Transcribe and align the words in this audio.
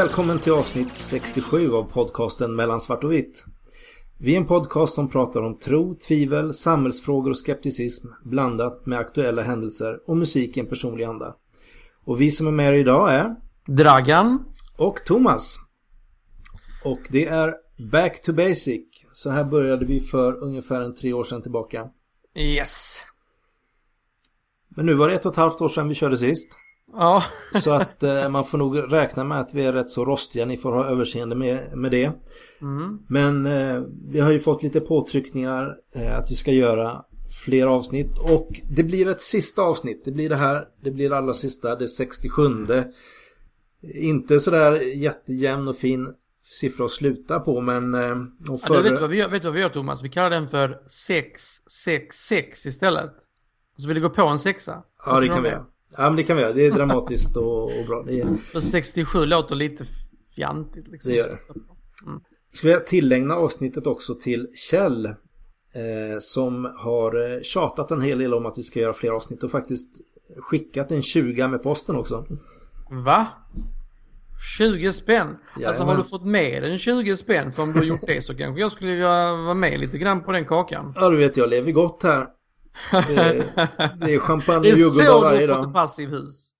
Välkommen 0.00 0.38
till 0.38 0.52
avsnitt 0.52 0.92
67 0.98 1.72
av 1.72 1.84
podcasten 1.84 2.56
Mellan 2.56 2.80
svart 2.80 3.04
och 3.04 3.12
vitt. 3.12 3.44
Vi 4.18 4.32
är 4.32 4.36
en 4.36 4.46
podcast 4.46 4.94
som 4.94 5.10
pratar 5.10 5.42
om 5.42 5.58
tro, 5.58 5.94
tvivel, 5.94 6.54
samhällsfrågor 6.54 7.30
och 7.30 7.36
skepticism 7.36 8.08
blandat 8.24 8.86
med 8.86 8.98
aktuella 8.98 9.42
händelser 9.42 10.00
och 10.06 10.16
musik 10.16 10.56
i 10.56 10.60
en 10.60 10.66
personlig 10.66 11.04
anda. 11.04 11.36
Och 12.04 12.20
vi 12.20 12.30
som 12.30 12.46
är 12.46 12.50
med 12.50 12.78
idag 12.78 13.14
är 13.14 13.36
Dragan 13.66 14.44
och 14.76 15.04
Thomas. 15.04 15.56
Och 16.84 17.00
det 17.10 17.26
är 17.26 17.54
Back 17.92 18.22
to 18.22 18.32
Basic. 18.32 18.84
Så 19.12 19.30
här 19.30 19.44
började 19.44 19.84
vi 19.84 20.00
för 20.00 20.44
ungefär 20.44 20.80
en 20.80 20.96
tre 20.96 21.12
år 21.12 21.24
sedan 21.24 21.42
tillbaka. 21.42 21.88
Yes. 22.34 23.00
Men 24.68 24.86
nu 24.86 24.94
var 24.94 25.08
det 25.08 25.14
ett 25.14 25.26
och 25.26 25.32
ett 25.32 25.36
halvt 25.36 25.60
år 25.60 25.68
sedan 25.68 25.88
vi 25.88 25.94
körde 25.94 26.16
sist. 26.16 26.52
Ja. 26.92 27.22
så 27.62 27.70
att 27.70 28.02
eh, 28.02 28.28
man 28.28 28.44
får 28.44 28.58
nog 28.58 28.92
räkna 28.92 29.24
med 29.24 29.40
att 29.40 29.54
vi 29.54 29.64
är 29.64 29.72
rätt 29.72 29.90
så 29.90 30.04
rostiga. 30.04 30.46
Ni 30.46 30.56
får 30.56 30.72
ha 30.72 30.86
överseende 30.86 31.36
med, 31.36 31.76
med 31.76 31.90
det. 31.90 32.12
Mm. 32.60 32.98
Men 33.08 33.46
eh, 33.46 33.82
vi 34.08 34.20
har 34.20 34.30
ju 34.30 34.40
fått 34.40 34.62
lite 34.62 34.80
påtryckningar 34.80 35.76
eh, 35.94 36.18
att 36.18 36.30
vi 36.30 36.34
ska 36.34 36.52
göra 36.52 37.04
fler 37.44 37.66
avsnitt. 37.66 38.18
Och 38.18 38.60
det 38.70 38.82
blir 38.82 39.08
ett 39.08 39.22
sista 39.22 39.62
avsnitt. 39.62 40.04
Det 40.04 40.12
blir 40.12 40.28
det 40.28 40.36
här. 40.36 40.64
Det 40.80 40.90
blir 40.90 41.10
det 41.10 41.16
allra 41.16 41.34
sista. 41.34 41.76
Det 41.76 41.88
67. 41.88 42.66
Inte 43.82 44.40
sådär 44.40 44.72
jättejämn 44.72 45.68
och 45.68 45.76
fin 45.76 46.14
siffra 46.42 46.84
att 46.84 46.90
sluta 46.90 47.40
på 47.40 47.60
men... 47.60 47.94
Eh, 47.94 48.00
förra... 48.00 48.76
ja, 48.76 48.82
du 48.82 48.90
vet, 48.90 49.00
vad 49.00 49.10
vi 49.10 49.16
gör, 49.16 49.28
vet 49.28 49.42
du 49.42 49.48
vad 49.48 49.54
vi 49.54 49.60
gör 49.60 49.68
Thomas? 49.68 50.02
Vi 50.02 50.08
kallar 50.08 50.30
den 50.30 50.48
för 50.48 50.80
666 50.86 52.66
istället. 52.66 53.12
Så 53.76 53.88
vill 53.88 53.94
du 53.94 54.02
gå 54.02 54.10
på 54.10 54.26
en 54.26 54.38
sexa? 54.38 54.82
Ja 55.06 55.20
det 55.20 55.28
kan 55.28 55.42
vi 55.42 55.48
göra. 55.48 55.66
Ja 55.96 56.02
men 56.02 56.16
det 56.16 56.22
kan 56.22 56.36
vi 56.36 56.42
göra. 56.42 56.52
Det 56.52 56.66
är 56.66 56.70
dramatiskt 56.70 57.36
och, 57.36 57.64
och 57.64 57.86
bra. 57.86 58.02
Det 58.06 58.20
är... 58.20 58.36
För 58.52 58.60
67 58.60 59.24
låter 59.24 59.54
lite 59.54 59.84
fjantigt 60.36 60.88
liksom. 60.88 61.12
Det 61.12 61.18
gör 61.18 61.28
det. 61.28 61.38
Mm. 62.06 62.20
Ska 62.52 62.68
vi 62.68 62.84
tillägna 62.86 63.34
avsnittet 63.34 63.86
också 63.86 64.14
till 64.14 64.48
Kjell. 64.70 65.14
Eh, 65.72 66.18
som 66.20 66.72
har 66.78 67.32
eh, 67.32 67.42
tjatat 67.42 67.90
en 67.90 68.00
hel 68.00 68.18
del 68.18 68.34
om 68.34 68.46
att 68.46 68.58
vi 68.58 68.62
ska 68.62 68.80
göra 68.80 68.92
fler 68.92 69.10
avsnitt 69.10 69.42
och 69.42 69.50
faktiskt 69.50 69.96
skickat 70.38 70.90
en 70.90 71.02
20 71.02 71.48
med 71.48 71.62
posten 71.62 71.96
också. 71.96 72.26
Va? 72.90 73.26
20 74.58 74.92
spänn? 74.92 75.36
Ja, 75.58 75.68
alltså 75.68 75.82
har 75.82 75.96
du 75.96 76.04
fått 76.04 76.24
med 76.24 76.64
en 76.64 76.78
20 76.78 77.16
spänn? 77.16 77.52
För 77.52 77.62
om 77.62 77.72
du 77.72 77.78
har 77.78 77.84
gjort 77.84 78.06
det 78.06 78.22
så 78.22 78.36
kanske 78.36 78.60
jag 78.60 78.72
skulle 78.72 78.90
vilja 78.90 79.34
vara 79.34 79.54
med 79.54 79.80
lite 79.80 79.98
grann 79.98 80.22
på 80.22 80.32
den 80.32 80.44
kakan. 80.44 80.94
Ja 80.96 81.10
du 81.10 81.16
vet 81.16 81.36
jag 81.36 81.50
lever 81.50 81.72
gott 81.72 82.02
här. 82.02 82.26
Det, 82.92 83.52
det 84.00 84.14
är 84.14 84.18
champagne 84.18 84.58
och 84.58 84.78
jordgubbar 84.78 85.20
varje 85.20 85.46
dag. 85.46 85.46
Det 85.46 85.46
är 85.46 85.46
så 85.46 85.46
du 85.46 85.52
har 85.52 85.62
fått 85.62 85.68
ett 85.68 85.74
passivhus. 85.74 86.50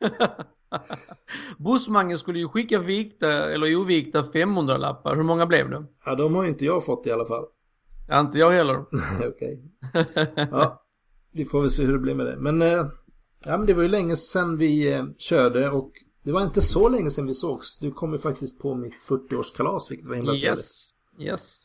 Bussmangen 1.58 2.18
skulle 2.18 2.38
ju 2.38 2.48
skicka 2.48 2.78
vikta 2.78 3.52
eller 3.52 3.76
ovikta 3.76 4.22
500-lappar. 4.22 5.16
Hur 5.16 5.22
många 5.22 5.46
blev 5.46 5.70
det? 5.70 5.84
Ja, 6.04 6.14
de 6.14 6.34
har 6.34 6.44
inte 6.44 6.64
jag 6.64 6.84
fått 6.84 7.06
i 7.06 7.10
alla 7.10 7.24
fall. 7.24 7.44
Ja, 8.08 8.20
inte 8.20 8.38
jag 8.38 8.50
heller. 8.50 8.84
Okej. 9.28 9.62
Ja, 10.50 10.84
vi 11.32 11.44
får 11.44 11.60
väl 11.60 11.70
se 11.70 11.84
hur 11.84 11.92
det 11.92 11.98
blir 11.98 12.14
med 12.14 12.26
det. 12.26 12.36
Men, 12.36 12.62
eh, 12.62 12.86
ja, 13.44 13.56
men 13.58 13.66
det 13.66 13.74
var 13.74 13.82
ju 13.82 13.88
länge 13.88 14.16
sedan 14.16 14.56
vi 14.56 14.92
eh, 14.92 15.04
körde 15.18 15.70
och 15.70 15.92
det 16.22 16.32
var 16.32 16.42
inte 16.42 16.62
så 16.62 16.88
länge 16.88 17.10
sedan 17.10 17.26
vi 17.26 17.34
sågs. 17.34 17.78
Du 17.78 17.92
kom 17.92 18.12
ju 18.12 18.18
faktiskt 18.18 18.60
på 18.60 18.74
mitt 18.74 18.94
40-årskalas, 19.08 19.90
vilket 19.90 20.08
var 20.08 20.14
himla 20.14 20.32
trevligt. 20.32 20.48
Yes, 20.48 20.92
yes. 21.18 21.64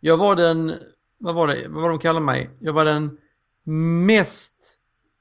Jag 0.00 0.16
var 0.16 0.36
den, 0.36 0.72
vad 1.18 1.34
var 1.34 1.46
det, 1.46 1.68
vad 1.68 1.82
var 1.82 1.88
de 1.88 1.98
kallade 1.98 2.26
mig? 2.26 2.50
Jag 2.60 2.72
var 2.72 2.84
den 2.84 3.18
mest 4.06 4.56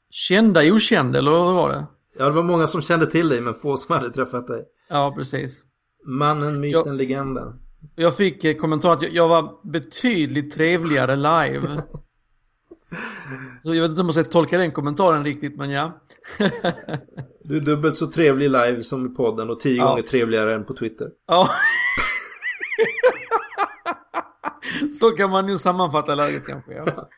kända 0.09 0.74
okända, 0.74 1.19
eller 1.19 1.31
hur 1.31 1.53
var 1.53 1.69
det? 1.69 1.85
Ja, 2.18 2.25
det 2.25 2.31
var 2.31 2.44
många 2.44 2.68
som 2.68 2.81
kände 2.81 3.12
till 3.12 3.30
dig 3.30 3.41
men 3.41 3.53
få 3.53 3.78
som 3.78 3.96
hade 3.96 4.09
träffat 4.09 4.47
dig. 4.47 4.66
Ja, 4.90 5.13
precis. 5.16 5.66
Mannen, 6.06 6.59
myten, 6.59 6.84
jag, 6.86 6.96
legenden. 6.96 7.59
Jag 7.96 8.18
fick 8.18 8.44
eh, 8.44 8.56
kommentar 8.56 8.94
att 8.94 9.02
jag, 9.02 9.13
jag 9.13 9.28
var 9.28 9.72
betydligt 9.72 10.52
trevligare 10.52 11.16
live. 11.16 11.84
Så 13.63 13.75
jag 13.75 13.81
vet 13.81 13.90
inte 13.90 14.02
om 14.02 14.07
jag 14.07 14.13
ska 14.13 14.24
tolka 14.24 14.57
den 14.57 14.72
kommentaren 14.72 15.24
riktigt, 15.24 15.57
men 15.57 15.69
ja. 15.69 16.02
du 17.44 17.57
är 17.57 17.62
dubbelt 17.62 17.97
så 17.97 18.12
trevlig 18.12 18.52
live 18.52 18.84
som 18.84 19.06
i 19.06 19.09
podden 19.09 19.50
och 19.50 19.59
tio 19.59 19.78
ja. 19.78 19.90
gånger 19.90 20.02
trevligare 20.02 20.56
än 20.56 20.66
på 20.66 20.74
Twitter. 20.74 21.07
Ja. 21.28 21.50
så 24.93 25.11
kan 25.11 25.29
man 25.29 25.45
nu 25.45 25.57
sammanfatta 25.57 26.15
läget 26.15 26.45
kanske, 26.45 26.73
ja. 26.73 26.85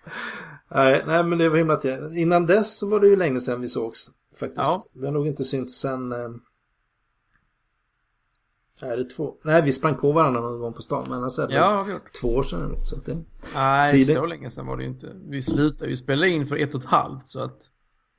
nej, 0.76 1.04
nej, 1.08 1.24
men 1.24 1.38
det 1.38 1.50
var 1.50 1.58
himla 1.58 1.76
trevligt. 1.76 2.18
Innan 2.18 2.46
dess 2.46 2.80
så 2.80 2.90
var 2.90 3.00
det 3.00 3.08
ju 3.08 3.16
länge 3.16 3.40
sedan 3.40 3.62
vi 3.62 3.68
sågs. 3.68 4.10
Faktiskt. 4.40 4.70
Ja. 4.70 4.84
Vi 4.94 5.06
har 5.06 5.14
nog 5.14 5.28
inte 5.28 5.44
synts 5.44 5.80
sen... 5.80 6.12
Eh... 6.12 6.30
Nej, 8.82 8.98
det 8.98 9.04
två... 9.04 9.36
Nej, 9.44 9.62
vi 9.62 9.72
sprang 9.72 9.96
på 9.96 10.12
varandra 10.12 10.42
någon 10.42 10.60
gång 10.60 10.74
på 10.74 10.82
stan. 10.82 11.06
Men 11.10 11.24
alltså, 11.24 11.48
ja, 11.50 11.76
har 11.76 11.84
vi 11.84 11.92
gjort. 11.92 12.14
Två 12.22 12.28
år 12.28 12.44
sedan 12.44 12.60
eller 12.60 12.70
något. 12.70 12.88
Så 12.88 12.96
det... 12.96 13.24
Nej, 13.56 13.92
Tiden... 13.92 14.16
så 14.16 14.26
länge 14.26 14.50
sedan 14.50 14.66
var 14.66 14.78
det 14.78 14.84
ju 14.84 14.90
inte. 14.90 15.16
Vi 15.30 15.42
slutade 15.42 15.90
ju 15.90 15.98
spela 15.98 16.28
in 16.28 16.48
för 16.48 16.56
ett 16.56 16.76
och 16.76 16.82
ett 16.82 16.88
halvt 16.88 17.28
så 17.28 17.42
att... 17.42 17.70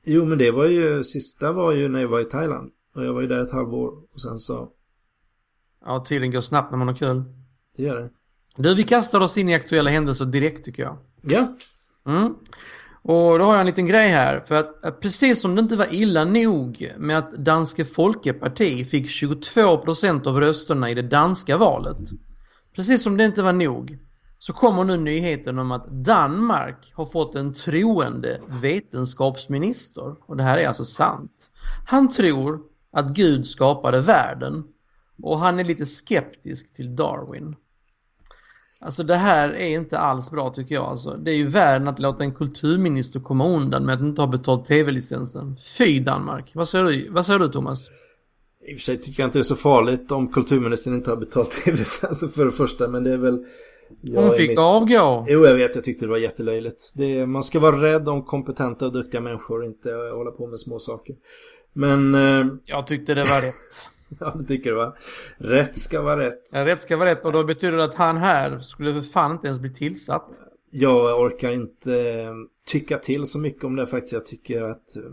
Jo, 0.03 0.25
men 0.25 0.37
det 0.37 0.51
var 0.51 0.65
ju... 0.65 1.03
Sista 1.03 1.51
var 1.51 1.71
ju 1.71 1.87
när 1.87 1.99
jag 1.99 2.07
var 2.07 2.19
i 2.19 2.25
Thailand. 2.25 2.71
Och 2.95 3.05
jag 3.05 3.13
var 3.13 3.21
ju 3.21 3.27
där 3.27 3.43
ett 3.43 3.51
halvår. 3.51 3.93
Och 4.13 4.21
sen 4.21 4.39
så... 4.39 4.71
Ja, 5.85 6.05
tiden 6.07 6.31
går 6.31 6.41
snabbt 6.41 6.71
när 6.71 6.77
man 6.77 6.87
har 6.87 6.95
kul. 6.95 7.23
Det 7.75 7.83
gör 7.83 8.01
det. 8.01 8.09
Du, 8.55 8.75
vi 8.75 8.83
kastar 8.83 9.19
oss 9.21 9.37
in 9.37 9.49
i 9.49 9.55
aktuella 9.55 9.89
händelser 9.89 10.25
direkt 10.25 10.65
tycker 10.65 10.83
jag. 10.83 10.97
Ja. 11.21 11.57
Mm. 12.07 12.35
Och 13.03 13.39
då 13.39 13.45
har 13.45 13.51
jag 13.51 13.59
en 13.59 13.65
liten 13.65 13.87
grej 13.87 14.09
här. 14.09 14.39
För 14.39 14.55
att 14.55 15.01
precis 15.01 15.41
som 15.41 15.55
det 15.55 15.61
inte 15.61 15.75
var 15.75 15.93
illa 15.93 16.25
nog 16.25 16.93
med 16.97 17.17
att 17.17 17.31
Danske 17.31 17.85
Folkeparti 17.85 18.85
fick 18.85 19.05
22% 19.05 20.27
av 20.27 20.41
rösterna 20.41 20.89
i 20.89 20.93
det 20.93 21.01
danska 21.01 21.57
valet. 21.57 21.97
Precis 22.75 23.03
som 23.03 23.17
det 23.17 23.25
inte 23.25 23.43
var 23.43 23.53
nog. 23.53 23.97
Så 24.37 24.53
kommer 24.53 24.83
nu 24.83 24.97
nyheten 24.97 25.59
om 25.59 25.71
att 25.71 25.87
Danmark 25.87 26.91
har 26.93 27.05
fått 27.05 27.35
en 27.35 27.53
troende 27.53 28.41
vetenskapsminister. 28.47 30.15
Och 30.25 30.37
det 30.37 30.43
här 30.43 30.57
är 30.57 30.67
alltså 30.67 30.85
sant. 30.85 31.49
Han 31.87 32.09
tror 32.09 32.61
att 32.91 33.07
Gud 33.07 33.47
skapade 33.47 34.01
världen. 34.01 34.63
Och 35.23 35.39
han 35.39 35.59
är 35.59 35.63
lite 35.63 35.85
skeptisk 35.85 36.73
till 36.73 36.95
Darwin. 36.95 37.55
Alltså 38.83 39.03
det 39.03 39.15
här 39.15 39.49
är 39.49 39.67
inte 39.67 39.97
alls 39.97 40.31
bra 40.31 40.49
tycker 40.49 40.75
jag. 40.75 40.85
Alltså, 40.85 41.17
det 41.17 41.31
är 41.31 41.35
ju 41.35 41.47
värre 41.47 41.89
att 41.89 41.99
låta 41.99 42.23
en 42.23 42.33
kulturminister 42.33 43.19
komma 43.19 43.47
undan 43.47 43.85
med 43.85 43.95
att 43.95 44.01
inte 44.01 44.21
ha 44.21 44.27
betalt 44.27 44.65
tv-licensen. 44.65 45.55
Fy 45.77 45.99
Danmark. 45.99 46.51
Vad 46.53 46.69
säger 46.69 46.85
du, 46.85 47.09
vad 47.09 47.25
säger 47.25 47.39
du 47.39 47.49
Thomas? 47.49 47.89
I 48.67 48.73
och 48.73 48.77
för 48.77 48.83
sig 48.83 48.97
tycker 48.97 49.23
jag 49.23 49.27
inte 49.27 49.37
det 49.37 49.41
är 49.41 49.43
så 49.43 49.55
farligt 49.55 50.11
om 50.11 50.31
kulturministern 50.31 50.93
inte 50.93 51.09
har 51.09 51.17
betalt 51.17 51.51
tv-licensen 51.65 52.29
för 52.29 52.45
det 52.45 52.51
första. 52.51 52.87
Men 52.87 53.03
det 53.03 53.11
är 53.11 53.17
väl... 53.17 53.45
Hon 54.15 54.31
fick 54.31 54.49
mitt... 54.49 54.59
avgå. 54.59 55.25
Jo, 55.29 55.45
jag 55.45 55.55
vet. 55.55 55.75
Jag 55.75 55.83
tyckte 55.83 56.05
det 56.05 56.09
var 56.09 56.17
jättelöjligt. 56.17 56.91
Det 56.95 57.25
man 57.25 57.43
ska 57.43 57.59
vara 57.59 57.81
rädd 57.81 58.09
om 58.09 58.23
kompetenta 58.23 58.85
och 58.85 58.91
duktiga 58.91 59.21
människor 59.21 59.59
och 59.59 59.65
inte 59.65 59.91
hålla 59.91 60.31
på 60.31 60.47
med 60.47 60.59
små 60.59 60.79
saker. 60.79 61.15
Men... 61.73 62.15
Eh... 62.15 62.45
Jag 62.65 62.87
tyckte 62.87 63.13
det 63.13 63.23
var 63.23 63.41
rätt. 63.41 63.89
Ja, 64.19 64.33
det 64.35 64.43
tycker 64.43 64.69
du 64.69 64.75
va? 64.75 64.95
Rätt 65.37 65.77
ska 65.77 66.01
vara 66.01 66.19
rätt. 66.19 66.49
Ja, 66.51 66.65
rätt 66.65 66.81
ska 66.81 66.97
vara 66.97 67.09
rätt 67.09 67.25
och 67.25 67.31
då 67.31 67.43
betyder 67.43 67.77
det 67.77 67.83
att 67.83 67.95
han 67.95 68.17
här 68.17 68.59
skulle 68.59 68.93
för 68.93 69.01
fan 69.01 69.31
inte 69.31 69.47
ens 69.47 69.59
bli 69.59 69.73
tillsatt. 69.73 70.29
Jag 70.71 71.19
orkar 71.19 71.49
inte 71.49 71.99
eh, 71.99 72.33
tycka 72.67 72.97
till 72.97 73.25
så 73.25 73.39
mycket 73.39 73.63
om 73.63 73.75
det 73.75 73.87
faktiskt. 73.87 74.13
Jag 74.13 74.25
tycker 74.25 74.61
att 74.61 74.97
eh, 74.97 75.03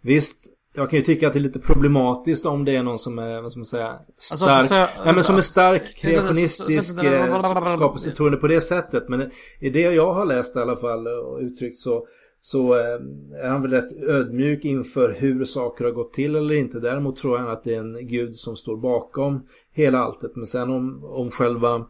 visst, 0.00 0.44
jag 0.74 0.90
kan 0.90 0.98
ju 0.98 1.04
tycka 1.04 1.26
att 1.26 1.32
det 1.32 1.38
är 1.38 1.40
lite 1.40 1.58
problematiskt 1.58 2.46
om 2.46 2.64
det 2.64 2.76
är 2.76 2.82
någon 2.82 2.98
som 2.98 3.18
är, 3.18 3.42
vad 3.42 3.52
ska 3.52 3.58
man 3.58 3.64
säga, 3.64 3.88
alltså, 3.88 4.36
stark. 4.36 4.50
Alltså, 4.50 4.68
säga, 4.68 4.88
nej 5.04 5.14
men 5.14 5.24
som 5.24 5.36
är 5.36 5.40
stark, 5.40 5.96
kreationistisk, 5.96 7.04
eh, 7.04 7.38
skapelsetroende 7.40 8.36
på 8.36 8.46
det 8.46 8.60
sättet. 8.60 9.08
Men 9.08 9.30
i 9.60 9.70
det 9.70 9.80
jag 9.80 10.14
har 10.14 10.26
läst 10.26 10.56
i 10.56 10.58
alla 10.58 10.76
fall 10.76 11.06
och 11.06 11.38
uttryckt 11.40 11.78
så 11.78 12.06
så 12.46 12.74
eh, 12.74 13.00
är 13.42 13.48
han 13.48 13.62
väl 13.62 13.70
rätt 13.70 14.02
ödmjuk 14.02 14.64
inför 14.64 15.16
hur 15.18 15.44
saker 15.44 15.84
har 15.84 15.92
gått 15.92 16.12
till 16.12 16.36
eller 16.36 16.54
inte. 16.54 16.80
Däremot 16.80 17.16
tror 17.16 17.38
han 17.38 17.48
att 17.48 17.64
det 17.64 17.74
är 17.74 17.78
en 17.78 18.08
gud 18.08 18.36
som 18.36 18.56
står 18.56 18.76
bakom 18.76 19.46
hela 19.72 19.98
alltet. 19.98 20.36
Men 20.36 20.46
sen 20.46 20.70
om, 20.70 21.04
om 21.04 21.30
själva 21.30 21.86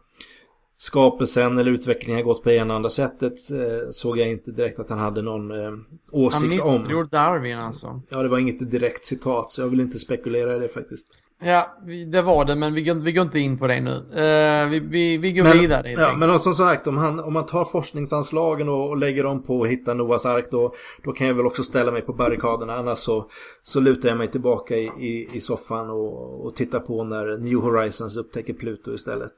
skapelsen 0.77 1.57
eller 1.57 1.71
utvecklingen 1.71 2.15
har 2.15 2.23
gått 2.33 2.43
på 2.43 2.49
det 2.49 2.55
ena 2.55 2.63
eller 2.63 2.75
andra 2.75 2.89
sättet 2.89 3.51
eh, 3.51 3.89
såg 3.91 4.17
jag 4.17 4.29
inte 4.29 4.51
direkt 4.51 4.79
att 4.79 4.89
han 4.89 4.99
hade 4.99 5.21
någon 5.21 5.51
eh, 5.51 5.71
åsikt 6.11 6.63
om. 6.63 6.69
Han 6.69 6.77
misstror 6.77 7.03
Darwin 7.03 7.57
alltså. 7.57 8.01
Ja, 8.09 8.23
det 8.23 8.29
var 8.29 8.37
inget 8.37 8.71
direkt 8.71 9.05
citat 9.05 9.51
så 9.51 9.61
jag 9.61 9.67
vill 9.67 9.79
inte 9.79 9.99
spekulera 9.99 10.55
i 10.55 10.59
det 10.59 10.67
faktiskt. 10.67 11.07
Ja, 11.39 11.77
det 12.11 12.21
var 12.21 12.45
det, 12.45 12.55
men 12.55 12.73
vi 12.73 12.81
går, 12.81 12.95
vi 12.95 13.11
går 13.11 13.25
inte 13.25 13.39
in 13.39 13.57
på 13.57 13.67
det 13.67 13.81
nu. 13.81 13.91
Uh, 13.91 14.69
vi, 14.69 14.79
vi, 14.79 15.17
vi 15.17 15.31
går 15.31 15.43
men, 15.43 15.59
vidare. 15.59 15.91
Ja, 15.91 16.15
men 16.17 16.39
som 16.39 16.53
sagt, 16.53 16.87
om, 16.87 16.97
han, 16.97 17.19
om 17.19 17.33
man 17.33 17.45
tar 17.45 17.65
forskningsanslagen 17.65 18.69
och, 18.69 18.89
och 18.89 18.97
lägger 18.97 19.23
dem 19.23 19.43
på 19.43 19.63
att 19.63 19.69
hitta 19.69 19.93
Noahs 19.93 20.25
ark 20.25 20.47
då, 20.51 20.73
då 21.03 21.11
kan 21.11 21.27
jag 21.27 21.33
väl 21.33 21.45
också 21.45 21.63
ställa 21.63 21.91
mig 21.91 22.01
på 22.01 22.13
barrikaderna. 22.13 22.75
Annars 22.75 22.97
så, 22.97 23.29
så 23.63 23.79
lutar 23.79 24.09
jag 24.09 24.17
mig 24.17 24.27
tillbaka 24.27 24.75
i, 24.75 24.85
i, 24.85 25.29
i 25.33 25.41
soffan 25.41 25.89
och, 25.89 26.45
och 26.45 26.55
tittar 26.55 26.79
på 26.79 27.03
när 27.03 27.37
New 27.37 27.59
Horizons 27.59 28.17
upptäcker 28.17 28.53
Pluto 28.53 28.93
istället. 28.93 29.33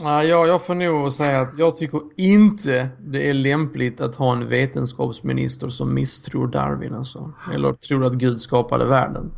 Ja, 0.00 0.24
jag 0.24 0.66
får 0.66 0.74
nog 0.74 1.12
säga 1.12 1.40
att 1.40 1.58
jag 1.58 1.76
tycker 1.76 2.00
inte 2.16 2.88
det 2.98 3.30
är 3.30 3.34
lämpligt 3.34 4.00
att 4.00 4.16
ha 4.16 4.32
en 4.32 4.48
vetenskapsminister 4.48 5.68
som 5.68 5.94
misstror 5.94 6.46
Darwin 6.46 6.94
alltså. 6.94 7.32
Eller 7.54 7.72
tror 7.72 8.04
att 8.04 8.12
Gud 8.12 8.42
skapade 8.42 8.84
världen. 8.84 9.32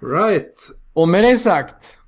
Right. 0.00 0.83
Och 0.94 1.08
med 1.08 1.24
det 1.24 1.38
sagt. 1.38 1.98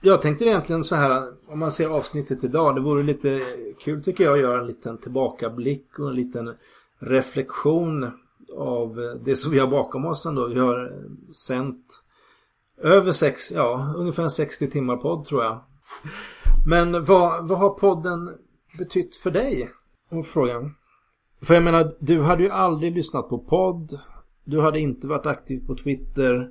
Jag 0.00 0.22
tänkte 0.22 0.44
egentligen 0.44 0.84
så 0.84 0.96
här, 0.96 1.32
om 1.48 1.58
man 1.58 1.72
ser 1.72 1.88
avsnittet 1.88 2.44
idag, 2.44 2.74
det 2.74 2.80
vore 2.80 3.02
lite 3.02 3.40
kul 3.80 4.04
tycker 4.04 4.24
jag 4.24 4.34
att 4.34 4.40
göra 4.40 4.60
en 4.60 4.66
liten 4.66 4.98
tillbakablick 4.98 5.98
och 5.98 6.08
en 6.08 6.14
liten 6.14 6.54
reflektion 6.98 8.10
av 8.56 9.18
det 9.24 9.36
som 9.36 9.52
vi 9.52 9.58
har 9.58 9.66
bakom 9.66 10.04
oss 10.04 10.26
ändå. 10.26 10.46
Vi 10.46 10.58
har 10.58 10.92
sänt 11.32 12.02
över 12.82 13.10
sex, 13.10 13.52
ja, 13.52 13.94
ungefär 13.96 14.28
60 14.28 14.70
timmar 14.70 14.96
podd 14.96 15.24
tror 15.24 15.44
jag. 15.44 15.60
Men 16.66 17.04
vad, 17.04 17.48
vad 17.48 17.58
har 17.58 17.70
podden 17.70 18.30
betytt 18.78 19.16
för 19.16 19.30
dig? 19.30 19.70
Och 20.10 20.26
frågan. 20.26 20.74
För 21.42 21.54
jag 21.54 21.62
menar, 21.62 21.92
du 21.98 22.22
hade 22.22 22.42
ju 22.42 22.50
aldrig 22.50 22.94
lyssnat 22.94 23.28
på 23.28 23.38
podd. 23.38 23.98
Du 24.44 24.60
hade 24.60 24.80
inte 24.80 25.06
varit 25.06 25.26
aktiv 25.26 25.66
på 25.66 25.76
Twitter. 25.76 26.50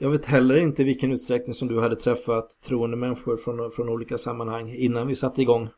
Jag 0.00 0.10
vet 0.10 0.26
heller 0.26 0.56
inte 0.56 0.84
vilken 0.84 1.12
utsträckning 1.12 1.54
som 1.54 1.68
du 1.68 1.80
hade 1.80 1.96
träffat 1.96 2.60
troende 2.66 2.96
människor 2.96 3.36
från, 3.36 3.70
från 3.70 3.88
olika 3.88 4.18
sammanhang 4.18 4.70
innan 4.70 5.06
vi 5.06 5.16
satte 5.16 5.42
igång 5.42 5.68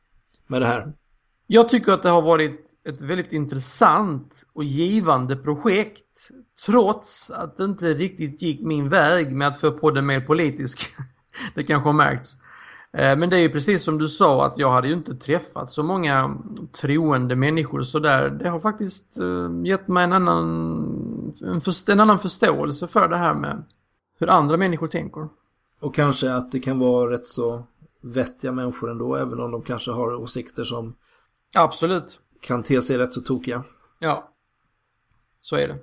med 0.47 0.63
det 0.63 0.67
här. 0.67 0.93
Jag 1.47 1.69
tycker 1.69 1.93
att 1.93 2.03
det 2.03 2.09
har 2.09 2.23
varit 2.23 2.61
ett 2.89 3.03
väldigt 3.03 3.33
intressant 3.33 4.47
och 4.53 4.65
givande 4.65 5.37
projekt. 5.37 6.05
Trots 6.67 7.31
att 7.31 7.57
det 7.57 7.65
inte 7.65 7.95
riktigt 7.95 8.43
gick 8.43 8.61
min 8.61 8.89
väg 8.89 9.33
med 9.33 9.49
att 9.49 9.61
få 9.61 9.71
podden 9.71 10.07
mer 10.07 10.21
politisk. 10.21 10.81
det 11.55 11.63
kanske 11.63 11.89
har 11.89 11.95
märkts. 11.95 12.37
Eh, 12.93 13.17
men 13.17 13.31
det 13.31 13.37
är 13.37 13.41
ju 13.41 13.49
precis 13.49 13.83
som 13.83 13.99
du 13.99 14.09
sa 14.09 14.47
att 14.47 14.59
jag 14.59 14.71
hade 14.71 14.89
ju 14.89 14.95
inte 14.95 15.15
träffat 15.15 15.71
så 15.71 15.83
många 15.83 16.39
troende 16.81 17.37
människor 17.37 17.83
så 17.83 17.99
där. 17.99 18.31
Det 18.31 18.49
har 18.49 18.61
faktiskt 18.61 19.19
eh, 19.19 19.67
gett 19.67 19.89
mig 19.89 20.05
en 20.05 20.13
annan, 20.13 21.35
en 21.89 22.01
annan 22.01 22.19
förståelse 22.19 22.89
för 22.89 23.09
det 23.09 23.17
här 23.17 23.35
med 23.35 23.65
hur 24.21 24.31
andra 24.31 24.57
människor 24.57 24.89
tänker. 24.89 25.29
Och 25.81 25.95
kanske 25.95 26.33
att 26.35 26.53
det 26.53 26.61
kan 26.61 26.79
vara 26.79 27.11
rätt 27.11 27.27
så 27.27 27.63
vettiga 28.01 28.53
människor 28.53 28.91
ändå 28.91 29.17
även 29.17 29.41
om 29.41 29.51
de 29.51 29.63
kanske 29.63 29.91
har 29.91 30.15
åsikter 30.15 30.65
som 30.65 30.95
Absolut. 31.55 32.21
Kan 32.41 32.63
te 32.63 32.83
sig 32.83 32.99
rätt 32.99 33.15
så 33.15 33.21
tokiga. 33.21 33.65
Ja. 33.99 34.33
Så 35.41 35.57
är 35.57 35.69
det. 35.69 35.79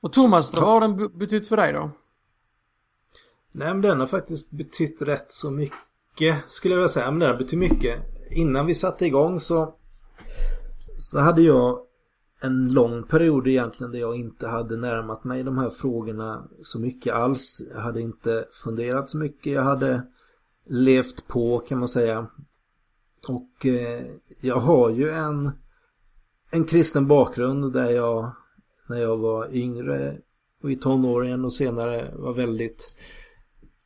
Och 0.00 0.12
Thomas, 0.12 0.54
vad 0.54 0.64
har 0.64 0.80
den 0.80 1.18
betytt 1.18 1.48
för 1.48 1.56
dig 1.56 1.72
då? 1.72 1.90
Nej 3.52 3.68
men 3.68 3.80
den 3.82 4.00
har 4.00 4.06
faktiskt 4.06 4.52
betytt 4.52 5.02
rätt 5.02 5.32
så 5.32 5.50
mycket 5.50 6.36
skulle 6.46 6.74
jag 6.74 6.78
vilja 6.78 6.88
säga. 6.88 7.10
Men 7.10 7.20
den 7.20 7.30
har 7.30 7.36
betytt 7.36 7.58
mycket. 7.58 8.00
Innan 8.30 8.66
vi 8.66 8.74
satte 8.74 9.06
igång 9.06 9.38
så 9.38 9.74
så 10.96 11.18
hade 11.18 11.42
jag 11.42 11.78
en 12.44 12.72
lång 12.72 13.02
period 13.02 13.48
egentligen 13.48 13.92
där 13.92 13.98
jag 13.98 14.16
inte 14.16 14.48
hade 14.48 14.76
närmat 14.76 15.24
mig 15.24 15.42
de 15.42 15.58
här 15.58 15.70
frågorna 15.70 16.48
så 16.62 16.78
mycket 16.78 17.14
alls. 17.14 17.62
Jag 17.74 17.80
hade 17.80 18.00
inte 18.00 18.44
funderat 18.64 19.10
så 19.10 19.18
mycket. 19.18 19.52
Jag 19.52 19.62
hade 19.62 20.02
levt 20.66 21.28
på 21.28 21.58
kan 21.58 21.78
man 21.78 21.88
säga. 21.88 22.26
Och 23.28 23.66
eh, 23.66 24.02
jag 24.40 24.56
har 24.56 24.90
ju 24.90 25.10
en, 25.10 25.50
en 26.50 26.64
kristen 26.64 27.06
bakgrund 27.06 27.72
där 27.72 27.90
jag 27.90 28.32
när 28.88 28.98
jag 28.98 29.16
var 29.16 29.54
yngre 29.54 30.18
och 30.62 30.70
i 30.70 30.76
tonåren 30.76 31.44
och 31.44 31.52
senare 31.52 32.14
var 32.14 32.34
väldigt, 32.34 32.94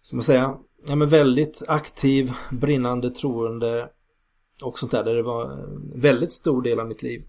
som 0.03 0.17
man 0.17 0.23
säga, 0.23 0.59
ja 0.87 0.97
men 0.97 1.09
väldigt 1.09 1.63
aktiv, 1.69 2.33
brinnande, 2.51 3.11
troende 3.11 3.91
och 4.65 4.79
sånt 4.79 4.93
där. 4.93 5.05
Där 5.05 5.15
det 5.15 5.23
var 5.23 5.53
en 5.53 6.01
väldigt 6.01 6.33
stor 6.33 6.63
del 6.63 6.81
av 6.81 6.87
mitt 6.87 7.03
liv. 7.03 7.25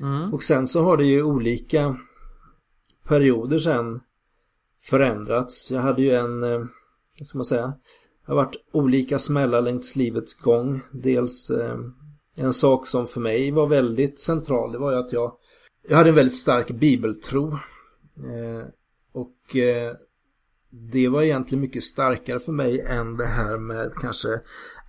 Mm. 0.00 0.34
Och 0.34 0.42
sen 0.42 0.66
så 0.66 0.82
har 0.82 0.96
det 0.96 1.04
ju 1.04 1.22
olika 1.22 1.96
perioder 3.04 3.58
sen 3.58 4.00
förändrats. 4.82 5.70
Jag 5.70 5.80
hade 5.80 6.02
ju 6.02 6.14
en, 6.14 6.42
eh, 6.42 6.64
vad 7.18 7.28
ska 7.28 7.38
man 7.38 7.44
säga, 7.44 7.66
det 8.26 8.32
har 8.32 8.36
varit 8.36 8.56
olika 8.72 9.18
smällar 9.18 9.62
längs 9.62 9.96
livets 9.96 10.34
gång. 10.34 10.80
Dels 10.92 11.50
eh, 11.50 11.78
en 12.36 12.52
sak 12.52 12.86
som 12.86 13.06
för 13.06 13.20
mig 13.20 13.50
var 13.50 13.66
väldigt 13.66 14.20
central. 14.20 14.72
Det 14.72 14.78
var 14.78 14.92
ju 14.92 14.98
att 14.98 15.12
jag, 15.12 15.36
jag 15.88 15.96
hade 15.96 16.08
en 16.08 16.14
väldigt 16.14 16.36
stark 16.36 16.70
bibeltro. 16.70 17.52
Eh, 18.16 18.66
och 19.12 19.56
eh, 19.56 19.92
det 20.70 21.08
var 21.08 21.22
egentligen 21.22 21.60
mycket 21.60 21.82
starkare 21.82 22.38
för 22.38 22.52
mig 22.52 22.80
än 22.80 23.16
det 23.16 23.26
här 23.26 23.58
med 23.58 23.92
kanske 24.00 24.40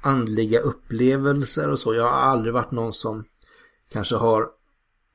andliga 0.01 0.59
upplevelser 0.59 1.69
och 1.69 1.79
så. 1.79 1.93
Jag 1.93 2.03
har 2.03 2.09
aldrig 2.09 2.53
varit 2.53 2.71
någon 2.71 2.93
som 2.93 3.23
kanske 3.89 4.15
har 4.15 4.49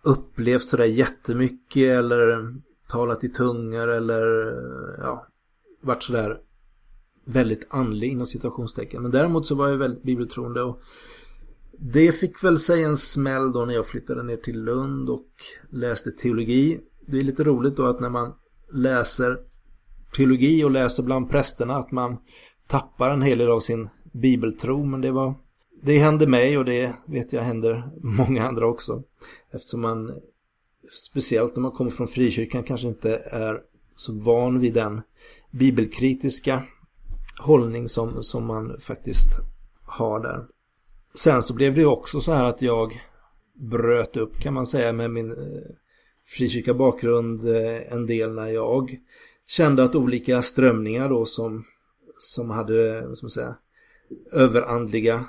upplevt 0.09 0.63
sådär 0.63 0.85
jättemycket 0.85 1.99
eller 1.99 2.55
talat 2.89 3.25
i 3.25 3.29
tungor 3.29 3.89
eller 3.89 4.25
ja, 4.99 5.27
varit 5.83 6.03
sådär 6.03 6.41
väldigt 7.25 7.67
andlig 7.71 8.13
inom 8.13 8.27
citationstecken. 8.27 9.03
Men 9.03 9.11
däremot 9.11 9.47
så 9.47 9.55
var 9.55 9.69
jag 9.69 9.77
väldigt 9.77 10.03
bibeltroende 10.03 10.63
och 10.63 10.81
det 11.79 12.13
fick 12.13 12.45
väl 12.45 12.59
sig 12.59 12.83
en 12.83 12.97
smäll 12.97 13.53
då 13.53 13.65
när 13.65 13.75
jag 13.75 13.87
flyttade 13.87 14.23
ner 14.23 14.37
till 14.37 14.65
Lund 14.65 15.11
och 15.11 15.29
läste 15.71 16.11
teologi. 16.11 16.81
Det 17.07 17.19
är 17.19 17.23
lite 17.23 17.45
roligt 17.45 17.77
då 17.77 17.87
att 17.87 18.01
när 18.01 18.11
man 18.11 18.33
läser 18.73 19.39
teologi 20.17 20.65
och 20.65 20.71
läser 20.71 21.03
bland 21.03 21.31
prästerna 21.31 21.77
att 21.77 21.93
man 21.93 22.17
tappar 22.67 23.11
en 23.11 23.23
hel 23.23 23.39
del 23.39 23.51
av 23.51 23.61
sin 23.61 23.89
bibeltro. 24.13 24.85
Men 24.85 25.01
det 25.01 25.11
var 25.11 25.35
det 25.83 25.99
händer 25.99 26.27
mig 26.27 26.59
och 26.59 26.65
det 26.65 26.93
vet 27.05 27.33
jag 27.33 27.43
händer 27.43 27.91
många 27.97 28.49
andra 28.49 28.67
också. 28.67 29.03
Eftersom 29.51 29.81
man 29.81 30.21
speciellt 30.91 31.57
när 31.57 31.63
man 31.63 31.73
kommer 31.73 31.91
från 31.91 32.09
frikyrkan 32.09 32.63
kanske 32.63 32.89
inte 32.89 33.17
är 33.17 33.63
så 33.97 34.13
van 34.13 34.61
vid 34.61 34.75
den 34.75 35.03
bibelkritiska 35.51 36.63
hållning 37.41 37.89
som, 37.89 38.23
som 38.23 38.47
man 38.47 38.81
faktiskt 38.81 39.31
har 39.83 40.21
där. 40.21 40.47
Sen 41.15 41.43
så 41.43 41.55
blev 41.55 41.75
det 41.75 41.87
också 41.87 42.21
så 42.21 42.33
här 42.33 42.45
att 42.45 42.63
jag 42.63 43.01
bröt 43.55 44.17
upp 44.17 44.41
kan 44.41 44.55
man 44.55 44.67
säga 44.67 44.93
med 44.93 45.11
min 45.11 45.31
eh, 45.31 45.71
frikyrka 46.27 46.75
bakgrund 46.75 47.49
eh, 47.49 47.93
en 47.93 48.07
del 48.07 48.35
när 48.35 48.49
jag 48.49 48.99
kände 49.47 49.85
att 49.85 49.95
olika 49.95 50.43
strömningar 50.43 51.09
då 51.09 51.25
som, 51.25 51.65
som 52.19 52.51
hade, 52.51 53.17
som 53.17 53.29
säga, 53.29 53.57
överandliga 54.33 55.25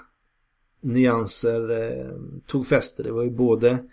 nyanser 0.81 1.69
eh, 1.69 2.15
tog 2.47 2.67
fäste. 2.67 3.03
Det 3.03 3.11
var 3.11 3.23
ju 3.23 3.31
både 3.31 3.83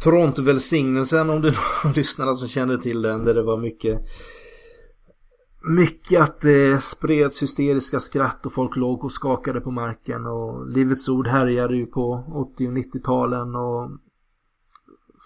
Toronto-välsignelsen 0.00 1.30
om 1.30 1.42
det 1.42 1.50
var 1.50 1.94
lyssnarna 1.94 2.34
som 2.34 2.48
kände 2.48 2.82
till 2.82 3.02
den 3.02 3.24
där 3.24 3.34
det 3.34 3.42
var 3.42 3.58
mycket 3.58 4.00
mycket 5.64 6.20
att 6.20 6.40
det 6.40 6.82
spreds 6.82 7.42
hysteriska 7.42 8.00
skratt 8.00 8.46
och 8.46 8.52
folk 8.52 8.76
låg 8.76 9.04
och 9.04 9.12
skakade 9.12 9.60
på 9.60 9.70
marken 9.70 10.26
och 10.26 10.68
Livets 10.68 11.08
Ord 11.08 11.26
härjade 11.26 11.76
ju 11.76 11.86
på 11.86 12.24
80 12.54 12.68
och 12.68 12.72
90-talen 12.72 13.54
och 13.54 13.90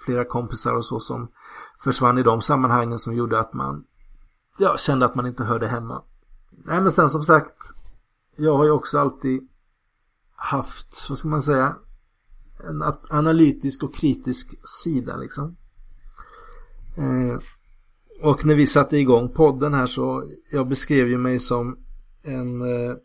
flera 0.04 0.24
kompisar 0.24 0.74
och 0.74 0.84
så 0.84 1.00
som 1.00 1.28
försvann 1.84 2.18
i 2.18 2.22
de 2.22 2.42
sammanhangen 2.42 2.98
som 2.98 3.14
gjorde 3.16 3.40
att 3.40 3.54
man 3.54 3.84
ja, 4.58 4.76
kände 4.76 5.06
att 5.06 5.14
man 5.14 5.26
inte 5.26 5.44
hörde 5.44 5.66
hemma. 5.66 6.02
Nej 6.50 6.80
men 6.80 6.92
sen 6.92 7.08
som 7.08 7.22
sagt 7.22 7.56
jag 8.36 8.56
har 8.56 8.64
ju 8.64 8.70
också 8.70 8.98
alltid 8.98 9.47
haft, 10.38 11.06
vad 11.08 11.18
ska 11.18 11.28
man 11.28 11.42
säga, 11.42 11.76
en 12.68 12.82
analytisk 13.10 13.82
och 13.82 13.94
kritisk 13.94 14.54
sida 14.84 15.16
liksom. 15.16 15.56
Eh, 16.96 17.40
och 18.22 18.44
när 18.44 18.54
vi 18.54 18.66
satte 18.66 18.96
igång 18.96 19.28
podden 19.28 19.74
här 19.74 19.86
så 19.86 20.24
jag 20.52 20.68
beskrev 20.68 21.08
ju 21.08 21.18
mig 21.18 21.38
som 21.38 21.78
en 22.22 22.62
eh, 22.62 22.96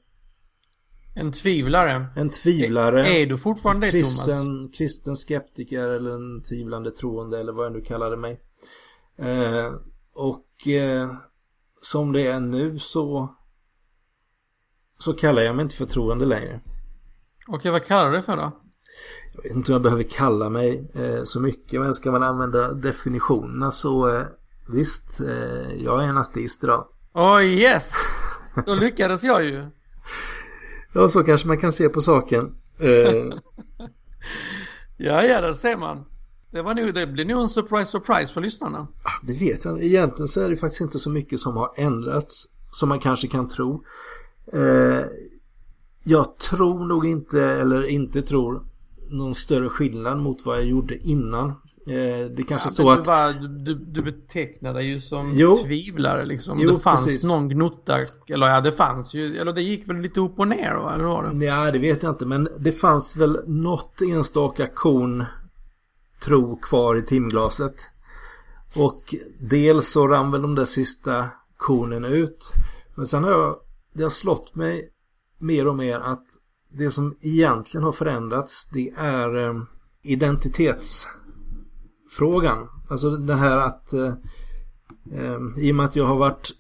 En 1.15 1.31
tvivlare. 1.31 2.07
En 2.15 2.29
tvivlare. 2.29 3.07
Är, 3.07 3.21
är 3.21 3.25
du 3.25 3.37
fortfarande 3.37 3.91
kristen, 3.91 4.45
Thomas? 4.45 4.77
Kristen 4.77 5.15
skeptiker 5.15 5.89
eller 5.89 6.11
en 6.11 6.41
tvivlande 6.41 6.91
troende 6.91 7.39
eller 7.39 7.53
vad 7.53 7.65
jag 7.65 7.73
nu 7.73 7.81
kallade 7.81 8.17
mig. 8.17 8.41
Eh, 9.17 9.73
och 10.13 10.67
eh, 10.67 11.15
som 11.81 12.11
det 12.11 12.27
är 12.27 12.39
nu 12.39 12.79
så 12.79 13.35
så 14.99 15.13
kallar 15.13 15.41
jag 15.41 15.55
mig 15.55 15.63
inte 15.63 15.75
för 15.75 15.85
troende 15.85 16.25
längre. 16.25 16.61
Okej, 17.47 17.71
vad 17.71 17.85
kallar 17.85 18.11
du 18.11 18.17
det 18.17 18.23
för 18.23 18.37
då? 18.37 18.59
Jag 19.35 19.43
vet 19.43 19.51
inte 19.51 19.71
om 19.71 19.73
jag 19.73 19.81
behöver 19.81 20.03
kalla 20.03 20.49
mig 20.49 20.91
eh, 20.93 21.23
så 21.23 21.39
mycket 21.39 21.81
men 21.81 21.93
ska 21.93 22.11
man 22.11 22.23
använda 22.23 22.73
definitionerna 22.73 23.71
så 23.71 24.15
eh, 24.15 24.25
Visst, 24.67 25.19
eh, 25.19 25.83
jag 25.83 26.03
är 26.03 26.07
en 26.07 26.17
ateist 26.17 26.63
idag. 26.63 26.87
Oh 27.13 27.43
yes! 27.43 27.93
Då 28.65 28.75
lyckades 28.75 29.23
jag 29.23 29.43
ju. 29.43 29.65
ja, 30.93 31.09
så 31.09 31.23
kanske 31.23 31.47
man 31.47 31.57
kan 31.57 31.71
se 31.71 31.89
på 31.89 32.01
saken. 32.01 32.55
Eh. 32.79 32.89
ja, 34.97 35.23
ja, 35.23 35.41
det 35.41 35.55
ser 35.55 35.77
man. 35.77 36.05
Det, 36.51 36.61
var 36.61 36.73
nog, 36.73 36.93
det 36.93 37.07
blir 37.07 37.25
nog 37.25 37.41
en 37.41 37.49
surprise, 37.49 37.91
surprise 37.91 38.33
för 38.33 38.41
lyssnarna. 38.41 38.87
Det 39.23 39.33
vet 39.33 39.65
jag 39.65 39.83
Egentligen 39.83 40.27
så 40.27 40.41
är 40.41 40.49
det 40.49 40.57
faktiskt 40.57 40.81
inte 40.81 40.99
så 40.99 41.09
mycket 41.09 41.39
som 41.39 41.57
har 41.57 41.73
ändrats 41.75 42.47
som 42.71 42.89
man 42.89 42.99
kanske 42.99 43.27
kan 43.27 43.49
tro. 43.49 43.83
Jag 46.03 46.37
tror 46.37 46.85
nog 46.85 47.05
inte, 47.05 47.41
eller 47.43 47.83
inte 47.83 48.21
tror, 48.21 48.63
någon 49.09 49.35
större 49.35 49.69
skillnad 49.69 50.19
mot 50.19 50.45
vad 50.45 50.57
jag 50.57 50.65
gjorde 50.65 50.97
innan 50.97 51.53
Eh, 51.87 52.25
det 52.25 52.43
kanske 52.43 52.69
ja, 52.69 52.73
så 52.73 52.89
att... 52.89 53.03
Du, 53.03 53.09
var, 53.09 53.33
du, 53.65 53.73
du 53.73 54.01
betecknade 54.01 54.83
ju 54.83 54.99
som 54.99 55.31
jo. 55.35 55.55
tvivlare 55.65 56.25
liksom. 56.25 56.59
Jo, 56.59 56.71
det 56.71 56.79
fanns 56.79 57.05
precis. 57.05 57.23
någon 57.23 57.49
gnutta, 57.49 57.99
eller 58.27 58.47
ja 58.47 58.61
det 58.61 58.71
fanns 58.71 59.13
ju, 59.13 59.37
eller 59.37 59.53
det 59.53 59.61
gick 59.61 59.89
väl 59.89 59.97
lite 59.97 60.19
upp 60.19 60.39
och 60.39 60.47
ner 60.47 60.73
då, 60.73 60.89
eller 60.89 61.03
var 61.03 61.23
det? 61.23 61.45
Ja, 61.45 61.71
det 61.71 61.79
vet 61.79 62.03
jag 62.03 62.11
inte. 62.11 62.25
Men 62.25 62.49
det 62.59 62.71
fanns 62.71 63.15
väl 63.15 63.39
något 63.47 64.01
enstaka 64.01 64.67
korn 64.67 65.25
tro 66.23 66.55
kvar 66.55 66.95
i 66.95 67.01
timglaset. 67.01 67.75
Och 68.75 69.15
dels 69.39 69.91
så 69.91 70.07
rann 70.07 70.31
väl 70.31 70.41
de 70.41 70.55
där 70.55 70.65
sista 70.65 71.29
kornen 71.57 72.05
ut. 72.05 72.53
Men 72.95 73.07
sen 73.07 73.23
har 73.23 73.31
jag, 73.31 73.55
det 73.93 74.03
har 74.03 74.09
slått 74.09 74.55
mig 74.55 74.89
mer 75.43 75.67
och 75.67 75.75
mer 75.75 75.99
att 75.99 76.25
det 76.69 76.91
som 76.91 77.15
egentligen 77.21 77.83
har 77.83 77.91
förändrats 77.91 78.69
det 78.73 78.89
är 78.97 79.35
eh, 79.35 79.53
identitetsfrågan. 80.03 82.67
Alltså 82.89 83.09
det 83.09 83.35
här 83.35 83.57
att 83.57 83.93
eh, 83.93 84.13
eh, 85.13 85.39
i 85.57 85.71
och 85.71 85.75
med 85.75 85.85
att 85.85 85.95
jag 85.95 86.05
har 86.05 86.17
varit 86.17 86.51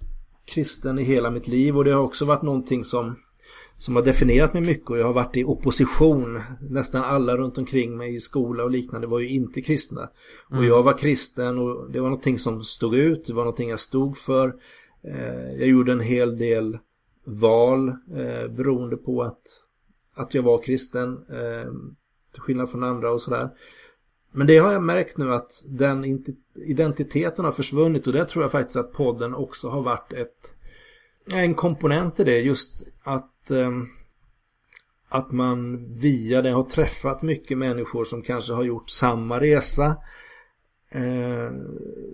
kristen 0.45 0.99
i 0.99 1.03
hela 1.03 1.29
mitt 1.29 1.47
liv 1.47 1.77
och 1.77 1.83
det 1.83 1.91
har 1.91 2.01
också 2.01 2.25
varit 2.25 2.41
någonting 2.41 2.83
som 2.83 3.15
som 3.77 3.95
har 3.95 4.03
definierat 4.03 4.53
mig 4.53 4.61
mycket 4.61 4.89
och 4.89 4.97
jag 4.97 5.05
har 5.05 5.13
varit 5.13 5.37
i 5.37 5.43
opposition. 5.43 6.41
Nästan 6.69 7.03
alla 7.03 7.37
runt 7.37 7.57
omkring 7.57 7.97
mig 7.97 8.15
i 8.15 8.19
skola 8.19 8.63
och 8.63 8.71
liknande 8.71 9.07
var 9.07 9.19
ju 9.19 9.29
inte 9.29 9.61
kristna. 9.61 10.01
Mm. 10.01 10.59
Och 10.59 10.65
jag 10.65 10.83
var 10.83 10.97
kristen 10.97 11.57
och 11.57 11.91
det 11.91 11.99
var 11.99 12.09
någonting 12.09 12.39
som 12.39 12.63
stod 12.63 12.95
ut, 12.95 13.25
det 13.25 13.33
var 13.33 13.43
någonting 13.43 13.69
jag 13.69 13.79
stod 13.79 14.17
för. 14.17 14.55
Eh, 15.03 15.53
jag 15.59 15.67
gjorde 15.67 15.91
en 15.91 15.99
hel 15.99 16.37
del 16.37 16.77
val 17.23 17.89
eh, 17.89 18.47
beroende 18.47 18.97
på 18.97 19.23
att, 19.23 19.41
att 20.13 20.33
jag 20.33 20.43
var 20.43 20.63
kristen. 20.63 21.25
Eh, 21.29 21.71
till 22.33 22.41
skillnad 22.41 22.69
från 22.69 22.83
andra 22.83 23.11
och 23.11 23.21
sådär. 23.21 23.49
Men 24.31 24.47
det 24.47 24.57
har 24.57 24.73
jag 24.73 24.83
märkt 24.83 25.17
nu 25.17 25.33
att 25.33 25.63
den 25.65 26.25
identiteten 26.55 27.45
har 27.45 27.51
försvunnit 27.51 28.07
och 28.07 28.13
det 28.13 28.25
tror 28.25 28.43
jag 28.43 28.51
faktiskt 28.51 28.77
att 28.77 28.93
podden 28.93 29.35
också 29.35 29.69
har 29.69 29.81
varit 29.81 30.13
ett 30.13 30.49
en 31.31 31.53
komponent 31.53 32.19
i 32.19 32.23
det. 32.23 32.39
Just 32.39 32.83
att 33.03 33.51
eh, 33.51 33.71
att 35.09 35.31
man 35.31 35.87
via 35.97 36.41
det 36.41 36.49
har 36.49 36.63
träffat 36.63 37.21
mycket 37.21 37.57
människor 37.57 38.05
som 38.05 38.21
kanske 38.21 38.53
har 38.53 38.63
gjort 38.63 38.89
samma 38.89 39.39
resa. 39.39 39.85
Eh, 40.89 41.51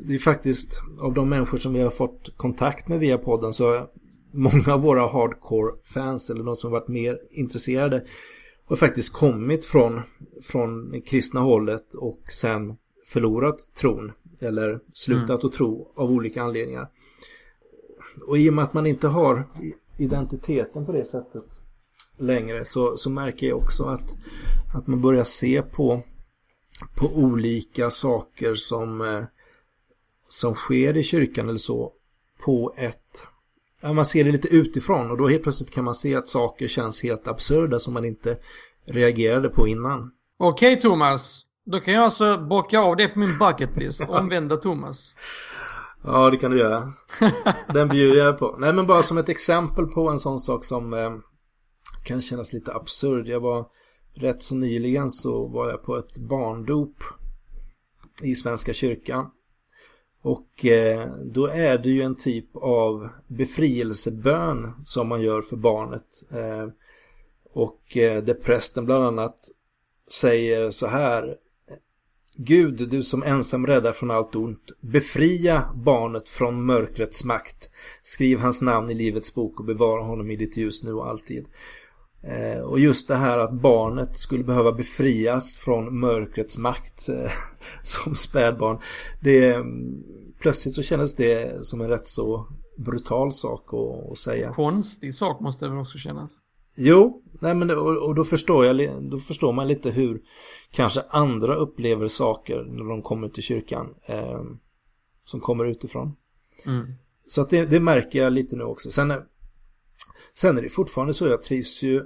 det 0.03 0.15
är 0.15 0.19
faktiskt 0.19 0.81
av 0.99 1.13
de 1.13 1.29
människor 1.29 1.57
som 1.57 1.73
vi 1.73 1.81
har 1.81 1.89
fått 1.89 2.37
kontakt 2.37 2.87
med 2.87 2.99
via 2.99 3.17
podden 3.17 3.53
så 3.53 3.89
många 4.31 4.73
av 4.73 4.81
våra 4.81 5.07
hardcore-fans 5.07 6.29
eller 6.29 6.43
de 6.43 6.55
som 6.55 6.71
har 6.71 6.79
varit 6.79 6.87
mer 6.87 7.19
intresserade 7.31 8.05
har 8.65 8.75
faktiskt 8.75 9.13
kommit 9.13 9.65
från, 9.65 10.01
från 10.41 11.01
kristna 11.01 11.39
hållet 11.39 11.93
och 11.93 12.19
sen 12.31 12.77
förlorat 13.05 13.75
tron 13.75 14.11
eller 14.39 14.79
slutat 14.93 15.29
mm. 15.29 15.45
att 15.45 15.53
tro 15.53 15.91
av 15.95 16.11
olika 16.11 16.41
anledningar. 16.43 16.87
Och 18.27 18.37
i 18.37 18.49
och 18.49 18.53
med 18.53 18.63
att 18.63 18.73
man 18.73 18.85
inte 18.85 19.07
har 19.07 19.49
identiteten 19.97 20.85
på 20.85 20.91
det 20.91 21.05
sättet 21.05 21.43
längre 22.17 22.65
så, 22.65 22.97
så 22.97 23.09
märker 23.09 23.47
jag 23.47 23.57
också 23.57 23.83
att, 23.83 24.15
att 24.75 24.87
man 24.87 25.01
börjar 25.01 25.23
se 25.23 25.61
på, 25.61 26.01
på 26.95 27.07
olika 27.07 27.89
saker 27.89 28.55
som, 28.55 29.01
eh, 29.01 29.23
som 30.27 30.55
sker 30.55 30.97
i 30.97 31.03
kyrkan 31.03 31.49
eller 31.49 31.59
så 31.59 31.93
på 32.39 32.73
ett 32.77 33.27
ja, 33.81 33.93
man 33.93 34.05
ser 34.05 34.23
det 34.23 34.31
lite 34.31 34.47
utifrån 34.47 35.11
och 35.11 35.17
då 35.17 35.27
helt 35.27 35.43
plötsligt 35.43 35.71
kan 35.71 35.85
man 35.85 35.93
se 35.93 36.15
att 36.15 36.27
saker 36.27 36.67
känns 36.67 37.03
helt 37.03 37.27
absurda 37.27 37.79
som 37.79 37.93
man 37.93 38.05
inte 38.05 38.37
reagerade 38.85 39.49
på 39.49 39.67
innan. 39.67 40.11
Okej 40.37 40.73
okay, 40.73 40.81
Thomas, 40.81 41.41
då 41.65 41.79
kan 41.79 41.93
jag 41.93 42.03
alltså 42.03 42.37
bocka 42.37 42.79
av 42.79 42.95
det 42.95 43.07
på 43.07 43.19
min 43.19 43.37
bucketlist, 43.37 44.01
omvända 44.07 44.57
Thomas. 44.57 45.15
Ja, 46.03 46.29
det 46.29 46.37
kan 46.37 46.51
du 46.51 46.57
göra. 46.57 46.93
Den 47.73 47.89
bjuder 47.89 48.19
jag 48.19 48.39
på. 48.39 48.55
Nej, 48.59 48.73
men 48.73 48.87
bara 48.87 49.03
som 49.03 49.17
ett 49.17 49.29
exempel 49.29 49.85
på 49.85 50.09
en 50.09 50.19
sån 50.19 50.39
sak 50.39 50.65
som 50.65 50.93
eh, 50.93 51.11
kan 52.03 52.21
kännas 52.21 52.53
lite 52.53 52.73
absurd. 52.73 53.27
Jag 53.27 53.39
var 53.39 53.65
rätt 54.13 54.41
så 54.41 54.55
nyligen 54.55 55.11
så 55.11 55.47
var 55.47 55.69
jag 55.69 55.83
på 55.83 55.97
ett 55.97 56.17
barndop 56.17 57.03
i 58.21 58.35
Svenska 58.35 58.73
kyrkan. 58.73 59.31
Och 60.21 60.65
eh, 60.65 61.09
då 61.23 61.47
är 61.47 61.77
det 61.77 61.89
ju 61.89 62.01
en 62.01 62.15
typ 62.15 62.55
av 62.55 63.09
befrielsebön 63.27 64.71
som 64.85 65.07
man 65.07 65.21
gör 65.21 65.41
för 65.41 65.55
barnet. 65.55 66.23
Eh, 66.31 66.67
och 67.53 67.97
eh, 67.97 68.23
där 68.23 68.33
prästen 68.33 68.85
bland 68.85 69.03
annat 69.03 69.49
säger 70.11 70.69
så 70.69 70.87
här 70.87 71.35
Gud, 72.41 72.89
du 72.89 73.03
som 73.03 73.23
ensam 73.23 73.67
räddar 73.67 73.91
från 73.91 74.11
allt 74.11 74.35
ont, 74.35 74.71
befria 74.81 75.69
barnet 75.75 76.29
från 76.29 76.65
mörkrets 76.65 77.23
makt. 77.23 77.69
Skriv 78.03 78.39
hans 78.39 78.61
namn 78.61 78.89
i 78.89 78.93
livets 78.93 79.35
bok 79.35 79.59
och 79.59 79.65
bevara 79.65 80.01
honom 80.01 80.31
i 80.31 80.35
ditt 80.35 80.57
ljus 80.57 80.83
nu 80.83 80.93
och 80.93 81.07
alltid. 81.07 81.45
Eh, 82.21 82.61
och 82.61 82.79
just 82.79 83.07
det 83.07 83.15
här 83.15 83.37
att 83.37 83.53
barnet 83.53 84.17
skulle 84.17 84.43
behöva 84.43 84.71
befrias 84.71 85.59
från 85.59 85.99
mörkrets 85.99 86.57
makt 86.57 87.09
eh, 87.09 87.31
som 87.83 88.15
spädbarn. 88.15 88.79
Det, 89.21 89.57
plötsligt 90.39 90.75
så 90.75 90.83
kändes 90.83 91.15
det 91.15 91.65
som 91.65 91.81
en 91.81 91.89
rätt 91.89 92.07
så 92.07 92.47
brutal 92.77 93.33
sak 93.33 93.73
att, 93.73 94.11
att 94.11 94.17
säga. 94.17 94.53
Konstig 94.53 95.13
sak 95.13 95.39
måste 95.39 95.65
det 95.65 95.71
väl 95.71 95.81
också 95.81 95.97
kännas? 95.97 96.41
Jo, 96.75 97.23
nej 97.39 97.55
men 97.55 97.69
och, 97.69 97.97
och, 97.97 98.15
då 98.15 98.23
förstår 98.23 98.65
jag, 98.65 99.03
då 99.11 99.17
förstår 99.17 99.53
man 99.53 99.67
lite 99.67 99.91
hur 99.91 100.21
kanske 100.71 101.01
andra 101.09 101.55
upplever 101.55 102.07
saker 102.07 102.63
när 102.63 102.89
de 102.89 103.01
kommer 103.01 103.29
till 103.29 103.43
kyrkan 103.43 103.93
eh, 104.05 104.41
som 105.25 105.39
kommer 105.39 105.65
utifrån. 105.65 106.15
Mm. 106.65 106.93
Så 107.27 107.41
att 107.41 107.49
det, 107.49 107.65
det, 107.65 107.79
märker 107.79 108.19
jag 108.19 108.33
lite 108.33 108.55
nu 108.55 108.63
också. 108.63 108.91
Sen, 108.91 109.13
sen 110.33 110.57
är 110.57 110.61
det 110.61 110.69
fortfarande 110.69 111.13
så 111.13 111.27
jag 111.27 111.41
trivs 111.41 111.83
ju 111.83 112.03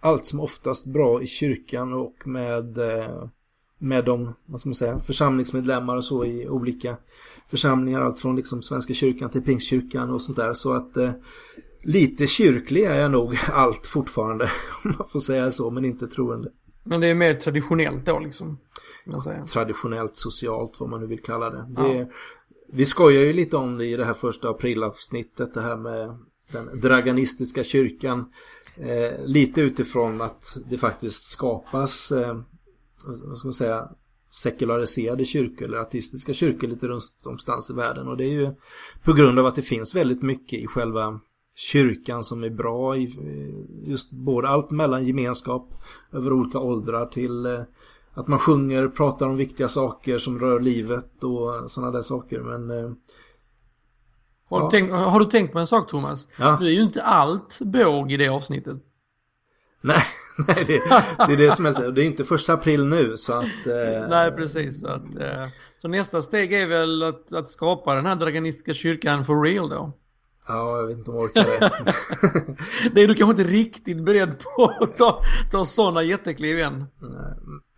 allt 0.00 0.26
som 0.26 0.40
oftast 0.40 0.86
bra 0.86 1.22
i 1.22 1.26
kyrkan 1.26 1.92
och 1.92 2.26
med, 2.26 2.78
eh, 2.78 3.28
med 3.78 4.04
de, 4.04 4.34
vad 4.46 4.60
ska 4.60 4.68
man 4.68 4.74
säga, 4.74 5.00
församlingsmedlemmar 5.00 5.96
och 5.96 6.04
så 6.04 6.24
i 6.24 6.48
olika 6.48 6.96
församlingar. 7.48 8.00
Allt 8.00 8.18
från 8.18 8.36
liksom 8.36 8.62
Svenska 8.62 8.94
kyrkan 8.94 9.30
till 9.30 9.42
Pingstkyrkan 9.42 10.10
och 10.10 10.22
sånt 10.22 10.36
där. 10.36 10.54
Så 10.54 10.72
att 10.72 10.96
eh, 10.96 11.12
lite 11.82 12.26
kyrklig 12.26 12.84
är 12.84 13.00
jag 13.00 13.10
nog 13.10 13.38
allt 13.52 13.86
fortfarande. 13.86 14.44
Om 14.84 14.94
man 14.98 15.08
får 15.08 15.20
säga 15.20 15.50
så, 15.50 15.70
men 15.70 15.84
inte 15.84 16.06
troende. 16.06 16.50
Men 16.84 17.00
det 17.00 17.06
är 17.06 17.14
mer 17.14 17.34
traditionellt 17.34 18.06
då 18.06 18.18
liksom? 18.18 18.58
Traditionellt, 19.46 20.16
socialt, 20.16 20.80
vad 20.80 20.88
man 20.88 21.00
nu 21.00 21.06
vill 21.06 21.22
kalla 21.22 21.50
det. 21.50 21.66
det 21.68 21.98
ja. 21.98 22.06
Vi 22.72 22.84
skojar 22.84 23.22
ju 23.22 23.32
lite 23.32 23.56
om 23.56 23.78
det 23.78 23.86
i 23.86 23.96
det 23.96 24.04
här 24.04 24.14
första 24.14 24.48
aprilavsnittet, 24.48 25.54
det 25.54 25.60
här 25.60 25.76
med 25.76 26.18
den 26.52 26.80
draganistiska 26.80 27.64
kyrkan. 27.64 28.32
Eh, 28.76 29.24
lite 29.24 29.60
utifrån 29.60 30.20
att 30.20 30.56
det 30.70 30.78
faktiskt 30.78 31.30
skapas, 31.30 32.12
eh, 32.12 32.40
vad 33.06 33.38
ska 33.38 33.46
man 33.46 33.52
säga, 33.52 33.88
sekulariserade 34.30 35.24
kyrkor 35.24 35.64
eller 35.64 35.78
artistiska 35.78 36.34
kyrkor 36.34 36.68
lite 36.68 36.86
runt 36.86 37.04
omstans 37.24 37.70
i 37.70 37.74
världen. 37.74 38.08
Och 38.08 38.16
det 38.16 38.24
är 38.24 38.32
ju 38.32 38.54
på 39.04 39.12
grund 39.12 39.38
av 39.38 39.46
att 39.46 39.54
det 39.54 39.62
finns 39.62 39.94
väldigt 39.94 40.22
mycket 40.22 40.60
i 40.60 40.66
själva 40.66 41.20
kyrkan 41.54 42.24
som 42.24 42.44
är 42.44 42.50
bra 42.50 42.96
i 42.96 43.14
just 43.86 44.12
både 44.12 44.48
allt 44.48 44.70
mellan 44.70 45.06
gemenskap 45.06 45.74
över 46.12 46.32
olika 46.32 46.58
åldrar 46.58 47.06
till 47.06 47.46
eh, 47.46 47.60
att 48.14 48.28
man 48.28 48.38
sjunger, 48.38 48.88
pratar 48.88 49.26
om 49.26 49.36
viktiga 49.36 49.68
saker 49.68 50.18
som 50.18 50.38
rör 50.38 50.60
livet 50.60 51.24
och 51.24 51.70
sådana 51.70 51.92
där 51.92 52.02
saker. 52.02 52.40
Men 52.40 52.70
eh, 52.70 52.90
har, 54.50 54.60
ja. 54.60 54.64
du 54.64 54.70
tänkt, 54.70 54.92
har 54.92 55.20
du 55.20 55.26
tänkt 55.26 55.52
på 55.52 55.58
en 55.58 55.66
sak 55.66 55.90
Thomas? 55.90 56.28
Ja. 56.38 56.56
Du 56.60 56.66
är 56.66 56.70
ju 56.70 56.82
inte 56.82 57.02
allt 57.02 57.58
båg 57.60 58.12
i 58.12 58.16
det 58.16 58.28
avsnittet. 58.28 58.76
Nej, 59.80 60.02
nej 60.46 60.64
det, 60.66 60.82
det 61.26 61.32
är 61.32 61.36
det 61.36 61.52
som 61.52 61.66
är 61.66 61.90
Det 61.90 62.02
är 62.02 62.06
inte 62.06 62.24
första 62.24 62.52
april 62.52 62.84
nu 62.84 63.16
så 63.16 63.32
att... 63.32 63.66
Eh... 63.66 64.08
Nej, 64.08 64.32
precis. 64.32 64.80
Så, 64.80 64.88
att, 64.88 65.16
eh... 65.16 65.42
så 65.78 65.88
nästa 65.88 66.22
steg 66.22 66.52
är 66.52 66.66
väl 66.66 67.02
att, 67.02 67.32
att 67.32 67.50
skapa 67.50 67.94
den 67.94 68.06
här 68.06 68.16
draganistiska 68.16 68.74
kyrkan 68.74 69.24
for 69.24 69.42
real 69.42 69.68
då? 69.68 69.92
Ja, 70.48 70.78
jag 70.78 70.86
vet 70.86 70.98
inte 70.98 71.10
om 71.10 71.16
jag 71.16 71.24
orkar 71.24 71.44
det. 71.44 71.94
det 72.92 73.02
är 73.02 73.08
du 73.08 73.14
kanske 73.14 73.42
inte 73.42 73.52
riktigt 73.52 74.04
beredd 74.04 74.38
på 74.38 74.72
att 74.80 74.96
ta, 74.96 75.22
ta 75.50 75.64
sådana 75.64 76.02
jättekliv 76.02 76.58
än. 76.58 76.86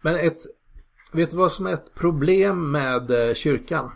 Men 0.02 0.16
ett, 0.16 0.38
vet 1.12 1.30
du 1.30 1.36
vad 1.36 1.52
som 1.52 1.66
är 1.66 1.72
ett 1.72 1.94
problem 1.94 2.70
med 2.70 3.28
eh, 3.28 3.34
kyrkan? 3.34 3.90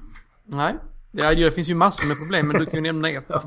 Nej. 0.44 0.74
Ja, 1.16 1.34
det 1.34 1.52
finns 1.52 1.68
ju 1.68 1.74
massor 1.74 2.08
med 2.08 2.18
problem 2.18 2.48
men 2.48 2.60
du 2.60 2.66
kan 2.66 2.74
ju 2.74 2.80
nämna 2.80 3.10
ett. 3.10 3.24
ja, 3.28 3.42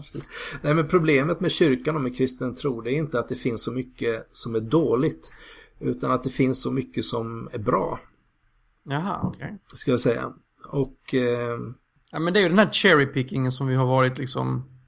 Nej 0.62 0.74
men 0.74 0.88
problemet 0.88 1.40
med 1.40 1.52
kyrkan 1.52 1.96
och 1.96 2.02
med 2.02 2.18
kristen 2.18 2.56
tro 2.56 2.82
det 2.82 2.92
är 2.92 2.96
inte 2.96 3.20
att 3.20 3.30
det 3.30 3.36
finns 3.36 3.64
så 3.64 3.72
mycket 3.72 4.28
som 4.32 4.56
är 4.56 4.60
dåligt. 4.60 5.32
Utan 5.80 6.12
att 6.12 6.24
det 6.24 6.30
finns 6.30 6.62
så 6.62 6.72
mycket 6.72 7.06
som 7.06 7.50
är 7.52 7.60
bra. 7.60 8.00
Jaha, 8.84 9.20
okej. 9.24 9.46
Okay. 9.46 9.58
Ska 9.76 9.92
jag 9.92 10.00
säga. 10.00 10.34
Och... 10.68 11.14
Eh... 11.14 11.60
Ja 12.12 12.20
men 12.20 12.34
det 12.34 12.40
är 12.40 12.42
ju 12.42 12.50
den 12.50 12.60
här 12.60 12.70
cherry 12.72 13.06
pickingen 13.06 13.52
som 13.52 13.68
vi 13.68 13.76
har 13.76 13.86
varit 13.86 14.18
liksom 14.18 14.79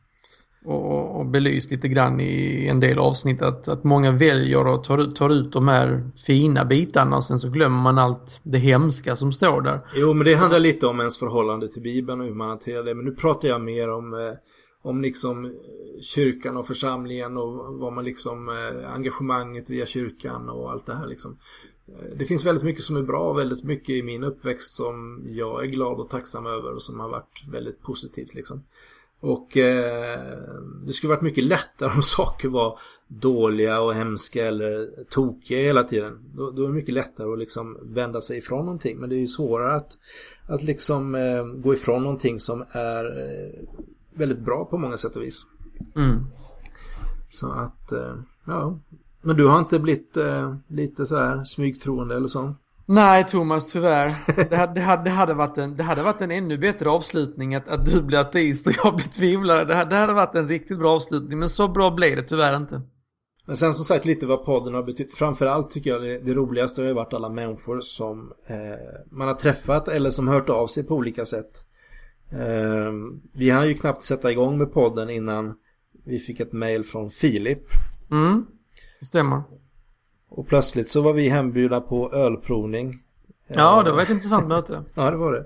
och, 0.65 1.19
och 1.19 1.25
belyst 1.25 1.71
lite 1.71 1.87
grann 1.87 2.19
i 2.19 2.67
en 2.67 2.79
del 2.79 2.99
avsnitt 2.99 3.41
att, 3.41 3.67
att 3.67 3.83
många 3.83 4.11
väljer 4.11 4.67
och 4.67 4.83
tar, 4.83 5.11
tar 5.11 5.29
ut 5.29 5.53
de 5.53 5.67
här 5.67 6.11
fina 6.25 6.65
bitarna 6.65 7.17
och 7.17 7.25
sen 7.25 7.39
så 7.39 7.49
glömmer 7.49 7.81
man 7.81 7.97
allt 7.97 8.39
det 8.43 8.57
hemska 8.57 9.15
som 9.15 9.31
står 9.31 9.61
där. 9.61 9.79
Jo 9.95 10.13
men 10.13 10.27
det 10.27 10.35
handlar 10.35 10.59
lite 10.59 10.87
om 10.87 10.99
ens 10.99 11.17
förhållande 11.17 11.67
till 11.67 11.81
Bibeln 11.81 12.21
och 12.21 12.27
hur 12.27 12.33
man 12.33 12.49
hanterar 12.49 12.83
det. 12.83 12.95
Men 12.95 13.05
nu 13.05 13.11
pratar 13.11 13.47
jag 13.47 13.61
mer 13.61 13.89
om 13.89 14.13
eh, 14.13 14.19
om 14.81 15.01
liksom 15.01 15.45
eh, 15.45 15.51
kyrkan 16.01 16.57
och 16.57 16.67
församlingen 16.67 17.37
och 17.37 17.79
vad 17.79 17.93
man 17.93 18.05
liksom 18.05 18.49
eh, 18.49 18.93
engagemanget 18.93 19.69
via 19.69 19.85
kyrkan 19.85 20.49
och 20.49 20.71
allt 20.71 20.85
det 20.85 20.95
här 20.95 21.07
liksom. 21.07 21.37
Det 22.15 22.25
finns 22.25 22.45
väldigt 22.45 22.63
mycket 22.63 22.83
som 22.83 22.95
är 22.95 23.01
bra, 23.01 23.33
väldigt 23.33 23.63
mycket 23.63 23.89
i 23.89 24.03
min 24.03 24.23
uppväxt 24.23 24.75
som 24.75 25.23
jag 25.29 25.63
är 25.63 25.67
glad 25.67 25.99
och 25.99 26.09
tacksam 26.09 26.45
över 26.45 26.73
och 26.73 26.81
som 26.81 26.99
har 26.99 27.09
varit 27.09 27.43
väldigt 27.51 27.81
positivt 27.81 28.33
liksom. 28.33 28.63
Och 29.21 29.57
eh, 29.57 30.19
det 30.85 30.91
skulle 30.91 31.09
varit 31.09 31.21
mycket 31.21 31.43
lättare 31.43 31.91
om 31.95 32.03
saker 32.03 32.49
var 32.49 32.79
dåliga 33.07 33.81
och 33.81 33.93
hemska 33.93 34.47
eller 34.47 34.89
tokiga 35.09 35.59
hela 35.59 35.83
tiden. 35.83 36.19
Då, 36.35 36.51
då 36.51 36.63
är 36.63 36.67
det 36.67 36.73
mycket 36.73 36.93
lättare 36.93 37.33
att 37.33 37.39
liksom 37.39 37.77
vända 37.81 38.21
sig 38.21 38.37
ifrån 38.37 38.65
någonting. 38.65 38.99
Men 38.99 39.09
det 39.09 39.15
är 39.15 39.19
ju 39.19 39.27
svårare 39.27 39.75
att, 39.75 39.97
att 40.47 40.63
liksom 40.63 41.15
eh, 41.15 41.45
gå 41.45 41.73
ifrån 41.73 42.03
någonting 42.03 42.39
som 42.39 42.65
är 42.71 43.05
eh, 43.05 43.67
väldigt 44.13 44.39
bra 44.39 44.65
på 44.65 44.77
många 44.77 44.97
sätt 44.97 45.15
och 45.15 45.21
vis. 45.21 45.45
Mm. 45.95 46.25
Så 47.29 47.51
att, 47.51 47.91
eh, 47.91 48.15
ja. 48.45 48.79
Men 49.21 49.37
du 49.37 49.47
har 49.47 49.59
inte 49.59 49.79
blivit 49.79 50.17
eh, 50.17 50.55
lite 50.67 51.05
sådär 51.05 51.43
smygtroende 51.43 52.15
eller 52.15 52.27
så? 52.27 52.55
Nej 52.85 53.27
Thomas, 53.27 53.71
tyvärr. 53.71 54.15
Det 54.49 54.55
hade, 54.55 54.73
det 54.73 54.81
hade, 54.81 55.03
det 55.03 55.09
hade, 55.09 55.33
varit, 55.33 55.57
en, 55.57 55.75
det 55.75 55.83
hade 55.83 56.03
varit 56.03 56.21
en 56.21 56.31
ännu 56.31 56.57
bättre 56.57 56.89
avslutning 56.89 57.55
att, 57.55 57.67
att 57.67 57.85
du 57.85 58.03
blir 58.03 58.17
ateist 58.17 58.67
och 58.67 58.73
jag 58.83 58.95
blir 58.95 59.07
tvivlare. 59.07 59.65
Det 59.65 59.75
hade, 59.75 59.89
det 59.89 59.95
hade 59.95 60.13
varit 60.13 60.35
en 60.35 60.47
riktigt 60.47 60.79
bra 60.79 60.95
avslutning, 60.95 61.39
men 61.39 61.49
så 61.49 61.67
bra 61.67 61.91
blev 61.91 62.15
det 62.15 62.23
tyvärr 62.23 62.55
inte. 62.55 62.81
Men 63.45 63.55
sen 63.55 63.73
som 63.73 63.85
sagt 63.85 64.05
lite 64.05 64.25
vad 64.25 64.45
podden 64.45 64.73
har 64.73 64.83
betytt. 64.83 65.13
Framförallt 65.13 65.69
tycker 65.69 65.89
jag 65.89 66.01
det, 66.01 66.19
det 66.19 66.33
roligaste 66.33 66.81
har 66.81 66.87
ju 66.87 66.93
varit 66.93 67.13
alla 67.13 67.29
människor 67.29 67.81
som 67.81 68.33
eh, 68.47 68.57
man 69.11 69.27
har 69.27 69.35
träffat 69.35 69.87
eller 69.87 70.09
som 70.09 70.27
hört 70.27 70.49
av 70.49 70.67
sig 70.67 70.83
på 70.83 70.95
olika 70.95 71.25
sätt. 71.25 71.65
Eh, 72.31 72.91
vi 73.33 73.49
hann 73.49 73.67
ju 73.67 73.73
knappt 73.73 74.03
sätta 74.03 74.31
igång 74.31 74.57
med 74.57 74.73
podden 74.73 75.09
innan 75.09 75.53
vi 76.05 76.19
fick 76.19 76.39
ett 76.39 76.53
mail 76.53 76.83
från 76.83 77.09
Filip. 77.09 77.63
Mm, 78.11 78.45
det 78.99 79.05
stämmer. 79.05 79.41
Och 80.31 80.47
plötsligt 80.47 80.89
så 80.89 81.01
var 81.01 81.13
vi 81.13 81.29
hembjudna 81.29 81.81
på 81.81 82.11
ölprovning. 82.11 82.99
Ja, 83.47 83.83
det 83.83 83.91
var 83.91 84.01
ett 84.01 84.09
intressant 84.09 84.47
möte. 84.47 84.83
Ja, 84.93 85.11
det 85.11 85.17
var 85.17 85.33
det. 85.33 85.45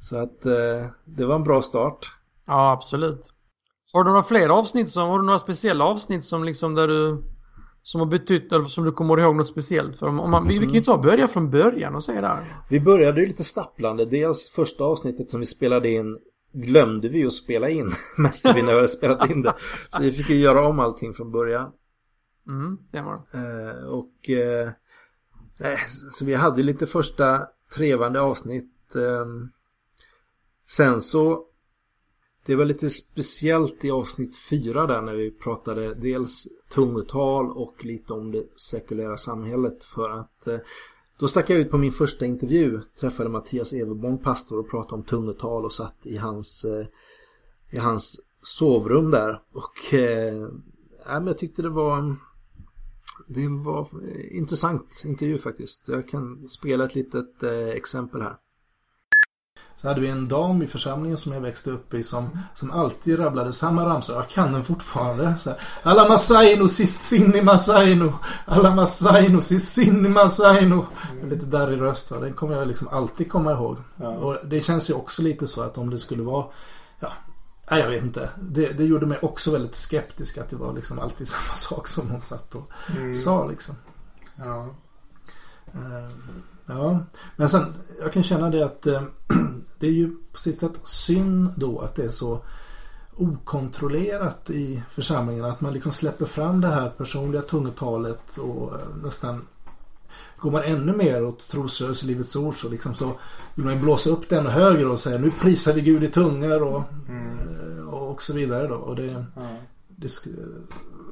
Så 0.00 0.16
att 0.16 0.46
eh, 0.46 0.86
det 1.04 1.24
var 1.24 1.34
en 1.34 1.44
bra 1.44 1.62
start. 1.62 2.12
Ja, 2.46 2.72
absolut. 2.72 3.32
Har 3.92 4.04
du 4.04 4.10
några 4.10 4.22
fler 4.22 4.48
avsnitt 4.48 4.90
som, 4.90 5.08
har 5.08 5.18
du 5.18 5.24
några 5.24 5.38
speciella 5.38 5.84
avsnitt 5.84 6.24
som 6.24 6.44
liksom 6.44 6.74
där 6.74 6.88
du 6.88 7.22
som 7.82 8.00
har 8.00 8.06
betytt 8.06 8.52
eller 8.52 8.64
som 8.64 8.84
du 8.84 8.92
kommer 8.92 9.20
ihåg 9.20 9.36
något 9.36 9.48
speciellt 9.48 9.98
för? 9.98 10.06
Om 10.06 10.30
man, 10.30 10.48
vi, 10.48 10.58
vi 10.58 10.66
kan 10.66 10.74
ju 10.74 10.80
ta 10.80 10.98
börja 10.98 11.28
från 11.28 11.50
början 11.50 11.94
och 11.94 12.04
se 12.04 12.20
där. 12.20 12.44
Vi 12.70 12.80
började 12.80 13.20
ju 13.20 13.26
lite 13.26 13.44
stapplande. 13.44 14.04
Dels 14.04 14.50
första 14.50 14.84
avsnittet 14.84 15.30
som 15.30 15.40
vi 15.40 15.46
spelade 15.46 15.90
in 15.90 16.18
glömde 16.52 17.08
vi 17.08 17.26
att 17.26 17.32
spela 17.32 17.68
in. 17.68 17.92
Märkte 18.16 18.52
vi 18.52 18.62
när 18.62 18.68
vi 18.68 18.74
hade 18.74 18.88
spelat 18.88 19.30
in 19.30 19.42
det. 19.42 19.54
Så 19.88 20.02
vi 20.02 20.12
fick 20.12 20.30
ju 20.30 20.36
göra 20.36 20.66
om 20.66 20.78
allting 20.78 21.14
från 21.14 21.32
början. 21.32 21.70
Mm, 22.48 22.78
stämmer. 22.84 23.14
Eh, 23.32 23.84
och 23.84 24.30
eh, 24.30 24.70
så 26.12 26.24
vi 26.24 26.34
hade 26.34 26.62
lite 26.62 26.86
första 26.86 27.46
trevande 27.74 28.20
avsnitt. 28.20 28.94
Eh, 28.94 29.26
sen 30.66 31.00
så 31.02 31.46
det 32.46 32.54
var 32.56 32.64
lite 32.64 32.90
speciellt 32.90 33.84
i 33.84 33.90
avsnitt 33.90 34.36
fyra 34.50 34.86
där 34.86 35.02
när 35.02 35.14
vi 35.14 35.30
pratade 35.30 35.94
dels 35.94 36.48
tungotal 36.68 37.50
och 37.50 37.84
lite 37.84 38.12
om 38.12 38.32
det 38.32 38.44
sekulära 38.56 39.16
samhället 39.16 39.84
för 39.84 40.10
att 40.10 40.46
eh, 40.46 40.58
då 41.18 41.28
stack 41.28 41.50
jag 41.50 41.58
ut 41.58 41.70
på 41.70 41.78
min 41.78 41.92
första 41.92 42.26
intervju, 42.26 42.80
träffade 43.00 43.28
Mattias 43.28 43.72
Everborn, 43.72 44.18
pastor 44.18 44.58
och 44.58 44.70
pratade 44.70 44.94
om 44.94 45.02
tungotal 45.02 45.64
och 45.64 45.72
satt 45.72 45.96
i 46.02 46.16
hans, 46.16 46.64
eh, 46.64 46.86
i 47.70 47.78
hans 47.78 48.20
sovrum 48.42 49.10
där 49.10 49.42
och 49.52 49.94
äh, 49.94 50.48
jag 51.06 51.38
tyckte 51.38 51.62
det 51.62 51.68
var 51.70 52.16
det 53.26 53.48
var 53.48 53.88
intressant 54.30 55.02
intervju 55.04 55.38
faktiskt. 55.38 55.88
Jag 55.88 56.08
kan 56.08 56.48
spela 56.48 56.84
ett 56.84 56.94
litet 56.94 57.42
eh, 57.42 57.68
exempel 57.68 58.22
här. 58.22 58.36
Så 59.82 59.88
hade 59.88 60.00
vi 60.00 60.08
en 60.08 60.28
dam 60.28 60.62
i 60.62 60.66
församlingen 60.66 61.18
som 61.18 61.32
jag 61.32 61.40
växte 61.40 61.70
upp 61.70 61.94
i 61.94 62.02
som, 62.02 62.38
som 62.54 62.70
alltid 62.70 63.18
rabblade 63.18 63.52
samma 63.52 63.86
ramsor. 63.86 64.16
Jag 64.16 64.28
kan 64.28 64.52
den 64.52 64.64
fortfarande. 64.64 65.36
Så 65.36 65.50
här, 65.50 65.60
Alla 65.82 66.08
Masaino 66.08 66.68
Sissini 66.68 67.42
Masaino. 67.42 68.12
Alla 68.46 68.74
Masaino 68.74 69.40
Sissini 69.40 70.08
Masaino. 70.08 70.86
Mm. 71.12 71.30
Lite 71.30 71.46
darrig 71.46 71.80
röst. 71.80 72.10
Va? 72.10 72.18
Den 72.18 72.32
kommer 72.32 72.56
jag 72.56 72.68
liksom 72.68 72.88
alltid 72.88 73.30
komma 73.30 73.52
ihåg. 73.52 73.76
Ja. 73.96 74.08
Och 74.08 74.36
det 74.44 74.60
känns 74.60 74.90
ju 74.90 74.94
också 74.94 75.22
lite 75.22 75.46
så 75.46 75.62
att 75.62 75.78
om 75.78 75.90
det 75.90 75.98
skulle 75.98 76.22
vara 76.22 76.44
Nej, 77.72 77.80
jag 77.80 77.88
vet 77.88 78.02
inte. 78.02 78.30
Det, 78.40 78.72
det, 78.72 78.84
gjorde 78.84 79.06
mig 79.06 79.18
också 79.22 79.50
väldigt 79.50 79.74
skeptisk 79.74 80.38
att 80.38 80.50
det 80.50 80.56
var 80.56 80.74
liksom 80.74 80.98
alltid 80.98 81.28
samma 81.28 81.54
sak 81.54 81.88
som 81.88 82.10
hon 82.10 82.22
satt 82.22 82.54
och 82.54 82.70
mm. 82.96 83.14
sa 83.14 83.46
liksom. 83.46 83.74
Ja. 84.36 84.74
Uh, 85.74 86.10
ja, 86.66 87.00
men 87.36 87.48
sen 87.48 87.74
jag 88.00 88.12
kan 88.12 88.22
känna 88.22 88.50
det 88.50 88.64
att 88.64 88.86
uh, 88.86 89.02
det 89.78 89.86
är 89.86 89.92
ju 89.92 90.16
på 90.32 90.38
sitt 90.38 90.58
sätt 90.58 90.80
synd 90.84 91.52
då 91.56 91.80
att 91.80 91.94
det 91.94 92.04
är 92.04 92.08
så 92.08 92.44
okontrollerat 93.16 94.50
i 94.50 94.82
församlingen. 94.90 95.44
Att 95.44 95.60
man 95.60 95.72
liksom 95.72 95.92
släpper 95.92 96.24
fram 96.24 96.60
det 96.60 96.68
här 96.68 96.90
personliga 96.90 97.42
tungotalet 97.42 98.36
och 98.36 98.72
uh, 98.72 98.78
nästan 99.02 99.46
Går 100.42 100.50
man 100.50 100.62
ännu 100.62 100.96
mer 100.96 101.24
åt 101.24 101.48
trosrörelse, 101.48 102.06
Livets 102.06 102.36
Ord 102.36 102.56
så 102.56 102.68
liksom 102.68 102.94
så 102.94 103.12
vill 103.54 103.64
man 103.64 103.80
blåsa 103.80 104.10
upp 104.10 104.32
ännu 104.32 104.50
högre 104.50 104.86
och 104.86 105.00
säga 105.00 105.18
nu 105.18 105.30
prisar 105.30 105.72
vi 105.72 105.80
Gud 105.80 106.02
i 106.02 106.08
tungor 106.08 106.62
och, 106.62 106.82
mm. 107.08 107.88
och, 107.88 108.10
och 108.10 108.22
så 108.22 108.32
vidare 108.32 108.66
då. 108.66 108.74
Och 108.74 108.96
det, 108.96 109.10
mm. 109.10 109.26
det, 109.88 110.10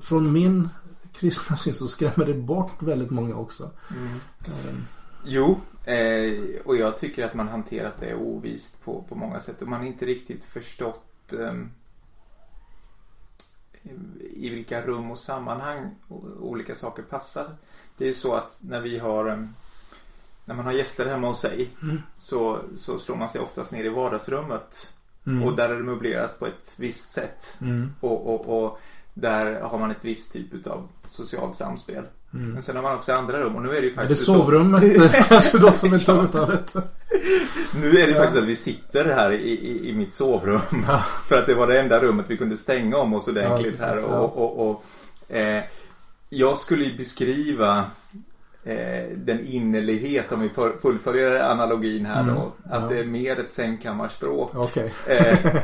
från 0.00 0.32
min 0.32 0.68
kristna 1.12 1.56
syn 1.56 1.74
så 1.74 1.88
skrämmer 1.88 2.26
det 2.26 2.34
bort 2.34 2.82
väldigt 2.82 3.10
många 3.10 3.36
också. 3.36 3.70
Mm. 3.90 4.08
Um. 4.68 4.86
Jo, 5.24 5.60
eh, 5.84 6.60
och 6.64 6.76
jag 6.76 6.98
tycker 6.98 7.24
att 7.24 7.34
man 7.34 7.48
hanterat 7.48 8.00
det 8.00 8.14
ovist 8.14 8.84
på, 8.84 9.04
på 9.08 9.14
många 9.14 9.40
sätt 9.40 9.62
och 9.62 9.68
man 9.68 9.80
har 9.80 9.86
inte 9.86 10.06
riktigt 10.06 10.44
förstått 10.44 11.32
eh, 11.32 11.54
i 14.30 14.48
vilka 14.48 14.86
rum 14.86 15.10
och 15.10 15.18
sammanhang 15.18 15.94
olika 16.40 16.74
saker 16.74 17.02
passar. 17.02 17.56
Det 18.00 18.06
är 18.06 18.08
ju 18.08 18.14
så 18.14 18.34
att 18.34 18.58
när 18.62 18.80
vi 18.80 18.98
har 18.98 19.48
när 20.44 20.54
man 20.54 20.64
har 20.64 20.72
gäster 20.72 21.06
hemma 21.06 21.28
hos 21.28 21.40
sig 21.40 21.70
mm. 21.82 22.02
så, 22.18 22.58
så 22.76 22.98
slår 22.98 23.16
man 23.16 23.28
sig 23.28 23.40
oftast 23.40 23.72
ner 23.72 23.84
i 23.84 23.88
vardagsrummet. 23.88 24.94
Mm. 25.26 25.42
Och 25.42 25.56
där 25.56 25.68
är 25.68 25.76
det 25.76 25.82
möblerat 25.82 26.38
på 26.38 26.46
ett 26.46 26.74
visst 26.78 27.12
sätt. 27.12 27.58
Mm. 27.60 27.94
Och, 28.00 28.34
och, 28.34 28.64
och, 28.64 28.80
där 29.14 29.60
har 29.60 29.78
man 29.78 29.90
ett 29.90 29.96
visst 30.00 30.32
typ 30.32 30.66
av 30.66 30.88
socialt 31.08 31.56
samspel. 31.56 32.04
Mm. 32.34 32.50
Men 32.50 32.62
sen 32.62 32.76
har 32.76 32.82
man 32.82 32.96
också 32.96 33.12
andra 33.12 33.40
rum 33.40 33.56
och 33.56 33.62
nu 33.62 33.76
är 33.76 33.80
det 33.80 33.86
ju 33.86 33.94
faktiskt 33.94 34.28
Är 34.28 34.32
det 34.32 34.38
sovrummet 34.38 35.28
kanske 35.28 35.58
då 35.58 35.72
som 35.72 35.92
är 35.92 35.98
taget 35.98 36.74
Nu 37.74 37.98
är 37.98 38.06
det 38.06 38.14
faktiskt 38.14 38.42
att 38.42 38.48
vi 38.48 38.56
sitter 38.56 39.04
här 39.04 39.32
i, 39.32 39.50
i, 39.50 39.88
i 39.90 39.94
mitt 39.94 40.14
sovrum. 40.14 40.60
För 41.28 41.38
att 41.38 41.46
det 41.46 41.54
var 41.54 41.66
det 41.66 41.80
enda 41.80 42.00
rummet 42.00 42.26
vi 42.28 42.36
kunde 42.36 42.56
stänga 42.56 42.96
om 42.96 43.14
oss 43.14 43.28
ordentligt 43.28 43.80
ja, 43.80 43.86
här. 43.86 44.04
Och, 44.04 44.36
och, 44.36 44.70
och 44.70 44.84
eh, 45.36 45.64
jag 46.30 46.58
skulle 46.58 46.84
ju 46.84 46.96
beskriva 46.96 47.78
eh, 48.64 49.08
den 49.16 49.46
innerlighet, 49.46 50.32
om 50.32 50.40
vi 50.40 50.48
fullföljer 50.82 51.50
analogin 51.50 52.06
här 52.06 52.20
mm, 52.20 52.34
då. 52.34 52.52
Att 52.64 52.82
ja. 52.82 52.88
det 52.88 52.98
är 52.98 53.04
mer 53.04 53.40
ett 53.40 53.50
sängkammarspråk 53.50 54.54
okay. 54.54 54.90
eh, 55.08 55.38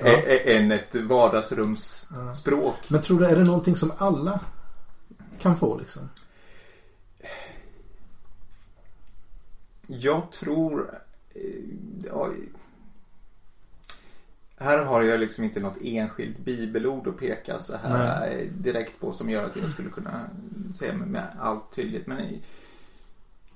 ja. 0.00 0.22
än 0.44 0.72
ett 0.72 0.94
vardagsrumsspråk. 0.94 2.76
Men 2.88 3.02
tror 3.02 3.20
du, 3.20 3.26
är 3.26 3.36
det 3.36 3.44
någonting 3.44 3.76
som 3.76 3.92
alla 3.98 4.40
kan 5.38 5.56
få 5.56 5.78
liksom? 5.78 6.10
Jag 9.86 10.30
tror... 10.30 10.90
Eh, 11.34 11.40
ja, 12.06 12.28
här 14.56 14.84
har 14.84 15.02
jag 15.02 15.20
liksom 15.20 15.44
inte 15.44 15.60
något 15.60 15.82
enskilt 15.82 16.38
bibelord 16.38 17.08
att 17.08 17.18
peka 17.18 17.58
så 17.58 17.76
här 17.76 18.20
Nej. 18.20 18.50
direkt 18.58 19.00
på 19.00 19.12
som 19.12 19.30
gör 19.30 19.44
att 19.44 19.56
jag 19.56 19.70
skulle 19.70 19.90
kunna 19.90 20.26
säga 20.74 20.92
med 20.92 21.26
all 21.40 21.60
tydlighet. 21.74 22.06
Men 22.06 22.40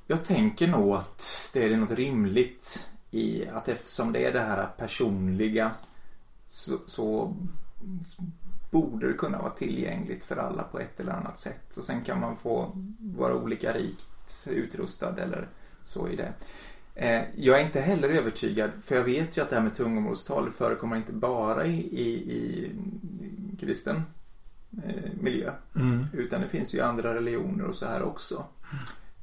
jag 0.07 0.25
tänker 0.25 0.67
nog 0.67 0.95
att 0.95 1.51
det 1.53 1.65
är 1.65 1.77
något 1.77 1.91
rimligt 1.91 2.91
i 3.11 3.49
att 3.49 3.69
eftersom 3.69 4.13
det 4.13 4.25
är 4.25 4.33
det 4.33 4.41
här 4.41 4.67
personliga 4.77 5.71
så, 6.47 6.79
så 6.87 7.37
borde 8.71 9.09
det 9.09 9.15
kunna 9.15 9.39
vara 9.39 9.51
tillgängligt 9.51 10.25
för 10.25 10.37
alla 10.37 10.63
på 10.63 10.79
ett 10.79 11.01
eller 11.01 11.13
annat 11.13 11.39
sätt. 11.39 11.77
Och 11.77 11.85
sen 11.85 12.05
kan 12.05 12.21
man 12.21 12.37
få 12.37 12.73
vara 12.99 13.35
olika 13.35 13.73
rikt 13.73 14.47
utrustad 14.47 15.19
eller 15.19 15.49
så 15.85 16.09
i 16.09 16.17
det. 16.17 16.33
Eh, 17.01 17.23
jag 17.37 17.61
är 17.61 17.65
inte 17.65 17.81
heller 17.81 18.09
övertygad, 18.09 18.71
för 18.85 18.97
jag 18.97 19.03
vet 19.03 19.37
ju 19.37 19.43
att 19.43 19.51
det 19.51 19.57
här 19.57 19.63
med 19.63 19.77
tungomålstal 19.77 20.51
förekommer 20.51 20.97
inte 20.97 21.13
bara 21.13 21.67
i, 21.67 21.81
i, 21.81 22.09
i 22.09 22.71
kristen 23.61 24.03
eh, 24.85 25.11
miljö. 25.21 25.53
Mm. 25.77 26.07
Utan 26.13 26.41
det 26.41 26.49
finns 26.49 26.75
ju 26.75 26.81
andra 26.81 27.15
religioner 27.15 27.65
och 27.65 27.75
så 27.75 27.87
här 27.87 28.03
också. 28.03 28.45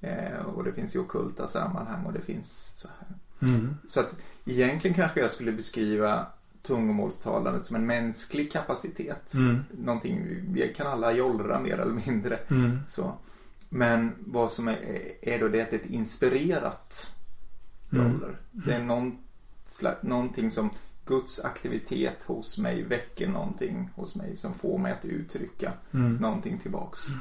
Eh, 0.01 0.45
och 0.55 0.63
det 0.63 0.73
finns 0.73 0.95
i 0.95 0.99
okulta 0.99 1.47
sammanhang 1.47 2.05
och 2.05 2.13
det 2.13 2.21
finns 2.21 2.77
så 2.77 2.87
här. 2.87 3.17
Mm. 3.49 3.77
Så 3.87 3.99
att 3.99 4.15
egentligen 4.45 4.95
kanske 4.95 5.19
jag 5.19 5.31
skulle 5.31 5.51
beskriva 5.51 6.25
tungomålstalandet 6.61 7.65
som 7.65 7.75
en 7.75 7.85
mänsklig 7.85 8.51
kapacitet. 8.51 9.33
Mm. 9.33 9.63
Någonting, 9.71 10.25
vi 10.47 10.73
kan 10.73 10.87
alla 10.87 11.11
jollra 11.11 11.59
mer 11.59 11.77
eller 11.77 12.01
mindre. 12.07 12.35
Mm. 12.35 12.79
Så. 12.89 13.13
Men 13.69 14.11
vad 14.19 14.51
som 14.51 14.67
är, 14.67 14.77
är 15.21 15.39
då 15.39 15.47
det 15.47 15.61
att 15.61 15.69
det 15.69 15.75
är 15.75 15.79
ett 15.79 15.91
inspirerat 15.91 17.13
mm. 17.91 18.11
joller. 18.11 18.27
Mm. 18.27 18.39
Det 18.51 18.73
är 18.73 18.83
någon, 18.83 19.17
någonting 20.01 20.51
som 20.51 20.69
Guds 21.05 21.45
aktivitet 21.45 22.23
hos 22.23 22.57
mig 22.57 22.83
väcker 22.83 23.27
någonting 23.27 23.89
hos 23.95 24.15
mig 24.15 24.35
som 24.35 24.53
får 24.53 24.77
mig 24.77 24.91
att 24.91 25.05
uttrycka 25.05 25.73
mm. 25.93 26.15
någonting 26.15 26.59
tillbaks. 26.59 27.07
Mm. 27.07 27.19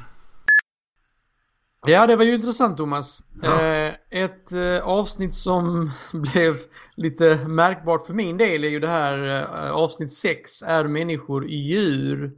Ja, 1.85 2.07
det 2.07 2.15
var 2.15 2.23
ju 2.23 2.35
intressant 2.35 2.77
Thomas. 2.77 3.23
Ja. 3.41 3.61
Eh, 3.61 3.93
ett 4.09 4.51
eh, 4.51 4.87
avsnitt 4.87 5.33
som 5.33 5.91
blev 6.13 6.55
lite 6.95 7.47
märkbart 7.47 8.07
för 8.07 8.13
min 8.13 8.37
del 8.37 8.63
är 8.63 8.69
ju 8.69 8.79
det 8.79 8.87
här 8.87 9.41
eh, 9.41 9.71
avsnitt 9.71 10.13
6, 10.13 10.61
Är 10.61 10.87
människor 10.87 11.47
djur? 11.47 12.31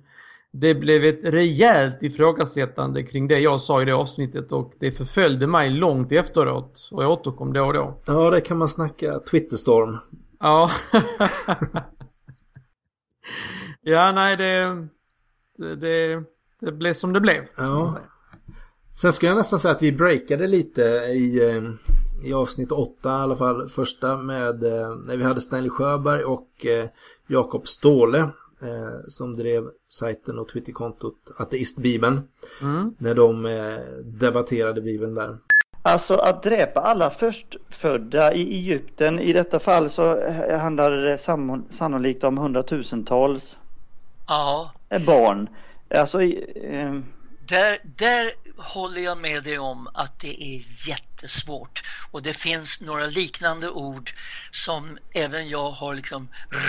Det 0.52 0.76
blev 0.76 1.04
ett 1.04 1.20
rejält 1.24 2.04
ifrågasättande 2.04 3.04
kring 3.04 3.28
det 3.28 3.40
jag 3.40 3.62
sa 3.62 3.82
i 3.82 3.86
det 3.86 3.96
avsnittet 3.96 4.52
och 4.52 4.74
det 4.80 4.92
förföljde 4.92 5.48
mig 5.48 5.70
långt 5.70 6.12
efteråt 6.12 6.90
och 6.92 7.04
jag 7.04 7.12
återkom 7.12 7.54
då 7.54 7.66
och 7.66 7.74
då. 7.74 8.02
Ja, 8.06 8.30
det 8.30 8.42
kan 8.42 8.58
man 8.58 8.70
snacka 8.70 9.20
Twitterstorm. 9.20 9.98
Ja. 10.40 10.70
ja, 13.82 14.12
nej 14.12 14.38
det, 14.38 14.88
det, 15.76 16.24
det 16.62 16.72
blev 16.72 16.94
som 16.94 17.14
det 17.14 17.22
blev. 17.22 17.44
Ja. 17.58 18.00
Sen 19.02 19.12
skulle 19.12 19.30
jag 19.30 19.38
nästan 19.38 19.60
säga 19.60 19.76
att 19.76 19.82
vi 19.82 19.92
breakade 19.92 20.48
lite 20.48 20.82
i, 21.14 21.50
eh, 21.50 21.64
i 22.30 22.34
avsnitt 22.34 22.72
8 22.72 23.10
i 23.10 23.12
alla 23.12 23.36
fall. 23.36 23.70
Första 23.70 24.18
med 24.18 24.64
eh, 24.64 24.96
när 24.96 25.18
vi 25.18 25.24
hade 25.24 25.42
Stanley 25.42 25.70
Sjöberg 25.70 26.24
och 26.24 26.66
eh, 26.66 26.90
Jakob 27.28 27.68
Ståhle 27.68 28.30
som 29.08 29.34
drev 29.34 29.64
sajten 29.88 30.40
och 30.40 30.50
Twitterkontot 30.50 31.16
Ateistbibeln. 31.38 32.22
Mm. 32.62 32.96
När 32.98 33.16
de 33.16 33.44
debatterade 34.04 34.82
Bibeln 34.82 35.16
där. 35.16 35.38
Alltså 35.82 36.16
att 36.16 36.44
dräpa 36.44 36.82
alla 36.82 37.10
förstfödda 37.10 38.34
i 38.34 38.56
Egypten, 38.56 39.20
i 39.20 39.34
detta 39.34 39.60
fall 39.60 39.90
så 39.90 40.32
handlar 40.58 40.92
det 40.92 41.18
sannolikt 41.70 42.24
om 42.24 42.38
hundratusentals 42.38 43.60
ja. 44.28 44.72
barn. 44.90 45.50
Alltså, 45.96 46.22
eh... 46.22 46.96
där, 47.48 47.82
där 47.98 48.32
håller 48.60 49.02
jag 49.02 49.18
med 49.18 49.44
dig 49.44 49.60
om 49.60 49.90
att 49.94 50.20
det 50.20 50.44
är 50.44 50.88
jättesvårt. 50.88 51.84
Och 52.12 52.24
det 52.24 52.34
finns 52.34 52.82
några 52.82 53.06
liknande 53.06 53.70
ord 53.70 54.14
som 54.52 54.98
även 55.14 55.50
jag 55.50 55.72
har 55.72 55.96
liksom 55.96 56.28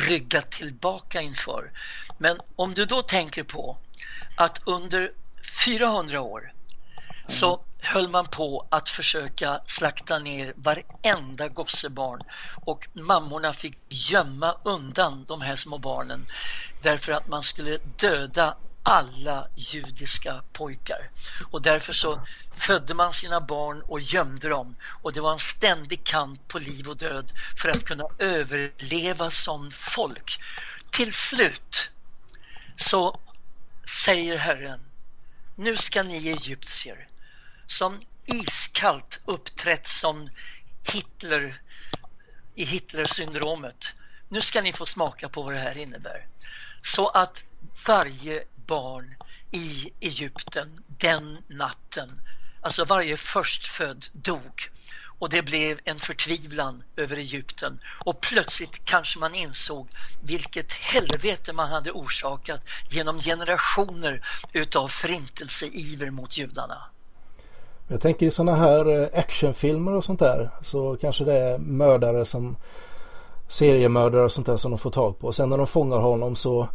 ryggat 0.08 0.50
tillbaka 0.50 1.20
inför. 1.20 1.70
Men 2.18 2.40
om 2.56 2.74
du 2.74 2.84
då 2.84 3.02
tänker 3.02 3.42
på 3.42 3.78
att 4.34 4.62
under 4.64 5.12
400 5.64 6.20
år 6.20 6.52
så 7.26 7.60
höll 7.80 8.08
man 8.08 8.26
på 8.26 8.66
att 8.70 8.88
försöka 8.88 9.60
slakta 9.66 10.18
ner 10.18 10.52
varenda 10.56 11.48
gossebarn. 11.48 12.24
Och 12.64 12.88
mammorna 12.92 13.52
fick 13.52 13.78
gömma 13.88 14.56
undan 14.64 15.24
de 15.28 15.40
här 15.40 15.56
små 15.56 15.78
barnen 15.78 16.26
därför 16.82 17.12
att 17.12 17.28
man 17.28 17.42
skulle 17.42 17.78
döda 17.84 18.56
alla 18.82 19.48
judiska 19.54 20.42
pojkar. 20.52 21.10
Och 21.50 21.62
därför 21.62 21.92
så 21.92 22.26
födde 22.54 22.94
man 22.94 23.14
sina 23.14 23.40
barn 23.40 23.82
och 23.82 24.00
gömde 24.00 24.48
dem. 24.48 24.76
Och 25.02 25.12
det 25.12 25.20
var 25.20 25.32
en 25.32 25.38
ständig 25.38 26.04
kamp 26.04 26.48
på 26.48 26.58
liv 26.58 26.88
och 26.88 26.96
död 26.96 27.32
för 27.62 27.68
att 27.68 27.84
kunna 27.84 28.04
överleva 28.18 29.30
som 29.30 29.70
folk. 29.70 30.40
Till 30.90 31.12
slut 31.12 31.90
så 32.76 33.20
säger 34.04 34.36
Herren, 34.36 34.80
nu 35.56 35.76
ska 35.76 36.02
ni 36.02 36.28
egyptier 36.28 37.08
som 37.66 38.00
iskallt 38.26 39.20
uppträtt 39.24 39.88
som 39.88 40.30
Hitler 40.92 41.60
i 42.54 42.64
Hitlersyndromet. 42.64 43.92
Nu 44.28 44.40
ska 44.40 44.62
ni 44.62 44.72
få 44.72 44.86
smaka 44.86 45.28
på 45.28 45.42
vad 45.42 45.54
det 45.54 45.58
här 45.58 45.78
innebär. 45.78 46.26
Så 46.82 47.08
att 47.08 47.44
varje 47.86 48.44
barn 48.70 49.14
i 49.50 49.90
Egypten 50.00 50.68
den 50.86 51.38
natten, 51.48 52.08
alltså 52.60 52.84
varje 52.84 53.16
förstfödd 53.16 54.06
dog. 54.12 54.70
Och 55.18 55.30
det 55.30 55.42
blev 55.42 55.78
en 55.84 55.98
förtvivlan 55.98 56.82
över 56.96 57.16
Egypten. 57.16 57.80
Och 58.04 58.20
plötsligt 58.20 58.84
kanske 58.84 59.18
man 59.18 59.34
insåg 59.34 59.88
vilket 60.22 60.72
helvete 60.72 61.52
man 61.52 61.68
hade 61.68 61.90
orsakat 61.90 62.60
genom 62.90 63.18
generationer 63.18 64.24
utav 64.52 64.88
förintelseiver 64.88 66.10
mot 66.10 66.38
judarna. 66.38 66.78
Jag 67.88 68.00
tänker 68.00 68.26
i 68.26 68.30
sådana 68.30 68.56
här 68.56 69.02
eh, 69.02 69.18
actionfilmer 69.18 69.92
och 69.92 70.04
sånt 70.04 70.20
där 70.20 70.50
så 70.62 70.96
kanske 71.00 71.24
det 71.24 71.38
är 71.38 71.58
mördare 71.58 72.24
som 72.24 72.56
seriemördare 73.48 74.22
och 74.22 74.32
sånt 74.32 74.46
där 74.46 74.56
som 74.56 74.70
de 74.70 74.78
får 74.78 74.90
tag 74.90 75.18
på. 75.18 75.32
Sen 75.32 75.48
när 75.48 75.58
de 75.58 75.66
fångar 75.66 75.98
honom 75.98 76.36
så 76.36 76.68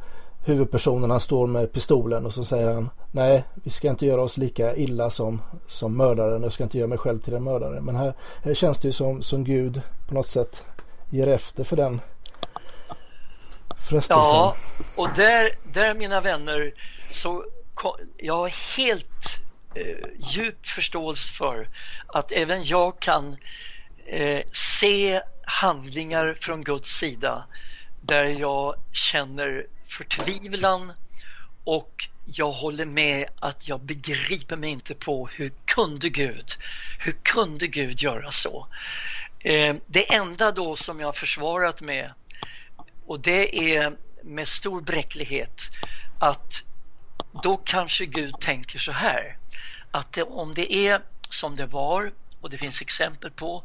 huvudpersonen 0.46 1.12
han 1.12 1.20
står 1.20 1.48
med 1.48 1.74
pistolen 1.74 2.26
och 2.26 2.34
så 2.34 2.46
säger 2.46 2.74
han 2.74 2.90
nej 3.12 3.44
vi 3.54 3.70
ska 3.70 3.90
inte 3.90 4.06
göra 4.06 4.22
oss 4.22 4.38
lika 4.38 4.76
illa 4.76 5.10
som, 5.10 5.42
som 5.68 5.98
mördaren. 5.98 6.44
Jag 6.44 6.54
ska 6.54 6.64
inte 6.64 6.78
göra 6.78 6.88
mig 6.88 6.98
själv 6.98 7.20
till 7.20 7.34
en 7.34 7.44
mördare. 7.44 7.82
Men 7.82 7.96
här, 7.96 8.14
här 8.44 8.54
känns 8.54 8.80
det 8.80 8.88
ju 8.88 8.92
som, 8.92 9.22
som 9.22 9.44
Gud 9.44 9.82
på 10.08 10.14
något 10.14 10.28
sätt 10.28 10.66
ger 11.10 11.28
efter 11.28 11.64
för 11.64 11.76
den 11.76 12.02
frestelsen. 13.90 14.34
Ja, 14.34 14.56
och 14.96 15.10
där, 15.16 15.50
där 15.74 15.94
mina 15.94 16.22
vänner 16.22 16.74
så 17.12 17.46
jag 18.18 18.38
har 18.38 18.78
helt 18.78 19.40
eh, 19.76 20.10
djup 20.20 20.66
förståelse 20.66 21.34
för 21.34 21.70
att 22.08 22.32
även 22.32 22.64
jag 22.64 23.00
kan 23.00 23.38
eh, 24.06 24.42
se 24.52 25.22
handlingar 25.44 26.38
från 26.42 26.64
Guds 26.64 26.90
sida 26.90 27.46
där 28.02 28.26
jag 28.26 28.76
känner 28.92 29.66
förtvivlan 29.98 30.94
och 31.64 32.10
jag 32.26 32.52
håller 32.52 32.86
med 32.86 33.26
att 33.40 33.68
jag 33.68 33.82
begriper 33.82 34.56
mig 34.56 34.70
inte 34.70 34.96
på 34.96 35.28
hur 35.28 35.52
kunde 35.66 36.10
Gud, 36.10 36.52
hur 37.00 37.12
kunde 37.12 37.68
Gud 37.68 38.02
göra 38.02 38.32
så? 38.32 38.68
Eh, 39.40 39.76
det 39.88 40.14
enda 40.14 40.52
då 40.52 40.76
som 40.76 41.00
jag 41.00 41.08
har 41.08 41.14
försvarat 41.14 41.82
med 41.82 42.12
och 43.06 43.20
det 43.20 43.76
är 43.76 43.96
med 44.24 44.48
stor 44.48 44.82
bräcklighet 44.82 45.72
att 46.20 46.64
då 47.44 47.58
kanske 47.58 48.06
Gud 48.06 48.40
tänker 48.40 48.80
så 48.80 48.92
här 48.92 49.38
att 49.92 50.14
det, 50.14 50.24
om 50.24 50.54
det 50.54 50.74
är 50.74 51.02
som 51.30 51.56
det 51.56 51.66
var 51.66 52.12
och 52.42 52.50
det 52.50 52.58
finns 52.58 52.82
exempel 52.82 53.32
på 53.32 53.64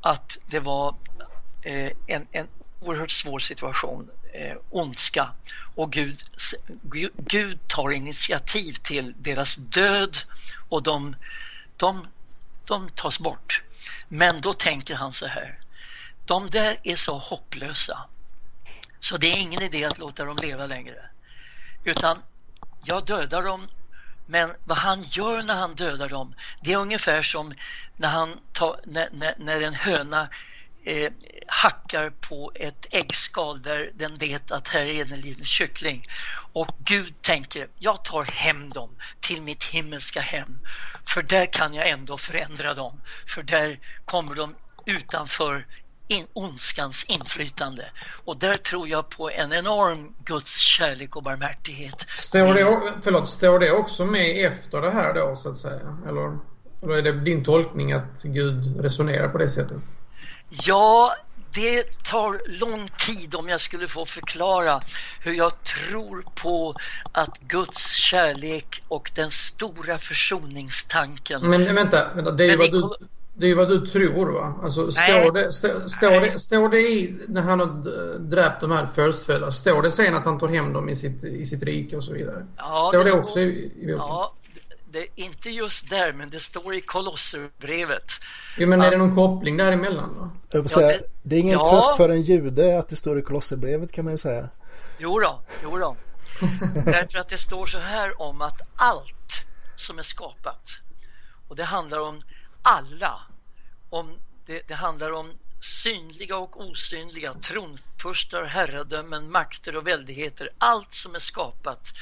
att 0.00 0.38
det 0.46 0.60
var 0.60 0.94
eh, 1.62 1.92
en, 2.06 2.26
en 2.32 2.48
oerhört 2.80 3.10
svår 3.10 3.38
situation 3.38 4.10
eh, 4.38 4.56
ondska 4.70 5.30
och 5.74 5.92
Gud, 5.92 6.24
Gud 7.16 7.58
tar 7.68 7.90
initiativ 7.90 8.72
till 8.72 9.14
deras 9.18 9.56
död 9.56 10.18
och 10.68 10.82
de, 10.82 11.16
de, 11.76 12.06
de 12.64 12.90
tas 12.90 13.18
bort. 13.18 13.62
Men 14.08 14.40
då 14.40 14.52
tänker 14.52 14.94
han 14.94 15.12
så 15.12 15.26
här. 15.26 15.58
De 16.24 16.50
där 16.50 16.76
är 16.82 16.96
så 16.96 17.18
hopplösa 17.18 17.98
så 19.00 19.16
det 19.16 19.26
är 19.26 19.36
ingen 19.36 19.62
idé 19.62 19.84
att 19.84 19.98
låta 19.98 20.24
dem 20.24 20.36
leva 20.42 20.66
längre. 20.66 21.10
Utan 21.84 22.22
jag 22.84 23.06
dödar 23.06 23.42
dem 23.42 23.68
men 24.26 24.54
vad 24.64 24.78
han 24.78 25.02
gör 25.02 25.42
när 25.42 25.54
han 25.54 25.74
dödar 25.74 26.08
dem 26.08 26.34
det 26.60 26.72
är 26.72 26.76
ungefär 26.76 27.22
som 27.22 27.54
när, 27.96 28.08
han 28.08 28.40
tar, 28.52 28.80
när, 28.84 29.08
när, 29.12 29.34
när 29.38 29.60
en 29.60 29.74
höna 29.74 30.28
eh, 30.88 31.12
hackar 31.46 32.10
på 32.10 32.52
ett 32.54 32.86
äggskal 32.90 33.62
där 33.62 33.90
den 33.94 34.16
vet 34.16 34.50
att 34.50 34.68
här 34.68 34.82
är 34.82 35.12
en 35.12 35.20
liten 35.20 35.44
kyckling. 35.44 36.06
Och 36.52 36.68
Gud 36.78 37.22
tänker, 37.22 37.68
jag 37.78 38.04
tar 38.04 38.24
hem 38.24 38.70
dem 38.70 38.90
till 39.20 39.42
mitt 39.42 39.64
himmelska 39.64 40.20
hem. 40.20 40.58
För 41.06 41.22
där 41.22 41.46
kan 41.46 41.74
jag 41.74 41.88
ändå 41.88 42.18
förändra 42.18 42.74
dem. 42.74 43.00
För 43.26 43.42
där 43.42 43.78
kommer 44.04 44.34
de 44.34 44.54
utanför 44.86 45.66
in, 46.08 46.26
ondskans 46.32 47.04
inflytande. 47.04 47.84
Och 48.24 48.38
där 48.38 48.54
tror 48.54 48.88
jag 48.88 49.08
på 49.08 49.30
en 49.30 49.52
enorm 49.52 50.14
Guds 50.24 50.58
kärlek 50.58 51.16
och 51.16 51.22
barmhärtighet. 51.22 52.06
Står 52.14 52.54
det, 52.54 52.92
förlåt, 53.02 53.28
står 53.28 53.58
det 53.58 53.70
också 53.70 54.04
med 54.04 54.46
efter 54.46 54.80
det 54.80 54.90
här 54.90 55.14
då 55.14 55.36
så 55.36 55.48
att 55.48 55.58
säga? 55.58 55.98
Eller, 56.08 56.38
eller 56.82 56.94
är 56.94 57.02
det 57.02 57.12
din 57.12 57.44
tolkning 57.44 57.92
att 57.92 58.22
Gud 58.22 58.80
resonerar 58.80 59.28
på 59.28 59.38
det 59.38 59.48
sättet? 59.48 59.82
Ja, 60.48 61.16
det 61.54 62.02
tar 62.02 62.40
lång 62.60 62.90
tid 63.06 63.34
om 63.34 63.48
jag 63.48 63.60
skulle 63.60 63.88
få 63.88 64.06
förklara 64.06 64.82
hur 65.20 65.32
jag 65.32 65.52
tror 65.62 66.24
på 66.34 66.74
att 67.12 67.38
Guds 67.40 67.94
kärlek 67.94 68.82
och 68.88 69.10
den 69.14 69.30
stora 69.30 69.98
försoningstanken. 69.98 71.50
Men 71.50 71.74
vänta, 71.74 72.06
vänta 72.14 72.30
det 72.30 72.44
är 72.44 72.50
ju 72.50 72.56
vad 72.56 72.72
du... 72.72 73.06
Det 73.40 73.46
är 73.46 73.56
vad 73.56 73.68
du 73.68 73.86
tror 73.86 74.32
va? 74.32 74.54
Alltså 74.62 74.90
står 74.90 75.32
det, 75.32 75.52
stå, 75.52 75.88
står, 75.88 76.20
det, 76.20 76.38
står 76.38 76.68
det 76.68 76.80
i 76.80 77.18
när 77.28 77.42
han 77.42 77.60
har 77.60 77.66
dräpt 78.18 78.60
de 78.60 78.70
här 78.70 78.86
förstfödda, 78.86 79.52
står 79.52 79.82
det 79.82 79.90
sen 79.90 80.14
att 80.14 80.24
han 80.24 80.38
tar 80.38 80.48
hem 80.48 80.72
dem 80.72 80.88
i 80.88 80.96
sitt, 80.96 81.24
i 81.24 81.46
sitt 81.46 81.62
rike 81.62 81.96
och 81.96 82.04
så 82.04 82.12
vidare? 82.12 82.46
Ja, 82.56 82.82
står 82.82 83.04
det, 83.04 83.10
det 83.10 83.20
också 83.20 83.40
i, 83.40 83.44
i 83.44 83.94
Ja, 83.98 84.34
det, 84.90 85.06
inte 85.14 85.50
just 85.50 85.90
där, 85.90 86.12
men 86.12 86.30
det 86.30 86.40
står 86.40 86.74
i 86.74 86.80
Kolosserbrevet. 86.80 88.12
Jo, 88.56 88.68
men 88.68 88.82
är 88.82 88.90
det 88.90 88.96
någon 88.96 89.14
koppling 89.14 89.56
däremellan 89.56 90.14
då? 90.16 90.30
Jag 90.50 90.60
vill 90.60 90.70
säga, 90.70 90.92
ja, 90.92 90.98
det, 90.98 91.04
det, 91.22 91.36
är 91.36 91.40
ingen 91.40 91.58
ja. 91.58 91.70
tröst 91.70 91.96
för 91.96 92.08
en 92.08 92.22
jude 92.22 92.78
att 92.78 92.88
det 92.88 92.96
står 92.96 93.18
i 93.18 93.22
Kolosserbrevet 93.22 93.92
kan 93.92 94.04
man 94.04 94.14
ju 94.14 94.18
säga. 94.18 94.48
Jo 94.98 95.18
då, 95.18 95.40
jo 95.62 95.78
då. 95.78 95.96
Därför 96.84 97.18
att 97.18 97.28
det 97.28 97.38
står 97.38 97.66
så 97.66 97.78
här 97.78 98.22
om 98.22 98.40
att 98.42 98.60
allt 98.76 99.46
som 99.76 99.98
är 99.98 100.02
skapat 100.02 100.80
och 101.48 101.56
det 101.56 101.64
handlar 101.64 101.98
om 101.98 102.20
alla. 102.62 103.20
Om 103.90 104.16
det, 104.46 104.62
det 104.68 104.74
handlar 104.74 105.12
om 105.12 105.32
synliga 105.60 106.36
och 106.36 106.60
osynliga, 106.60 107.34
tronfurstar, 107.34 108.44
herradömen, 108.44 109.30
makter 109.30 109.76
och 109.76 109.86
väldigheter. 109.86 110.50
Allt 110.58 110.94
som 110.94 111.14
är 111.14 111.18
skapat 111.18 111.92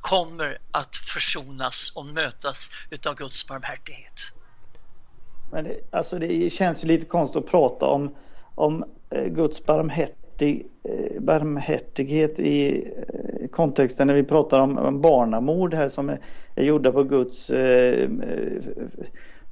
kommer 0.00 0.58
att 0.70 0.96
försonas 0.96 1.92
och 1.94 2.06
mötas 2.06 2.70
utav 2.90 3.14
Guds 3.14 3.48
barmhärtighet. 3.48 4.32
Men 5.50 5.64
det, 5.64 5.80
alltså 5.90 6.18
det 6.18 6.50
känns 6.52 6.84
ju 6.84 6.88
lite 6.88 7.06
konstigt 7.06 7.44
att 7.44 7.50
prata 7.50 7.86
om, 7.86 8.14
om 8.54 8.84
eh, 9.10 9.24
Guds 9.24 9.64
barmhärtig, 9.64 10.66
eh, 10.84 11.20
barmhärtighet 11.20 12.38
i 12.38 12.84
eh, 12.96 13.48
kontexten 13.48 14.06
när 14.06 14.14
vi 14.14 14.24
pratar 14.24 14.60
om, 14.60 15.00
barnamord 15.00 15.74
här 15.74 15.88
som 15.88 16.08
är, 16.08 16.20
är 16.54 16.64
gjorda 16.64 16.92
på 16.92 17.02
Guds 17.02 17.50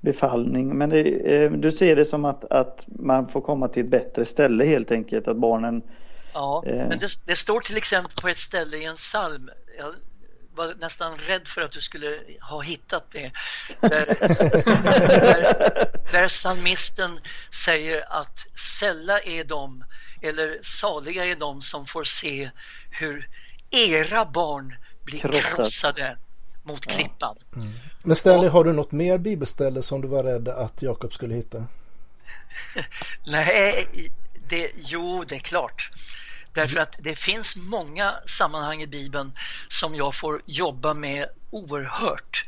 befallning. 0.01 0.79
Men 0.79 0.91
det, 0.91 1.49
du 1.49 1.73
ser 1.73 1.97
det 1.97 2.05
som 2.05 2.25
att, 2.25 2.45
att 2.45 2.85
man 2.87 3.29
får 3.29 3.41
komma 3.41 3.69
till 3.69 3.85
ett 3.85 3.91
bättre 3.91 4.25
ställe 4.25 4.65
helt 4.65 4.91
enkelt, 4.91 5.29
att 5.29 5.37
barnen... 5.37 5.83
Ja, 6.35 6.63
men 6.67 6.99
det, 6.99 7.09
det, 7.25 7.37
står 7.37 7.61
till 7.61 7.77
exempel 7.77 8.13
på 8.23 8.29
ett 8.29 8.39
ställe 8.39 8.77
i 8.77 8.85
en 8.85 8.97
psalm, 8.97 9.51
jag 9.79 9.95
var 10.57 10.75
nästan 10.75 11.17
rädd 11.19 11.49
för 11.49 11.61
att 11.61 11.73
du 11.73 11.81
skulle 11.81 12.21
ha 12.41 12.61
hittat 12.61 13.11
det. 13.11 13.33
Där, 13.81 14.07
där, 15.21 16.13
där 16.13 16.29
psalmisten 16.29 17.21
säger 17.65 18.05
att 18.21 18.47
sälla 18.79 19.21
är 19.21 19.45
de, 19.45 19.85
eller 20.23 20.59
saliga 20.63 21.25
är 21.25 21.37
de 21.37 21.63
som 21.63 21.87
får 21.87 22.05
se 22.05 22.51
hur 22.91 23.29
era 23.71 24.25
barn 24.25 24.77
blir 25.05 25.19
Krossat. 25.19 25.55
krossade 25.55 26.17
mot 26.63 26.87
klippan. 26.87 27.37
Ja. 27.51 27.61
Mm. 27.61 27.73
Men 28.03 28.17
Stanley, 28.17 28.49
har 28.49 28.65
du 28.65 28.73
något 28.73 28.93
mer 28.93 29.19
bibelställe 29.19 29.83
som 29.83 30.01
du 30.01 30.09
var 30.09 30.25
rädd 30.25 30.49
att 30.49 30.83
Jakob 30.83 31.13
skulle 31.13 31.35
hitta? 31.35 31.67
Nej, 33.27 33.87
det, 34.49 34.71
jo 34.77 35.25
det 35.25 35.35
är 35.35 35.39
klart. 35.39 35.91
Därför 36.57 36.81
att 36.81 36.97
det 37.03 37.15
finns 37.15 37.57
många 37.57 38.15
sammanhang 38.27 38.83
i 38.83 38.87
Bibeln 38.87 39.33
som 39.69 39.95
jag 39.95 40.19
får 40.21 40.43
jobba 40.47 40.95
med 40.95 41.29
oerhört. 41.51 42.45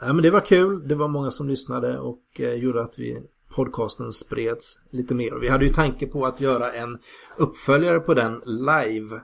Ja, 0.00 0.12
men 0.12 0.22
det 0.22 0.30
var 0.30 0.40
kul. 0.40 0.88
Det 0.88 0.94
var 0.94 1.08
många 1.08 1.30
som 1.30 1.48
lyssnade 1.48 1.98
och 1.98 2.22
eh, 2.38 2.52
gjorde 2.52 2.82
att 2.82 2.98
vi 2.98 3.22
podcasten 3.48 4.12
spreds 4.12 4.80
lite 4.90 5.14
mer. 5.14 5.34
Vi 5.40 5.48
hade 5.48 5.64
ju 5.64 5.72
tanke 5.72 6.06
på 6.06 6.26
att 6.26 6.40
göra 6.40 6.72
en 6.72 6.98
uppföljare 7.36 8.00
på 8.00 8.14
den 8.14 8.42
live. 8.44 9.20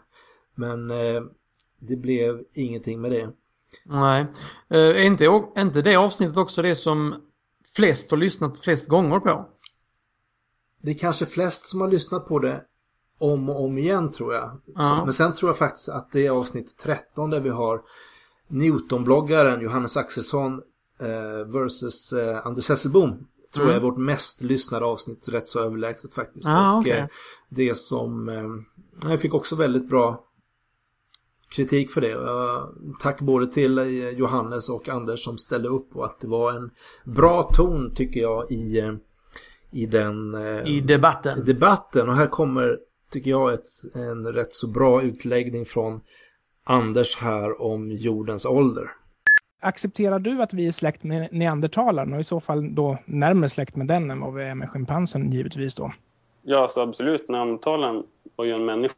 Men 0.55 0.91
eh, 0.91 1.23
det 1.79 1.97
blev 1.97 2.43
ingenting 2.55 3.01
med 3.01 3.11
det. 3.11 3.31
Nej. 3.85 4.27
Eh, 4.69 4.79
är 4.79 5.05
inte, 5.05 5.25
är 5.25 5.61
inte 5.61 5.83
det 5.83 5.97
avsnittet 5.97 6.37
också 6.37 6.63
det 6.63 6.77
som 6.77 7.15
flest 7.77 8.11
har 8.11 8.19
lyssnat 8.19 8.59
flest 8.59 8.89
gånger 8.89 9.21
på? 9.21 9.49
Det 10.83 10.91
är 10.91 10.99
kanske 10.99 11.27
flest 11.27 11.69
som 11.69 11.81
har 11.81 11.89
lyssnat 11.89 12.29
på 12.29 12.39
det 12.39 12.65
om 13.19 13.49
och 13.49 13.65
om 13.65 13.79
igen 13.79 14.11
tror 14.11 14.35
jag. 14.35 14.61
Ja. 14.75 15.01
Men 15.05 15.13
sen 15.13 15.33
tror 15.35 15.49
jag 15.49 15.59
faktiskt 15.59 15.89
att 15.89 16.13
det 16.13 16.27
är 16.27 16.31
avsnitt 16.31 16.77
13 16.79 17.31
där 17.31 17.41
vi 17.41 17.49
har 17.49 17.81
Newton-bloggaren 18.49 19.61
Johannes 19.61 19.97
Axelsson 19.97 20.63
eh, 21.01 21.53
versus 21.53 22.13
eh, 22.13 22.47
Anders 22.47 22.69
Hesselbom. 22.69 23.27
Tror 23.55 23.65
mm. 23.65 23.75
jag 23.75 23.83
är 23.83 23.91
vårt 23.91 23.99
mest 23.99 24.43
lyssnade 24.43 24.87
avsnitt 24.87 25.29
rätt 25.29 25.49
så 25.49 25.61
överlägset 25.61 26.15
faktiskt. 26.15 26.49
Ah, 26.49 26.73
och 26.73 26.81
okay. 26.81 26.93
eh, 26.93 27.07
det 27.49 27.75
som 27.75 28.29
eh, 28.29 29.11
jag 29.11 29.21
fick 29.21 29.35
också 29.35 29.57
väldigt 29.57 29.89
bra 29.89 30.25
kritik 31.55 31.91
för 31.91 32.01
det. 32.01 32.15
Uh, 32.15 32.69
tack 33.01 33.21
både 33.21 33.47
till 33.47 33.79
eh, 33.79 34.09
Johannes 34.09 34.69
och 34.69 34.89
Anders 34.89 35.25
som 35.25 35.39
ställde 35.39 35.69
upp 35.69 35.97
och 35.97 36.05
att 36.05 36.21
det 36.21 36.27
var 36.27 36.53
en 36.53 36.71
bra 37.05 37.51
ton 37.55 37.95
tycker 37.95 38.21
jag 38.21 38.51
i, 38.51 38.79
eh, 38.79 38.95
i 39.71 39.87
den 39.87 40.35
I 40.67 40.81
debatten. 40.81 41.45
debatten. 41.45 42.09
Och 42.09 42.17
här 42.17 42.27
kommer 42.27 42.79
tycker 43.15 43.31
jag, 43.31 43.55
ett, 43.55 43.67
en 43.95 44.33
rätt 44.33 44.53
så 44.55 44.69
bra 44.69 45.03
utläggning 45.03 45.65
från 45.65 46.01
Anders 46.65 47.17
här 47.17 47.63
om 47.63 47.91
jordens 47.91 48.45
ålder. 48.45 48.91
Accepterar 49.61 50.19
du 50.19 50.43
att 50.43 50.55
vi 50.55 50.69
är 50.69 50.73
släkt 50.73 51.05
med 51.05 51.29
neandertalaren 51.33 52.13
och 52.13 52.21
i 52.21 52.25
så 52.25 52.41
fall 52.41 52.75
då 52.75 52.99
närmare 53.05 53.51
släkt 53.51 53.77
med 53.77 53.87
den 53.87 54.11
än 54.11 54.21
vad 54.21 54.35
vi 54.35 54.43
är 54.43 54.55
med 54.55 54.71
schimpansen 54.71 55.33
givetvis 55.33 55.75
då? 55.75 55.93
Ja, 56.43 56.57
så 56.57 56.63
alltså 56.63 56.81
absolut. 56.81 57.29
Neandertalaren 57.29 58.03
var 58.37 58.45
ju 58.45 58.53
en 58.53 58.65
människa. 58.65 58.95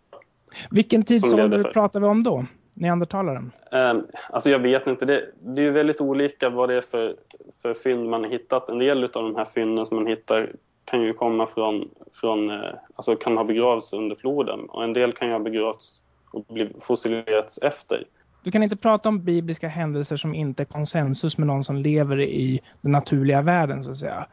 Vilken 0.70 1.02
tidsålder 1.02 1.64
pratar 1.72 2.00
vi 2.00 2.06
om 2.06 2.22
då? 2.22 2.46
Neandertalaren? 2.74 3.52
Um, 3.72 4.06
alltså 4.30 4.50
jag 4.50 4.58
vet 4.58 4.86
inte. 4.86 5.04
Det, 5.04 5.30
det 5.40 5.60
är 5.60 5.64
ju 5.64 5.70
väldigt 5.70 6.00
olika 6.00 6.50
vad 6.50 6.68
det 6.68 6.74
är 6.74 6.80
för, 6.80 7.16
för 7.62 7.74
fynd 7.74 8.08
man 8.08 8.24
har 8.24 8.30
hittat. 8.30 8.70
En 8.70 8.78
del 8.78 9.04
av 9.04 9.10
de 9.10 9.36
här 9.36 9.44
fynden 9.44 9.86
som 9.86 9.96
man 9.96 10.06
hittar 10.06 10.52
kan 10.86 11.02
ju 11.02 11.12
komma 11.12 11.46
från, 11.46 11.88
från 12.12 12.50
eh, 12.50 12.70
alltså 12.94 13.16
kan 13.16 13.36
ha 13.36 13.44
begravts 13.44 13.92
under 13.92 14.16
floden 14.16 14.60
och 14.68 14.84
en 14.84 14.92
del 14.92 15.12
kan 15.12 15.28
ju 15.28 15.32
ha 15.32 15.40
begravts 15.40 16.02
och 16.30 16.44
fossilerats 16.80 17.58
efter. 17.62 18.04
Du 18.42 18.50
kan 18.50 18.62
inte 18.62 18.76
prata 18.76 19.08
om 19.08 19.24
bibliska 19.24 19.68
händelser 19.68 20.16
som 20.16 20.34
inte 20.34 20.62
är 20.62 20.64
konsensus 20.64 21.38
med 21.38 21.46
någon 21.46 21.64
som 21.64 21.76
lever 21.76 22.20
i 22.20 22.60
den 22.80 22.92
naturliga 22.92 23.42
världen 23.42 23.84
så 23.84 23.90
att 23.90 23.96
säga. 23.96 24.26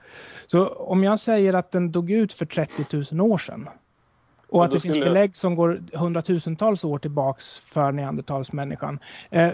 Så 0.47 0.67
om 0.67 1.03
jag 1.03 1.19
säger 1.19 1.53
att 1.53 1.71
den 1.71 1.91
dog 1.91 2.11
ut 2.11 2.33
för 2.33 2.45
30 2.45 3.15
000 3.15 3.31
år 3.31 3.37
sedan 3.37 3.69
och 4.49 4.65
att 4.65 4.71
det 4.71 4.79
finns 4.79 4.99
belägg 4.99 5.35
som 5.35 5.55
går 5.55 5.83
hundratusentals 5.93 6.83
år 6.83 6.99
tillbaks 6.99 7.59
för 7.59 7.91
neandertalsmänniskan. 7.91 8.99
Eh, 9.29 9.51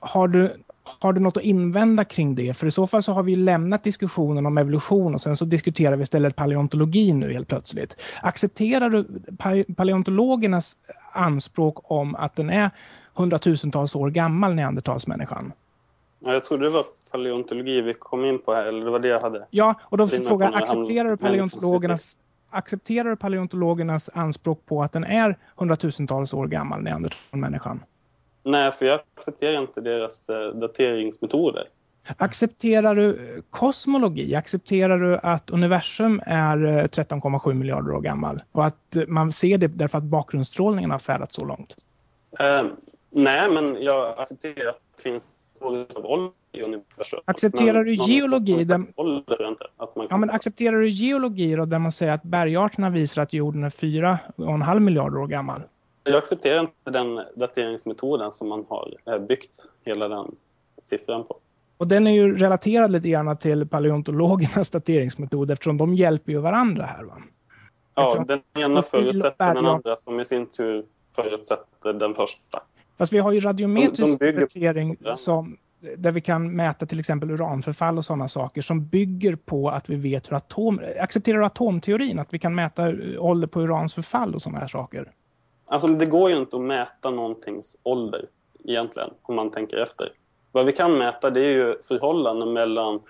har 0.00 0.28
du 0.28 0.50
har 0.84 1.12
du 1.12 1.20
något 1.20 1.36
att 1.36 1.42
invända 1.42 2.04
kring 2.04 2.34
det? 2.34 2.56
För 2.56 2.66
i 2.66 2.70
så 2.70 2.86
fall 2.86 3.02
så 3.02 3.12
har 3.12 3.22
vi 3.22 3.36
lämnat 3.36 3.82
diskussionen 3.82 4.46
om 4.46 4.58
evolution 4.58 5.14
och 5.14 5.20
sen 5.20 5.36
så 5.36 5.44
diskuterar 5.44 5.96
vi 5.96 6.02
istället 6.02 6.36
paleontologi 6.36 7.12
nu 7.12 7.32
helt 7.32 7.48
plötsligt. 7.48 7.96
Accepterar 8.22 8.90
du 8.90 9.06
paleontologernas 9.74 10.76
anspråk 11.12 11.90
om 11.90 12.14
att 12.14 12.36
den 12.36 12.50
är 12.50 12.70
hundratusentals 13.14 13.94
år 13.94 14.10
gammal, 14.10 14.54
neandertalsmänniskan? 14.54 15.52
Ja, 16.18 16.32
jag 16.32 16.44
trodde 16.44 16.64
det 16.64 16.70
var 16.70 16.84
paleontologi 17.10 17.80
vi 17.80 17.94
kom 17.94 18.24
in 18.24 18.38
på 18.38 18.54
här, 18.54 18.64
eller 18.64 18.84
det 18.84 18.90
var 18.90 18.98
det 18.98 19.08
jag 19.08 19.20
hade. 19.20 19.46
Ja, 19.50 19.74
och 19.82 19.98
då 19.98 20.08
frågar 20.08 20.52
jag, 20.52 20.62
accepterar 20.62 21.10
du 21.10 21.16
paleontologernas 21.16 22.16
accepterar 22.50 23.10
du 23.10 23.16
paleontologernas 23.16 24.10
anspråk 24.14 24.66
på 24.66 24.82
att 24.82 24.92
den 24.92 25.04
är 25.04 25.38
hundratusentals 25.56 26.34
år 26.34 26.46
gammal, 26.46 26.82
neandertalmänniskan? 26.82 27.80
Nej, 28.42 28.72
för 28.72 28.86
jag 28.86 29.00
accepterar 29.16 29.62
inte 29.62 29.80
deras 29.80 30.28
eh, 30.28 30.48
dateringsmetoder. 30.48 31.68
Accepterar 32.16 32.94
du 32.94 33.42
kosmologi? 33.50 34.34
Accepterar 34.34 34.98
du 34.98 35.18
att 35.22 35.50
universum 35.50 36.20
är 36.26 36.56
13,7 36.56 37.50
eh, 37.50 37.54
miljarder 37.54 37.92
år 37.92 38.00
gammal? 38.00 38.42
Och 38.52 38.66
att 38.66 38.96
man 39.08 39.32
ser 39.32 39.58
det 39.58 39.66
därför 39.68 39.98
att 39.98 40.04
bakgrundsstrålningen 40.04 40.90
har 40.90 40.98
färdats 40.98 41.34
så 41.34 41.44
långt? 41.44 41.76
Uh, 42.42 42.70
nej, 43.10 43.50
men 43.50 43.82
jag 43.82 44.18
accepterar 44.18 44.68
att 44.68 44.80
det 44.96 45.02
finns 45.02 45.28
ålder 45.60 46.30
i 46.52 46.62
universum. 46.62 47.20
Accepterar 47.24 47.84
du 47.84 47.94
geologi? 47.94 48.64
Där... 48.64 48.80
Ja, 50.10 50.16
men 50.16 50.30
accepterar 50.30 50.76
du 50.76 50.88
geologi 50.88 51.54
då, 51.54 51.64
där 51.64 51.78
man 51.78 51.92
säger 51.92 52.12
att 52.12 52.22
bergarterna 52.22 52.90
visar 52.90 53.22
att 53.22 53.32
jorden 53.32 53.64
är 53.64 53.70
4,5 53.70 54.80
miljarder 54.80 55.18
år 55.18 55.26
gammal? 55.26 55.62
Jag 56.10 56.18
accepterar 56.18 56.60
inte 56.60 56.90
den 56.90 57.20
dateringsmetoden 57.36 58.32
som 58.32 58.48
man 58.48 58.64
har 58.68 58.94
eh, 59.06 59.18
byggt 59.18 59.66
hela 59.84 60.08
den 60.08 60.34
siffran 60.82 61.24
på. 61.24 61.36
Och 61.76 61.88
den 61.88 62.06
är 62.06 62.10
ju 62.10 62.36
relaterad 62.36 62.90
lite 62.90 63.08
grann 63.08 63.36
till 63.36 63.68
paleontologernas 63.68 64.70
dateringsmetod 64.70 65.50
eftersom 65.50 65.76
de 65.76 65.94
hjälper 65.94 66.32
ju 66.32 66.40
varandra 66.40 66.84
här 66.84 67.04
va? 67.04 67.22
Ja, 67.94 68.24
den 68.28 68.62
ena 68.62 68.82
förutsätter 68.82 69.54
den 69.54 69.66
andra 69.66 69.96
som 69.96 70.20
i 70.20 70.24
sin 70.24 70.46
tur 70.46 70.84
förutsätter 71.14 71.92
den 71.92 72.14
första. 72.14 72.62
Fast 72.98 73.12
vi 73.12 73.18
har 73.18 73.32
ju 73.32 73.40
radiometrisk 73.40 74.18
de, 74.18 74.32
de 74.32 74.40
datering 74.40 74.96
som 75.14 75.56
där 75.96 76.12
vi 76.12 76.20
kan 76.20 76.56
mäta 76.56 76.86
till 76.86 77.00
exempel 77.00 77.30
uranförfall 77.30 77.98
och 77.98 78.04
sådana 78.04 78.28
saker 78.28 78.62
som 78.62 78.86
bygger 78.86 79.36
på 79.36 79.68
att 79.68 79.90
vi 79.90 79.96
vet 79.96 80.30
hur 80.30 80.36
atom... 80.36 80.80
Accepterar 81.00 81.38
du 81.38 81.44
atomteorin? 81.44 82.18
Att 82.18 82.34
vi 82.34 82.38
kan 82.38 82.54
mäta 82.54 82.92
ålder 83.18 83.48
på 83.48 83.60
urans 83.60 83.94
förfall 83.94 84.34
och 84.34 84.42
sådana 84.42 84.58
här 84.58 84.66
saker? 84.66 85.12
Alltså 85.70 85.88
det 85.88 86.06
går 86.06 86.30
ju 86.30 86.36
inte 86.36 86.56
att 86.56 86.62
mäta 86.62 87.10
någontings 87.10 87.76
ålder 87.82 88.26
egentligen, 88.64 89.10
om 89.22 89.34
man 89.34 89.50
tänker 89.50 89.76
efter. 89.76 90.12
Vad 90.52 90.66
vi 90.66 90.72
kan 90.72 90.98
mäta 90.98 91.30
det 91.30 91.40
är 91.40 91.50
ju 91.50 91.82
förhållanden 91.82 92.52
mellan 92.52 93.00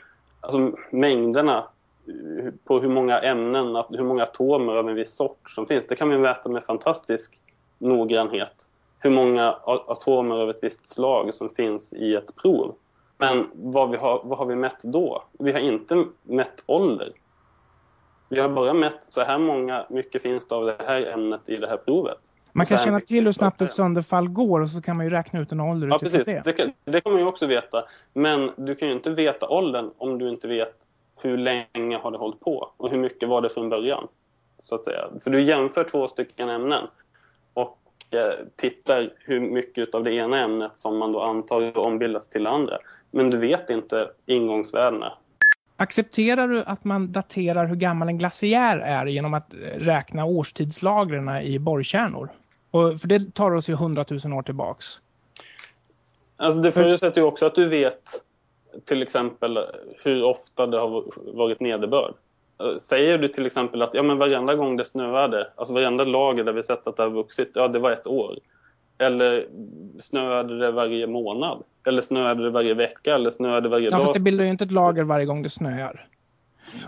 alltså 0.41 0.73
mängderna 0.91 1.69
eh, 2.09 2.53
på 2.65 2.81
hur 2.81 2.89
många 2.89 3.21
ämnen, 3.21 3.85
hur 3.91 4.05
många 4.05 4.23
atomer 4.23 4.77
av 4.77 4.89
en 4.89 4.95
viss 4.95 5.15
sort 5.15 5.51
som 5.51 5.67
finns. 5.67 5.87
Det 5.87 5.97
kan 5.97 6.09
vi 6.09 6.19
mäta 6.19 6.49
med 6.49 6.65
fantastisk 6.65 7.39
noggrannhet. 7.79 8.69
Hur 8.99 9.11
många 9.11 9.53
atomer 9.65 10.37
av 10.37 10.51
ett 10.51 10.63
visst 10.63 10.89
slag 10.89 11.35
som 11.35 11.51
finns 11.51 11.93
i 11.93 12.15
ett 12.15 12.37
prov. 12.37 12.75
Men 13.19 13.51
vad, 13.55 13.91
vi 13.91 13.97
har, 13.97 14.21
vad 14.25 14.39
har 14.39 14.47
vi 14.47 14.55
mätt 14.55 14.83
då? 14.83 15.25
Vi 15.39 15.53
har 15.53 15.61
inte 15.61 16.05
mätt 16.23 16.63
ålder. 16.67 17.13
Vi 18.29 18.41
har 18.41 18.49
bara 18.49 18.75
mätt 18.75 19.07
så 19.09 19.21
här 19.21 19.39
många, 19.39 19.87
mycket 19.91 20.23
finns 20.23 20.49
det 20.49 20.55
av 20.55 20.67
det 20.67 20.77
här 20.87 21.07
ämnet 21.07 21.49
i 21.49 21.57
det 21.57 21.69
här 21.69 21.77
provet. 21.77 22.19
Man 22.53 22.67
kan 22.67 22.79
känna 22.79 23.01
till 23.01 23.25
hur 23.25 23.33
snabbt 23.33 23.63
ett 23.63 23.73
sönderfall 23.73 24.29
går 24.29 24.61
och 24.61 24.71
så 24.71 24.83
kan 24.83 24.97
man 24.97 25.07
ju 25.07 25.11
räkna 25.11 25.41
ut 25.41 25.53
en 25.53 25.61
ålder 25.61 25.89
Ja, 25.89 25.99
precis. 25.99 26.27
Det 26.27 26.53
kan, 26.53 26.73
det 26.85 27.01
kan 27.01 27.13
man 27.13 27.21
ju 27.21 27.27
också 27.27 27.47
veta. 27.47 27.85
Men 28.13 28.51
du 28.57 28.75
kan 28.75 28.89
ju 28.89 28.95
inte 28.95 29.11
veta 29.11 29.49
åldern 29.49 29.91
om 29.99 30.19
du 30.19 30.29
inte 30.29 30.49
vet 30.49 30.75
hur 31.17 31.39
länge 31.39 31.97
har 31.97 32.11
det 32.11 32.19
hållit 32.19 32.41
på 32.41 32.73
och 32.77 32.91
hur 32.91 32.99
mycket 32.99 33.29
var 33.29 33.43
det 33.43 33.49
från 33.49 33.69
början. 33.69 34.09
Så 34.63 34.75
att 34.75 34.85
säga. 34.85 35.09
För 35.25 35.31
du 35.31 35.43
jämför 35.43 35.85
två 35.85 36.09
stycken 36.09 36.49
ämnen 36.49 36.89
och 37.55 37.79
eh, 38.11 38.33
tittar 38.57 39.13
hur 39.19 39.41
mycket 39.41 39.95
av 39.95 40.05
det 40.05 40.13
ena 40.13 40.45
ämnet 40.45 40.79
som 40.79 40.99
man 40.99 41.13
då 41.13 41.21
antar 41.21 41.79
ombildas 41.79 42.31
till 42.31 42.45
det 42.45 42.51
andra. 42.51 42.79
Men 43.11 43.31
du 43.31 43.37
vet 43.37 43.71
inte 43.71 44.11
ingångsvärdena. 44.27 45.13
Accepterar 45.81 46.49
du 46.49 46.63
att 46.63 46.85
man 46.85 47.13
daterar 47.13 47.67
hur 47.67 47.77
gammal 47.77 48.09
en 48.09 48.19
glaciär 48.19 48.79
är 48.79 49.07
genom 49.07 49.35
att 49.35 49.55
räkna 49.75 50.25
årstidslagren 50.25 51.29
i 51.43 51.59
borrkärnor? 51.59 52.29
Och, 52.71 53.01
för 53.01 53.09
det 53.09 53.35
tar 53.35 53.51
oss 53.51 53.69
ju 53.69 53.75
hundratusen 53.75 54.33
år 54.33 54.43
tillbaks. 54.43 54.87
Alltså 56.37 56.61
det 56.61 56.73
förutsätter 56.73 57.21
ju 57.21 57.27
också 57.27 57.47
att 57.47 57.55
du 57.55 57.69
vet 57.69 58.03
till 58.85 59.03
exempel 59.03 59.59
hur 60.05 60.25
ofta 60.25 60.67
det 60.67 60.79
har 60.79 61.05
varit 61.35 61.61
nederbörd. 61.61 62.15
Säger 62.81 63.19
du 63.19 63.29
till 63.29 63.47
exempel 63.47 63.83
att 63.83 63.95
ja, 63.95 64.03
men 64.03 64.19
varenda 64.19 64.55
gång 64.55 64.77
det 64.77 64.85
snöade, 64.85 65.53
alltså 65.57 65.75
varenda 65.75 66.05
lager 66.05 66.45
där 66.45 66.53
vi 66.53 66.63
sett 66.63 66.87
att 66.87 66.97
det 66.97 67.03
har 67.03 67.11
vuxit, 67.11 67.51
ja 67.55 67.69
det 67.69 67.79
var 67.79 67.91
ett 67.91 68.07
år. 68.07 68.39
Eller 69.01 69.47
snöade 70.01 70.59
det 70.59 70.71
varje 70.71 71.07
månad? 71.07 71.63
Eller 71.87 72.03
snöade 72.03 72.43
det 72.43 72.51
varje 72.51 72.75
vecka? 72.75 73.15
Eller 73.15 73.31
snöade 73.31 73.61
det 73.61 73.69
varje 73.69 73.85
ja, 73.85 73.91
dag? 73.91 74.01
Fast 74.01 74.15
det 74.15 74.21
bildar 74.21 74.45
ju 74.45 74.51
inte 74.51 74.65
ett 74.65 74.73
lager 74.73 75.05
varje 75.05 75.27
gång 75.27 75.43
det 75.43 75.51
snöar. 75.51 76.07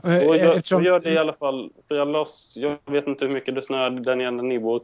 Så 0.02 0.08
gör, 0.08 0.56
Eftersom... 0.56 0.80
så 0.80 0.86
gör 0.86 1.00
det 1.00 1.10
i 1.10 1.18
alla 1.18 1.32
fall. 1.32 1.70
För 1.88 1.94
jag, 1.94 2.08
loss, 2.08 2.52
jag 2.56 2.78
vet 2.86 3.06
inte 3.06 3.24
hur 3.24 3.32
mycket 3.32 3.54
det 3.54 3.62
snöade 3.62 4.00
där 4.00 4.16
nere 4.16 4.30
ni 4.30 4.58
bor. 4.58 4.82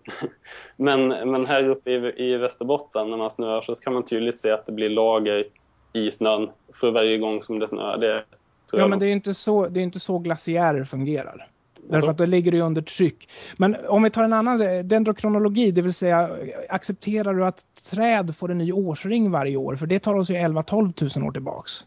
Men, 0.77 1.09
men 1.09 1.47
här 1.47 1.69
uppe 1.69 1.91
i, 1.91 2.25
i 2.33 2.37
Västerbotten 2.37 3.11
när 3.11 3.17
man 3.17 3.31
snöar 3.31 3.61
så 3.61 3.75
kan 3.75 3.93
man 3.93 4.05
tydligt 4.05 4.39
se 4.39 4.51
att 4.51 4.67
det 4.67 4.73
blir 4.73 4.91
lager 4.91 5.45
i 5.93 6.11
snön 6.11 6.51
för 6.81 6.91
varje 6.91 7.19
gång 7.19 7.43
som 7.43 7.59
det 7.59 7.69
snöar. 7.69 7.99
Det, 7.99 8.25
ja, 8.73 8.87
men 8.87 8.99
det 8.99 9.07
är 9.07 9.11
inte 9.11 9.35
så, 9.35 9.67
det 9.67 9.81
är 9.81 9.85
inte 9.85 10.01
så 10.01 10.19
glaciärer 10.19 10.85
fungerar. 10.85 11.49
Därför 11.83 12.11
att 12.11 12.19
då 12.19 12.27
ligger 12.27 12.53
det 12.53 12.61
under 12.61 12.83
tryck. 12.83 13.29
Men 13.57 13.77
om 13.89 14.03
vi 14.03 14.11
tar 14.11 14.25
en 14.25 14.33
annan 14.33 14.89
dendrokronologi, 14.89 15.71
det 15.71 15.83
vill 15.83 15.93
säga 15.93 16.31
accepterar 16.69 17.35
du 17.35 17.45
att 17.45 17.65
träd 17.91 18.37
får 18.37 18.51
en 18.51 18.59
ny 18.59 18.73
årsring 18.73 19.31
varje 19.31 19.57
år? 19.57 19.77
För 19.77 19.87
det 19.87 19.99
tar 19.99 20.15
oss 20.15 20.31
ju 20.31 20.35
11-12 20.35 20.93
tusen 20.93 21.23
år 21.23 21.33
tillbaks. 21.33 21.85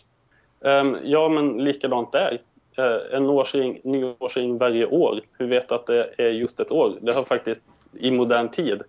Um, 0.60 0.98
ja, 1.04 1.30
men 1.30 1.58
likadant 1.58 2.12
där. 2.12 2.42
Uh, 2.80 3.16
en 3.16 3.30
årsring, 3.30 3.82
ny 3.84 4.14
årsring 4.20 4.58
varje 4.58 4.86
år. 4.86 5.22
Hur 5.38 5.48
vet 5.48 5.70
du 5.70 5.76
att 5.76 5.88
det 5.88 6.10
är 6.18 6.30
just 6.30 6.60
ett 6.60 6.72
år? 6.72 6.98
Det 7.02 7.14
har 7.14 7.24
faktiskt 7.24 7.90
i 7.94 8.12
modern 8.12 8.50
tid 8.50 8.82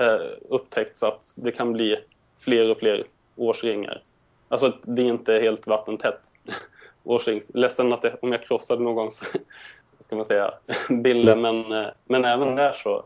uh, 0.00 0.26
upptäckts 0.48 1.02
att 1.02 1.34
det 1.36 1.52
kan 1.52 1.72
bli 1.72 1.96
fler 2.38 2.70
och 2.70 2.78
fler 2.78 3.02
årsringar. 3.36 4.02
Alltså 4.48 4.72
det 4.82 5.02
är 5.02 5.06
inte 5.06 5.32
helt 5.32 5.66
vattentätt. 5.66 6.20
Årsrings. 7.04 7.50
Ledsen 7.54 7.92
att 7.92 8.02
det, 8.02 8.16
om 8.22 8.32
jag 8.32 8.42
krossade 8.42 8.82
någons 8.82 9.22
ska 9.98 10.16
man 10.16 10.24
säga, 10.24 10.50
bilder, 10.88 11.36
men, 11.36 11.72
eh, 11.72 11.88
men 12.04 12.24
även 12.24 12.56
där 12.56 12.72
så, 12.72 13.04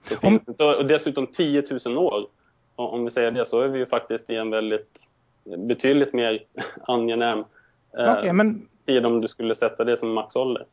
så 0.00 0.16
finns 0.16 0.42
det 0.44 0.64
Och 0.64 0.86
dessutom 0.86 1.26
10 1.26 1.62
000 1.84 1.98
år, 1.98 2.26
om 2.76 3.04
vi 3.04 3.10
säger 3.10 3.30
det, 3.30 3.44
så 3.44 3.60
är 3.60 3.68
vi 3.68 3.78
ju 3.78 3.86
faktiskt 3.86 4.30
i 4.30 4.36
en 4.36 4.50
väldigt 4.50 5.08
betydligt 5.56 6.12
mer 6.12 6.44
angenäm 6.86 7.44
eh, 7.98 8.12
okay, 8.12 8.32
men... 8.32 8.68
tid 8.86 9.06
om 9.06 9.20
du 9.20 9.28
skulle 9.28 9.54
sätta 9.54 9.84
det 9.84 9.96
som 9.96 10.12
maxålder. 10.12 10.66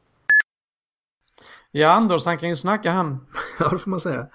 Ja, 1.72 1.92
Anders, 1.92 2.26
han 2.26 2.38
kan 2.38 2.50
ju 2.50 2.56
snacka 2.56 2.92
han. 2.92 3.26
ja, 3.60 3.70
det 3.70 3.78
får 3.78 3.90
man 3.90 4.00
säga. 4.00 4.28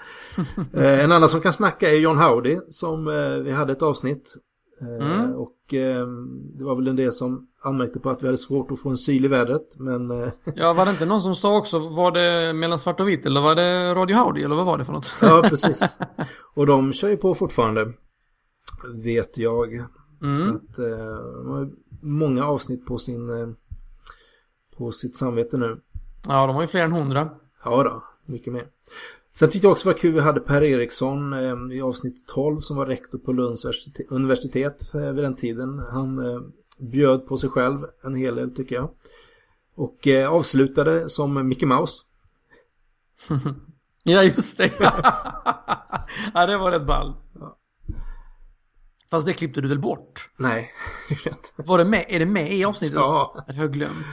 eh, 0.74 1.04
en 1.04 1.12
annan 1.12 1.28
som 1.28 1.40
kan 1.40 1.52
snacka 1.52 1.90
är 1.90 1.94
John 1.94 2.18
Howdy 2.18 2.58
som 2.70 3.08
eh, 3.08 3.30
vi 3.30 3.52
hade 3.52 3.72
ett 3.72 3.82
avsnitt. 3.82 4.34
Eh, 4.82 5.06
mm. 5.06 5.34
Och 5.34 5.74
eh, 5.74 6.06
det 6.54 6.64
var 6.64 6.76
väl 6.76 6.88
en 6.88 6.96
del 6.96 7.12
som 7.12 7.48
anmärkte 7.62 8.00
på 8.00 8.10
att 8.10 8.22
vi 8.22 8.26
hade 8.26 8.38
svårt 8.38 8.70
att 8.70 8.80
få 8.80 8.88
en 8.88 8.96
syl 8.96 9.24
i 9.24 9.28
vädret, 9.28 9.76
men... 9.78 10.10
Eh, 10.10 10.28
ja, 10.54 10.72
var 10.72 10.84
det 10.84 10.90
inte 10.90 11.06
någon 11.06 11.22
som 11.22 11.34
sa 11.34 11.56
också, 11.56 11.78
var 11.78 12.12
det 12.12 12.52
mellan 12.52 12.78
svart 12.78 13.00
och 13.00 13.08
vitt 13.08 13.26
eller 13.26 13.40
var 13.40 13.54
det 13.54 13.94
Radio 13.94 14.16
Howdy 14.16 14.42
eller 14.42 14.56
vad 14.56 14.66
var 14.66 14.78
det 14.78 14.84
för 14.84 14.92
något? 14.92 15.12
ja, 15.22 15.42
precis. 15.48 15.98
Och 16.54 16.66
de 16.66 16.92
kör 16.92 17.08
ju 17.08 17.16
på 17.16 17.34
fortfarande, 17.34 17.92
vet 18.94 19.38
jag. 19.38 19.74
Mm. 20.22 20.38
Så 20.38 20.54
att 20.54 20.76
de 20.76 21.48
har 21.48 21.70
många 22.00 22.44
avsnitt 22.44 22.86
på 22.86 22.98
sin... 22.98 23.56
på 24.76 24.92
sitt 24.92 25.16
samvete 25.16 25.56
nu. 25.56 25.80
Ja, 26.28 26.46
de 26.46 26.54
har 26.54 26.62
ju 26.62 26.68
fler 26.68 26.84
än 26.84 26.92
hundra. 26.92 27.30
Ja 27.64 27.82
då, 27.82 28.04
mycket 28.26 28.52
mer. 28.52 28.64
Sen 29.32 29.50
tyckte 29.50 29.66
jag 29.66 29.72
också 29.72 29.88
det 29.88 29.94
var 29.94 30.00
kul, 30.00 30.12
vi 30.14 30.20
hade 30.20 30.40
Per 30.40 30.62
Eriksson 30.62 31.32
eh, 31.32 31.76
i 31.76 31.80
avsnitt 31.80 32.26
12 32.26 32.58
som 32.58 32.76
var 32.76 32.86
rektor 32.86 33.18
på 33.18 33.32
Lunds 33.32 33.64
universitet 34.08 34.94
eh, 34.94 35.00
vid 35.00 35.24
den 35.24 35.36
tiden. 35.36 35.78
Han 35.78 36.18
eh, 36.18 36.40
bjöd 36.78 37.26
på 37.26 37.36
sig 37.36 37.50
själv 37.50 37.86
en 38.04 38.14
hel 38.14 38.34
del 38.34 38.54
tycker 38.54 38.74
jag. 38.74 38.90
Och 39.74 40.06
eh, 40.06 40.32
avslutade 40.32 41.08
som 41.10 41.48
Mickey 41.48 41.66
Mouse. 41.66 42.02
ja, 44.04 44.22
just 44.22 44.58
det. 44.58 44.72
ja, 46.34 46.46
det 46.46 46.58
var 46.58 46.70
rätt 46.70 46.86
ball. 46.86 47.14
Ja. 47.40 47.56
Fast 49.10 49.26
det 49.26 49.32
klippte 49.32 49.60
du 49.60 49.68
väl 49.68 49.78
bort? 49.78 50.30
Nej, 50.36 50.72
Var 51.56 51.78
det 51.78 51.84
med? 51.84 52.04
Är 52.08 52.18
det 52.18 52.26
med 52.26 52.52
i 52.52 52.64
avsnittet? 52.64 52.94
Ja. 52.94 53.44
Jag 53.46 53.54
har 53.54 53.68
glömt. 53.68 54.06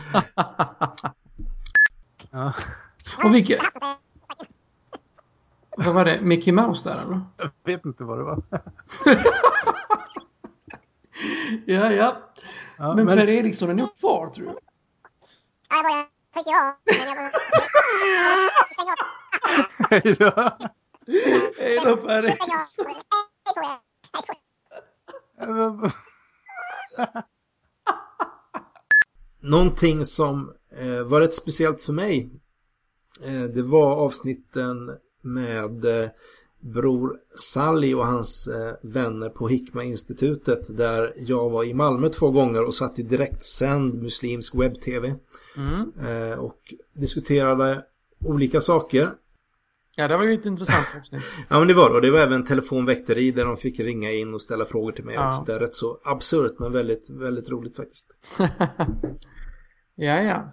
ja. 2.32 2.53
Och 3.23 3.34
vilka... 3.34 3.71
Vad 5.80 5.94
var 5.94 6.06
det? 6.06 6.22
Mickey 6.22 6.52
Mouse 6.52 6.90
där 6.90 7.02
eller? 7.02 7.22
Jag 7.38 7.52
vet 7.63 7.86
inte 7.86 8.04
vad 8.04 8.18
det 8.18 8.24
var. 8.24 8.42
ja, 11.66 11.92
ja. 11.92 12.32
ja 12.78 12.96
men, 12.96 13.06
men 13.06 13.18
Per 13.18 13.30
Eriksson 13.30 13.70
är 13.70 13.74
nog 13.74 13.98
kvar 13.98 14.30
tror 14.30 14.48
jag. 14.48 14.60
Hej 19.90 20.16
då. 20.20 20.32
Hej 21.58 21.80
då 21.86 21.98
Per 21.98 22.24
Eriksson. 22.24 22.86
Någonting 29.40 30.06
som 30.06 30.54
eh, 30.72 31.02
var 31.02 31.22
rätt 31.22 31.36
speciellt 31.36 31.82
för 31.82 31.94
mig 31.94 32.30
eh, 33.26 33.44
det 33.44 33.62
var 33.62 33.96
avsnitten 33.96 34.97
med 35.34 35.86
eh, 35.86 36.09
Bror 36.59 37.17
Sally 37.36 37.93
och 37.93 38.07
hans 38.07 38.47
eh, 38.47 38.73
vänner 38.82 39.30
på 39.30 39.47
Hikma-institutet 39.47 40.78
där 40.78 41.13
jag 41.17 41.49
var 41.49 41.63
i 41.63 41.73
Malmö 41.73 42.09
två 42.09 42.32
gånger 42.32 42.63
och 42.63 42.73
satt 42.73 42.99
i 42.99 43.03
direktsänd 43.03 44.01
muslimsk 44.01 44.55
webb-tv. 44.55 45.15
Mm. 45.57 45.93
Eh, 46.07 46.39
och 46.39 46.73
diskuterade 46.93 47.84
olika 48.25 48.59
saker. 48.59 49.11
Ja, 49.95 50.07
det 50.07 50.17
var 50.17 50.23
ju 50.23 50.34
ett 50.34 50.45
intressant 50.45 50.88
avsnitt. 50.97 51.23
ja, 51.49 51.59
men 51.59 51.67
det 51.67 51.73
var 51.73 51.89
det. 51.89 51.95
Och 51.95 52.01
det 52.01 52.11
var 52.11 52.19
även 52.19 52.43
telefonväkteri 52.43 53.32
där 53.32 53.45
de 53.45 53.57
fick 53.57 53.80
ringa 53.80 54.11
in 54.11 54.34
och 54.34 54.41
ställa 54.41 54.65
frågor 54.65 54.91
till 54.91 55.05
mig. 55.05 55.15
Ja. 55.15 55.43
Det 55.45 55.53
är 55.53 55.59
rätt 55.59 55.75
så 55.75 55.99
absurt 56.03 56.59
men 56.59 56.71
väldigt, 56.71 57.09
väldigt 57.09 57.49
roligt 57.49 57.75
faktiskt. 57.75 58.13
ja, 59.95 60.21
ja. 60.21 60.51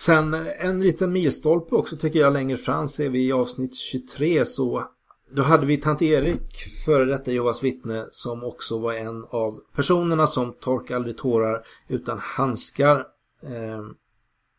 Sen 0.00 0.34
en 0.58 0.80
liten 0.80 1.12
milstolpe 1.12 1.74
också 1.74 1.96
tycker 1.96 2.18
jag 2.18 2.32
längre 2.32 2.56
fram 2.56 2.88
ser 2.88 3.08
vi 3.08 3.26
i 3.26 3.32
avsnitt 3.32 3.76
23 3.76 4.46
så 4.46 4.88
då 5.30 5.42
hade 5.42 5.66
vi 5.66 5.76
tant 5.76 6.02
Erik, 6.02 6.64
före 6.84 7.04
detta 7.04 7.32
Jehovas 7.32 7.62
vittne, 7.62 8.06
som 8.10 8.44
också 8.44 8.78
var 8.78 8.92
en 8.92 9.24
av 9.30 9.60
personerna 9.74 10.26
som 10.26 10.52
torkade 10.52 10.96
aldrig 10.96 11.18
tårar 11.18 11.62
utan 11.88 12.18
handskar. 12.18 12.96
Eh, 13.42 13.82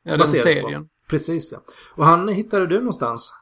ja, 0.04 0.18
den 0.18 0.28
serien. 0.28 0.84
På. 0.84 0.90
Precis 1.10 1.52
ja. 1.52 1.58
Och 1.96 2.06
han 2.06 2.28
hittade 2.28 2.68
du 2.68 2.78
någonstans? 2.78 3.34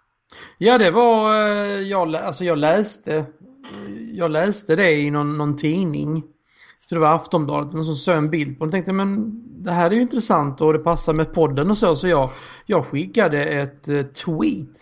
Ja, 0.57 0.77
det 0.77 0.91
var, 0.91 1.35
eh, 1.35 1.81
jag, 1.81 2.15
alltså 2.15 2.43
jag 2.43 2.57
läste, 2.57 3.25
jag 4.13 4.31
läste 4.31 4.75
det 4.75 4.91
i 4.91 5.11
någon, 5.11 5.37
någon 5.37 5.57
tidning. 5.57 6.23
Så 6.85 6.95
det 6.95 7.01
var 7.01 7.15
Aftonbladet, 7.15 7.85
som 7.85 7.95
såg 7.95 8.15
en 8.15 8.29
bild 8.29 8.59
på 8.59 8.65
den. 8.65 8.71
tänkte 8.71 8.93
men 8.93 9.41
det 9.63 9.71
här 9.71 9.91
är 9.91 9.95
ju 9.95 10.01
intressant 10.01 10.61
och 10.61 10.73
det 10.73 10.79
passar 10.79 11.13
med 11.13 11.33
podden 11.33 11.71
och 11.71 11.77
så. 11.77 11.95
Så 11.95 12.07
jag, 12.07 12.29
jag 12.65 12.85
skickade 12.85 13.45
ett 13.45 13.89
uh, 13.89 14.05
tweet 14.05 14.77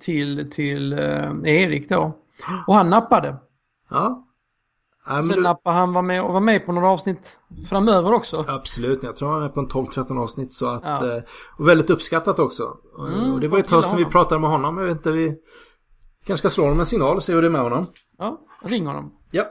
till, 0.00 0.50
till 0.50 0.92
uh, 0.92 1.32
Erik 1.44 1.88
då. 1.88 2.18
Och 2.66 2.74
han 2.74 2.90
nappade. 2.90 3.36
Ja. 3.90 4.28
Ja, 5.06 5.22
Sen 5.22 5.36
du... 5.36 5.42
nappade 5.42 5.76
han 5.76 5.92
var 5.92 6.02
med 6.02 6.22
och 6.24 6.32
var 6.32 6.40
med 6.40 6.66
på 6.66 6.72
några 6.72 6.88
avsnitt 6.88 7.38
framöver 7.68 8.12
också. 8.12 8.44
Absolut, 8.48 9.02
jag 9.02 9.16
tror 9.16 9.32
han 9.32 9.42
är 9.42 9.48
på 9.48 9.60
en 9.60 9.68
12-13 9.68 10.22
avsnitt 10.22 10.54
så 10.54 10.66
att... 10.66 10.82
Ja. 10.84 11.16
Eh, 11.16 11.22
och 11.58 11.68
väldigt 11.68 11.90
uppskattat 11.90 12.38
också. 12.38 12.76
Mm, 12.98 13.32
och 13.32 13.40
det 13.40 13.48
var 13.48 13.58
ju 13.58 13.60
ett 13.60 13.68
tag 13.68 13.84
sedan 13.84 13.96
vi 13.96 14.04
pratade 14.04 14.40
med 14.40 14.50
honom. 14.50 14.78
Jag 14.78 14.84
vet 14.84 14.96
inte, 14.96 15.12
vi 15.12 15.34
kanske 16.26 16.48
ska 16.48 16.54
slå 16.54 16.64
honom 16.64 16.80
en 16.80 16.86
signal 16.86 17.16
och 17.16 17.22
se 17.22 17.34
hur 17.34 17.42
det 17.42 17.48
är 17.48 17.50
med 17.50 17.62
honom. 17.62 17.86
Ja, 18.18 18.40
ring 18.62 18.86
honom. 18.86 19.12
Ja. 19.30 19.44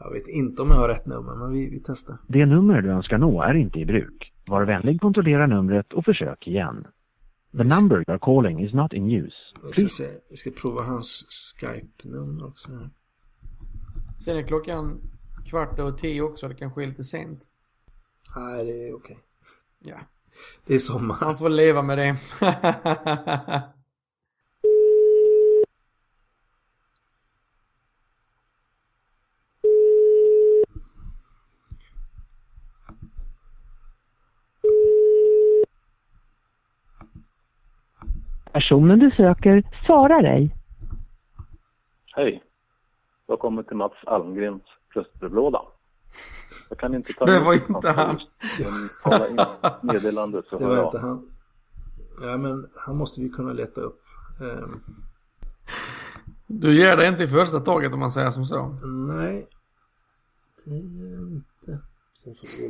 Jag 0.00 0.12
vet 0.12 0.28
inte 0.28 0.62
om 0.62 0.70
jag 0.70 0.76
har 0.76 0.88
rätt 0.88 1.06
nummer, 1.06 1.34
men 1.34 1.52
vi, 1.52 1.70
vi 1.70 1.82
testar. 1.86 2.18
Det 2.26 2.46
nummer 2.46 2.82
du 2.82 2.90
önskar 2.90 3.18
nå 3.18 3.42
är 3.42 3.54
inte 3.54 3.78
i 3.78 3.84
bruk. 3.84 4.32
Var 4.50 4.64
vänlig 4.64 5.00
kontrollera 5.00 5.46
numret 5.46 5.92
och 5.92 6.04
försök 6.04 6.46
igen. 6.46 6.86
The 7.56 7.64
number 7.64 7.96
you 7.96 8.04
are 8.08 8.18
calling 8.18 8.64
is 8.64 8.74
not 8.74 8.92
in 8.92 9.10
use. 9.10 9.36
Vi 10.30 10.36
ska 10.36 10.50
prova 10.50 10.82
hans 10.82 11.26
Skype-nummer 11.60 12.46
också. 12.46 12.70
Sen 14.24 14.36
är 14.36 14.42
klockan 14.42 15.00
kvart 15.50 15.78
över 15.78 15.92
tio 15.92 16.22
också. 16.22 16.48
Det 16.48 16.54
kanske 16.54 16.82
är 16.82 16.86
lite 16.86 17.04
sent. 17.04 17.40
Nej, 18.36 18.64
det 18.64 18.88
är 18.88 18.94
okej. 18.94 19.18
Ja. 19.78 19.96
Det 20.66 20.74
är 20.74 20.78
sommar. 20.78 21.18
Man 21.20 21.36
får 21.36 21.48
leva 21.48 21.82
med 21.82 21.98
det. 21.98 22.16
Personen 38.52 38.98
du 38.98 39.10
söker 39.10 39.62
svarar 39.86 40.24
ej. 40.24 40.54
Hej. 42.16 42.42
Har 43.28 43.36
kommit 43.36 43.68
till 43.68 43.76
Mats 43.76 44.04
Almgrens 44.06 44.62
röstbrevlåda. 44.94 45.62
Jag 46.68 46.78
kan 46.78 46.94
inte 46.94 47.12
ta 47.12 47.24
Det 47.24 47.40
var 47.40 47.54
inte 47.54 47.88
han. 47.88 48.20
Tala 49.04 49.28
in 49.28 49.38
meddelande 49.82 50.42
så 50.50 50.58
Det 50.58 50.66
var 50.66 50.84
inte 50.84 50.98
han. 50.98 51.30
Ja 52.20 52.36
men 52.36 52.70
han 52.76 52.96
måste 52.96 53.20
vi 53.20 53.28
kunna 53.28 53.52
leta 53.52 53.80
upp. 53.80 54.02
Um... 54.40 54.84
Du 56.46 56.76
ger 56.76 56.96
dig 56.96 57.08
inte 57.08 57.24
i 57.24 57.28
första 57.28 57.60
taget 57.60 57.92
om 57.92 58.00
man 58.00 58.10
säger 58.10 58.30
som 58.30 58.44
så. 58.44 58.68
Nej. 58.86 59.46
Det 60.64 60.70
gör 60.70 61.10
jag 61.10 61.20
inte. 61.20 61.46
Sen 62.14 62.34
får 62.34 62.46
vi 62.46 62.68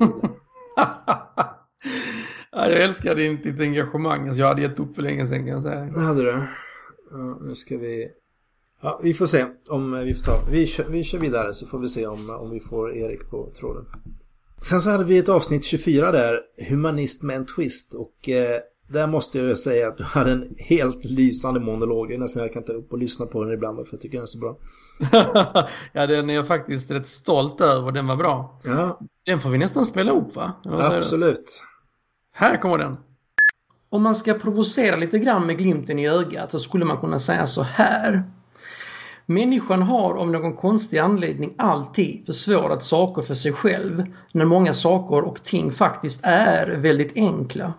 jag 2.66 2.82
älskar 2.82 3.14
din, 3.14 3.42
ditt 3.42 3.60
engagemang. 3.60 4.26
Alltså, 4.26 4.40
jag 4.40 4.46
hade 4.46 4.62
gett 4.62 4.80
upp 4.80 4.94
för 4.94 5.02
länge 5.02 5.26
sedan 5.26 5.38
kan 5.38 5.48
jag 5.48 5.62
säga. 5.62 5.80
Det 5.80 6.00
hade 6.00 6.22
du. 6.22 6.42
Ja, 7.10 7.38
nu 7.42 7.54
ska 7.54 7.76
vi 7.76 8.08
Ja, 8.80 9.00
vi 9.02 9.14
får 9.14 9.26
se 9.26 9.46
om 9.68 9.92
vi 9.92 10.14
får 10.14 10.24
ta. 10.24 10.40
Vi 10.50 10.66
kör, 10.66 10.84
vi 10.84 11.04
kör 11.04 11.18
vidare 11.18 11.54
så 11.54 11.66
får 11.66 11.78
vi 11.78 11.88
se 11.88 12.06
om, 12.06 12.30
om 12.30 12.50
vi 12.50 12.60
får 12.60 12.96
Erik 12.96 13.30
på 13.30 13.52
tråden. 13.58 13.84
Sen 14.60 14.82
så 14.82 14.90
hade 14.90 15.04
vi 15.04 15.18
ett 15.18 15.28
avsnitt 15.28 15.64
24 15.64 16.12
där, 16.12 16.40
Humanist 16.68 17.22
med 17.22 17.36
en 17.36 17.46
twist. 17.46 17.94
Och 17.94 18.28
eh, 18.28 18.60
där 18.88 19.06
måste 19.06 19.38
jag 19.38 19.58
säga 19.58 19.88
att 19.88 19.98
du 19.98 20.04
hade 20.04 20.32
en 20.32 20.54
helt 20.58 21.04
lysande 21.04 21.60
monolog. 21.60 22.08
Det 22.08 22.14
är 22.14 22.18
nästan 22.18 22.42
jag 22.42 22.52
kan 22.52 22.62
ta 22.64 22.72
upp 22.72 22.92
och 22.92 22.98
lyssna 22.98 23.26
på 23.26 23.44
den 23.44 23.52
ibland 23.52 23.76
för 23.76 23.94
jag 23.94 24.00
tycker 24.00 24.16
den 24.16 24.22
är 24.22 24.26
så 24.26 24.38
bra. 24.38 24.56
ja, 25.92 26.06
den 26.06 26.30
är 26.30 26.34
jag 26.34 26.46
faktiskt 26.46 26.90
rätt 26.90 27.06
stolt 27.06 27.60
över. 27.60 27.92
Den 27.92 28.06
var 28.06 28.16
bra. 28.16 28.60
Ja. 28.64 29.00
Den 29.26 29.40
får 29.40 29.50
vi 29.50 29.58
nästan 29.58 29.84
spela 29.84 30.12
upp 30.12 30.36
va? 30.36 30.52
Absolut. 30.64 31.62
Här 32.40 32.56
kommer 32.56 32.78
den. 32.78 32.96
Om 33.90 34.02
man 34.02 34.14
ska 34.14 34.34
provocera 34.34 34.96
lite 34.96 35.18
grann 35.18 35.46
med 35.46 35.58
glimten 35.58 35.98
i 35.98 36.08
ögat 36.08 36.50
så 36.50 36.58
skulle 36.58 36.84
man 36.84 36.98
kunna 36.98 37.18
säga 37.18 37.46
så 37.46 37.62
här. 37.62 38.22
Människan 39.26 39.82
har 39.82 40.14
av 40.14 40.30
någon 40.30 40.56
konstig 40.56 40.98
anledning 40.98 41.54
alltid 41.58 42.26
försvårat 42.26 42.82
saker 42.82 43.22
för 43.22 43.34
sig 43.34 43.52
själv 43.52 44.06
när 44.32 44.44
många 44.44 44.74
saker 44.74 45.20
och 45.20 45.42
ting 45.42 45.72
faktiskt 45.72 46.20
är 46.24 46.66
väldigt 46.76 47.16
enkla. 47.16 47.72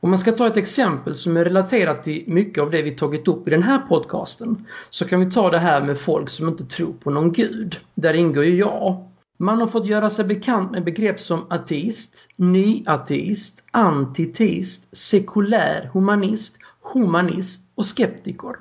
Om 0.00 0.10
man 0.10 0.18
ska 0.18 0.32
ta 0.32 0.46
ett 0.46 0.56
exempel 0.56 1.14
som 1.14 1.36
är 1.36 1.44
relaterat 1.44 2.02
till 2.02 2.24
mycket 2.26 2.62
av 2.62 2.70
det 2.70 2.82
vi 2.82 2.90
tagit 2.90 3.28
upp 3.28 3.48
i 3.48 3.50
den 3.50 3.62
här 3.62 3.78
podcasten 3.78 4.66
så 4.90 5.08
kan 5.08 5.20
vi 5.20 5.30
ta 5.30 5.50
det 5.50 5.58
här 5.58 5.82
med 5.82 5.98
folk 5.98 6.28
som 6.28 6.48
inte 6.48 6.64
tror 6.64 6.92
på 6.92 7.10
någon 7.10 7.32
gud. 7.32 7.80
Där 7.94 8.14
ingår 8.14 8.44
ju 8.44 8.56
jag. 8.56 9.11
Man 9.42 9.60
har 9.60 9.66
fått 9.66 9.86
göra 9.86 10.10
sig 10.10 10.24
bekant 10.24 10.70
med 10.70 10.84
begrepp 10.84 11.20
som 11.20 11.46
ateist, 11.50 12.28
nyateist, 12.36 13.62
antiteist, 13.70 14.96
sekulär 14.96 15.90
humanist, 15.92 16.58
humanist 16.92 17.60
och 17.74 17.86
skeptiker. 17.86 18.56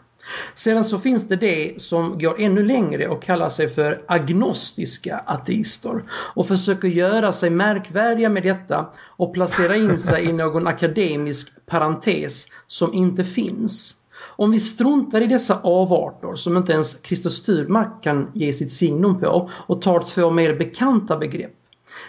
Sedan 0.53 0.83
så 0.83 0.99
finns 0.99 1.27
det 1.27 1.35
det 1.35 1.81
som 1.81 2.19
går 2.19 2.39
ännu 2.39 2.63
längre 2.63 3.07
och 3.07 3.21
kallar 3.21 3.49
sig 3.49 3.69
för 3.69 4.01
agnostiska 4.07 5.23
ateister 5.25 6.03
och 6.11 6.47
försöker 6.47 6.87
göra 6.87 7.33
sig 7.33 7.49
märkvärdiga 7.49 8.29
med 8.29 8.43
detta 8.43 8.89
och 8.99 9.33
placera 9.33 9.75
in 9.75 9.97
sig 9.97 10.25
i 10.25 10.33
någon 10.33 10.67
akademisk 10.67 11.65
parentes 11.65 12.47
som 12.67 12.93
inte 12.93 13.23
finns. 13.23 14.00
Om 14.23 14.51
vi 14.51 14.59
struntar 14.59 15.21
i 15.21 15.27
dessa 15.27 15.61
avarter 15.61 16.35
som 16.35 16.57
inte 16.57 16.73
ens 16.73 17.03
Christer 17.03 17.29
Sturmark 17.29 18.03
kan 18.03 18.31
ge 18.33 18.53
sitt 18.53 18.73
signum 18.73 19.19
på 19.19 19.49
och 19.53 19.81
tar 19.81 19.99
två 19.99 20.31
mer 20.31 20.55
bekanta 20.55 21.17
begrepp. 21.17 21.55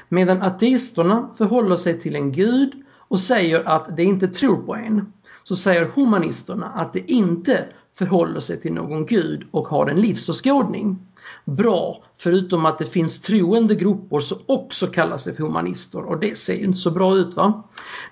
Medan 0.08 0.42
ateisterna 0.42 1.30
förhåller 1.38 1.76
sig 1.76 2.00
till 2.00 2.16
en 2.16 2.32
gud 2.32 2.72
och 3.08 3.20
säger 3.20 3.68
att 3.68 3.96
de 3.96 4.02
inte 4.02 4.28
tror 4.28 4.56
på 4.56 4.74
en 4.74 5.12
så 5.44 5.56
säger 5.56 5.84
humanisterna 5.94 6.66
att 6.66 6.92
de 6.92 7.04
inte 7.06 7.66
förhåller 7.94 8.40
sig 8.40 8.60
till 8.60 8.72
någon 8.72 9.06
gud 9.06 9.46
och 9.50 9.68
har 9.68 9.86
en 9.86 10.00
livsåskådning. 10.00 10.98
Bra, 11.44 12.04
förutom 12.16 12.66
att 12.66 12.78
det 12.78 12.86
finns 12.86 13.20
troende 13.20 13.74
grupper 13.74 14.20
som 14.20 14.38
också 14.46 14.86
kallar 14.86 15.16
sig 15.16 15.34
för 15.34 15.42
humanister 15.42 16.04
och 16.04 16.20
det 16.20 16.38
ser 16.38 16.54
ju 16.54 16.64
inte 16.64 16.78
så 16.78 16.90
bra 16.90 17.16
ut 17.16 17.36
va. 17.36 17.62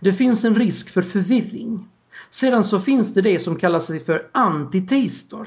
Det 0.01 0.13
finns 0.13 0.45
en 0.45 0.55
risk 0.55 0.91
för 0.91 1.03
förvirring. 1.03 1.89
Sedan 2.31 2.65
så 2.65 2.81
finns 2.81 3.15
det 3.15 3.23
det 3.23 3.39
som 3.39 3.57
kallar 3.57 3.79
sig 3.79 4.01
för 4.01 4.29
antiteister. 4.33 5.47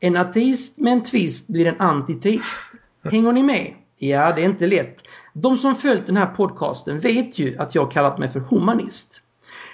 En 0.00 0.16
ateist 0.16 0.78
med 0.78 0.92
en 0.92 1.02
twist 1.02 1.48
blir 1.48 1.66
en 1.66 1.80
antiteist. 1.80 2.66
Hänger 3.04 3.32
ni 3.32 3.42
med? 3.42 3.74
Ja, 3.98 4.32
det 4.32 4.40
är 4.40 4.44
inte 4.44 4.66
lätt. 4.66 5.02
De 5.32 5.56
som 5.56 5.74
följt 5.74 6.06
den 6.06 6.16
här 6.16 6.26
podcasten 6.26 6.98
vet 6.98 7.38
ju 7.38 7.58
att 7.58 7.74
jag 7.74 7.90
kallat 7.90 8.18
mig 8.18 8.28
för 8.28 8.40
humanist. 8.40 9.20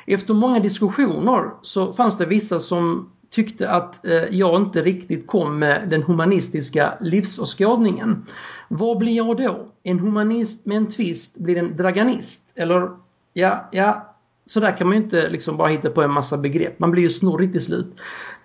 Efter 0.06 0.34
många 0.34 0.60
diskussioner 0.60 1.50
så 1.62 1.92
fanns 1.92 2.18
det 2.18 2.26
vissa 2.26 2.60
som 2.60 3.10
tyckte 3.30 3.70
att 3.70 4.06
eh, 4.06 4.12
jag 4.12 4.62
inte 4.62 4.82
riktigt 4.82 5.26
kom 5.26 5.58
med 5.58 5.88
den 5.90 6.02
humanistiska 6.02 6.98
livsåskådningen. 7.00 8.26
Vad 8.68 8.98
blir 8.98 9.16
jag 9.16 9.36
då? 9.36 9.68
En 9.82 9.98
humanist 9.98 10.66
med 10.66 10.76
en 10.76 10.88
twist 10.88 11.38
blir 11.38 11.56
en 11.56 11.76
draganist? 11.76 12.52
Eller 12.54 12.90
ja, 13.32 13.68
ja, 13.72 14.07
så 14.50 14.60
där 14.60 14.76
kan 14.76 14.86
man 14.86 14.96
ju 14.96 15.02
inte 15.02 15.28
liksom 15.28 15.56
bara 15.56 15.68
hitta 15.68 15.90
på 15.90 16.02
en 16.02 16.12
massa 16.12 16.36
begrepp. 16.36 16.78
Man 16.78 16.90
blir 16.90 17.02
ju 17.02 17.08
snurrig 17.08 17.52
till 17.52 17.64
slut. 17.64 18.00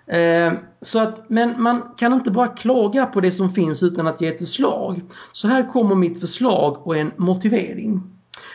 Eh, 0.06 0.52
så 0.80 0.98
att, 0.98 1.30
men 1.30 1.62
man 1.62 1.82
kan 1.96 2.12
inte 2.12 2.30
bara 2.30 2.48
klaga 2.48 3.06
på 3.06 3.20
det 3.20 3.30
som 3.30 3.50
finns 3.50 3.82
utan 3.82 4.06
att 4.06 4.20
ge 4.20 4.28
ett 4.28 4.38
förslag. 4.38 5.00
Så 5.32 5.48
här 5.48 5.70
kommer 5.72 5.94
mitt 5.94 6.20
förslag 6.20 6.86
och 6.86 6.96
en 6.96 7.12
motivering. 7.16 8.02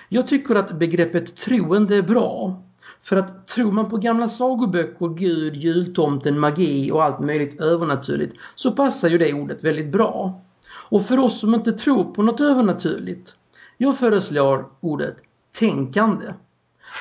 Jag 0.10 0.28
tycker 0.28 0.56
att 0.56 0.80
begreppet 0.80 1.36
troende 1.36 1.96
är 1.96 2.02
bra. 2.02 2.62
För 3.02 3.18
att 3.18 3.48
tror 3.48 3.72
man 3.72 3.90
på 3.90 3.98
gamla 3.98 4.28
sagoböcker, 4.28 5.08
Gud, 5.08 5.56
jultomten, 5.56 6.40
magi 6.40 6.92
och 6.92 7.04
allt 7.04 7.20
möjligt 7.20 7.62
övernaturligt 7.62 8.36
så 8.56 8.72
passar 8.72 9.10
ju 9.10 9.18
det 9.18 9.34
ordet 9.34 9.64
väldigt 9.64 9.92
bra. 9.92 10.42
Och 10.90 11.06
för 11.06 11.20
oss 11.20 11.40
som 11.40 11.56
inte 11.56 11.72
tror 11.72 12.04
på 12.04 12.24
något 12.24 12.42
övernaturligt, 12.42 13.36
jag 13.78 13.98
föreslår 13.98 14.66
ordet 14.80 15.16
tänkande. 15.60 16.26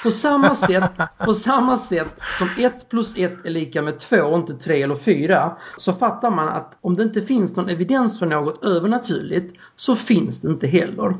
På 0.02 0.10
samma 0.10 0.54
sätt, 0.54 0.90
på 1.18 1.34
samma 1.34 1.78
sätt 1.78 2.20
som 2.38 2.64
1 2.64 2.88
plus 2.88 3.16
1 3.16 3.46
är 3.46 3.50
lika 3.50 3.82
med 3.82 3.98
2 3.98 4.16
och 4.16 4.38
inte 4.38 4.54
3 4.54 4.82
eller 4.82 4.94
4 4.94 5.56
så 5.76 5.92
fattar 5.92 6.30
man 6.30 6.48
att 6.48 6.78
om 6.80 6.96
det 6.96 7.02
inte 7.02 7.22
finns 7.22 7.56
någon 7.56 7.68
evidens 7.68 8.18
för 8.18 8.26
något 8.26 8.64
övernaturligt 8.64 9.56
så 9.76 9.96
finns 9.96 10.40
det 10.40 10.48
inte 10.48 10.66
heller. 10.66 11.16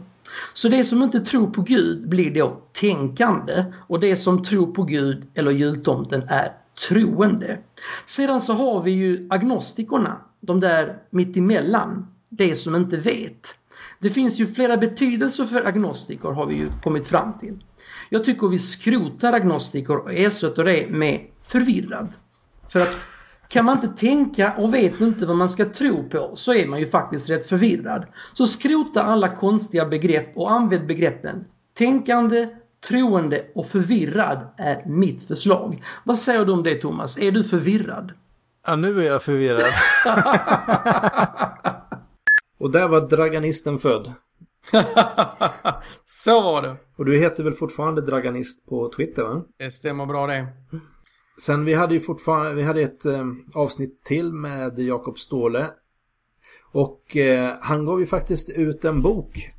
Så 0.53 0.69
det 0.69 0.85
som 0.85 1.03
inte 1.03 1.21
tror 1.21 1.51
på 1.51 1.63
Gud 1.63 2.09
blir 2.09 2.35
då 2.35 2.57
tänkande 2.73 3.65
och 3.87 4.01
det 4.01 4.17
som 4.17 4.43
tror 4.43 4.75
på 4.75 4.83
Gud 4.83 5.27
eller 5.35 5.51
jultomten 5.51 6.23
är 6.29 6.53
troende. 6.89 7.59
Sedan 8.07 8.41
så 8.41 8.53
har 8.53 8.83
vi 8.83 8.91
ju 8.91 9.27
agnostikerna, 9.31 10.17
de 10.41 10.61
där 10.61 10.99
mittemellan, 11.11 12.07
det 12.29 12.57
som 12.57 12.77
inte 12.77 12.97
vet. 12.97 13.55
Det 13.99 14.11
finns 14.11 14.39
ju 14.39 14.47
flera 14.47 14.77
betydelser 14.77 15.45
för 15.45 15.65
agnostiker 15.65 16.29
har 16.29 16.47
vi 16.47 16.55
ju 16.55 16.71
kommit 16.83 17.07
fram 17.07 17.39
till. 17.39 17.59
Jag 18.09 18.25
tycker 18.25 18.49
vi 18.49 18.59
skrotar 18.59 19.33
agnostiker 19.33 19.97
och 19.97 20.13
ersätter 20.13 20.65
det 20.65 20.87
med 20.91 21.21
förvirrad. 21.43 22.09
För 22.69 22.81
att 22.81 22.99
Kan 23.49 23.65
man 23.65 23.77
inte 23.77 24.01
tänka 24.01 24.53
och 24.53 24.75
vet 24.75 25.01
inte 25.01 25.27
vad 25.27 25.37
man 25.37 25.49
ska 25.49 25.65
tro 25.65 26.09
på 26.09 26.37
så 26.37 26.55
är 26.55 26.67
man 26.67 26.81
ju 26.81 26.87
faktiskt 26.87 27.31
rätt 27.31 27.47
förvirrad. 27.47 28.07
Så 28.33 28.47
skrota 28.47 29.03
alla 29.03 29.37
konstiga 29.37 29.87
begrepp 29.87 30.37
och 30.37 30.53
använd 30.53 30.87
begreppen 30.87 31.45
tänkande, 31.79 32.49
troende 32.89 33.47
och 33.55 33.67
förvirrad 33.67 34.55
är 34.57 34.85
mitt 34.87 35.23
förslag. 35.23 35.83
Vad 36.05 36.19
säger 36.19 36.45
du 36.45 36.53
om 36.53 36.63
det 36.63 36.75
Thomas? 36.75 37.19
Är 37.19 37.33
du 37.33 37.45
förvirrad? 37.45 38.13
Ja, 38.67 38.77
nu 38.77 39.01
är 39.01 39.07
jag 39.07 39.23
förvirrad. 39.23 39.73
och 42.59 42.71
där 42.71 42.89
var 42.89 43.01
Draganisten 43.01 43.79
född. 43.79 44.13
Så 46.05 46.41
var 46.41 46.63
det. 46.63 46.77
Och 46.97 47.05
du 47.05 47.19
heter 47.19 47.45
väl 47.45 47.53
fortfarande 47.53 48.01
Draganist 48.01 48.67
på 48.67 48.93
Twitter 48.97 49.23
va? 49.23 49.45
Det 49.59 49.71
stämmer 49.71 50.07
bra 50.07 50.27
det. 50.27 50.47
Sen 51.41 51.65
vi 51.65 51.75
hade 51.75 51.95
ju 51.95 52.01
fortfarande, 52.01 52.55
vi 52.55 52.63
hade 52.63 52.83
ett 52.83 53.05
eh, 53.05 53.25
avsnitt 53.55 54.05
till 54.05 54.33
med 54.33 54.79
Jakob 54.81 55.19
Ståhle. 55.19 55.71
Och 56.73 57.17
eh, 57.17 57.55
han 57.61 57.85
gav 57.85 58.01
ju 58.01 58.07
faktiskt 58.07 58.51
ut 58.51 58.85
en 58.85 59.03
bok 59.03 59.51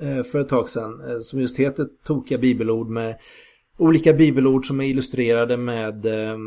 eh, 0.00 0.22
för 0.22 0.40
ett 0.40 0.48
tag 0.48 0.68
sedan 0.68 1.10
eh, 1.10 1.20
som 1.20 1.40
just 1.40 1.58
heter 1.58 1.86
Tokiga 2.04 2.38
bibelord 2.38 2.88
med 2.88 3.16
olika 3.78 4.12
bibelord 4.12 4.66
som 4.66 4.80
är 4.80 4.84
illustrerade 4.84 5.56
med, 5.56 6.06
eh, 6.06 6.38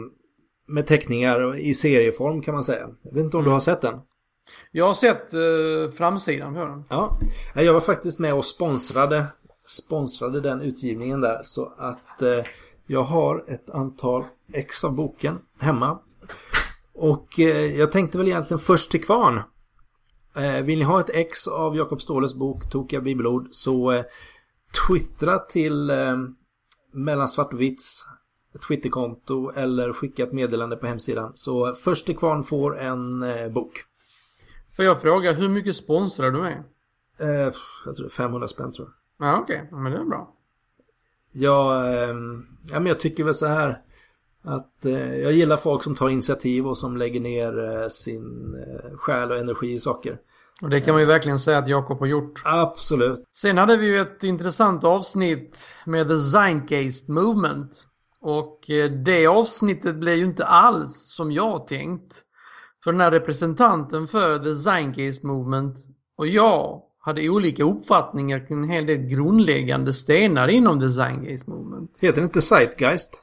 med 0.68 0.88
teckningar 0.88 1.58
i 1.58 1.74
serieform 1.74 2.42
kan 2.42 2.54
man 2.54 2.64
säga. 2.64 2.90
Jag 3.04 3.14
vet 3.14 3.24
inte 3.24 3.38
om 3.38 3.42
mm. 3.42 3.50
du 3.50 3.54
har 3.54 3.60
sett 3.60 3.82
den? 3.82 4.00
Jag 4.72 4.88
har 4.88 4.94
sett 4.94 5.34
eh, 5.34 5.96
framsidan 5.98 6.54
på 6.54 6.66
den. 6.66 6.84
Ja, 6.90 7.18
jag 7.56 7.74
var 7.74 7.82
faktiskt 7.82 8.20
med 8.20 8.34
och 8.34 8.46
sponsrade, 8.46 9.26
sponsrade 9.66 10.42
den 10.42 10.62
utgivningen 10.62 11.22
där 11.22 11.40
så 11.44 11.74
att 11.78 12.22
eh, 12.22 12.44
jag 12.88 13.04
har 13.04 13.44
ett 13.48 13.70
antal 13.70 14.24
ex 14.54 14.84
av 14.84 14.96
boken 14.96 15.40
hemma. 15.60 16.00
Och 16.94 17.40
eh, 17.40 17.78
jag 17.78 17.92
tänkte 17.92 18.18
väl 18.18 18.28
egentligen 18.28 18.60
först 18.60 18.92
till 18.92 19.04
kvarn. 19.04 19.42
Eh, 20.36 20.62
vill 20.62 20.80
ni 20.80 20.86
ha 20.86 21.00
ett 21.00 21.10
ex 21.10 21.48
av 21.48 21.76
Jakob 21.76 22.02
Ståhles 22.02 22.34
bok 22.34 22.70
Tokiga 22.70 23.02
bibelord 23.02 23.48
så 23.52 23.92
eh, 23.92 24.04
twittra 24.88 25.40
till 25.40 25.90
eh, 25.90 26.18
mellan 26.94 27.28
svart 27.28 27.54
och 27.54 27.62
vits 27.62 28.06
Twitterkonto 28.68 29.52
eller 29.56 29.94
skicka 29.94 30.24
ett 30.24 30.34
meddelande 30.34 30.76
på 30.76 30.88
hemsidan. 30.88 31.32
Så 31.36 31.68
eh, 31.68 31.76
först 31.76 32.06
till 32.06 32.18
kvarn 32.18 32.44
får 32.44 32.80
en 32.80 33.24
eh, 33.24 33.50
bok. 33.50 33.84
Får 34.80 34.86
jag 34.86 35.02
fråga, 35.02 35.34
hur 35.34 35.50
mycket 35.50 35.76
sponsrar 35.76 36.32
du 36.32 36.42
med? 36.42 36.64
Eh, 37.18 37.54
jag 37.86 37.96
tror 37.96 38.10
500 38.10 38.48
spänn 38.48 38.72
tror 38.72 38.88
jag. 39.18 39.28
Ja, 39.28 39.40
okej. 39.40 39.64
Okay. 39.68 39.80
men 39.80 39.92
det 39.92 39.98
är 39.98 40.04
bra. 40.04 40.34
Ja, 41.32 41.88
eh, 41.88 42.16
ja, 42.70 42.80
men 42.80 42.86
jag 42.86 43.00
tycker 43.00 43.24
väl 43.24 43.34
så 43.34 43.46
här. 43.46 43.82
Att 44.44 44.86
eh, 44.86 45.16
jag 45.16 45.34
gillar 45.34 45.58
folk 45.58 45.84
som 45.84 45.96
tar 45.96 46.10
initiativ 46.10 46.68
och 46.68 46.78
som 46.78 46.98
lägger 46.98 47.20
ner 47.20 47.82
eh, 47.82 47.88
sin 47.88 48.56
eh, 48.56 48.98
själ 48.98 49.32
och 49.32 49.38
energi 49.38 49.74
i 49.74 49.80
saker. 49.80 50.18
Och 50.62 50.70
det 50.70 50.82
kan 50.82 50.94
man 50.94 51.02
ju 51.02 51.08
verkligen 51.08 51.40
säga 51.40 51.58
att 51.58 51.68
Jakob 51.68 52.00
har 52.00 52.08
gjort. 52.08 52.42
Absolut. 52.46 53.24
Sen 53.32 53.58
hade 53.58 53.78
vi 53.78 53.88
ju 53.88 54.00
ett 54.00 54.24
intressant 54.24 54.84
avsnitt 54.84 55.76
med 55.86 56.08
The 56.08 56.20
Zeitgeist 56.20 57.08
Movement. 57.08 57.88
Och 58.22 58.70
eh, 58.70 58.92
det 58.92 59.28
avsnittet 59.28 59.96
blev 59.96 60.16
ju 60.16 60.24
inte 60.24 60.46
alls 60.46 61.14
som 61.16 61.32
jag 61.32 61.68
tänkt. 61.68 62.26
För 62.84 62.92
den 62.92 63.02
här 63.02 63.12
representanten 63.12 64.08
för 64.08 64.40
The 64.40 64.56
Zeitgeist 64.56 65.24
Movement 65.24 65.78
och 66.18 66.28
jag 66.28 66.82
hade 67.00 67.30
olika 67.30 67.64
uppfattningar 67.64 68.48
kring 68.48 68.64
en 68.64 68.70
hel 68.70 68.86
del 68.86 68.98
grundläggande 68.98 69.94
stenar 69.94 70.48
inom 70.48 70.80
The 70.80 70.92
Zeitgeist 70.92 71.48
Movement. 71.48 71.92
Heter 72.00 72.22
det 72.22 72.24
inte 72.24 72.42
Zeitgeist? 72.42 73.20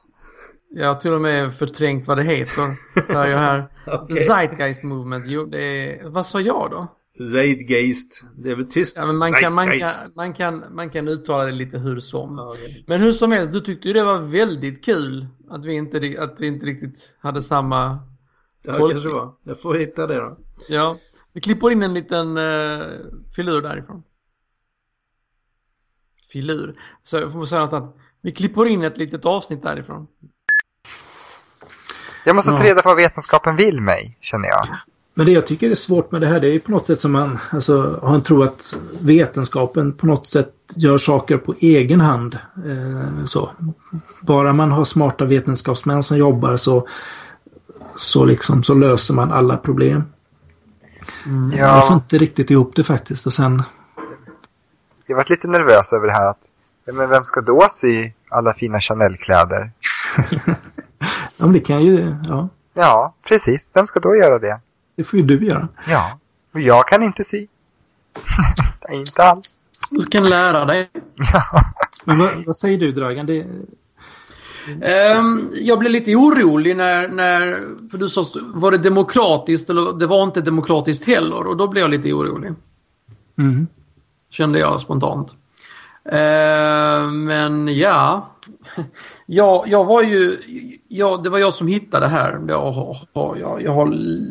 Jag 0.69 0.87
har 0.87 0.95
till 0.95 1.13
och 1.13 1.21
med 1.21 1.55
förträngt 1.55 2.07
vad 2.07 2.17
det 2.17 2.23
heter. 2.23 2.63
Hör 3.13 3.27
jag 3.27 3.37
här. 3.37 3.67
okay. 3.85 4.07
The 4.17 4.23
Zeitgeist 4.23 4.83
Movement. 4.83 5.25
Jo, 5.27 5.45
det 5.45 5.61
är... 5.61 6.09
Vad 6.09 6.25
sa 6.25 6.41
jag 6.41 6.71
då? 6.71 6.87
Zeitgeist. 7.31 8.23
Det 8.35 8.51
är 8.51 8.55
väl 8.55 8.71
tyst. 8.71 8.97
Ja, 8.97 9.05
men 9.05 9.17
man, 9.17 9.33
kan, 9.33 9.53
man, 9.53 9.79
kan, 9.79 9.91
man, 10.15 10.33
kan, 10.33 10.63
man 10.71 10.89
kan 10.89 11.07
uttala 11.07 11.43
det 11.43 11.51
lite 11.51 11.77
hur 11.77 11.99
som. 11.99 12.39
Okay. 12.39 12.83
Men 12.87 13.01
hur 13.01 13.11
som 13.11 13.31
helst, 13.31 13.53
du 13.53 13.59
tyckte 13.59 13.87
ju 13.87 13.93
det 13.93 14.03
var 14.03 14.19
väldigt 14.19 14.85
kul 14.85 15.27
att 15.49 15.65
vi 15.65 15.73
inte, 15.73 16.15
att 16.19 16.35
vi 16.39 16.47
inte 16.47 16.65
riktigt 16.65 17.11
hade 17.19 17.41
samma 17.41 17.99
Ja, 18.67 18.87
det 18.87 18.93
kanske 18.93 19.09
var. 19.09 19.33
Jag 19.43 19.61
får 19.61 19.75
hitta 19.75 20.07
det 20.07 20.15
då. 20.15 20.37
Ja. 20.69 20.97
Vi 21.33 21.41
klipper 21.41 21.71
in 21.71 21.83
en 21.83 21.93
liten 21.93 22.37
uh, 22.37 22.99
filur 23.35 23.61
därifrån. 23.61 24.03
Filur. 26.31 26.79
Så 27.03 27.17
jag 27.17 27.31
får 27.31 27.45
säga 27.45 27.61
något 27.61 27.73
annat. 27.73 27.95
Vi 28.21 28.31
klipper 28.31 28.65
in 28.65 28.83
ett 28.83 28.97
litet 28.97 29.25
avsnitt 29.25 29.63
därifrån. 29.63 30.07
Jag 32.25 32.35
måste 32.35 32.51
ta 32.51 32.63
reda 32.63 32.81
på 32.81 32.89
vad 32.89 32.97
vetenskapen 32.97 33.55
vill 33.55 33.81
mig, 33.81 34.17
känner 34.21 34.47
jag. 34.47 34.67
Men 35.13 35.25
det 35.25 35.31
jag 35.31 35.45
tycker 35.45 35.69
är 35.69 35.75
svårt 35.75 36.11
med 36.11 36.21
det 36.21 36.27
här 36.27 36.39
det 36.39 36.47
är 36.47 36.51
ju 36.51 36.59
på 36.59 36.71
något 36.71 36.85
sätt 36.85 36.99
som 36.99 37.11
man 37.11 37.39
alltså, 37.51 37.99
har 38.01 38.15
en 38.15 38.23
tro 38.23 38.43
att 38.43 38.77
vetenskapen 39.01 39.93
på 39.93 40.07
något 40.07 40.27
sätt 40.27 40.53
gör 40.75 40.97
saker 40.97 41.37
på 41.37 41.55
egen 41.59 42.01
hand. 42.01 42.37
Eh, 42.55 43.25
så. 43.25 43.49
Bara 44.21 44.53
man 44.53 44.71
har 44.71 44.85
smarta 44.85 45.25
vetenskapsmän 45.25 46.03
som 46.03 46.17
jobbar 46.17 46.55
så 46.55 46.87
så 47.97 48.25
liksom 48.25 48.63
så 48.63 48.73
löser 48.73 49.13
man 49.13 49.31
alla 49.31 49.57
problem. 49.57 50.03
Mm. 51.25 51.51
Ja. 51.51 51.57
Jag 51.57 51.87
får 51.87 51.95
inte 51.95 52.17
riktigt 52.17 52.51
ihop 52.51 52.75
det 52.75 52.83
faktiskt 52.83 53.25
och 53.25 53.33
sen... 53.33 53.63
Jag 55.05 55.15
varit 55.15 55.29
lite 55.29 55.47
nervös 55.47 55.93
över 55.93 56.07
det 56.07 56.13
här 56.13 56.27
att 56.27 56.49
men 56.93 57.09
vem 57.09 57.23
ska 57.23 57.41
då 57.41 57.67
sy 57.69 58.11
alla 58.29 58.53
fina 58.53 58.79
Chanel-kläder? 58.79 59.71
ja, 61.37 61.45
men 61.45 61.53
det 61.53 61.59
kan 61.59 61.83
ju... 61.83 62.15
Ja. 62.27 62.49
ja, 62.73 63.13
precis. 63.27 63.71
Vem 63.73 63.87
ska 63.87 63.99
då 63.99 64.15
göra 64.15 64.39
det? 64.39 64.59
Det 64.95 65.03
får 65.03 65.19
ju 65.19 65.25
du 65.25 65.45
göra. 65.45 65.67
Ja, 65.87 66.19
och 66.53 66.59
jag 66.59 66.87
kan 66.87 67.03
inte 67.03 67.23
sy. 67.23 67.47
inte 68.89 69.23
alls. 69.23 69.49
Du 69.89 70.05
kan 70.05 70.29
lära 70.29 70.65
dig. 70.65 70.91
Ja. 71.33 71.63
Men 72.03 72.19
vad, 72.19 72.45
vad 72.45 72.57
säger 72.57 72.77
du 72.77 72.91
Dragan? 72.91 73.25
Det, 73.25 73.45
Um, 74.67 75.51
jag 75.53 75.79
blev 75.79 75.91
lite 75.91 76.15
orolig 76.15 76.77
när, 76.77 77.07
när, 77.07 77.61
för 77.91 77.97
du 77.97 78.09
sa, 78.09 78.25
var 78.53 78.71
det 78.71 78.77
demokratiskt 78.77 79.69
eller 79.69 79.99
det 79.99 80.07
var 80.07 80.23
inte 80.23 80.41
demokratiskt 80.41 81.05
heller 81.05 81.47
och 81.47 81.57
då 81.57 81.67
blev 81.67 81.81
jag 81.81 81.91
lite 81.91 82.13
orolig. 82.13 82.53
Mm. 83.37 83.67
Kände 84.29 84.59
jag 84.59 84.81
spontant. 84.81 85.35
Uh, 86.05 87.11
men 87.11 87.77
ja, 87.77 88.29
jag, 89.25 89.67
jag 89.67 89.85
var 89.85 90.01
ju, 90.01 90.37
jag, 90.87 91.23
det 91.23 91.29
var 91.29 91.39
jag 91.39 91.53
som 91.53 91.67
hittade 91.67 92.05
det 92.05 92.09
här. 92.09 92.41
Jag, 92.47 92.95
jag, 93.13 93.61
jag 93.61 93.73
har 93.73 93.87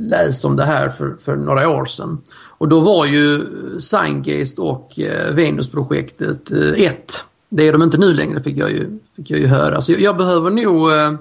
läst 0.09 0.45
om 0.45 0.57
det 0.57 0.65
här 0.65 0.89
för, 0.89 1.17
för 1.25 1.37
några 1.37 1.69
år 1.69 1.85
sedan. 1.85 2.23
Och 2.59 2.69
då 2.69 2.81
var 2.81 3.07
ju 3.07 3.45
Sciengeist 3.79 4.59
och 4.59 4.99
eh, 4.99 5.35
Venusprojektet 5.35 6.53
eh, 6.53 6.87
ett. 6.87 7.25
Det 7.49 7.69
är 7.69 7.73
de 7.73 7.83
inte 7.83 7.99
nu 7.99 8.15
längre 8.15 8.43
fick 8.43 8.57
jag 8.57 8.71
ju, 8.71 8.99
fick 9.17 9.31
jag 9.31 9.41
ju 9.41 9.47
höra. 9.47 9.83
Så 9.83 9.93
jag, 9.93 10.01
jag 10.01 10.17
behöver 10.17 10.51
nog 10.51 10.93
eh, 10.93 11.13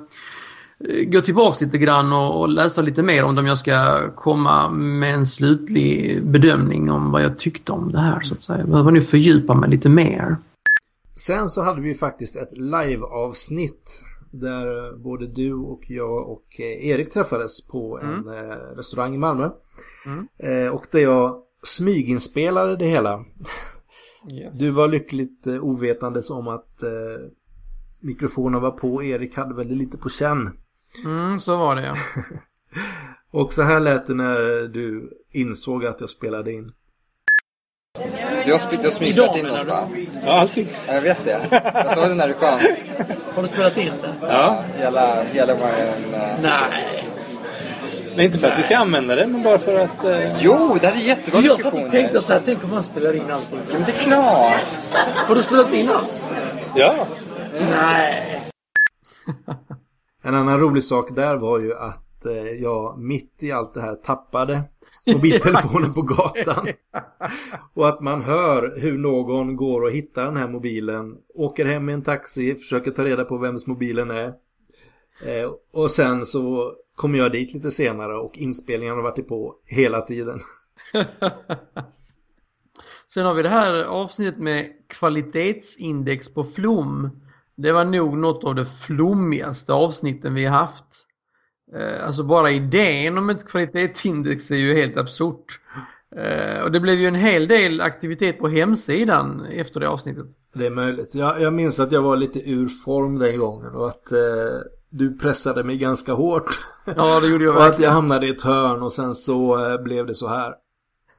gå 1.05 1.21
tillbaka 1.21 1.65
lite 1.65 1.77
grann 1.77 2.13
och, 2.13 2.41
och, 2.41 2.49
läsa 2.49 2.81
lite 2.81 3.03
mer 3.03 3.23
om 3.23 3.35
dem 3.35 3.45
jag 3.45 3.57
ska 3.57 4.09
komma 4.15 4.69
med 4.69 5.13
en 5.13 5.25
slutlig 5.25 6.23
bedömning 6.23 6.91
om 6.91 7.11
vad 7.11 7.23
jag 7.23 7.37
tyckte 7.37 7.71
om 7.71 7.91
det 7.91 7.99
här 7.99 8.21
så 8.21 8.33
att 8.33 8.41
säga. 8.41 8.59
Jag 8.59 8.69
behöver 8.69 8.91
nog 8.91 9.03
fördjupa 9.03 9.53
mig 9.53 9.69
lite 9.69 9.89
mer. 9.89 10.37
Sen 11.15 11.49
så 11.49 11.61
hade 11.61 11.81
vi 11.81 11.95
faktiskt 11.95 12.35
ett 12.35 12.57
live-avsnitt 12.57 14.03
där 14.31 14.97
både 14.97 15.27
du 15.27 15.53
och 15.53 15.81
jag 15.87 16.29
och 16.29 16.45
eh, 16.59 16.87
Erik 16.87 17.13
träffades 17.13 17.67
på 17.67 17.99
en 17.99 18.13
mm. 18.13 18.27
Eh, 18.27 18.55
restaurang 18.77 19.15
i 19.15 19.17
Malmö. 19.17 19.49
Mm. 20.05 20.73
Och 20.73 20.85
där 20.91 20.99
jag 20.99 21.41
smyginspelade 21.63 22.77
det 22.77 22.85
hela. 22.85 23.25
Yes. 24.33 24.59
Du 24.59 24.69
var 24.71 24.87
lyckligt 24.87 25.47
eh, 25.47 25.63
ovetandes 25.63 26.29
om 26.29 26.47
att 26.47 26.83
eh, 26.83 26.89
mikrofonen 27.99 28.61
var 28.61 28.71
på. 28.71 29.03
Erik 29.03 29.35
hade 29.35 29.55
väl 29.55 29.67
lite 29.67 29.97
på 29.97 30.09
känn. 30.09 30.57
Mm, 31.05 31.39
så 31.39 31.57
var 31.57 31.75
det 31.75 31.85
ja. 31.85 31.97
och 33.39 33.53
så 33.53 33.61
här 33.61 33.79
lät 33.79 34.07
det 34.07 34.13
när 34.13 34.67
du 34.67 35.11
insåg 35.31 35.85
att 35.85 36.01
jag 36.01 36.09
spelade 36.09 36.53
in. 36.53 36.71
Du 38.45 38.51
har, 38.51 38.71
du 38.71 38.77
har 38.77 38.91
smygspelat 38.91 39.37
in 39.37 39.45
oss 39.45 39.65
va? 39.65 39.87
Ja, 40.25 40.31
allting. 40.31 40.67
Ja, 40.87 40.93
jag 40.93 41.01
vet 41.01 41.25
det. 41.25 41.47
Jag 41.73 41.91
såg 41.91 42.09
det 42.09 42.15
när 42.15 42.27
du 42.27 42.33
kom. 42.33 42.59
Har 43.35 43.41
du 43.41 43.47
spelat 43.47 43.77
in 43.77 43.91
det? 44.01 44.13
Ja. 44.21 44.63
Hela, 44.77 45.23
hela 45.23 45.53
vår... 45.55 46.41
Nej. 46.41 47.05
Men 48.15 48.25
inte 48.25 48.37
för 48.37 48.47
att 48.47 48.59
vi 48.59 48.63
ska 48.63 48.77
använda 48.77 49.15
det, 49.15 49.27
men 49.27 49.43
bara 49.43 49.57
för 49.57 49.79
att... 49.79 50.05
Eh... 50.05 50.43
Jo, 50.43 50.77
det 50.81 50.87
här 50.87 51.01
är 51.03 51.07
jättebra 51.07 51.41
Jag 51.41 51.59
satt 51.59 51.73
och 51.73 51.91
tänkte 51.91 52.21
så 52.21 52.33
här, 52.33 52.41
tänk 52.45 52.63
om 52.63 52.69
man 52.69 52.83
spelar 52.83 53.13
in 53.13 53.31
allting. 53.31 53.59
Ja, 53.69 53.73
men 53.73 53.83
det 53.83 53.91
är 53.91 53.97
klart! 53.97 54.61
Har 55.27 55.35
du 55.35 55.41
spelat 55.41 55.73
in 55.73 55.89
allt? 55.89 56.13
Ja. 56.75 57.07
Nej. 57.71 58.41
en 60.23 60.35
annan 60.35 60.59
rolig 60.59 60.83
sak 60.83 61.15
där 61.15 61.35
var 61.35 61.59
ju 61.59 61.73
att 61.73 62.25
eh, 62.25 62.33
jag 62.33 62.99
mitt 62.99 63.33
i 63.39 63.51
allt 63.51 63.73
det 63.73 63.81
här 63.81 63.95
tappade 63.95 64.63
mobiltelefonen 65.13 65.93
på 65.93 66.01
gatan. 66.15 66.67
Och 67.73 67.89
att 67.89 68.01
man 68.01 68.21
hör 68.21 68.79
hur 68.79 68.97
någon 68.97 69.55
går 69.55 69.81
och 69.81 69.91
hittar 69.91 70.25
den 70.25 70.37
här 70.37 70.47
mobilen, 70.47 71.15
åker 71.33 71.65
hem 71.65 71.89
i 71.89 71.93
en 71.93 72.03
taxi, 72.03 72.55
försöker 72.55 72.91
ta 72.91 73.05
reda 73.05 73.23
på 73.23 73.37
vems 73.37 73.67
mobilen 73.67 74.11
är. 74.11 74.33
Eh, 75.25 75.51
och 75.73 75.91
sen 75.91 76.25
så 76.25 76.73
kom 76.95 77.15
jag 77.15 77.31
dit 77.31 77.53
lite 77.53 77.71
senare 77.71 78.17
och 78.17 78.37
inspelningen 78.37 78.95
har 78.95 79.03
varit 79.03 79.27
på 79.27 79.55
hela 79.65 80.01
tiden. 80.01 80.39
Sen 83.07 83.25
har 83.25 83.33
vi 83.33 83.43
det 83.43 83.49
här 83.49 83.83
avsnittet 83.83 84.39
med 84.39 84.69
kvalitetsindex 84.87 86.33
på 86.33 86.43
flum. 86.43 87.09
Det 87.55 87.71
var 87.71 87.85
nog 87.85 88.17
något 88.17 88.43
av 88.43 88.55
det 88.55 88.65
flummigaste 88.65 89.73
avsnitten 89.73 90.33
vi 90.33 90.45
haft. 90.45 91.05
Eh, 91.75 92.05
alltså 92.05 92.23
bara 92.23 92.51
idén 92.51 93.17
om 93.17 93.29
ett 93.29 93.47
kvalitetsindex 93.47 94.51
är 94.51 94.55
ju 94.55 94.75
helt 94.75 94.97
absurt. 94.97 95.59
Eh, 96.15 96.63
och 96.63 96.71
det 96.71 96.79
blev 96.79 96.95
ju 96.95 97.07
en 97.07 97.15
hel 97.15 97.47
del 97.47 97.81
aktivitet 97.81 98.39
på 98.39 98.47
hemsidan 98.47 99.45
efter 99.45 99.79
det 99.79 99.89
avsnittet. 99.89 100.25
Det 100.53 100.65
är 100.65 100.71
möjligt. 100.71 101.15
Jag, 101.15 101.41
jag 101.41 101.53
minns 101.53 101.79
att 101.79 101.91
jag 101.91 102.01
var 102.01 102.17
lite 102.17 102.49
ur 102.49 102.67
form 102.67 103.19
den 103.19 103.39
gången 103.39 103.75
och 103.75 103.87
att 103.87 104.11
eh, 104.11 104.19
du 104.89 105.17
pressade 105.17 105.63
mig 105.63 105.77
ganska 105.77 106.13
hårt. 106.13 106.59
Ja, 106.95 107.19
det 107.19 107.27
gjorde 107.27 107.43
jag 107.43 107.53
verkligen. 107.53 107.69
och 107.69 107.75
att 107.75 107.79
jag 107.79 107.91
hamnade 107.91 108.27
i 108.27 108.29
ett 108.29 108.41
hörn 108.41 108.81
och 108.83 108.93
sen 108.93 109.13
så 109.13 109.65
eh, 109.65 109.83
blev 109.83 110.05
det 110.05 110.15
så 110.15 110.27
här. 110.27 110.53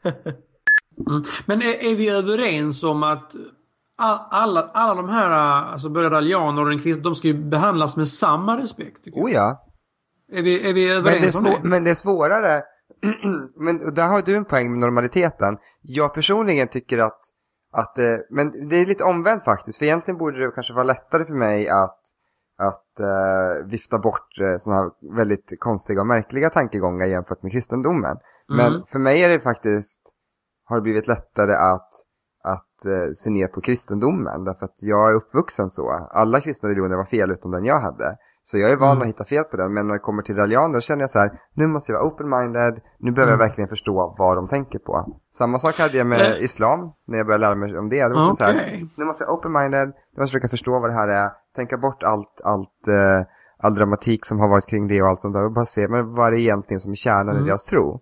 mm. 1.09 1.23
Men 1.47 1.63
är, 1.63 1.85
är, 1.85 1.97
vi 1.97 2.09
överens 2.09 2.85
om 2.85 3.03
att 3.03 3.37
alla, 4.31 4.71
alla 4.75 4.95
de 4.95 5.09
här, 5.09 5.31
alltså 5.31 5.89
både 5.89 6.11
rallianer 6.11 6.63
och 6.63 6.69
den 6.69 6.83
kristna, 6.83 7.03
de 7.03 7.15
ska 7.15 7.29
ju 7.29 7.35
behandlas 7.35 7.97
med 7.97 8.09
samma 8.09 8.59
respekt? 8.59 9.07
Oh 9.13 9.33
ja. 9.33 9.67
Är 10.33 10.43
vi, 10.43 10.71
är 10.71 10.75
vi 10.75 10.91
överens 10.91 11.35
men 11.35 11.45
det 11.45 11.51
är 11.51 11.57
om 11.57 11.63
det? 11.63 11.69
Men 11.69 11.85
det 11.85 11.91
är 11.91 11.95
svårare. 11.95 12.63
men 13.57 13.95
där 13.95 14.09
har 14.09 14.23
du 14.23 14.37
en 14.37 14.45
poäng 14.45 14.71
med 14.71 14.79
normaliteten. 14.79 15.59
Jag 15.83 16.15
personligen 16.15 16.69
tycker 16.69 16.99
att, 16.99 17.21
att 17.73 17.99
eh, 17.99 18.17
men 18.31 18.69
det 18.69 18.77
är 18.77 18.87
lite 18.87 19.05
omvänt 19.05 19.45
faktiskt. 19.45 19.79
För 19.79 19.85
egentligen 19.85 20.19
borde 20.19 20.47
det 20.47 20.53
kanske 20.55 20.73
vara 20.73 20.85
lättare 20.85 21.25
för 21.25 21.35
mig 21.35 21.69
att, 21.69 22.01
att 23.01 23.65
uh, 23.65 23.71
vifta 23.71 23.99
bort 23.99 24.41
uh, 24.41 24.57
sådana 24.57 24.83
här 24.83 25.17
väldigt 25.17 25.61
konstiga 25.61 26.01
och 26.01 26.07
märkliga 26.07 26.51
tankegångar 26.51 27.07
jämfört 27.07 27.43
med 27.43 27.53
kristendomen. 27.53 28.17
Men 28.49 28.67
mm. 28.67 28.83
för 28.87 28.99
mig 28.99 29.25
är 29.25 29.29
det 29.29 29.41
faktiskt, 29.41 30.01
har 30.65 30.77
det 30.77 30.83
blivit 30.83 31.09
lättare 31.09 31.53
att, 31.53 31.91
att 32.45 32.87
uh, 32.87 33.11
se 33.15 33.31
ner 33.31 33.49
på 33.49 33.61
kristendomen. 33.61 34.45
Därför 34.45 34.65
att 34.65 34.77
jag 34.77 35.11
är 35.11 35.15
uppvuxen 35.15 35.71
så. 35.71 36.09
Alla 36.11 36.41
kristna 36.41 36.69
religioner 36.69 36.97
var 36.97 37.05
fel 37.05 37.31
utom 37.31 37.51
den 37.51 37.65
jag 37.65 37.81
hade. 37.81 38.17
Så 38.49 38.59
jag 38.59 38.71
är 38.71 38.77
van 38.77 38.91
mm. 38.91 39.03
att 39.03 39.09
hitta 39.09 39.25
fel 39.25 39.45
på 39.45 39.57
den, 39.57 39.75
men 39.75 39.87
när 39.87 39.95
det 39.95 40.01
kommer 40.01 40.23
till 40.23 40.37
religion 40.37 40.81
känner 40.81 41.03
jag 41.03 41.11
så 41.11 41.19
här, 41.19 41.41
nu 41.55 41.67
måste 41.67 41.93
jag 41.93 41.99
vara 41.99 42.11
open-minded, 42.11 42.81
nu 42.99 43.13
behöver 43.13 43.33
mm. 43.33 43.41
jag 43.41 43.49
verkligen 43.49 43.69
förstå 43.69 44.15
vad 44.19 44.37
de 44.37 44.49
tänker 44.49 44.79
på. 44.79 45.19
Samma 45.39 45.59
sak 45.59 45.79
hade 45.79 45.97
jag 45.97 46.07
med 46.07 46.21
äh. 46.21 46.45
islam, 46.45 46.93
när 47.07 47.19
jag 47.19 47.27
började 47.27 47.47
lära 47.47 47.55
mig 47.55 47.79
om 47.79 47.89
det. 47.89 48.09
Det 48.09 48.15
var 48.15 48.23
okay. 48.23 48.35
så 48.35 48.45
här, 48.45 48.89
nu 48.97 49.05
måste 49.05 49.25
jag 49.25 49.29
vara 49.29 49.37
open-minded, 49.37 49.93
nu 50.17 50.21
måste 50.21 50.37
jag 50.37 50.43
försöka 50.43 50.49
förstå 50.49 50.71
vad 50.81 50.91
det 50.91 50.95
här 50.95 51.09
är, 51.09 51.31
tänka 51.57 51.77
bort 51.77 52.03
allt, 52.03 52.41
allt, 52.45 52.89
uh, 52.89 53.27
all 53.59 53.75
dramatik 53.75 54.25
som 54.25 54.39
har 54.39 54.49
varit 54.49 54.67
kring 54.67 54.89
det 54.89 55.03
och 55.03 55.09
allt 55.09 55.21
sånt 55.21 55.35
där, 55.35 55.45
och 55.45 55.53
bara 55.53 55.67
se, 55.67 55.89
men 55.89 56.15
vad 56.15 56.27
är 56.27 56.31
det 56.31 56.41
egentligen 56.41 56.81
som 56.81 56.93
är 56.93 56.97
kärnan 56.97 57.29
mm. 57.29 57.43
i 57.43 57.47
deras 57.47 57.65
tro? 57.65 58.01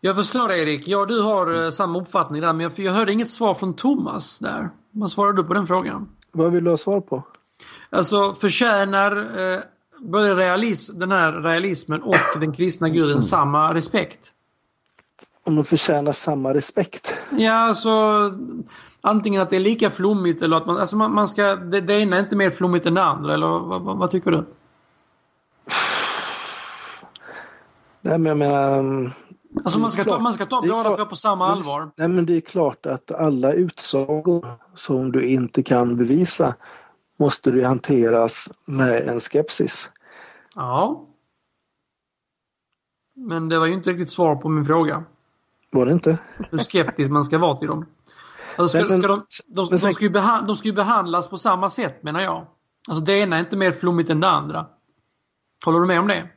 Jag 0.00 0.16
förstår 0.16 0.52
Erik, 0.52 0.88
ja 0.88 1.06
du 1.06 1.22
har 1.22 1.54
uh, 1.54 1.70
samma 1.70 2.00
uppfattning 2.00 2.40
där, 2.40 2.52
men 2.52 2.60
jag, 2.60 2.72
jag 2.76 2.92
hörde 2.92 3.12
inget 3.12 3.30
svar 3.30 3.54
från 3.54 3.74
Thomas 3.74 4.38
där. 4.38 4.70
Vad 4.90 5.10
svarar 5.10 5.32
du 5.32 5.44
på 5.44 5.54
den 5.54 5.66
frågan? 5.66 6.08
Vad 6.32 6.52
vill 6.52 6.64
du 6.64 6.70
ha 6.70 6.76
svar 6.76 7.00
på? 7.00 7.22
Alltså 7.90 8.34
förtjänar 8.34 9.16
eh, 9.16 9.60
både 9.98 10.34
realism, 10.34 10.98
den 10.98 11.12
här 11.12 11.32
realismen 11.32 12.02
och 12.02 12.40
den 12.40 12.52
kristna 12.52 12.88
guden 12.88 13.10
mm. 13.10 13.22
samma 13.22 13.74
respekt? 13.74 14.32
Om 15.44 15.56
de 15.56 15.64
förtjänar 15.64 16.12
samma 16.12 16.54
respekt? 16.54 17.14
Ja, 17.30 17.52
alltså 17.52 17.90
antingen 19.00 19.42
att 19.42 19.50
det 19.50 19.56
är 19.56 19.60
lika 19.60 19.90
flummigt 19.90 20.42
eller 20.42 20.56
att 20.56 20.66
man, 20.66 20.76
alltså 20.76 20.96
man, 20.96 21.14
man 21.14 21.28
ska, 21.28 21.56
det, 21.56 21.80
det 21.80 22.00
ena 22.00 22.16
är 22.16 22.20
inte 22.20 22.36
mer 22.36 22.50
flummigt 22.50 22.86
än 22.86 22.94
det 22.94 23.02
andra 23.02 23.34
eller 23.34 23.46
vad, 23.46 23.82
vad, 23.82 23.98
vad 23.98 24.10
tycker 24.10 24.30
du? 24.30 24.44
Nej 28.00 28.18
men 28.18 28.26
jag 28.26 28.38
menar... 28.38 28.78
Mm, 28.78 29.10
alltså 29.64 29.78
man 29.78 29.90
ska, 29.90 30.02
klart, 30.04 30.16
ta, 30.16 30.22
man 30.22 30.32
ska 30.32 30.46
ta 30.46 30.62
båda 30.62 30.96
två 30.96 31.06
på 31.06 31.16
samma 31.16 31.46
allvar. 31.46 31.90
Nej 31.96 32.08
men 32.08 32.26
det 32.26 32.36
är 32.36 32.40
klart 32.40 32.86
att 32.86 33.10
alla 33.10 33.52
utsagor 33.52 34.46
som 34.74 35.12
du 35.12 35.26
inte 35.26 35.62
kan 35.62 35.96
bevisa 35.96 36.54
måste 37.18 37.50
det 37.50 37.64
hanteras 37.64 38.48
med 38.66 39.08
en 39.08 39.20
skepsis. 39.20 39.90
Ja. 40.54 41.06
Men 43.14 43.48
det 43.48 43.58
var 43.58 43.66
ju 43.66 43.72
inte 43.72 43.90
riktigt 43.90 44.10
svar 44.10 44.36
på 44.36 44.48
min 44.48 44.64
fråga. 44.64 45.04
Var 45.72 45.86
det 45.86 45.92
inte? 45.92 46.18
Hur 46.50 46.58
skeptisk 46.58 47.10
man 47.10 47.24
ska 47.24 47.38
vara 47.38 47.56
till 47.56 47.68
dem. 47.68 47.86
Alltså 48.56 48.78
ska, 48.78 48.94
ska 48.96 49.08
de, 49.08 49.26
de, 49.48 49.68
de, 49.70 49.78
ska 49.78 50.04
ju 50.04 50.10
behandlas, 50.10 50.46
de 50.46 50.56
ska 50.56 50.68
ju 50.68 50.74
behandlas 50.74 51.28
på 51.28 51.38
samma 51.38 51.70
sätt 51.70 52.02
menar 52.02 52.20
jag. 52.20 52.46
Alltså 52.88 53.04
det 53.04 53.12
ena 53.12 53.36
är 53.36 53.40
inte 53.40 53.56
mer 53.56 53.72
flummigt 53.72 54.10
än 54.10 54.20
det 54.20 54.28
andra. 54.28 54.66
Håller 55.64 55.80
du 55.80 55.86
med 55.86 56.00
om 56.00 56.08
det? 56.08 56.28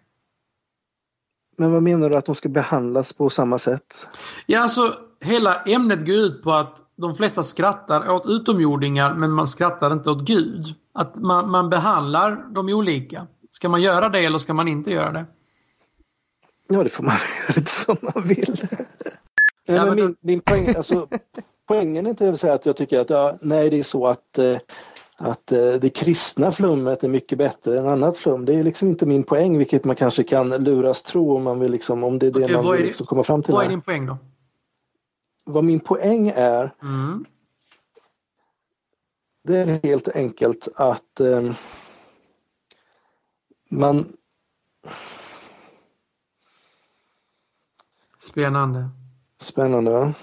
Men 1.57 1.73
vad 1.73 1.83
menar 1.83 2.09
du 2.09 2.15
att 2.15 2.25
de 2.25 2.35
ska 2.35 2.49
behandlas 2.49 3.13
på 3.13 3.29
samma 3.29 3.57
sätt? 3.57 4.07
Ja, 4.45 4.61
alltså 4.61 4.95
hela 5.21 5.63
ämnet 5.63 6.05
går 6.05 6.15
ut 6.15 6.43
på 6.43 6.53
att 6.53 6.79
de 6.95 7.15
flesta 7.15 7.43
skrattar 7.43 8.09
åt 8.09 8.25
utomjordingar 8.25 9.13
men 9.13 9.31
man 9.31 9.47
skrattar 9.47 9.93
inte 9.93 10.09
åt 10.09 10.25
Gud. 10.25 10.75
Att 10.93 11.15
man, 11.15 11.49
man 11.49 11.69
behandlar 11.69 12.53
dem 12.53 12.69
olika. 12.69 13.27
Ska 13.49 13.69
man 13.69 13.81
göra 13.81 14.09
det 14.09 14.25
eller 14.25 14.37
ska 14.37 14.53
man 14.53 14.67
inte 14.67 14.91
göra 14.91 15.11
det? 15.11 15.25
Ja, 16.69 16.83
det 16.83 16.89
får 16.89 17.03
man 17.03 17.13
göra 17.47 17.53
lite 17.55 17.71
som 17.71 17.97
man 18.01 18.23
vill. 18.23 18.55
nej, 19.67 19.77
ja, 19.77 19.85
men 19.85 19.95
min, 19.95 20.15
min 20.21 20.41
poäng, 20.41 20.75
alltså, 20.75 21.07
poängen 21.73 22.05
är 22.05 22.09
inte 22.09 22.37
säga 22.37 22.53
att 22.53 22.65
jag 22.65 22.77
tycker 22.77 22.99
att 22.99 23.09
ja, 23.09 23.37
nej, 23.41 23.69
det 23.69 23.79
är 23.79 23.83
så 23.83 24.07
att 24.07 24.37
eh, 24.37 24.57
att 25.17 25.51
eh, 25.51 25.73
det 25.73 25.89
kristna 25.89 26.51
flummet 26.51 27.03
är 27.03 27.09
mycket 27.09 27.37
bättre 27.37 27.79
än 27.79 27.87
annat 27.87 28.17
flum. 28.17 28.45
Det 28.45 28.55
är 28.55 28.63
liksom 28.63 28.87
inte 28.87 29.05
min 29.05 29.23
poäng, 29.23 29.57
vilket 29.57 29.85
man 29.85 29.95
kanske 29.95 30.23
kan 30.23 30.49
luras 30.49 31.03
tro 31.03 31.35
om 31.35 31.43
man 31.43 31.59
vill 31.59 31.71
liksom, 31.71 32.03
om 32.03 32.19
det 32.19 32.27
är 32.27 32.31
det 32.31 32.43
okay, 32.43 32.55
man 32.55 32.71
vill 32.71 32.85
liksom 32.85 33.05
komma 33.05 33.23
fram 33.23 33.43
till. 33.43 33.53
Vad 33.53 33.65
är 33.65 33.69
din 33.69 33.81
poäng 33.81 34.05
då? 34.05 34.17
Vad 35.45 35.63
min 35.63 35.79
poäng 35.79 36.27
är 36.35 36.75
mm. 36.81 37.25
Det 39.43 39.57
är 39.57 39.79
helt 39.83 40.15
enkelt 40.15 40.67
att 40.75 41.19
eh, 41.19 41.51
man 43.69 44.05
Spännande. 48.17 48.89
Spännande 49.41 49.91
va? 49.91 50.13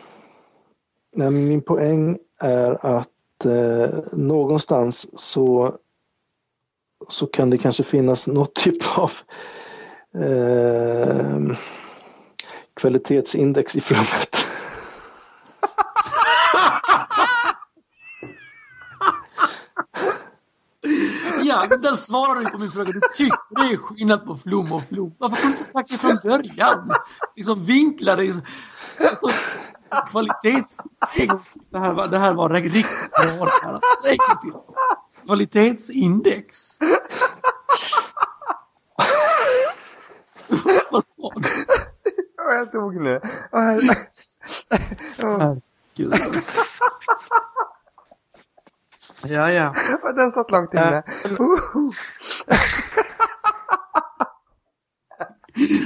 Nej, 1.13 1.31
min 1.31 1.63
poäng 1.63 2.19
är 2.41 2.87
att 2.87 3.45
eh, 3.45 3.89
någonstans 4.13 5.07
så, 5.21 5.77
så 7.09 7.27
kan 7.27 7.51
det 7.51 7.59
kanske 7.59 7.83
finnas 7.83 8.27
något 8.27 8.55
typ 8.55 8.99
av 8.99 9.13
eh, 10.25 11.39
kvalitetsindex 12.75 13.77
i 13.77 13.81
flummet. 13.81 14.37
Ja, 21.43 21.67
där 21.77 21.93
svarar 21.93 22.45
du 22.45 22.51
på 22.51 22.59
min 22.59 22.73
fråga. 22.73 22.93
Du 22.93 23.01
tycker 23.17 23.69
det 23.69 23.75
är 23.75 23.77
skillnad 23.77 24.27
på 24.27 24.37
flum 24.37 24.73
och 24.73 24.83
flum. 24.89 25.15
Varför 25.19 25.37
kunde 25.37 25.57
du 25.57 25.59
inte 25.59 25.71
sagt 25.71 25.91
det 25.91 25.99
från 25.99 26.19
början? 26.23 26.95
Liksom 27.37 27.65
vinkla 27.65 28.17
det. 28.17 28.43
Alltså, 28.99 29.29
så, 29.91 29.97
så 29.97 30.03
kvalitets... 30.11 30.77
Det 31.71 31.79
här 31.79 31.93
var, 31.93 32.07
det 32.09 32.19
här 32.19 32.35
var 32.35 32.49
riktigt 32.51 32.87
bra. 34.43 34.65
Kvalitetsindex. 35.25 36.79
Vad 40.91 41.05
sa 41.05 41.33
du? 41.37 41.49
Jag 42.37 42.71
dog 42.73 43.01
nu. 43.01 43.21
Herregud. 43.53 43.93
Ja, 49.25 49.51
ja. 49.51 49.75
Den 50.17 50.33
satt 50.33 50.51
långt 50.51 50.75
inne. 50.75 51.03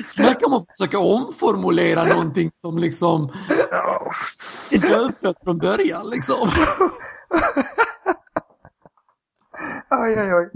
Snacka 0.07 0.47
om 0.47 0.53
att 0.53 0.67
försöka 0.77 0.99
omformulera 0.99 2.05
någonting 2.05 2.51
som 2.61 2.79
liksom 2.79 3.33
är 4.71 4.79
dödfött 4.79 5.37
från 5.45 5.59
början 5.59 6.11
liksom. 6.11 6.49
Oj, 9.91 10.17
oj, 10.19 10.35
oj. 10.35 10.51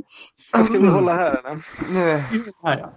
Ska 0.65 0.79
vi 0.79 0.87
hålla 0.87 1.15
här 1.15 1.39
eller? 1.39 1.65
Nu. 1.93 2.23
Här, 2.63 2.79
ja. 2.79 2.93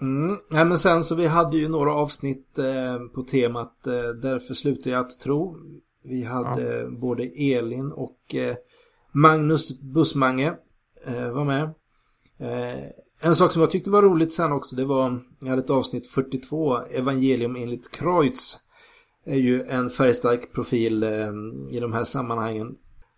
Mm. 0.00 0.38
Nej, 0.50 0.64
men 0.64 0.78
sen 0.78 1.02
så 1.02 1.14
vi 1.14 1.26
hade 1.26 1.56
ju 1.56 1.68
några 1.68 1.94
avsnitt 1.94 2.58
eh, 2.58 2.98
på 3.14 3.22
temat 3.22 3.86
eh, 3.86 4.08
Därför 4.22 4.54
slutar 4.54 4.90
jag 4.90 5.00
att 5.00 5.20
tro. 5.20 5.56
Vi 6.02 6.24
hade 6.24 6.62
ja. 6.62 6.90
både 6.90 7.22
Elin 7.22 7.92
och 7.92 8.34
eh, 8.34 8.56
Magnus 9.12 9.80
Bussmange 9.80 10.54
eh, 11.06 11.30
var 11.30 11.44
med. 11.44 11.74
En 13.22 13.34
sak 13.34 13.52
som 13.52 13.62
jag 13.62 13.70
tyckte 13.70 13.90
var 13.90 14.02
roligt 14.02 14.32
sen 14.32 14.52
också 14.52 14.76
det 14.76 14.84
var, 14.84 15.20
jag 15.40 15.48
hade 15.48 15.62
ett 15.62 15.70
avsnitt 15.70 16.06
42, 16.06 16.78
Evangelium 16.78 17.56
enligt 17.56 17.90
Kreutz. 17.90 18.58
Är 19.24 19.36
ju 19.36 19.62
en 19.62 19.90
färgstark 19.90 20.52
profil 20.52 21.02
eh, 21.02 21.32
i 21.70 21.80
de 21.80 21.92
här 21.92 22.04
sammanhangen. 22.04 22.76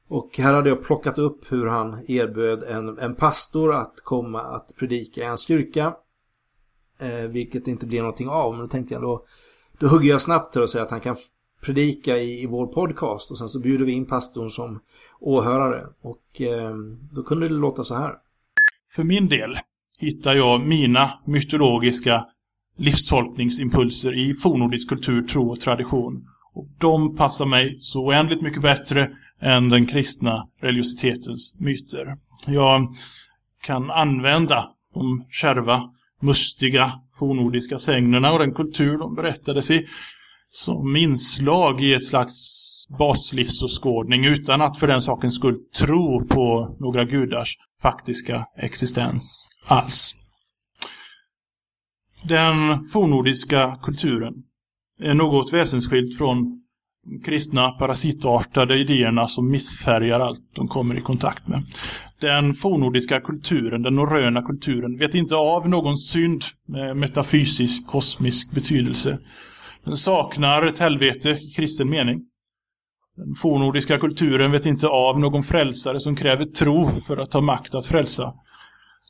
Och 0.09 0.39
här 0.39 0.55
hade 0.55 0.69
jag 0.69 0.83
plockat 0.83 1.19
upp 1.19 1.53
hur 1.53 1.67
han 1.67 2.05
erbjöd 2.09 2.63
en, 2.63 2.99
en 2.99 3.15
pastor 3.15 3.75
att 3.75 4.01
komma 4.05 4.43
att 4.43 4.77
predika 4.77 5.21
i 5.21 5.27
hans 5.27 5.47
kyrka. 5.47 5.97
Eh, 6.99 7.29
vilket 7.29 7.67
inte 7.67 7.87
blev 7.87 8.03
någonting 8.03 8.29
av. 8.29 8.53
Men 8.53 8.61
då 8.61 8.69
tänkte 8.69 8.95
jag 8.95 9.03
då, 9.03 9.27
då 9.79 9.87
hugger 9.87 10.11
jag 10.11 10.21
snabbt 10.21 10.53
till 10.53 10.63
och 10.63 10.71
säger 10.71 10.85
att 10.85 10.91
han 10.91 11.01
kan 11.01 11.17
predika 11.61 12.19
i, 12.19 12.43
i 12.43 12.47
vår 12.47 12.67
podcast. 12.67 13.31
Och 13.31 13.39
sen 13.39 13.49
så 13.49 13.61
bjuder 13.61 13.85
vi 13.85 13.93
in 13.93 14.07
pastorn 14.07 14.51
som 14.51 14.81
åhörare. 15.21 15.87
Och 16.01 16.41
eh, 16.41 16.77
då 17.13 17.23
kunde 17.23 17.49
det 17.49 17.55
låta 17.55 17.85
så 17.85 17.95
här. 17.95 18.19
För 18.95 19.05
min 19.05 19.29
del 19.29 19.59
hittar 20.03 20.35
jag 20.35 20.61
mina 20.61 21.19
mytologiska 21.25 22.27
livstolkningsimpulser 22.77 24.19
i 24.19 24.35
fornordisk 24.35 24.89
kultur, 24.89 25.23
tro 25.23 25.51
och 25.51 25.61
tradition. 25.61 26.27
Och 26.55 26.67
de 26.79 27.17
passar 27.17 27.47
mig 27.47 27.79
så 27.81 28.07
oändligt 28.07 28.43
mycket 28.43 28.63
bättre 28.63 29.11
än 29.41 29.69
den 29.69 29.87
kristna 29.87 30.49
religiositetens 30.61 31.57
myter. 31.59 32.17
Jag 32.47 32.89
kan 33.63 33.91
använda 33.91 34.71
de 34.95 35.27
kärva, 35.31 35.91
mustiga 36.21 36.93
fornordiska 37.19 37.79
sägnerna 37.79 38.33
och 38.33 38.39
den 38.39 38.55
kultur 38.55 38.99
de 38.99 39.15
berättades 39.15 39.71
i 39.71 39.87
som 40.51 40.97
inslag 40.97 41.85
i 41.85 41.95
ett 41.95 42.05
slags 42.05 42.62
baslivsåskådning 42.99 44.25
utan 44.25 44.63
att 44.63 44.79
för 44.79 44.87
den 44.87 45.03
sakens 45.03 45.35
skull 45.35 45.59
tro 45.79 46.27
på 46.29 46.77
några 46.81 47.05
gudars 47.05 47.57
faktiska 47.83 48.47
existens 48.57 49.49
alls. 49.67 50.15
Den 52.25 52.89
fornordiska 52.93 53.79
kulturen 53.83 54.35
är 55.01 55.15
något 55.15 55.53
väsensskilt 55.53 56.19
från 56.19 56.63
kristna 57.25 57.71
parasitartade 57.71 58.77
idéerna 58.77 59.29
som 59.29 59.51
missfärgar 59.51 60.21
allt 60.21 60.55
de 60.55 60.69
kommer 60.69 60.99
i 60.99 61.01
kontakt 61.01 61.49
med. 61.49 61.63
Den 62.21 62.55
fornordiska 62.55 63.21
kulturen, 63.21 63.83
den 63.83 63.95
norröna 63.95 64.43
kulturen, 64.43 64.99
vet 64.99 65.15
inte 65.15 65.37
av 65.37 65.69
någon 65.69 65.97
synd 65.97 66.43
med 66.69 66.97
metafysisk, 66.97 67.87
kosmisk 67.87 68.55
betydelse. 68.55 69.19
Den 69.85 69.97
saknar 69.97 70.67
ett 70.67 70.79
helvete 70.79 71.29
i 71.31 71.53
kristen 71.57 71.91
mening. 71.91 72.21
Den 73.17 73.35
fornordiska 73.35 73.99
kulturen 73.99 74.53
vet 74.53 74.67
inte 74.67 74.87
av 74.87 75.21
någon 75.21 75.43
frälsare 75.43 76.01
som 76.01 76.17
kräver 76.17 76.45
tro 76.45 76.91
för 77.07 77.17
att 77.17 77.33
ha 77.33 77.41
makt 77.41 77.75
att 77.75 77.87
frälsa. 77.87 78.35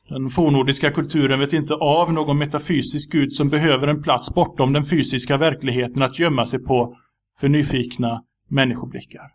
Den 0.09 0.31
fornordiska 0.31 0.91
kulturen 0.91 1.41
vet 1.41 1.53
inte 1.53 1.75
av 1.75 2.13
någon 2.13 2.39
metafysisk 2.39 3.11
gud 3.13 3.33
som 3.33 3.49
behöver 3.49 3.87
en 3.87 4.03
plats 4.03 4.35
bortom 4.35 4.73
den 4.73 4.87
fysiska 4.87 5.37
verkligheten 5.37 6.03
att 6.03 6.19
gömma 6.19 6.47
sig 6.47 6.59
på 6.59 6.97
för 7.41 7.49
nyfikna 7.49 8.23
människoblickar. 8.49 9.27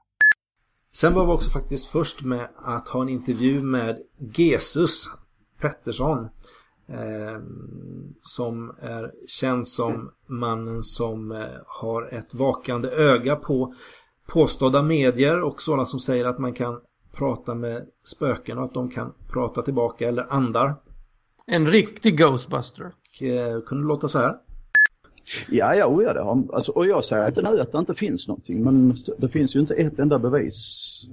Sen 0.93 1.13
var 1.13 1.25
vi 1.25 1.31
också 1.31 1.51
faktiskt 1.51 1.87
först 1.87 2.21
med 2.21 2.49
att 2.57 2.87
ha 2.87 3.01
en 3.01 3.09
intervju 3.09 3.61
med 3.61 3.97
Jesus 4.35 5.09
Pettersson. 5.61 6.29
Eh, 6.89 7.41
som 8.21 8.75
är 8.81 9.11
känd 9.27 9.67
som 9.67 10.11
mannen 10.27 10.83
som 10.83 11.31
eh, 11.31 11.45
har 11.67 12.13
ett 12.13 12.33
vakande 12.33 12.89
öga 12.89 13.35
på 13.35 13.73
påstådda 14.27 14.81
medier 14.81 15.41
och 15.41 15.61
sådana 15.61 15.85
som 15.85 15.99
säger 15.99 16.25
att 16.25 16.39
man 16.39 16.53
kan 16.53 16.79
prata 17.13 17.55
med 17.55 17.85
spöken 18.03 18.57
och 18.57 18.63
att 18.63 18.73
de 18.73 18.89
kan 18.89 19.13
prata 19.33 19.61
tillbaka 19.61 20.07
eller 20.07 20.33
andar. 20.33 20.75
En 21.45 21.67
riktig 21.67 22.17
Ghostbuster. 22.17 22.85
Och, 22.85 23.23
eh, 23.23 23.61
kunde 23.61 23.87
låta 23.87 24.09
så 24.09 24.19
här. 24.19 24.35
Ja, 25.49 25.75
ja, 25.75 25.85
oh 25.85 26.03
ja 26.03 26.13
det 26.13 26.21
har, 26.21 26.43
alltså, 26.53 26.71
och 26.71 26.87
jag 26.87 27.03
säger 27.03 27.27
inte 27.27 27.41
nu 27.41 27.59
att 27.59 27.71
det 27.71 27.77
inte 27.77 27.93
finns 27.93 28.27
någonting 28.27 28.63
men 28.63 28.95
det 29.17 29.29
finns 29.29 29.55
ju 29.55 29.59
inte 29.59 29.73
ett 29.73 29.99
enda 29.99 30.19
bevis 30.19 31.07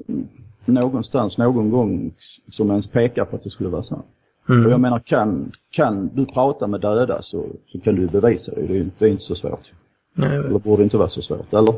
någonstans 0.65 1.39
någon 1.39 1.71
gång 1.71 2.15
som 2.51 2.71
ens 2.71 2.87
pekar 2.87 3.25
på 3.25 3.37
att 3.37 3.43
det 3.43 3.51
skulle 3.51 3.69
vara 3.69 3.83
sant. 3.83 4.07
Mm. 4.49 4.67
Och 4.67 4.73
jag 4.73 4.81
menar 4.81 4.99
kan, 4.99 5.53
kan 5.71 6.11
du 6.15 6.27
prata 6.27 6.67
med 6.67 6.81
döda 6.81 7.23
så, 7.23 7.47
så 7.67 7.81
kan 7.81 7.95
du 7.95 8.07
bevisa 8.07 8.55
det. 8.55 8.63
Det 8.63 8.75
är, 8.75 8.81
inte, 8.81 8.97
det 8.99 9.05
är 9.05 9.11
inte 9.11 9.25
så 9.25 9.35
svårt. 9.35 9.73
Nej. 10.15 10.37
Eller 10.37 10.59
borde 10.59 10.83
inte 10.83 10.97
vara 10.97 11.09
så 11.09 11.23
svårt, 11.23 11.53
eller? 11.53 11.75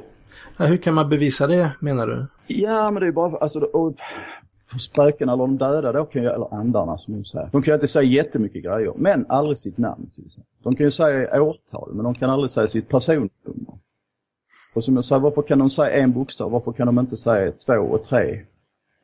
Ja, 0.57 0.66
hur 0.66 0.76
kan 0.76 0.94
man 0.94 1.09
bevisa 1.09 1.47
det 1.47 1.70
menar 1.80 2.07
du? 2.07 2.26
Ja 2.47 2.90
men 2.90 3.03
det 3.03 3.07
är 3.07 3.12
bara, 3.12 3.36
alltså, 3.38 3.61
och, 3.61 3.94
för 4.66 4.78
spöken 4.78 5.28
eller 5.28 5.42
de 5.42 5.59
döda 5.59 5.92
då 5.92 6.05
kan 6.05 6.22
ju, 6.22 6.28
eller 6.28 6.55
andarna 6.55 6.99
som 6.99 7.14
de 7.14 7.24
säger. 7.24 7.49
De 7.53 7.62
kan 7.62 7.72
ju 7.72 7.74
alltid 7.74 7.90
säga 7.90 8.03
jättemycket 8.03 8.64
grejer, 8.64 8.92
men 8.97 9.26
aldrig 9.28 9.59
sitt 9.59 9.78
namn 9.78 10.11
till 10.14 10.26
exempel. 10.26 10.53
De 10.62 10.76
kan 10.76 10.86
ju 10.86 10.90
säga 10.90 11.42
årtal, 11.42 11.90
men 11.94 12.05
de 12.05 12.14
kan 12.14 12.30
aldrig 12.30 12.51
säga 12.51 12.66
sitt 12.66 12.88
personnummer. 12.88 13.78
Och 14.74 14.84
som 14.84 14.97
jag 14.97 15.05
sa, 15.05 15.18
varför 15.18 15.42
kan 15.42 15.59
de 15.59 15.70
säga 15.70 15.90
en 15.90 16.12
bokstav? 16.12 16.51
Varför 16.51 16.72
kan 16.72 16.86
de 16.86 16.99
inte 16.99 17.16
säga 17.16 17.53
två 17.53 17.72
och 17.72 18.05
tre? 18.05 18.40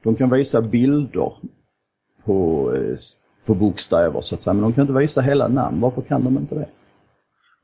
De 0.02 0.14
kan 0.14 0.30
visa 0.30 0.60
bilder 0.60 1.32
på, 2.24 2.72
eh, 2.74 2.96
på 3.44 3.54
bokstäver 3.54 4.20
så 4.20 4.34
att 4.34 4.42
säga, 4.42 4.54
men 4.54 4.62
de 4.62 4.72
kan 4.72 4.82
inte 4.82 5.00
visa 5.00 5.20
hela 5.20 5.48
namn. 5.48 5.80
Varför 5.80 6.02
kan 6.02 6.24
de 6.24 6.38
inte 6.38 6.54
det? 6.54 6.68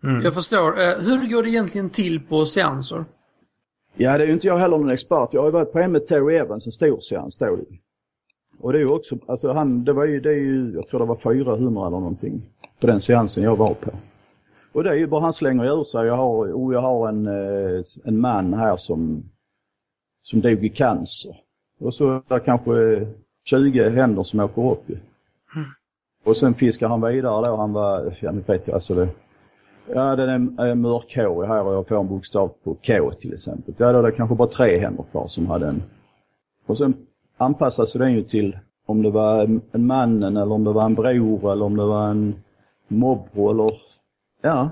Mm. 0.02 0.22
Jag 0.22 0.34
förstår. 0.34 0.80
Eh, 0.80 0.98
hur 0.98 1.30
går 1.30 1.42
det 1.42 1.48
egentligen 1.48 1.90
till 1.90 2.20
på 2.20 2.46
seanser? 2.46 3.04
Ja, 3.96 4.18
det 4.18 4.24
är 4.24 4.26
ju 4.26 4.32
inte 4.32 4.46
jag 4.46 4.58
heller 4.58 4.78
någon 4.78 4.90
expert. 4.90 5.28
Jag 5.32 5.40
har 5.40 5.46
ju 5.46 5.52
varit 5.52 5.72
på 5.72 5.78
en 5.78 5.92
med 5.92 6.06
Terry 6.06 6.36
Evans, 6.36 6.66
en 6.66 6.72
stor 6.72 7.00
seans 7.00 7.36
då. 7.38 7.58
Och 8.60 8.72
det 8.72 8.78
är 8.78 8.80
ju 8.80 8.90
också, 8.90 9.18
alltså 9.26 9.52
han, 9.52 9.84
det 9.84 9.92
var 9.92 10.06
ju, 10.06 10.20
det 10.20 10.30
är 10.30 10.34
ju, 10.34 10.72
jag 10.74 10.88
tror 10.88 11.00
det 11.00 11.06
var 11.06 11.16
400 11.16 11.86
eller 11.86 11.90
någonting 11.90 12.42
på 12.80 12.86
den 12.86 13.00
seansen 13.00 13.44
jag 13.44 13.56
var 13.56 13.74
på. 13.74 13.90
Och 14.72 14.84
det 14.84 14.90
är 14.90 14.94
ju 14.94 15.06
bara 15.06 15.20
han 15.20 15.32
slänger 15.32 15.80
ur 15.80 15.84
sig, 15.84 16.06
jag 16.06 16.16
har, 16.16 16.52
oh, 16.52 16.74
jag 16.74 16.80
har 16.80 17.08
en, 17.08 17.26
eh, 17.26 17.82
en 18.04 18.20
man 18.20 18.54
här 18.54 18.76
som, 18.76 19.22
som 20.22 20.40
dog 20.40 20.64
i 20.64 20.68
cancer. 20.68 21.36
Och 21.80 21.94
så 21.94 22.10
är 22.10 22.22
det 22.28 22.40
kanske 22.40 23.06
20 23.44 23.88
händer 23.88 24.22
som 24.22 24.40
åker 24.40 24.70
upp 24.72 24.82
ju. 24.86 24.94
Mm. 24.94 25.68
Och 26.24 26.36
sen 26.36 26.54
fiskar 26.54 26.88
han 26.88 27.00
vidare 27.00 27.46
då, 27.46 27.56
han 27.56 27.72
var, 27.72 28.14
ja 28.20 28.32
nu 28.32 28.42
vet 28.46 28.66
jag, 28.66 28.74
alltså 28.74 28.94
det, 28.94 29.08
ja 29.94 30.16
den 30.16 30.58
är 30.58 30.74
mörk-K 30.74 31.44
här 31.44 31.64
och 31.64 31.74
jag 31.74 31.88
får 31.88 32.00
en 32.00 32.08
bokstav 32.08 32.48
på 32.64 32.76
K 32.86 33.12
till 33.20 33.34
exempel. 33.34 33.74
Ja 33.78 33.92
då 33.92 33.98
är 33.98 34.02
det 34.02 34.12
kanske 34.12 34.36
bara 34.36 34.48
tre 34.48 34.78
händer 34.78 35.04
kvar 35.10 35.26
som 35.28 35.46
hade 35.46 35.66
en. 35.66 35.82
Och 36.66 36.78
sen 36.78 36.96
anpassas 37.36 37.92
den 37.92 38.12
ju 38.12 38.22
till 38.22 38.58
om 38.86 39.02
det 39.02 39.10
var 39.10 39.60
en 39.72 39.86
mannen 39.86 40.36
eller 40.36 40.52
om 40.52 40.64
det 40.64 40.72
var 40.72 40.84
en 40.84 40.94
bror 40.94 41.52
eller 41.52 41.64
om 41.64 41.76
det 41.76 41.84
var 41.84 42.08
en 42.08 42.34
morbror 42.88 43.50
eller 43.50 43.80
ja. 44.42 44.70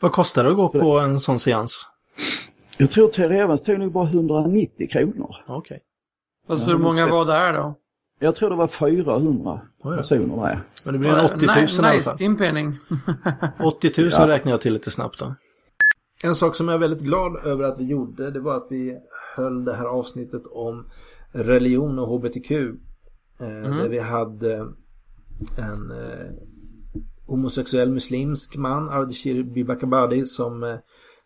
Vad 0.00 0.12
kostar 0.12 0.44
det 0.44 0.50
att 0.50 0.56
gå 0.56 0.68
på 0.68 0.98
en 0.98 1.20
sån 1.20 1.38
seans? 1.38 1.86
Jag 2.78 2.90
tror 2.90 3.08
Terry 3.08 3.36
Evans 3.36 3.62
tog 3.62 3.78
nog 3.78 3.92
bara 3.92 4.08
190 4.08 4.88
kronor. 4.88 5.36
Okej. 5.46 5.56
Okay. 5.58 5.78
Alltså 6.48 6.66
hur 6.66 6.78
många 6.78 7.06
var 7.06 7.24
där 7.24 7.52
då? 7.52 7.74
Jag 8.22 8.34
tror 8.34 8.50
det 8.50 8.56
var 8.56 8.66
400 8.66 9.60
personer 9.96 10.36
med. 10.36 10.60
Men 10.84 10.92
det 10.92 10.98
blir 10.98 11.10
en 11.10 11.24
80 11.24 11.46
000 11.46 11.62
nice, 11.62 11.82
i 11.82 11.86
alla 11.86 12.02
fall. 12.02 12.18
timpenning. 12.18 12.78
80 13.64 14.02
000 14.02 14.10
ja. 14.12 14.28
räknar 14.28 14.52
jag 14.52 14.60
till 14.60 14.72
lite 14.72 14.90
snabbt 14.90 15.18
då. 15.18 15.34
En 16.22 16.34
sak 16.34 16.54
som 16.54 16.68
jag 16.68 16.74
är 16.74 16.78
väldigt 16.78 17.02
glad 17.02 17.46
över 17.46 17.64
att 17.64 17.78
vi 17.78 17.84
gjorde 17.84 18.30
det 18.30 18.40
var 18.40 18.56
att 18.56 18.66
vi 18.70 18.98
höll 19.36 19.64
det 19.64 19.74
här 19.74 19.84
avsnittet 19.84 20.42
om 20.50 20.90
religion 21.32 21.98
och 21.98 22.08
HBTQ. 22.08 22.50
Eh, 22.50 22.66
mm. 23.40 23.76
Där 23.76 23.88
vi 23.88 23.98
hade 23.98 24.54
en 25.58 25.90
eh, 25.90 26.30
homosexuell 27.26 27.90
muslimsk 27.90 28.56
man, 28.56 28.88
Ardeshir 28.88 29.42
Bibakabadi, 29.42 30.24
som, 30.24 30.62
eh, 30.62 30.76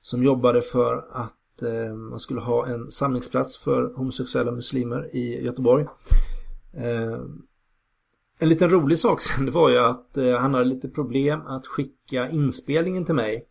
som 0.00 0.22
jobbade 0.22 0.62
för 0.62 1.04
att 1.12 1.62
eh, 1.62 1.94
man 1.94 2.18
skulle 2.18 2.40
ha 2.40 2.66
en 2.66 2.90
samlingsplats 2.90 3.58
för 3.58 3.92
homosexuella 3.96 4.52
muslimer 4.52 5.16
i 5.16 5.44
Göteborg. 5.44 5.86
Eh, 6.76 7.20
en 8.38 8.48
liten 8.48 8.70
rolig 8.70 8.98
sak 8.98 9.20
sen 9.20 9.46
det 9.46 9.52
var 9.60 9.70
ju 9.70 9.78
att 9.78 10.16
eh, 10.16 10.38
han 10.38 10.54
hade 10.54 10.64
lite 10.64 10.88
problem 10.88 11.40
att 11.46 11.66
skicka 11.66 12.28
inspelningen 12.28 13.04
till 13.04 13.14
mig. 13.14 13.46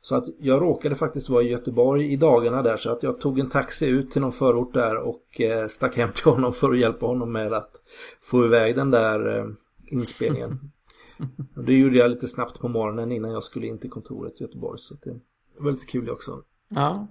Så 0.00 0.16
att 0.16 0.24
jag 0.38 0.62
råkade 0.62 0.94
faktiskt 0.94 1.28
vara 1.28 1.42
i 1.42 1.50
Göteborg 1.50 2.12
i 2.12 2.16
dagarna 2.16 2.62
där 2.62 2.76
så 2.76 2.92
att 2.92 3.02
jag 3.02 3.20
tog 3.20 3.38
en 3.38 3.48
taxi 3.48 3.86
ut 3.86 4.10
till 4.10 4.20
någon 4.20 4.32
förort 4.32 4.74
där 4.74 4.96
och 4.96 5.40
eh, 5.40 5.66
stack 5.66 5.96
hem 5.96 6.12
till 6.12 6.24
honom 6.32 6.52
för 6.52 6.70
att 6.70 6.78
hjälpa 6.78 7.06
honom 7.06 7.32
med 7.32 7.52
att 7.52 7.82
få 8.22 8.44
iväg 8.44 8.76
den 8.76 8.90
där 8.90 9.46
inspelningen. 9.86 10.72
Och 11.56 11.64
det 11.64 11.72
gjorde 11.72 11.98
jag 11.98 12.10
lite 12.10 12.26
snabbt 12.26 12.60
på 12.60 12.68
morgonen 12.68 13.12
innan 13.12 13.30
jag 13.30 13.44
skulle 13.44 13.66
in 13.66 13.78
till 13.78 13.90
kontoret 13.90 14.40
i 14.40 14.44
Göteborg 14.44 14.78
så 14.78 14.94
det 14.94 15.20
var 15.58 15.72
lite 15.72 15.86
kul 15.86 16.10
också. 16.10 16.42
Ja. 16.68 17.06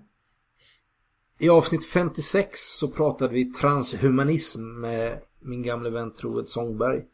I 1.40 1.50
avsnitt 1.50 1.86
56 1.86 2.60
så 2.60 2.88
pratade 2.88 3.34
vi 3.34 3.46
transhumanism 3.46 4.62
med 4.62 5.20
min 5.40 5.64
gamle 5.64 5.90
vän 5.90 6.14
Troed 6.14 6.50
Sångberg. 6.50 7.06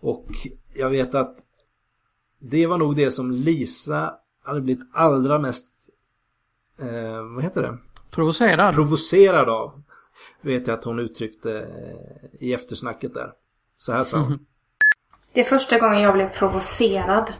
Och 0.00 0.26
jag 0.74 0.90
vet 0.90 1.14
att 1.14 1.36
det 2.38 2.66
var 2.66 2.78
nog 2.78 2.96
det 2.96 3.10
som 3.10 3.30
Lisa 3.30 4.14
hade 4.44 4.60
blivit 4.60 4.88
allra 4.92 5.38
mest, 5.38 5.66
eh, 6.78 7.22
vad 7.34 7.42
heter 7.42 7.62
det? 7.62 7.78
Provocerad. 8.10 8.74
Provocerad 8.74 9.48
av. 9.48 9.82
Vet 10.40 10.66
jag 10.66 10.78
att 10.78 10.84
hon 10.84 10.98
uttryckte 10.98 11.58
eh, 11.58 12.46
i 12.48 12.52
eftersnacket 12.52 13.14
där. 13.14 13.32
Så 13.78 13.92
här 13.92 14.04
sa 14.04 14.18
hon. 14.18 14.46
Det 15.34 15.40
är 15.40 15.44
första 15.44 15.78
gången 15.78 16.00
jag 16.00 16.14
blev 16.14 16.28
provocerad 16.28 17.32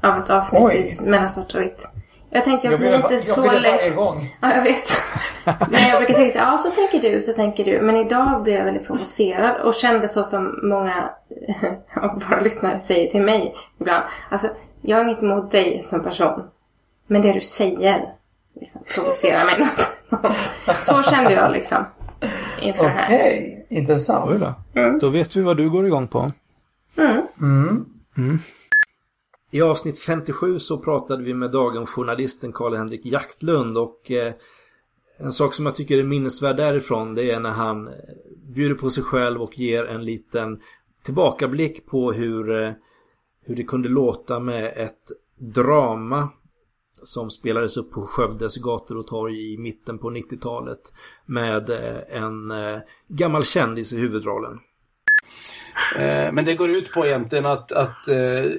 av 0.00 0.18
ett 0.18 0.30
avsnitt 0.30 0.62
Oj. 0.62 0.98
mellan 1.06 1.30
svart 1.30 1.54
och 1.54 1.60
vitt. 1.60 1.88
Jag 2.36 2.44
tänkte 2.44 2.66
jag, 2.66 2.72
jag 2.72 2.80
blir 2.80 2.96
inte 2.96 3.14
jag 3.14 3.22
så 3.22 3.52
lätt. 3.52 3.74
Varje 3.74 3.90
gång. 3.90 4.36
Ja, 4.40 4.54
jag 4.54 4.62
vet. 4.62 4.90
Men 5.70 5.88
jag 5.88 5.98
brukar 5.98 6.14
tänka 6.14 6.32
så 6.32 6.38
ja 6.38 6.58
så 6.58 6.70
tänker 6.70 7.10
du, 7.10 7.22
så 7.22 7.32
tänker 7.32 7.64
du. 7.64 7.80
Men 7.80 7.96
idag 7.96 8.42
blev 8.42 8.56
jag 8.56 8.64
väldigt 8.64 8.86
provocerad 8.86 9.60
och 9.60 9.74
kände 9.74 10.08
så 10.08 10.24
som 10.24 10.60
många 10.62 11.10
av 11.94 12.22
våra 12.28 12.40
lyssnare 12.40 12.80
säger 12.80 13.10
till 13.10 13.22
mig 13.22 13.54
ibland. 13.80 14.04
Alltså, 14.30 14.48
Jag 14.82 14.96
har 14.96 15.04
inget 15.04 15.22
emot 15.22 15.50
dig 15.50 15.82
som 15.84 16.02
person. 16.02 16.42
Men 17.06 17.22
det 17.22 17.32
du 17.32 17.40
säger 17.40 18.12
liksom, 18.60 18.82
provocerar 18.94 19.44
mig. 19.44 19.66
Så 20.78 21.02
kände 21.02 21.32
jag 21.32 21.52
liksom. 21.52 21.84
Inför 22.60 22.84
okay. 22.84 22.94
det 22.94 23.00
här. 23.00 23.16
Okej, 23.16 23.66
intressant. 23.70 24.40
Då. 24.40 24.80
Mm. 24.80 24.98
då 24.98 25.08
vet 25.08 25.36
vi 25.36 25.42
vad 25.42 25.56
du 25.56 25.70
går 25.70 25.86
igång 25.86 26.08
på. 26.08 26.30
Mm. 26.98 27.84
Mm. 28.16 28.38
I 29.50 29.62
avsnitt 29.62 29.98
57 29.98 30.58
så 30.58 30.78
pratade 30.78 31.22
vi 31.22 31.34
med 31.34 31.50
dagens 31.50 31.90
journalisten 31.90 32.52
Karl-Henrik 32.52 33.06
Jaktlund 33.06 33.78
och 33.78 34.10
eh, 34.10 34.34
en 35.18 35.32
sak 35.32 35.54
som 35.54 35.66
jag 35.66 35.74
tycker 35.74 35.98
är 35.98 36.02
minnesvärd 36.02 36.56
därifrån 36.56 37.14
det 37.14 37.30
är 37.30 37.40
när 37.40 37.50
han 37.50 37.88
eh, 37.88 37.94
bjuder 38.54 38.74
på 38.74 38.90
sig 38.90 39.02
själv 39.02 39.42
och 39.42 39.58
ger 39.58 39.84
en 39.84 40.04
liten 40.04 40.62
tillbakablick 41.02 41.86
på 41.86 42.12
hur, 42.12 42.62
eh, 42.62 42.72
hur 43.42 43.56
det 43.56 43.64
kunde 43.64 43.88
låta 43.88 44.40
med 44.40 44.72
ett 44.76 45.12
drama 45.38 46.28
som 47.02 47.30
spelades 47.30 47.76
upp 47.76 47.92
på 47.92 48.06
Skövdes 48.06 48.56
gator 48.56 48.96
och 48.96 49.06
torg 49.06 49.52
i 49.52 49.58
mitten 49.58 49.98
på 49.98 50.10
90-talet 50.10 50.92
med 51.26 51.70
en 52.08 52.52
gammal 53.08 53.44
kändis 53.44 53.92
i 53.92 53.98
huvudrollen. 53.98 54.58
Eh, 55.98 56.32
men 56.32 56.44
det 56.44 56.54
går 56.54 56.70
ut 56.70 56.92
på 56.92 57.06
egentligen 57.06 57.46
att, 57.46 57.72
att 57.72 58.08
eh, 58.08 58.50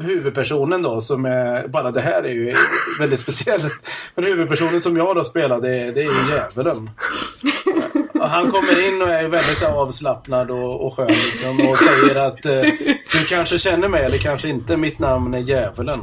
huvudpersonen 0.00 0.82
då 0.82 1.00
som 1.00 1.24
är, 1.24 1.68
bara 1.68 1.90
det 1.90 2.00
här 2.00 2.22
är 2.22 2.32
ju 2.32 2.54
väldigt 2.98 3.20
speciellt. 3.20 3.72
Men 4.14 4.24
huvudpersonen 4.24 4.80
som 4.80 4.96
jag 4.96 5.16
då 5.16 5.24
spelar 5.24 5.60
det, 5.60 5.92
det 5.92 6.00
är 6.00 6.04
ju 6.04 6.32
djävulen. 6.34 6.90
Och 8.14 8.30
han 8.30 8.50
kommer 8.50 8.88
in 8.88 9.02
och 9.02 9.08
är 9.08 9.28
väldigt 9.28 9.58
så 9.58 9.66
avslappnad 9.66 10.50
och, 10.50 10.86
och 10.86 10.96
skön 10.96 11.06
liksom, 11.06 11.68
och 11.68 11.78
säger 11.78 12.14
att 12.14 12.46
eh, 12.46 12.62
du 13.12 13.24
kanske 13.28 13.58
känner 13.58 13.88
mig 13.88 14.04
eller 14.04 14.18
kanske 14.18 14.48
inte, 14.48 14.76
mitt 14.76 14.98
namn 14.98 15.34
är 15.34 15.38
djävulen. 15.38 16.00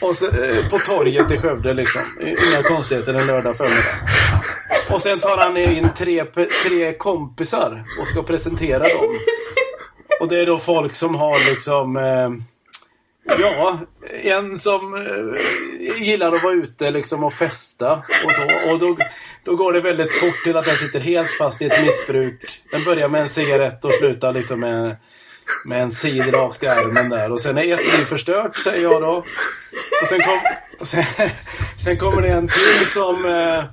Och 0.00 0.16
så, 0.16 0.26
eh, 0.26 0.68
på 0.68 0.78
torget 0.78 1.30
i 1.30 1.38
Skövde 1.38 1.74
liksom. 1.74 2.02
Inga 2.20 2.62
konstigheter 2.62 3.14
en 3.14 3.26
lördag 3.26 3.56
förmiddag. 3.56 4.27
Och 4.90 5.02
sen 5.02 5.20
tar 5.20 5.36
han 5.38 5.56
in 5.56 5.88
tre, 5.96 6.24
tre 6.64 6.94
kompisar 6.94 7.84
och 8.00 8.08
ska 8.08 8.22
presentera 8.22 8.78
dem. 8.78 9.18
Och 10.20 10.28
det 10.28 10.42
är 10.42 10.46
då 10.46 10.58
folk 10.58 10.94
som 10.94 11.14
har 11.14 11.50
liksom... 11.50 11.96
Eh, 11.96 12.30
ja, 13.38 13.78
en 14.22 14.58
som 14.58 14.94
eh, 14.94 16.02
gillar 16.02 16.32
att 16.32 16.42
vara 16.42 16.54
ute 16.54 16.90
liksom 16.90 17.24
och 17.24 17.32
festa 17.32 17.92
och 18.24 18.32
så. 18.32 18.70
Och 18.70 18.78
då, 18.78 18.96
då 19.44 19.56
går 19.56 19.72
det 19.72 19.80
väldigt 19.80 20.14
fort 20.14 20.44
till 20.44 20.56
att 20.56 20.64
den 20.64 20.76
sitter 20.76 21.00
helt 21.00 21.30
fast 21.30 21.62
i 21.62 21.66
ett 21.66 21.84
missbruk. 21.84 22.62
Den 22.70 22.84
börjar 22.84 23.08
med 23.08 23.20
en 23.20 23.28
cigarett 23.28 23.84
och 23.84 23.94
slutar 23.94 24.32
liksom 24.32 24.60
med, 24.60 24.96
med 25.64 25.82
en 25.82 25.92
sid 25.92 26.34
rakt 26.34 26.62
i 26.62 26.66
armen 26.66 27.08
där. 27.08 27.32
Och 27.32 27.40
sen 27.40 27.58
är 27.58 27.74
ett 27.74 27.98
liv 27.98 28.04
förstört, 28.04 28.56
säger 28.56 28.82
jag 28.82 29.02
då. 29.02 29.24
Och 30.02 30.08
sen, 30.08 30.20
kom, 30.20 30.40
och 30.78 30.86
sen, 30.86 31.04
sen 31.84 31.96
kommer 31.96 32.22
det 32.22 32.28
en 32.28 32.48
till 32.48 32.86
som... 32.86 33.24
Eh, 33.24 33.64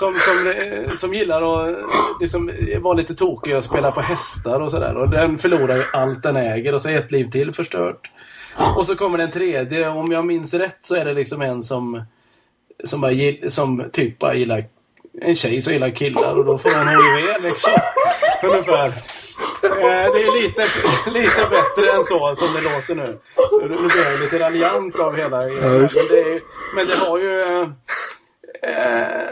som, 0.00 0.18
som, 0.18 0.50
eh, 0.50 0.92
som 0.92 1.14
gillar 1.14 1.42
att 1.42 1.76
eh, 1.76 1.84
liksom, 2.20 2.50
vara 2.80 2.94
lite 2.94 3.14
tokig 3.14 3.56
och 3.56 3.64
spela 3.64 3.92
på 3.92 4.00
hästar 4.00 4.60
och 4.60 4.70
sådär. 4.70 4.96
Och 4.96 5.10
den 5.10 5.38
förlorar 5.38 5.76
ju 5.76 5.84
allt 5.92 6.22
den 6.22 6.36
äger 6.36 6.74
och 6.74 6.82
så 6.82 6.88
är 6.88 6.98
ett 6.98 7.10
liv 7.10 7.30
till 7.30 7.52
förstört. 7.52 8.10
Och 8.76 8.86
så 8.86 8.96
kommer 8.96 9.18
den 9.18 9.30
tredje. 9.30 9.88
Om 9.88 10.12
jag 10.12 10.26
minns 10.26 10.54
rätt 10.54 10.78
så 10.82 10.94
är 10.94 11.04
det 11.04 11.14
liksom 11.14 11.42
en 11.42 11.62
som 11.62 12.04
som, 12.84 13.00
bara, 13.00 13.12
som 13.48 13.84
typ 13.92 14.18
bara 14.18 14.34
gillar 14.34 14.64
en 15.20 15.34
tjej 15.34 15.62
som 15.62 15.72
gillar 15.72 15.90
killar 15.90 16.38
och 16.38 16.44
då 16.44 16.58
får 16.58 16.70
hon 16.70 16.88
HIV 16.88 17.42
liksom. 17.42 17.72
Ungefär. 18.42 18.92
Eh, 19.64 20.12
det 20.12 20.22
är 20.22 20.42
lite, 20.42 20.62
lite 21.10 21.46
bättre 21.50 21.92
än 21.92 22.04
så 22.04 22.34
som 22.34 22.54
det 22.54 22.60
låter 22.60 22.94
nu. 22.94 23.18
Nu 23.60 23.88
blir 23.88 24.10
jag 24.10 24.20
lite 24.20 24.38
raljant 24.38 24.98
av 24.98 25.16
hela. 25.16 25.48
Ja, 25.48 25.68
men, 25.68 25.88
det, 26.08 26.40
men 26.74 26.86
det 26.86 27.08
har 27.08 27.18
ju... 27.18 27.62
Eh, 28.62 29.26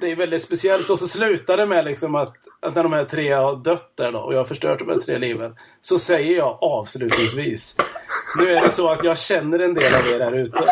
det 0.00 0.10
är 0.10 0.16
väldigt 0.16 0.42
speciellt. 0.42 0.90
Och 0.90 0.98
så 0.98 1.08
slutar 1.08 1.56
det 1.56 1.66
med 1.66 1.84
liksom 1.84 2.14
att, 2.14 2.34
att 2.62 2.74
när 2.74 2.82
de 2.82 2.92
här 2.92 3.04
tre 3.04 3.32
har 3.32 3.56
dött 3.56 3.92
där 3.96 4.12
då, 4.12 4.18
och 4.18 4.34
jag 4.34 4.38
har 4.38 4.44
förstört 4.44 4.78
de 4.78 4.88
här 4.88 4.98
tre 4.98 5.18
liven. 5.18 5.56
Så 5.80 5.98
säger 5.98 6.36
jag 6.36 6.58
avslutningsvis. 6.60 7.76
Nu 8.38 8.50
är 8.50 8.60
det 8.60 8.70
så 8.70 8.90
att 8.90 9.04
jag 9.04 9.18
känner 9.18 9.58
en 9.58 9.74
del 9.74 9.94
av 9.94 10.06
er 10.08 10.20
här 10.20 10.38
ute. 10.38 10.64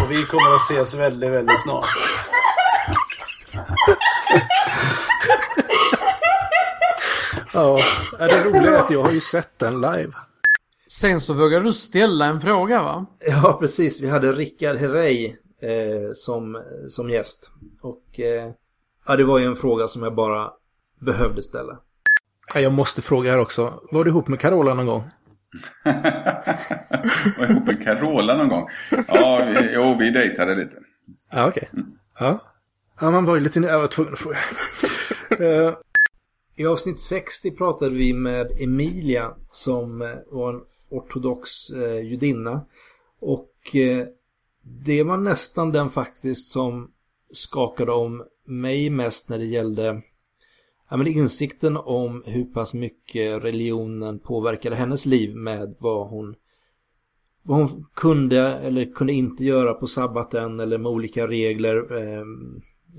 Och 0.00 0.10
vi 0.12 0.24
kommer 0.24 0.54
att 0.54 0.70
ses 0.70 0.94
väldigt, 0.94 1.32
väldigt 1.32 1.60
snart. 1.60 1.86
Ja, 7.58 7.82
är 8.18 8.28
det 8.28 8.44
roliga 8.44 8.78
att 8.78 8.90
jag 8.90 9.02
har 9.02 9.12
ju 9.12 9.20
sett 9.20 9.58
den 9.58 9.80
live. 9.80 10.12
Sen 10.90 11.20
så 11.20 11.34
vågade 11.34 11.64
du 11.64 11.72
ställa 11.72 12.26
en 12.26 12.40
fråga 12.40 12.82
va? 12.82 13.06
Ja, 13.20 13.56
precis. 13.60 14.02
Vi 14.02 14.08
hade 14.08 14.32
Rickard 14.32 14.76
Herrey 14.76 15.26
eh, 15.62 16.12
som, 16.14 16.62
som 16.88 17.10
gäst. 17.10 17.50
Och 17.80 18.20
eh, 18.20 18.50
ja, 19.06 19.16
det 19.16 19.24
var 19.24 19.38
ju 19.38 19.44
en 19.44 19.56
fråga 19.56 19.88
som 19.88 20.02
jag 20.02 20.14
bara 20.14 20.50
behövde 21.00 21.42
ställa. 21.42 21.78
Ja, 22.54 22.60
jag 22.60 22.72
måste 22.72 23.02
fråga 23.02 23.30
här 23.30 23.38
också. 23.38 23.80
Var 23.92 24.04
du 24.04 24.10
ihop 24.10 24.28
med 24.28 24.40
Carola 24.40 24.74
någon 24.74 24.86
gång? 24.86 25.04
var 27.38 27.50
ihop 27.50 27.66
med 27.66 27.82
Carola 27.84 28.36
någon 28.36 28.48
gång? 28.48 28.68
Ja, 29.08 29.46
vi, 29.46 29.74
jo, 29.74 29.96
vi 29.98 30.10
dejtade 30.10 30.54
lite. 30.54 30.76
Ja, 31.30 31.48
okej. 31.48 31.68
Okay. 31.72 31.84
Ja. 32.18 32.40
ja, 33.00 33.10
man 33.10 33.24
var 33.24 33.34
ju 33.34 33.40
lite... 33.40 33.60
Jag 33.60 33.78
var 33.78 33.86
tvungen 33.86 34.12
att 34.12 34.18
fråga. 34.18 34.38
I 36.58 36.66
avsnitt 36.66 37.00
60 37.00 37.50
pratade 37.50 37.94
vi 37.94 38.12
med 38.12 38.52
Emilia 38.60 39.34
som 39.50 40.02
eh, 40.02 40.08
var 40.30 40.54
en 40.54 40.60
ortodox 40.90 41.70
eh, 41.70 42.00
judinna. 42.00 42.64
Och 43.20 43.76
eh, 43.76 44.06
det 44.62 45.02
var 45.02 45.16
nästan 45.16 45.72
den 45.72 45.90
faktiskt 45.90 46.50
som 46.50 46.90
skakade 47.30 47.92
om 47.92 48.24
mig 48.44 48.90
mest 48.90 49.28
när 49.28 49.38
det 49.38 49.44
gällde 49.44 50.02
ja, 50.90 50.96
men 50.96 51.06
insikten 51.06 51.76
om 51.76 52.22
hur 52.26 52.44
pass 52.44 52.74
mycket 52.74 53.42
religionen 53.42 54.18
påverkade 54.18 54.76
hennes 54.76 55.06
liv 55.06 55.36
med 55.36 55.74
vad 55.78 56.08
hon 56.08 56.34
vad 57.42 57.58
hon 57.58 57.86
kunde 57.94 58.40
eller 58.40 58.92
kunde 58.92 59.12
inte 59.12 59.44
göra 59.44 59.74
på 59.74 59.86
sabbaten 59.86 60.60
eller 60.60 60.78
med 60.78 60.92
olika 60.92 61.28
regler. 61.28 61.96
Eh, 61.96 62.24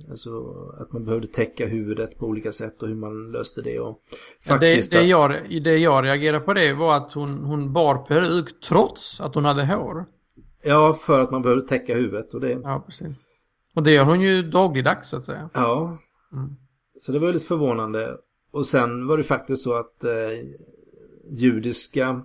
alltså 0.10 0.54
att 0.80 0.94
man 0.94 1.06
behövde 1.06 1.28
täcka 1.28 1.66
huvudet 1.66 2.18
på 2.18 2.26
olika 2.26 2.52
sätt 2.52 2.82
och 2.82 2.88
hur 2.88 2.96
man 2.96 3.32
löste 3.32 3.62
det. 3.62 3.80
Och 3.80 4.02
faktiskt 4.48 4.92
det, 4.92 4.98
det, 4.98 5.06
jag, 5.06 5.62
det 5.64 5.78
jag 5.78 6.06
reagerade 6.06 6.40
på 6.40 6.54
det 6.54 6.74
var 6.74 6.98
att 6.98 7.14
hon, 7.14 7.44
hon 7.44 7.74
bar 7.74 7.98
peruk 7.98 8.62
trots 8.62 9.22
att 9.22 9.36
hon 9.36 9.46
hade 9.46 9.66
hår. 9.66 10.06
Ja, 10.64 10.94
för 10.94 11.22
att 11.22 11.32
man 11.32 11.42
behöver 11.42 11.62
täcka 11.62 11.96
huvudet 11.96 12.34
och 12.34 12.42
det... 12.42 12.50
Ja, 12.64 12.84
precis. 12.86 13.18
Och 13.76 13.84
det 13.84 13.92
gör 13.92 14.06
hon 14.06 14.22
ju 14.22 14.42
dagligdags 14.42 15.10
så 15.10 15.18
att 15.18 15.26
säga. 15.26 15.50
Ja. 15.54 15.98
Mm. 16.34 16.56
Så 17.02 17.12
det 17.12 17.20
var 17.20 17.34
lite 17.34 17.46
förvånande. 17.46 18.18
Och 18.52 18.66
sen 18.66 19.08
var 19.08 19.18
det 19.18 19.24
faktiskt 19.24 19.64
så 19.64 19.74
att 19.74 20.04
eh, 20.04 20.12
judiska... 21.30 22.22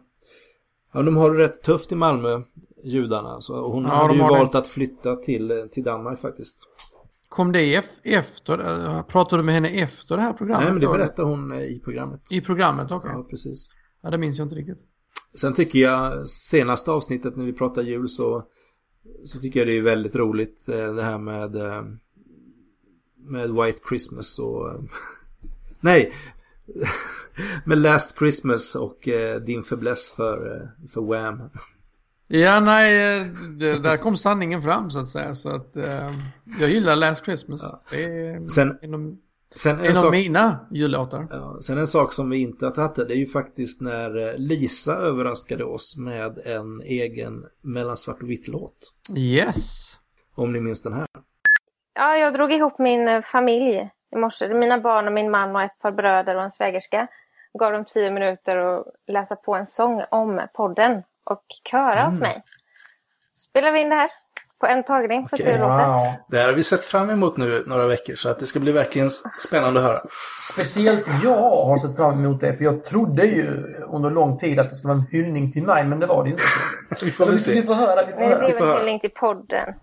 Ja, 0.92 1.02
de 1.02 1.16
har 1.16 1.30
det 1.30 1.38
rätt 1.44 1.62
tufft 1.62 1.92
i 1.92 1.94
Malmö, 1.94 2.42
judarna. 2.84 3.40
Så 3.40 3.68
hon 3.68 3.84
ja, 3.84 3.90
hade 3.90 4.14
ju 4.14 4.20
valt 4.20 4.52
det. 4.52 4.58
att 4.58 4.66
flytta 4.66 5.16
till, 5.16 5.68
till 5.72 5.82
Danmark 5.82 6.20
faktiskt. 6.20 6.68
Kom 7.28 7.52
det 7.52 7.82
efter? 8.02 9.02
Pratade 9.02 9.42
du 9.42 9.46
med 9.46 9.54
henne 9.54 9.68
efter 9.68 10.16
det 10.16 10.22
här 10.22 10.32
programmet? 10.32 10.64
Nej, 10.64 10.72
men 10.72 10.80
det 10.80 10.98
berättade 10.98 11.28
hon 11.28 11.52
eh, 11.52 11.58
i 11.58 11.80
programmet. 11.84 12.20
I 12.30 12.40
programmet, 12.40 12.84
okej. 12.84 12.96
Okay. 12.96 13.12
Ja, 13.12 13.26
precis. 13.30 13.72
Ja, 14.02 14.10
det 14.10 14.18
minns 14.18 14.38
jag 14.38 14.44
inte 14.44 14.56
riktigt. 14.56 14.78
Sen 15.34 15.54
tycker 15.54 15.78
jag 15.78 16.28
senaste 16.28 16.90
avsnittet 16.90 17.36
när 17.36 17.44
vi 17.44 17.52
pratar 17.52 17.82
jul 17.82 18.08
så, 18.08 18.44
så 19.24 19.38
tycker 19.38 19.60
jag 19.60 19.66
det 19.66 19.78
är 19.78 19.82
väldigt 19.82 20.16
roligt 20.16 20.68
eh, 20.68 20.94
det 20.94 21.02
här 21.02 21.18
med 21.18 21.56
eh, 21.56 21.82
med 23.16 23.50
White 23.50 23.78
Christmas 23.88 24.38
och 24.38 24.80
nej 25.80 26.12
med 27.64 27.78
Last 27.78 28.18
Christmas 28.18 28.74
och 28.74 29.08
eh, 29.08 29.40
din 29.40 29.62
fäbless 29.62 30.10
för, 30.10 30.70
för 30.92 31.00
Wham. 31.00 31.42
Ja, 32.26 32.60
nej, 32.60 33.18
det, 33.58 33.78
där 33.78 33.96
kom 33.96 34.16
sanningen 34.16 34.62
fram 34.62 34.90
så 34.90 34.98
att 34.98 35.08
säga. 35.08 35.34
Så 35.34 35.48
att 35.48 35.76
jag 36.60 36.70
gillar 36.70 36.96
Last 36.96 37.24
Christmas. 37.24 37.62
Ja. 37.62 37.82
Det 37.90 38.04
är 38.04 38.48
Sen, 38.48 38.78
inom 38.82 39.18
Sen 39.54 39.78
en, 39.78 39.84
en 39.84 39.94
sak, 39.94 40.04
av 40.04 40.10
mina 40.10 40.66
jullåtar. 40.70 41.26
Ja, 41.30 41.58
sen 41.62 41.78
en 41.78 41.86
sak 41.86 42.12
som 42.12 42.30
vi 42.30 42.38
inte 42.38 42.66
har 42.66 42.72
tagit 42.72 42.94
det 42.94 43.14
är 43.14 43.18
ju 43.18 43.26
faktiskt 43.26 43.80
när 43.80 44.28
eh, 44.28 44.38
Lisa 44.38 44.96
överraskade 44.96 45.64
oss 45.64 45.96
med 45.96 46.38
en 46.44 46.80
egen 46.80 47.44
mellan 47.60 47.96
svart 47.96 48.22
och 48.22 48.30
vitt 48.30 48.48
låt. 48.48 48.92
Yes. 49.16 49.94
Om 50.34 50.52
ni 50.52 50.60
minns 50.60 50.82
den 50.82 50.92
här. 50.92 51.06
Ja, 51.94 52.16
jag 52.16 52.34
drog 52.34 52.52
ihop 52.52 52.78
min 52.78 53.08
eh, 53.08 53.20
familj 53.20 53.90
i 54.14 54.16
morse. 54.16 54.54
Mina 54.54 54.78
barn 54.78 55.06
och 55.06 55.12
min 55.12 55.30
man 55.30 55.56
och 55.56 55.62
ett 55.62 55.78
par 55.78 55.92
bröder 55.92 56.36
och 56.36 56.42
en 56.42 56.50
svägerska. 56.50 57.06
Gav 57.58 57.72
dem 57.72 57.84
tio 57.84 58.10
minuter 58.10 58.56
att 58.56 58.86
läsa 59.06 59.36
på 59.36 59.54
en 59.54 59.66
sång 59.66 60.02
om 60.10 60.40
podden 60.54 61.02
och 61.24 61.44
köra 61.70 62.00
mm. 62.00 62.14
åt 62.14 62.20
mig. 62.20 62.42
Spelar 63.32 63.72
vi 63.72 63.80
in 63.80 63.88
det 63.88 63.94
här 63.94 64.10
på 64.60 64.66
en 64.66 64.84
tagning. 64.84 65.28
Får 65.28 65.36
se 65.36 65.44
hur 65.44 65.52
det 65.52 65.58
låter. 65.58 66.12
Det 66.28 66.38
här 66.38 66.46
har 66.46 66.52
vi 66.52 66.62
sett 66.62 66.84
fram 66.84 67.10
emot 67.10 67.36
nu 67.36 67.64
några 67.66 67.86
veckor 67.86 68.14
så 68.14 68.28
att 68.28 68.38
det 68.38 68.46
ska 68.46 68.60
bli 68.60 68.72
verkligen 68.72 69.10
spännande 69.38 69.80
att 69.80 69.86
höra. 69.86 69.98
Speciellt 70.52 71.06
jag 71.22 71.64
har 71.64 71.78
sett 71.78 71.96
fram 71.96 72.24
emot 72.24 72.40
det 72.40 72.54
för 72.54 72.64
jag 72.64 72.84
trodde 72.84 73.24
ju 73.26 73.46
under 73.92 74.10
lång 74.10 74.38
tid 74.38 74.60
att 74.60 74.70
det 74.70 74.74
skulle 74.74 74.94
vara 74.94 75.02
en 75.02 75.06
hyllning 75.10 75.52
till 75.52 75.62
mig 75.62 75.84
men 75.84 76.00
det 76.00 76.06
var 76.06 76.24
det 76.24 76.28
ju 76.28 76.34
inte. 76.34 76.44
vi 77.04 77.10
får 77.10 77.26
väl 77.26 77.40
se. 77.40 77.52
Vi 77.52 77.62
får 77.62 77.74
höra. 77.74 78.06
Vi 78.06 78.12
får 78.12 78.20
Det 78.20 78.26
höra. 78.26 78.38
blir 78.38 78.62
en 78.62 78.76
hyllning 78.78 79.00
till 79.00 79.10
podden. 79.10 79.74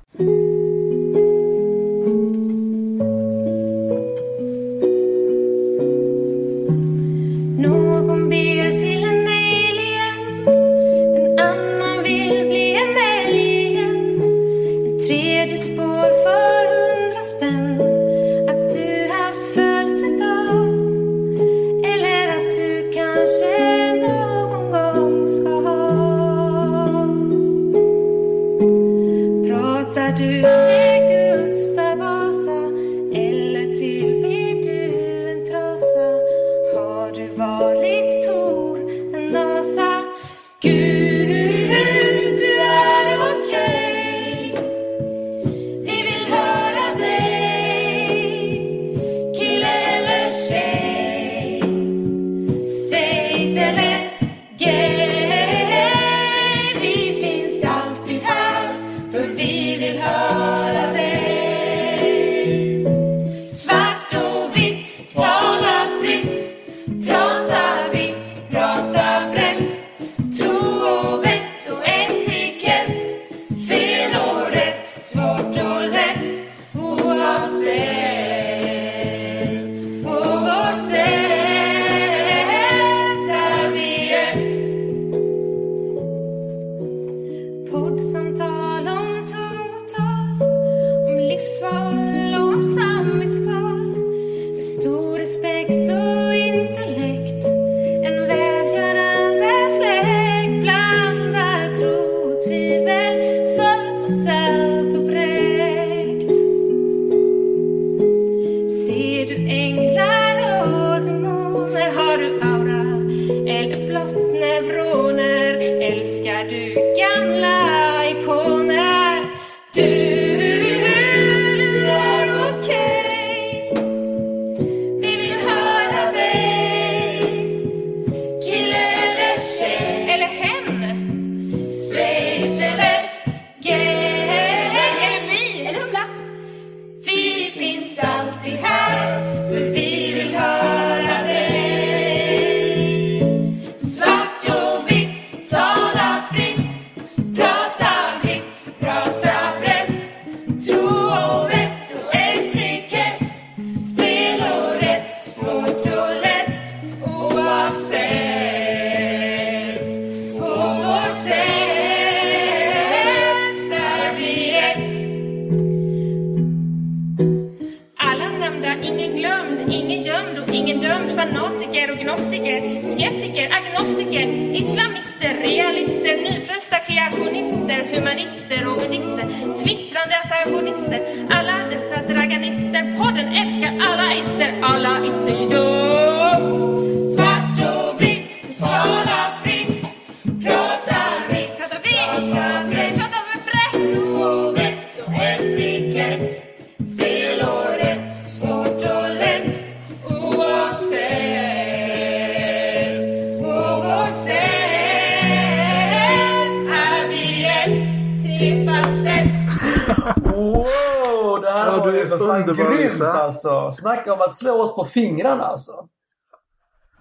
Snacka 213.72 214.14
om 214.14 214.22
att 214.22 214.36
slå 214.36 214.62
oss 214.62 214.76
på 214.76 214.86
fingrarna 214.86 215.44
alltså. 215.46 215.88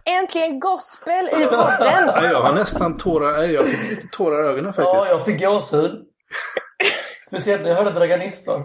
Äntligen 0.04 0.60
gospel 0.60 1.28
i 1.28 1.46
podden! 1.46 2.06
Ja, 2.06 2.24
jag 2.24 2.42
har 2.42 2.52
nästan 2.52 2.96
tårar, 2.96 3.32
nej, 3.38 3.52
jag 3.52 3.64
fick 3.66 3.90
lite 3.90 4.08
tårar 4.08 4.44
i 4.44 4.46
ögonen 4.46 4.72
Ja, 4.76 4.84
faktiskt. 4.92 5.10
jag 5.10 5.24
fick 5.24 5.40
gåshud. 5.44 6.04
Speciellt 7.26 7.62
när 7.62 7.68
jag 7.68 7.76
hörde 7.76 7.90
Draganister. 7.90 8.64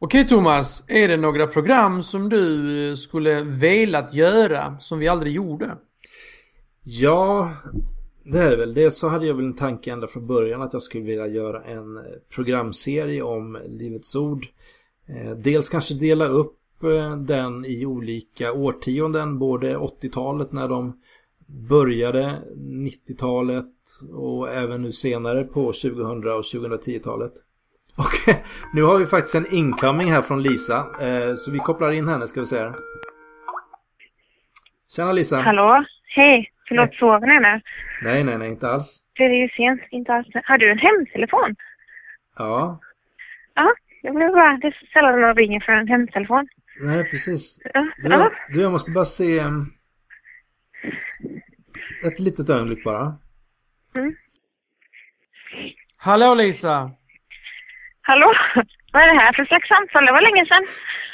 Okej 0.00 0.28
Thomas, 0.28 0.84
är 0.88 1.08
det 1.08 1.16
några 1.16 1.46
program 1.46 2.02
som 2.02 2.28
du 2.28 2.88
eh, 2.90 2.94
skulle 2.94 3.42
velat 3.42 4.14
göra 4.14 4.76
som 4.80 4.98
vi 4.98 5.08
aldrig 5.08 5.32
gjorde? 5.34 5.76
Ja, 6.84 7.52
det 8.24 8.38
är 8.38 8.50
det 8.50 8.56
väl. 8.56 8.74
Det 8.74 8.90
så 8.90 9.08
hade 9.08 9.26
jag 9.26 9.34
väl 9.34 9.44
en 9.44 9.56
tanke 9.56 9.92
ända 9.92 10.06
från 10.06 10.26
början 10.26 10.62
att 10.62 10.72
jag 10.72 10.82
skulle 10.82 11.04
vilja 11.04 11.26
göra 11.26 11.62
en 11.62 11.96
eh, 11.96 12.02
programserie 12.34 13.22
om 13.22 13.58
Livets 13.66 14.16
Ord. 14.16 14.46
Eh, 15.08 15.30
dels 15.30 15.68
kanske 15.68 15.94
dela 15.94 16.26
upp 16.26 16.58
eh, 16.82 17.16
den 17.16 17.64
i 17.64 17.86
olika 17.86 18.52
årtionden, 18.52 19.38
både 19.38 19.76
80-talet 19.76 20.52
när 20.52 20.68
de 20.68 21.00
började, 21.68 22.38
90-talet 22.56 23.74
och 24.12 24.48
även 24.48 24.82
nu 24.82 24.92
senare 24.92 25.44
på 25.44 25.72
2000 25.72 26.00
och 26.00 26.42
2010-talet. 26.42 27.32
Och 27.96 28.34
nu 28.74 28.82
har 28.82 28.98
vi 28.98 29.06
faktiskt 29.06 29.34
en 29.34 29.54
incoming 29.54 30.10
här 30.10 30.22
från 30.22 30.42
Lisa, 30.42 30.86
så 31.36 31.50
vi 31.50 31.58
kopplar 31.58 31.92
in 31.92 32.08
henne 32.08 32.28
ska 32.28 32.40
vi 32.40 32.46
se. 32.46 32.72
Tjena 34.96 35.12
Lisa! 35.12 35.36
Hallå? 35.36 35.84
Hej! 36.04 36.51
Förlåt, 36.68 36.94
sover 36.94 37.26
ni 37.26 37.40
nu? 37.40 37.60
Nej, 38.02 38.24
nej, 38.24 38.38
nej, 38.38 38.48
inte 38.48 38.68
alls. 38.68 39.00
Det 39.16 39.24
är 39.24 39.28
ju 39.42 39.48
sent, 39.48 39.80
inte 39.90 40.12
alls. 40.14 40.26
Har 40.44 40.58
du 40.58 40.70
en 40.70 40.78
hemtelefon? 40.78 41.56
Ja, 42.38 42.80
Ja, 43.54 43.74
jag 44.02 44.12
vill 44.18 44.28
bara... 44.32 44.56
Det 44.56 44.66
är 44.66 44.80
sällan 44.92 45.20
någon 45.20 45.36
ringer 45.36 45.60
från 45.60 45.78
en 45.78 45.88
hemtelefon. 45.88 46.48
nej 46.80 47.10
precis. 47.10 47.62
Ja, 47.74 47.86
Du, 47.96 48.08
ja. 48.08 48.30
du, 48.48 48.60
jag 48.62 48.72
måste 48.72 48.90
bara 48.90 49.04
se 49.04 49.38
em, 49.38 49.66
ett 52.04 52.18
litet 52.20 52.48
ögonblick 52.50 52.84
bara. 52.84 53.16
Mm. 53.94 54.16
Hallå 55.98 56.34
Lisa! 56.34 56.90
Hallå? 58.02 58.32
Vad 58.92 59.02
är 59.02 59.06
det 59.06 59.20
här 59.20 59.32
för 59.32 59.44
slags 59.44 59.68
samtal? 59.68 60.06
Det 60.06 60.12
var 60.12 60.20
länge 60.20 60.46
sedan. 60.46 60.62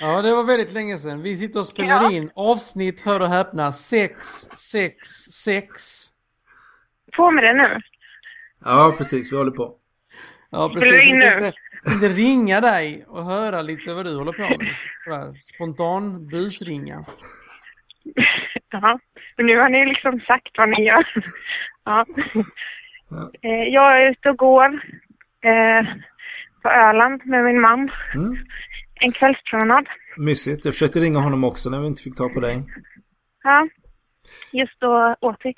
Ja, 0.01 0.23
det 0.23 0.35
var 0.35 0.45
väldigt 0.45 0.73
länge 0.73 0.99
sedan. 0.99 1.23
Vi 1.23 1.37
sitter 1.37 1.61
och 1.61 1.67
spelar 1.67 2.03
ja. 2.03 2.13
in 2.13 2.31
avsnitt, 2.35 3.01
hör 3.01 3.21
och 3.21 3.29
häpna, 3.29 3.73
666. 3.73 6.07
På 7.17 7.31
med 7.31 7.45
det 7.45 7.53
nu. 7.53 7.81
Ja, 8.65 8.95
precis. 8.99 9.33
Vi 9.33 9.37
håller 9.37 9.51
på. 9.51 9.75
Ja, 10.51 10.69
precis. 10.69 10.89
Spelar 10.89 11.09
in 11.09 11.19
nu? 11.19 11.53
Inte 11.93 12.09
ringa 12.09 12.61
dig 12.61 13.05
och 13.09 13.25
höra 13.25 13.63
lite 13.63 13.95
vad 13.95 14.07
du 14.07 14.17
håller 14.17 14.33
på 14.33 14.59
med. 14.59 14.77
Sådär, 15.05 15.35
spontan 15.55 16.29
busringa. 16.29 17.05
Ja, 18.71 18.99
men 19.37 19.47
nu 19.47 19.59
har 19.59 19.69
ni 19.69 19.87
liksom 19.87 20.21
sagt 20.21 20.59
vad 20.59 20.69
ni 20.69 20.85
gör. 20.85 21.07
Ja. 21.85 22.05
ja. 23.11 23.31
Eh, 23.43 23.63
jag 23.63 24.03
är 24.03 24.11
ute 24.11 24.31
och 24.31 24.37
går 24.37 24.83
eh, 25.41 25.87
på 26.63 26.69
Öland 26.69 27.27
med 27.27 27.45
min 27.45 27.61
man. 27.61 27.91
Mm. 28.15 28.37
En 29.01 29.13
kvällspromenad. 29.13 29.87
Mysigt. 30.17 30.65
Jag 30.65 30.75
försökte 30.75 31.01
ringa 31.01 31.19
honom 31.19 31.45
också 31.45 31.71
när 31.71 31.81
vi 31.81 31.87
inte 31.87 32.03
fick 32.03 32.17
ta 32.17 32.29
på 32.29 32.41
dig. 32.41 32.65
Ja, 33.43 33.69
just 34.53 34.81
då 34.81 35.17
åt 35.21 35.41
vi. 35.45 35.55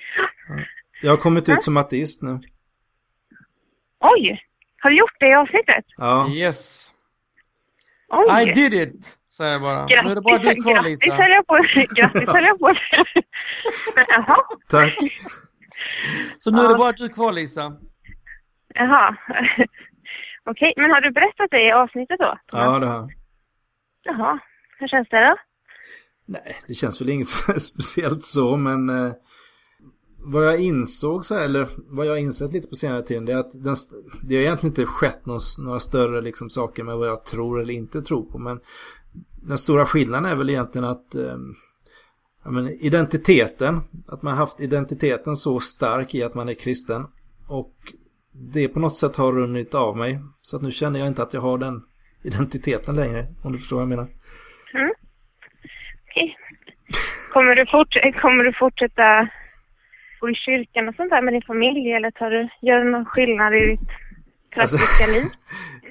Ja. 0.48 0.54
Jag 1.02 1.10
har 1.10 1.16
kommit 1.16 1.48
ut 1.48 1.64
som 1.64 1.76
ateist 1.76 2.22
nu. 2.22 2.40
Oj! 4.00 4.42
Har 4.82 4.90
du 4.90 4.98
gjort 4.98 5.16
det 5.20 5.28
i 5.28 5.34
avsnittet? 5.34 5.84
Ja. 5.96 6.28
Yes. 6.30 6.90
Oj. 8.08 8.42
I 8.42 8.52
did 8.52 8.74
it, 8.74 9.18
säger 9.36 9.52
jag 9.52 9.60
bara. 9.62 9.86
Grattis, 9.86 10.04
nu 10.04 10.10
är 10.10 10.14
det 10.14 10.20
bara 10.20 10.38
du 10.38 10.62
kvar, 10.62 10.74
grattis 10.74 11.06
Lisa. 11.06 11.14
Höll 11.14 11.30
jag 11.30 11.46
på, 11.46 11.54
grattis 11.94 12.28
höll 12.28 12.44
jag 12.44 12.58
på 12.58 12.74
Jaha. 14.08 14.36
Tack. 14.68 14.94
Så 16.38 16.50
nu 16.50 16.58
ja. 16.58 16.64
är 16.64 16.68
det 16.68 16.78
bara 16.78 16.92
du 16.92 17.08
kvar, 17.08 17.32
Lisa. 17.32 17.76
Jaha. 18.74 19.16
Okej, 20.50 20.74
men 20.76 20.90
har 20.90 21.00
du 21.00 21.10
berättat 21.10 21.50
det 21.50 21.68
i 21.68 21.72
avsnittet 21.72 22.18
då? 22.18 22.38
Ja, 22.52 22.78
det 22.78 22.86
har 22.86 23.12
Jaha. 24.02 24.40
Hur 24.78 24.88
känns 24.88 25.08
det 25.08 25.20
då? 25.20 25.36
Nej, 26.26 26.56
det 26.68 26.74
känns 26.74 27.00
väl 27.00 27.08
inget 27.08 27.28
speciellt 27.60 28.24
så, 28.24 28.56
men 28.56 28.90
eh, 28.90 29.12
vad 30.18 30.46
jag 30.46 30.60
insåg 30.60 31.24
så 31.24 31.34
här, 31.34 31.44
eller 31.44 31.68
vad 31.76 32.06
jag 32.06 32.12
har 32.12 32.18
insett 32.18 32.52
lite 32.52 32.68
på 32.68 32.74
senare 32.74 33.02
tiden, 33.02 33.24
det 33.24 33.32
är 33.32 33.36
att 33.36 33.64
den, 33.64 33.74
det 34.22 34.34
har 34.34 34.42
egentligen 34.42 34.72
inte 34.72 34.86
skett 34.86 35.26
någon, 35.26 35.38
några 35.64 35.80
större 35.80 36.20
liksom, 36.20 36.50
saker 36.50 36.82
med 36.82 36.96
vad 36.96 37.08
jag 37.08 37.24
tror 37.24 37.60
eller 37.60 37.74
inte 37.74 38.02
tror 38.02 38.22
på. 38.22 38.38
Men 38.38 38.60
den 39.42 39.58
stora 39.58 39.86
skillnaden 39.86 40.30
är 40.30 40.36
väl 40.36 40.50
egentligen 40.50 40.88
att 40.88 41.14
eh, 41.14 41.36
men, 42.44 42.68
identiteten, 42.68 43.80
att 44.08 44.22
man 44.22 44.36
haft 44.36 44.60
identiteten 44.60 45.36
så 45.36 45.60
stark 45.60 46.14
i 46.14 46.22
att 46.22 46.34
man 46.34 46.48
är 46.48 46.54
kristen. 46.54 47.06
Och 47.48 47.74
det 48.40 48.68
på 48.68 48.80
något 48.80 48.96
sätt 48.96 49.16
har 49.16 49.32
runnit 49.32 49.74
av 49.74 49.96
mig. 49.96 50.20
Så 50.40 50.56
att 50.56 50.62
nu 50.62 50.70
känner 50.70 50.98
jag 50.98 51.08
inte 51.08 51.22
att 51.22 51.34
jag 51.34 51.40
har 51.40 51.58
den 51.58 51.82
identiteten 52.22 52.96
längre, 52.96 53.26
om 53.44 53.52
du 53.52 53.58
förstår 53.58 53.76
vad 53.76 53.82
jag 53.82 53.88
menar. 53.88 54.08
Mm. 54.74 54.92
Okej. 56.10 56.24
Okay. 56.24 56.34
Kommer, 57.32 57.54
du 57.54 57.66
fort, 57.66 58.20
kommer 58.22 58.44
du 58.44 58.52
fortsätta 58.52 59.28
gå 60.20 60.30
i 60.30 60.34
kyrkan 60.34 60.88
och 60.88 60.94
sånt 60.94 61.10
där 61.10 61.22
med 61.22 61.34
din 61.34 61.42
familj 61.42 61.92
eller 61.92 62.10
tar 62.10 62.30
du, 62.30 62.48
gör 62.62 62.84
du 62.84 62.90
någon 62.90 63.04
skillnad 63.04 63.54
i 63.54 63.66
ditt 63.66 63.88
praktiska 64.54 65.04
alltså, 65.04 65.12
liv? 65.12 65.24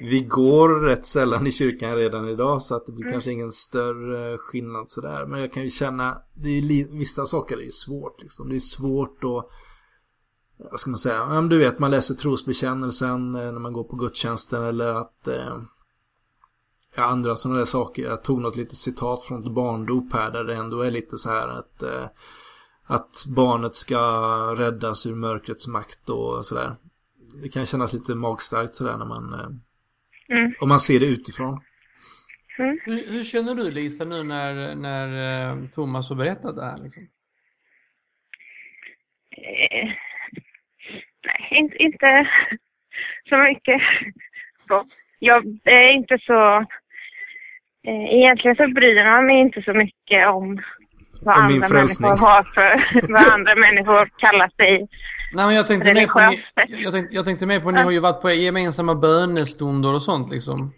Vi 0.00 0.20
går 0.20 0.80
rätt 0.80 1.06
sällan 1.06 1.46
i 1.46 1.52
kyrkan 1.52 1.96
redan 1.96 2.28
idag 2.28 2.62
så 2.62 2.76
att 2.76 2.86
det 2.86 2.92
blir 2.92 3.04
mm. 3.04 3.12
kanske 3.12 3.32
ingen 3.32 3.52
större 3.52 4.38
skillnad 4.38 4.90
sådär. 4.90 5.26
Men 5.26 5.40
jag 5.40 5.52
kan 5.52 5.62
ju 5.62 5.70
känna, 5.70 6.18
det 6.34 6.48
är 6.48 6.98
vissa 6.98 7.26
saker 7.26 7.56
är 7.56 7.62
ju 7.62 7.70
svårt 7.70 8.22
liksom. 8.22 8.48
Det 8.48 8.56
är 8.56 8.60
svårt 8.60 9.24
att 9.24 9.50
vad 10.70 10.80
ska 10.80 10.90
man 10.90 10.96
säga, 10.96 11.16
ja, 11.16 11.40
du 11.40 11.58
vet 11.58 11.78
man 11.78 11.90
läser 11.90 12.14
trosbekännelsen 12.14 13.34
eh, 13.34 13.52
när 13.52 13.60
man 13.60 13.72
går 13.72 13.84
på 13.84 13.96
gudstjänsten 13.96 14.62
eller 14.62 14.88
att 14.88 15.28
eh, 15.28 15.58
andra 16.96 17.36
sådana 17.36 17.58
där 17.58 17.64
saker. 17.64 18.02
Jag 18.02 18.24
tog 18.24 18.40
något 18.40 18.56
litet 18.56 18.78
citat 18.78 19.22
från 19.22 19.46
ett 19.46 19.52
barndop 19.52 20.12
här 20.12 20.30
där 20.30 20.44
det 20.44 20.54
ändå 20.54 20.80
är 20.80 20.90
lite 20.90 21.18
så 21.18 21.30
här 21.30 21.48
att 21.48 21.82
eh, 21.82 22.06
att 22.90 23.24
barnet 23.26 23.74
ska 23.74 23.98
räddas 24.58 25.06
ur 25.06 25.14
mörkrets 25.14 25.68
makt 25.68 26.08
och 26.08 26.46
sådär. 26.46 26.76
Det 27.42 27.48
kan 27.48 27.66
kännas 27.66 27.92
lite 27.92 28.14
magstarkt 28.14 28.74
sådär 28.74 28.96
när 28.96 29.06
man, 29.06 29.34
eh, 29.34 30.38
mm. 30.38 30.52
om 30.60 30.68
man 30.68 30.80
ser 30.80 31.00
det 31.00 31.06
utifrån. 31.06 31.60
Mm. 32.58 32.78
Hur, 32.84 33.12
hur, 33.12 33.24
känner 33.24 33.54
du 33.54 33.70
Lisa 33.70 34.04
nu 34.04 34.22
när, 34.22 34.74
när 34.74 35.50
eh, 35.50 35.68
Thomas 35.68 36.08
har 36.08 36.16
berättat 36.16 36.56
det 36.56 36.64
här? 36.64 36.82
Liksom? 36.82 37.08
Inte, 41.50 41.76
inte 41.76 42.28
så 43.28 43.36
mycket. 43.36 43.80
Så. 44.68 44.82
Jag 45.18 45.44
är 45.64 45.92
inte 45.92 46.18
så... 46.18 46.66
Eh, 47.86 48.14
egentligen 48.14 48.56
så 48.56 48.68
bryr 48.68 49.04
man 49.04 49.26
mig 49.26 49.40
inte 49.40 49.62
så 49.62 49.74
mycket 49.74 50.28
om 50.28 50.62
vad 51.22 51.38
andra 51.38 51.68
människor 51.68 52.16
har 52.16 52.42
för, 52.42 53.08
vad 53.12 53.32
andra 53.32 53.54
människor 53.54 54.08
kallar 54.18 54.48
sig 54.48 54.88
Nej, 55.32 55.46
men 55.46 55.54
jag 55.54 55.66
tänkte, 55.66 55.94
mer 55.94 56.06
på, 56.06 56.20
ni, 56.20 56.42
jag, 56.82 56.92
tänkte, 56.92 57.14
jag 57.14 57.24
tänkte 57.24 57.46
mer 57.46 57.60
på, 57.60 57.70
ni 57.70 57.82
har 57.82 57.90
ju 57.90 58.00
varit 58.00 58.22
på 58.22 58.30
gemensamma 58.30 58.94
bönestunder 58.94 59.94
och 59.94 60.02
sånt 60.02 60.30
liksom. 60.30 60.74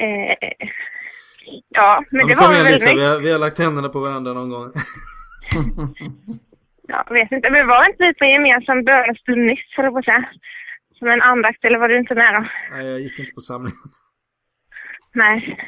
Eh, 0.00 0.48
ja, 1.68 2.04
men 2.10 2.26
det 2.26 2.34
var 2.34 2.52
väl 2.52 2.64
väldigt... 2.64 2.96
Vi 2.96 3.04
har, 3.04 3.20
vi 3.20 3.32
har 3.32 3.38
lagt 3.38 3.58
händerna 3.58 3.88
på 3.88 4.00
varandra 4.00 4.32
någon 4.32 4.50
gång. 4.50 4.72
ja, 6.88 7.06
vet 7.10 7.32
inte. 7.32 7.50
Men 7.50 7.66
var 7.66 7.88
inte 7.88 8.04
vi 8.04 8.14
på 8.14 8.24
gemensam 8.24 8.84
bönestund 8.84 9.46
nyss, 9.46 9.76
höll 9.76 9.84
jag 9.84 9.94
på 9.94 9.98
att 9.98 10.04
säga? 10.04 10.28
Som 10.98 11.08
en 11.08 11.22
andakt, 11.22 11.64
eller 11.64 11.78
var 11.78 11.88
du 11.88 11.98
inte 11.98 12.14
med 12.14 12.34
då? 12.34 12.46
Nej, 12.70 12.90
jag 12.90 13.00
gick 13.00 13.18
inte 13.18 13.34
på 13.34 13.40
samlingen. 13.40 13.78
Nej. 15.12 15.58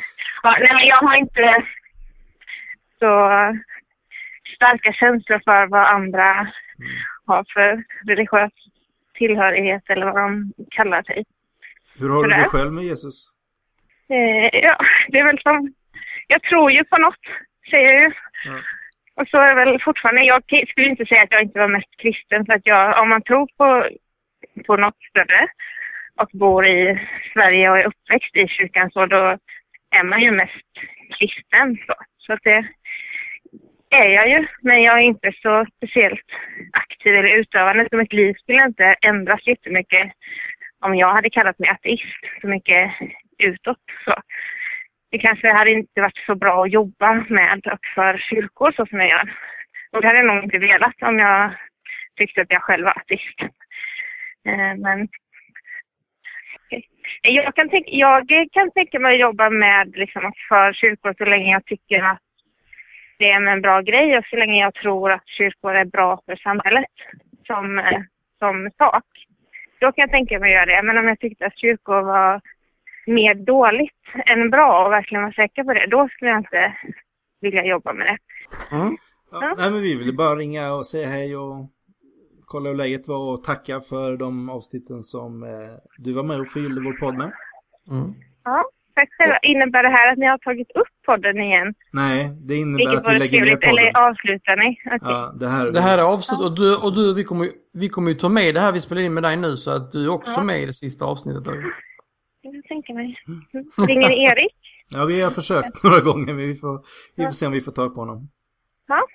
Ja, 0.42 0.56
nej, 0.58 0.68
men 0.72 0.86
jag 0.86 0.96
har 0.96 1.16
inte 1.16 1.64
så 2.98 3.30
starka 4.56 4.92
känslor 4.92 5.40
för 5.44 5.66
vad 5.66 5.86
andra 5.86 6.32
mm. 6.32 6.50
har 7.26 7.44
för 7.54 7.84
religiös 8.06 8.52
tillhörighet 9.14 9.82
eller 9.88 10.06
vad 10.06 10.16
de 10.16 10.52
kallar 10.70 11.02
sig. 11.02 11.24
Hur 11.98 12.08
har 12.08 12.24
du 12.24 12.30
det 12.30 12.48
själv 12.48 12.72
med 12.72 12.84
Jesus? 12.84 13.34
Eh, 14.08 14.60
ja, 14.62 14.76
det 15.08 15.18
är 15.18 15.24
väl 15.24 15.38
som... 15.42 15.74
Jag 16.26 16.42
tror 16.42 16.72
ju 16.72 16.84
på 16.84 16.98
något, 16.98 17.24
säger 17.70 17.92
jag 17.92 18.00
ju. 18.00 18.12
Ja. 18.44 18.60
Och 19.16 19.28
så 19.28 19.38
är 19.38 19.48
det 19.48 19.64
väl 19.64 19.82
fortfarande... 19.82 20.24
Jag 20.24 20.42
skulle 20.68 20.88
inte 20.88 21.06
säga 21.06 21.22
att 21.22 21.32
jag 21.32 21.42
inte 21.42 21.58
var 21.58 21.68
mest 21.68 21.96
kristen, 21.98 22.46
för 22.46 22.52
att 22.52 22.66
jag, 22.66 23.02
om 23.02 23.08
man 23.08 23.22
tror 23.22 23.48
på, 23.56 23.88
på 24.66 24.76
något 24.76 25.02
större 25.10 25.48
och 26.20 26.30
bor 26.32 26.66
i 26.66 27.08
Sverige 27.32 27.70
och 27.70 27.78
är 27.78 27.86
uppväxt 27.86 28.36
i 28.36 28.48
kyrkan 28.48 28.90
så 28.90 29.06
då 29.06 29.38
är 29.90 30.04
man 30.04 30.20
ju 30.22 30.30
mest 30.30 30.70
kristen. 31.18 31.78
Så, 31.86 31.94
så 32.18 32.32
att 32.32 32.42
det, 32.42 32.64
är 33.90 34.08
jag 34.08 34.28
ju, 34.28 34.46
men 34.60 34.82
jag 34.82 34.98
är 34.98 35.02
inte 35.02 35.32
så 35.42 35.66
speciellt 35.76 36.26
aktiv 36.72 37.14
eller 37.14 37.38
utövande. 37.38 37.88
Så 37.90 37.96
mitt 37.96 38.12
liv 38.12 38.34
skulle 38.34 38.64
inte 38.64 38.84
ändras 38.84 39.46
jättemycket 39.46 40.12
om 40.80 40.94
jag 40.94 41.12
hade 41.12 41.30
kallat 41.30 41.58
mig 41.58 41.68
ateist 41.68 42.40
så 42.40 42.46
mycket 42.46 42.92
utåt. 43.38 43.78
Så 44.04 44.14
det 45.14 45.18
kanske 45.18 45.52
hade 45.52 45.70
inte 45.70 46.00
varit 46.00 46.24
så 46.26 46.34
bra 46.34 46.64
att 46.64 46.72
jobba 46.72 47.24
med 47.28 47.66
och 47.66 47.86
för 47.94 48.18
kyrkor 48.18 48.72
så 48.72 48.86
som 48.86 49.00
jag 49.00 49.08
gör. 49.08 49.34
Och 49.92 50.00
det 50.00 50.06
hade 50.06 50.18
jag 50.18 50.26
nog 50.26 50.44
inte 50.44 50.58
velat 50.58 51.02
om 51.02 51.18
jag 51.18 51.54
tyckte 52.16 52.40
att 52.42 52.50
jag 52.50 52.62
själv 52.62 52.84
var 52.84 52.98
ateist. 52.98 53.40
Eh, 54.46 54.74
men 54.76 55.08
jag 57.22 57.54
kan, 57.54 57.68
tänka, 57.68 57.90
jag 57.90 58.28
kan 58.52 58.70
tänka 58.70 58.98
mig 58.98 59.14
att 59.14 59.20
jobba 59.20 59.50
med 59.50 59.96
liksom, 59.96 60.32
för 60.48 60.72
kyrkor 60.72 61.14
så 61.18 61.24
länge 61.24 61.52
jag 61.52 61.64
tycker 61.64 62.02
att 62.02 62.22
det 63.18 63.30
är 63.30 63.46
en 63.46 63.62
bra 63.62 63.80
grej 63.80 64.18
och 64.18 64.24
så 64.24 64.36
länge 64.36 64.60
jag 64.60 64.74
tror 64.74 65.12
att 65.12 65.26
kyrkor 65.26 65.74
är 65.74 65.84
bra 65.84 66.20
för 66.26 66.36
samhället 66.36 66.94
som, 67.46 67.78
eh, 67.78 68.00
som 68.38 68.70
sak. 68.78 69.04
Då 69.78 69.92
kan 69.92 70.02
jag 70.02 70.10
tänka 70.10 70.38
mig 70.38 70.56
att 70.56 70.60
göra 70.60 70.74
det. 70.74 70.82
Men 70.82 70.98
om 70.98 71.08
jag 71.08 71.20
tyckte 71.20 71.46
att 71.46 71.58
kyrkor 71.58 72.02
var 72.02 72.40
mer 73.06 73.34
dåligt 73.34 74.04
än 74.26 74.50
bra 74.50 74.84
och 74.84 74.92
verkligen 74.92 75.24
var 75.24 75.32
säker 75.32 75.64
på 75.64 75.72
det, 75.72 75.86
då 75.86 76.08
skulle 76.08 76.30
jag 76.30 76.40
inte 76.40 76.76
vilja 77.40 77.64
jobba 77.64 77.92
med 77.92 78.06
det. 78.06 78.18
Mm. 78.76 78.96
Ja, 79.30 79.38
ja. 79.42 79.54
Nej, 79.58 79.70
men 79.70 79.82
vi 79.82 79.94
ville 79.94 80.12
bara 80.12 80.34
ringa 80.36 80.72
och 80.72 80.86
säga 80.86 81.08
hej 81.08 81.36
och 81.36 81.70
kolla 82.44 82.68
hur 82.68 82.76
läget 82.76 83.08
var 83.08 83.32
och 83.32 83.44
tacka 83.44 83.80
för 83.80 84.16
de 84.16 84.50
avsnitten 84.50 85.02
som 85.02 85.42
eh, 85.42 85.74
du 85.98 86.12
var 86.12 86.22
med 86.22 86.40
och 86.40 86.48
förgyllde 86.48 86.80
vår 86.80 86.92
podd 86.92 87.14
med. 87.14 87.32
Mm. 87.90 88.14
Ja, 88.44 88.64
Tack 88.94 89.08
själva. 89.18 89.38
Innebär 89.42 89.82
det 89.82 89.88
här 89.88 90.12
att 90.12 90.18
ni 90.18 90.26
har 90.26 90.38
tagit 90.38 90.70
upp 90.70 90.94
podden 91.06 91.38
igen? 91.40 91.74
Nej, 91.92 92.30
det 92.40 92.56
innebär 92.56 92.90
Vilket 92.90 93.06
att 93.06 93.14
vi 93.14 93.18
lägger 93.18 93.40
ner 93.40 93.56
podden. 93.56 93.78
Eller 93.78 93.96
avslutar 94.08 94.56
ni? 94.56 94.78
Okay. 94.96 95.12
Ja, 95.12 95.34
det 95.40 95.48
här, 95.48 95.72
det 95.72 95.80
här 95.80 95.98
är 95.98 96.02
avslut 96.02 96.40
och 96.40 96.54
du, 96.56 96.76
och 96.76 96.94
du 96.94 97.14
vi, 97.14 97.24
kommer, 97.24 97.48
vi 97.72 97.88
kommer 97.88 98.10
ju 98.10 98.14
ta 98.14 98.28
med 98.28 98.54
det 98.54 98.60
här 98.60 98.72
vi 98.72 98.80
spelar 98.80 99.02
in 99.02 99.14
med 99.14 99.22
dig 99.22 99.36
nu 99.36 99.56
så 99.56 99.70
att 99.70 99.92
du 99.92 100.04
är 100.04 100.08
också 100.08 100.40
ja. 100.40 100.42
med 100.42 100.62
i 100.62 100.66
det 100.66 100.72
sista 100.72 101.04
avsnittet. 101.04 101.54
Jag 102.52 102.64
tänker 102.64 102.94
mig. 102.94 103.18
Ringer 103.88 104.08
ni 104.08 104.24
Erik? 104.24 104.56
Ja, 104.90 105.04
vi 105.04 105.20
har 105.20 105.30
försökt 105.30 105.82
några 105.84 106.00
gånger 106.00 106.32
men 106.34 106.46
vi 106.48 106.54
får, 106.54 106.80
vi 107.16 107.24
får 107.24 107.30
se 107.30 107.46
om 107.46 107.52
vi 107.52 107.60
får 107.60 107.72
tag 107.72 107.94
på 107.94 108.00
honom. 108.00 108.28
Ja. 108.86 109.06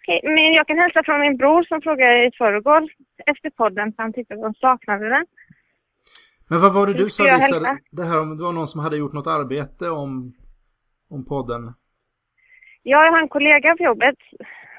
Okej, 0.00 0.20
men 0.24 0.52
jag 0.52 0.66
kan 0.66 0.78
hälsa 0.78 1.02
från 1.04 1.20
min 1.20 1.36
bror 1.36 1.62
som 1.62 1.80
frågade 1.82 2.26
i 2.26 2.30
förrgår 2.38 2.82
efter 3.26 3.50
podden, 3.50 3.92
för 3.92 4.02
han 4.02 4.12
tyckte 4.12 4.34
att 4.34 4.40
de 4.40 4.54
saknade 4.54 5.08
den. 5.08 5.26
Men 6.48 6.60
vad 6.60 6.74
var 6.74 6.86
det 6.86 6.92
du 6.92 7.10
sa 7.10 7.24
Lisa? 7.24 7.78
Det 7.90 8.04
här 8.04 8.20
om 8.20 8.36
det 8.36 8.42
var 8.42 8.52
någon 8.52 8.66
som 8.66 8.80
hade 8.80 8.96
gjort 8.96 9.12
något 9.12 9.26
arbete 9.26 9.90
om, 9.90 10.32
om 11.10 11.24
podden? 11.24 11.62
Ja, 12.82 13.04
jag 13.04 13.12
har 13.12 13.20
en 13.20 13.28
kollega 13.28 13.76
på 13.76 13.82
jobbet, 13.82 14.18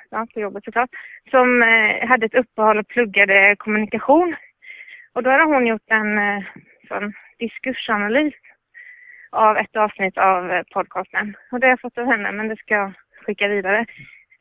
ja, 0.10 0.28
på 0.34 0.40
jobbet 0.40 0.64
såklart, 0.64 0.90
som 1.32 1.62
eh, 1.64 2.08
hade 2.08 2.26
ett 2.26 2.36
uppehåll 2.36 2.78
och 2.78 2.88
pluggade 2.88 3.56
kommunikation. 3.60 4.36
Och 5.14 5.24
då 5.24 5.30
hade 5.30 5.44
hon 5.44 5.68
gjort 5.68 5.90
en 5.90 6.18
eh, 6.18 6.44
sån 6.88 7.14
diskursanalys 7.40 8.34
av 9.30 9.57
ett 9.57 9.76
avsnitt 9.76 10.18
av 10.18 10.52
eh, 10.52 10.64
podcasten. 10.74 11.36
Och 11.52 11.60
det 11.60 11.66
har 11.66 11.72
jag 11.72 11.82
fått 11.82 11.98
av 11.98 12.06
henne, 12.06 12.32
men 12.32 12.48
det 12.48 12.57
ska 12.57 12.74
jag 12.74 12.94
skicka 13.26 13.48
vidare. 13.48 13.86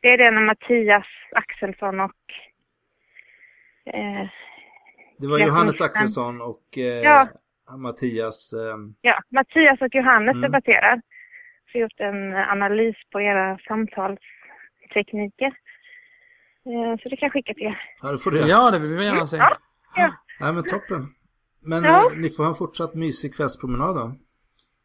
Det 0.00 0.08
är 0.08 0.18
det 0.18 0.30
med 0.30 0.42
Mattias 0.42 1.06
Axelsson 1.32 2.00
och... 2.00 2.20
Eh, 3.84 4.28
det 5.18 5.26
var 5.26 5.38
Johannes 5.38 5.80
Axelsson 5.80 6.40
och 6.40 6.78
eh, 6.78 6.82
ja. 6.82 7.28
Mattias... 7.76 8.52
Eh... 8.52 8.76
Ja, 9.00 9.22
Mattias 9.28 9.80
och 9.80 9.94
Johannes 9.94 10.34
mm. 10.34 10.42
debatterar. 10.42 11.00
Så 11.72 11.78
har 11.78 11.80
gjort 11.80 12.00
en 12.00 12.34
analys 12.34 12.96
på 13.12 13.20
era 13.20 13.58
samtalstekniker. 13.58 15.52
Eh, 16.66 16.96
så 17.02 17.08
det 17.08 17.16
kan 17.16 17.26
jag 17.26 17.32
skicka 17.32 17.54
till 17.54 17.66
er. 17.66 17.82
Ja, 18.02 18.12
det 18.12 18.18
får 18.18 18.30
du 18.30 18.48
Ja, 18.48 18.70
det 18.70 18.78
vill 18.78 18.90
vi 18.90 19.04
gärna 19.04 19.26
se. 19.26 19.36
Ja, 19.36 19.56
ja. 19.96 20.12
ja 20.38 20.52
men 20.52 20.64
toppen. 20.64 21.14
Men 21.64 21.84
ja. 21.84 22.10
eh, 22.10 22.18
ni 22.18 22.30
får 22.30 22.42
ha 22.44 22.50
en 22.50 22.56
fortsatt 22.56 22.94
mysig 22.94 23.34
kvällspromenad 23.34 23.96
då. 23.96 24.14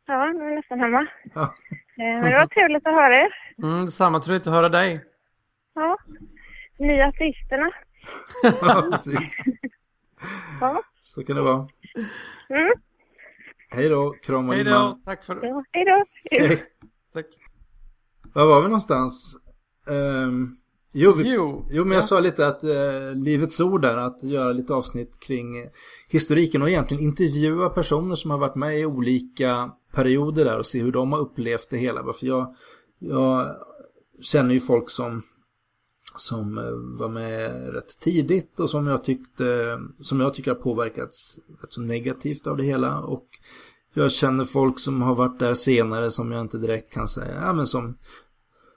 Ja, 0.05 0.25
nu 0.25 0.43
är 0.43 0.55
nästan 0.55 0.79
hemma. 0.79 1.07
Ja. 1.33 1.41
Eh, 1.41 1.49
men 1.97 2.23
det 2.23 2.37
var 2.37 2.47
trevligt 2.47 2.87
att 2.87 2.93
höra 2.93 3.15
er. 3.15 3.33
Mm, 3.63 3.85
detsamma. 3.85 4.19
Trevligt 4.19 4.47
att 4.47 4.53
höra 4.53 4.69
dig. 4.69 5.05
Ja. 5.75 5.97
Ni 6.79 7.01
ateisterna. 7.01 7.71
ja, 8.61 8.89
precis. 8.91 9.41
ja. 10.61 10.83
Så 11.01 11.23
kan 11.23 11.35
det 11.35 11.41
vara. 11.41 11.67
Mm. 12.49 12.73
Hej 13.71 13.89
då, 13.89 14.11
kram 14.11 14.49
och 14.49 14.55
Hej 14.55 14.63
då, 14.63 14.99
tack 15.05 15.23
för 15.23 15.35
det. 15.35 15.47
Ja, 15.47 15.63
hej 15.71 15.85
då. 15.85 16.05
Hej. 16.31 16.63
Tack. 17.13 17.25
Var 18.33 18.45
var 18.45 18.61
vi 18.61 18.67
någonstans? 18.67 19.35
Um, 19.87 20.58
jo, 20.91 21.11
vi, 21.11 21.33
jo, 21.33 21.65
jo, 21.69 21.85
men 21.85 21.95
jag 21.95 22.03
sa 22.03 22.19
lite 22.19 22.47
att 22.47 22.63
uh, 22.63 23.15
Livets 23.15 23.59
Ord 23.59 23.81
där, 23.81 23.97
att 23.97 24.23
göra 24.23 24.51
lite 24.51 24.73
avsnitt 24.73 25.19
kring 25.19 25.61
uh, 25.61 25.67
historiken 26.07 26.61
och 26.61 26.69
egentligen 26.69 27.03
intervjua 27.03 27.69
personer 27.69 28.15
som 28.15 28.31
har 28.31 28.37
varit 28.37 28.55
med 28.55 28.79
i 28.79 28.85
olika 28.85 29.71
perioder 29.93 30.45
där 30.45 30.59
och 30.59 30.65
se 30.65 30.81
hur 30.81 30.91
de 30.91 31.11
har 31.11 31.19
upplevt 31.19 31.69
det 31.69 31.77
hela. 31.77 32.13
För 32.13 32.25
jag, 32.27 32.55
jag 32.99 33.55
känner 34.21 34.53
ju 34.53 34.59
folk 34.59 34.89
som 34.89 35.23
som 36.17 36.57
eh, 36.57 36.99
var 36.99 37.09
med 37.09 37.73
rätt 37.73 37.99
tidigt 37.99 38.59
och 38.59 38.69
som 38.69 38.87
jag 38.87 39.03
tyckte 39.03 39.79
som 39.99 40.19
jag 40.19 40.33
tycker 40.33 40.51
har 40.51 40.55
påverkats 40.55 41.39
rätt 41.61 41.73
så 41.73 41.81
negativt 41.81 42.47
av 42.47 42.57
det 42.57 42.63
hela. 42.63 42.99
Och 42.99 43.27
jag 43.93 44.11
känner 44.11 44.45
folk 44.45 44.79
som 44.79 45.01
har 45.01 45.15
varit 45.15 45.39
där 45.39 45.53
senare 45.53 46.11
som 46.11 46.31
jag 46.31 46.41
inte 46.41 46.57
direkt 46.57 46.93
kan 46.93 47.07
säga, 47.07 47.35
ja 47.41 47.53
men 47.53 47.67
som 47.67 47.97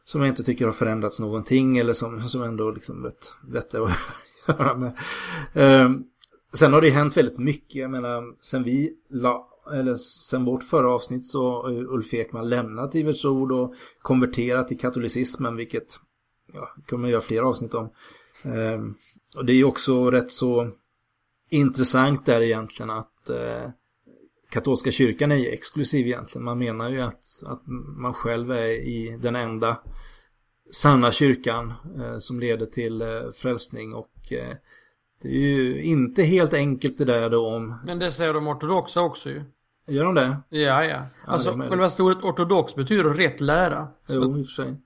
som 0.04 0.20
jag 0.20 0.28
inte 0.28 0.44
tycker 0.44 0.64
har 0.64 0.72
förändrats 0.72 1.20
någonting 1.20 1.78
eller 1.78 1.92
som, 1.92 2.22
som 2.22 2.42
ändå 2.42 2.70
liksom 2.70 3.02
vet, 3.02 3.34
vet 3.48 3.72
jag 3.72 3.80
vad 3.80 3.90
jag 4.46 4.58
göra 4.58 4.76
med. 4.76 4.98
Um, 5.84 6.04
sen 6.52 6.72
har 6.72 6.80
det 6.80 6.90
hänt 6.90 7.16
väldigt 7.16 7.38
mycket, 7.38 7.74
jag 7.74 7.90
menar 7.90 8.34
sen 8.40 8.62
vi 8.62 8.96
la, 9.10 9.48
eller 9.72 9.94
sen 9.94 10.44
vårt 10.44 10.62
förra 10.62 10.90
avsnitt 10.90 11.26
så 11.26 11.62
har 11.62 11.70
Ulf 11.70 12.14
Ekman 12.14 12.48
lämnat 12.48 12.94
Ivers 12.94 13.24
Ord 13.24 13.52
och 13.52 13.74
konverterat 14.02 14.68
till 14.68 14.78
katolicismen 14.78 15.56
vilket 15.56 16.00
ja, 16.52 16.74
kommer 16.88 17.08
jag 17.08 17.12
göra 17.12 17.22
fler 17.22 17.42
avsnitt 17.42 17.74
om. 17.74 17.90
Um, 18.44 18.94
och 19.36 19.44
det 19.44 19.52
är 19.52 19.56
ju 19.56 19.64
också 19.64 20.10
rätt 20.10 20.30
så 20.30 20.70
intressant 21.50 22.26
där 22.26 22.40
egentligen 22.40 22.90
att 22.90 23.30
uh, 23.30 23.70
katolska 24.52 24.90
kyrkan 24.90 25.32
är 25.32 25.36
ju 25.36 25.48
exklusiv 25.48 26.06
egentligen. 26.06 26.44
Man 26.44 26.58
menar 26.58 26.90
ju 26.90 27.00
att, 27.00 27.24
att 27.46 27.62
man 27.98 28.14
själv 28.14 28.50
är 28.50 28.70
i 28.70 29.18
den 29.22 29.36
enda 29.36 29.76
sanna 30.72 31.12
kyrkan 31.12 31.72
uh, 31.98 32.18
som 32.18 32.40
leder 32.40 32.66
till 32.66 33.02
uh, 33.02 33.30
frälsning 33.30 33.94
och 33.94 34.12
det 35.22 35.28
är 35.28 35.38
ju 35.38 35.82
inte 35.82 36.22
helt 36.22 36.54
enkelt 36.54 36.98
det 36.98 37.04
där 37.04 37.30
då 37.30 37.46
om... 37.46 37.78
Men 37.84 37.98
det 37.98 38.10
säger 38.10 38.34
de 38.34 38.48
ortodoxa 38.48 39.00
också 39.00 39.30
ju. 39.30 39.44
Gör 39.86 40.04
de 40.04 40.14
det? 40.14 40.36
Ja, 40.48 40.84
ja. 40.84 41.06
Alltså 41.24 41.52
själva 41.52 41.90
ordet 41.98 42.24
ortodox 42.24 42.74
betyder 42.74 43.04
rätt 43.04 43.40
lära. 43.40 43.88
Jo, 44.08 44.38
i 44.38 44.42
och 44.42 44.46
för 44.46 44.52
sig 44.52 44.76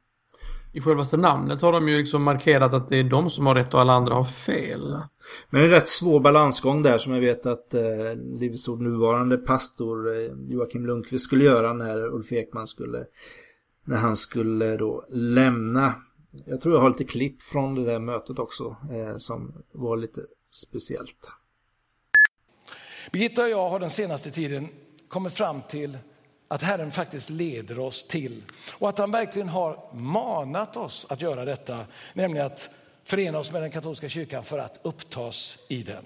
i 0.77 0.81
självaste 0.81 1.16
namnet 1.16 1.62
har 1.62 1.73
de 1.73 1.89
ju 1.89 1.98
liksom 1.98 2.23
markerat 2.23 2.74
att 2.74 2.89
det 2.89 2.97
är 2.97 3.05
de 3.05 3.31
som 3.31 3.47
har 3.47 3.55
rätt 3.55 3.74
och 3.74 3.81
alla 3.81 3.93
andra 3.93 4.15
har 4.15 4.24
fel. 4.24 4.90
Men 5.51 5.61
det 5.61 5.61
är 5.61 5.65
en 5.65 5.70
rätt 5.70 5.89
svår 5.89 6.20
balansgång 6.20 6.82
där 6.82 6.98
som 6.98 7.12
jag 7.12 7.20
vet 7.20 7.47
att 7.47 7.74
eh, 7.74 7.82
Livets 8.40 8.69
Ord 8.69 8.81
nuvarande 8.81 9.36
pastor 9.39 10.16
eh, 10.16 10.32
Joakim 10.48 10.86
Lundqvist 10.86 11.24
skulle 11.24 11.44
göra 11.44 11.73
när 11.73 12.15
Ulf 12.15 12.32
Ekman 12.32 12.66
skulle 12.66 13.05
när 13.85 13.97
han 13.97 14.16
skulle 14.16 14.77
då 14.77 15.05
lämna. 15.09 15.94
Jag 16.47 16.61
tror 16.61 16.74
jag 16.74 16.82
har 16.82 16.89
lite 16.89 17.05
klipp 17.05 17.43
från 17.43 17.74
det 17.74 17.85
där 17.85 17.98
mötet 17.98 18.39
också 18.39 18.77
eh, 18.93 19.16
som 19.16 19.53
var 19.73 19.97
lite 19.97 20.20
speciellt. 20.51 21.31
Birgitta 23.12 23.43
och 23.43 23.48
jag 23.48 23.70
har 23.70 23.81
den 23.81 23.90
senaste 23.90 24.31
tiden 24.31 24.69
kommit 25.09 25.35
fram 25.35 25.61
till 25.69 25.98
att 26.48 26.62
Herren 26.62 26.90
faktiskt 26.90 27.31
leder 27.31 27.78
oss 27.78 28.02
till 28.02 28.43
och 28.73 28.89
att 28.89 28.98
han 28.98 29.10
verkligen 29.10 29.48
har 29.48 29.94
manat 29.94 30.77
oss 30.77 31.06
att 31.09 31.23
göra 31.23 31.44
detta, 31.44 31.86
nämligen 32.12 32.47
att 32.47 32.68
förena 33.05 33.39
oss 33.39 33.52
med 33.52 33.62
den 33.62 33.70
katolska 33.70 34.09
kyrkan 34.09 34.44
för 34.44 34.59
att 34.59 34.81
upptas 34.82 35.59
i 35.68 35.82
den. 35.82 36.05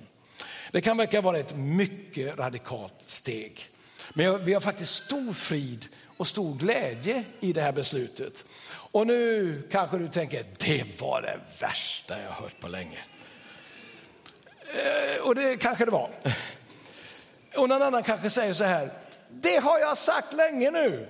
Det 0.72 0.80
kan 0.80 0.96
verka 0.96 1.20
vara 1.20 1.38
ett 1.38 1.56
mycket 1.56 2.38
radikalt 2.38 2.94
steg. 3.06 3.68
Men 4.12 4.44
vi 4.44 4.52
har 4.52 4.60
faktiskt 4.60 5.04
stor 5.04 5.32
frid 5.32 5.86
och 6.16 6.26
stor 6.26 6.54
glädje 6.54 7.24
i 7.40 7.52
det 7.52 7.60
här 7.60 7.72
beslutet. 7.72 8.44
Och 8.72 9.06
nu 9.06 9.62
kanske 9.70 9.98
du 9.98 10.08
tänker, 10.08 10.44
det 10.58 11.00
var 11.00 11.22
det 11.22 11.38
värsta 11.60 12.22
jag 12.22 12.30
hört 12.30 12.60
på 12.60 12.68
länge. 12.68 12.98
Eh, 14.60 15.22
och 15.22 15.34
det 15.34 15.56
kanske 15.56 15.84
det 15.84 15.90
var. 15.90 16.10
Och 17.56 17.68
någon 17.68 17.82
annan 17.82 18.02
kanske 18.02 18.30
säger 18.30 18.52
så 18.52 18.64
här, 18.64 18.90
det 19.32 19.56
har 19.56 19.78
jag 19.78 19.98
sagt 19.98 20.32
länge 20.32 20.70
nu. 20.70 21.06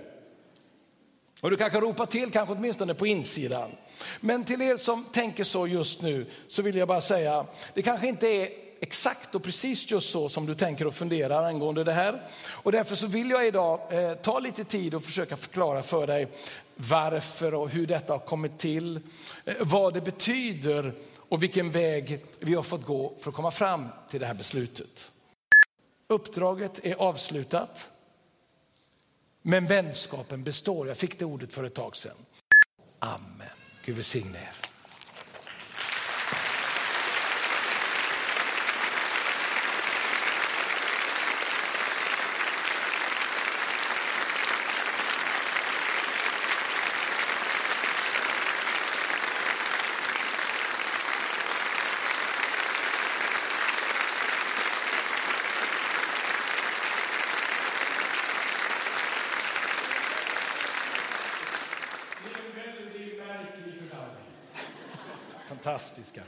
Och 1.41 1.51
du 1.51 1.57
kanske 1.57 1.81
ropar 1.81 2.07
till, 2.07 2.31
kanske 2.31 2.55
åtminstone 2.55 2.95
på 2.95 3.07
insidan. 3.07 3.71
Men 4.21 4.45
till 4.45 4.63
er 4.63 4.77
som 4.77 5.05
tänker 5.05 5.45
så 5.45 5.67
just 5.67 6.03
nu 6.03 6.27
så 6.49 6.63
vill 6.63 6.77
jag 6.77 6.89
bara 6.89 7.01
säga, 7.01 7.47
det 7.75 7.83
kanske 7.83 8.09
inte 8.09 8.27
är 8.27 8.49
exakt 8.81 9.35
och 9.35 9.43
precis 9.43 9.91
just 9.91 10.11
så 10.11 10.29
som 10.29 10.47
du 10.47 10.55
tänker 10.55 10.87
och 10.87 10.95
funderar 10.95 11.45
angående 11.45 11.85
det 11.85 11.93
här. 11.93 12.21
Och 12.49 12.73
därför 12.73 12.97
så 12.97 13.07
vill 13.07 13.31
jag 13.31 13.47
idag 13.47 13.81
eh, 13.91 14.15
ta 14.15 14.39
lite 14.39 14.65
tid 14.65 14.95
och 14.95 15.05
försöka 15.05 15.37
förklara 15.37 15.83
för 15.83 16.07
dig 16.07 16.29
varför 16.77 17.55
och 17.55 17.69
hur 17.69 17.87
detta 17.87 18.13
har 18.13 18.19
kommit 18.19 18.59
till, 18.59 19.01
eh, 19.45 19.55
vad 19.61 19.95
det 19.95 20.01
betyder 20.01 20.93
och 21.17 21.43
vilken 21.43 21.71
väg 21.71 22.25
vi 22.39 22.55
har 22.55 22.63
fått 22.63 22.87
gå 22.87 23.13
för 23.21 23.31
att 23.31 23.37
komma 23.37 23.51
fram 23.51 23.89
till 24.11 24.21
det 24.21 24.27
här 24.27 24.35
beslutet. 24.35 25.11
Uppdraget 26.09 26.81
är 26.83 26.95
avslutat. 26.95 27.90
Men 29.43 29.67
vänskapen 29.67 30.45
består. 30.45 30.89
Jag 30.89 30.97
fick 30.97 31.19
det 31.19 31.25
ordet 31.25 31.53
för 31.53 31.65
ett 31.65 31.75
tag 31.75 31.97
sedan. 31.97 32.17
Amen. 32.99 33.47
Gud 33.85 33.97
välsigne 33.97 34.39
er. 34.39 34.61
fantastiska. 65.63 66.23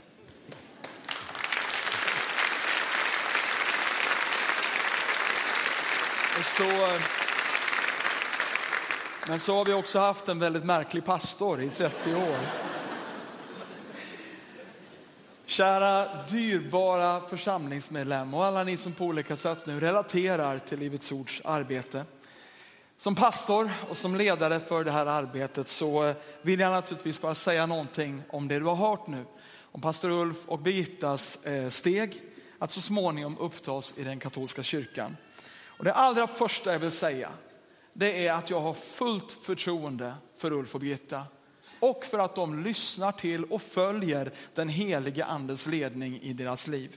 Och 6.37 6.45
så, 6.57 6.99
men 9.27 9.31
så 9.43 9.55
har 9.55 9.65
vi 9.65 9.73
också 9.73 9.99
haft 9.99 10.29
en 10.29 10.39
väldigt 10.39 10.65
märklig 10.65 11.05
pastor 11.05 11.61
i 11.61 11.69
30 11.69 12.15
år. 12.15 12.37
Kära 15.45 16.23
dyrbara 16.29 17.21
församlingsmedlem 17.29 18.33
och 18.33 18.45
alla 18.45 18.63
ni 18.63 18.77
som 18.77 18.91
på 18.91 19.05
olika 19.05 19.35
sätt 19.35 19.65
nu 19.65 19.79
relaterar 19.79 20.59
till 20.59 20.79
Livets 20.79 21.11
Ords 21.11 21.41
arbete 21.45 22.05
Som 22.97 23.15
pastor 23.15 23.71
och 23.89 23.97
som 23.97 24.15
ledare 24.15 24.59
för 24.59 24.83
det 24.83 24.91
här 24.91 25.05
arbetet 25.05 25.67
så 25.67 26.13
vill 26.41 26.59
jag 26.59 26.71
naturligtvis 26.71 27.21
bara 27.21 27.35
säga 27.35 27.65
någonting 27.65 28.21
om 28.29 28.47
det 28.47 28.59
du 28.59 28.65
har 28.65 28.75
hört 28.75 29.07
nu. 29.07 29.25
Om 29.71 29.81
pastor 29.81 30.09
Ulf 30.09 30.37
och 30.45 30.59
Birgittas 30.59 31.45
eh, 31.45 31.69
steg 31.69 32.21
att 32.59 32.71
så 32.71 32.81
småningom 32.81 33.37
upptas 33.37 33.93
i 33.97 34.03
den 34.03 34.19
katolska 34.19 34.63
kyrkan. 34.63 35.17
Och 35.65 35.83
det 35.83 35.93
allra 35.93 36.27
första 36.27 36.71
jag 36.71 36.79
vill 36.79 36.91
säga 36.91 37.29
det 37.93 38.27
är 38.27 38.33
att 38.33 38.49
jag 38.49 38.61
har 38.61 38.73
fullt 38.73 39.31
förtroende 39.31 40.13
för 40.37 40.53
Ulf 40.53 40.75
och 40.75 40.81
Birgitta 40.81 41.23
och 41.79 42.05
för 42.05 42.19
att 42.19 42.35
de 42.35 42.63
lyssnar 42.63 43.11
till 43.11 43.43
och 43.43 43.61
följer 43.61 44.31
den 44.55 44.69
helige 44.69 45.25
andes 45.25 45.65
ledning 45.65 46.21
i 46.21 46.33
deras 46.33 46.67
liv. 46.67 46.95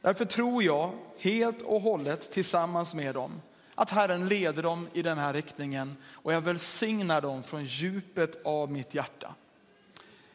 Därför 0.00 0.24
tror 0.24 0.62
jag 0.62 0.92
helt 1.18 1.62
och 1.62 1.80
hållet 1.80 2.32
tillsammans 2.32 2.94
med 2.94 3.14
dem 3.14 3.40
att 3.74 3.90
Herren 3.90 4.28
leder 4.28 4.62
dem 4.62 4.88
i 4.92 5.02
den 5.02 5.18
här 5.18 5.32
riktningen 5.32 5.96
och 6.10 6.32
jag 6.32 6.40
välsignar 6.40 7.20
dem 7.20 7.42
från 7.42 7.64
djupet 7.64 8.46
av 8.46 8.72
mitt 8.72 8.94
hjärta. 8.94 9.34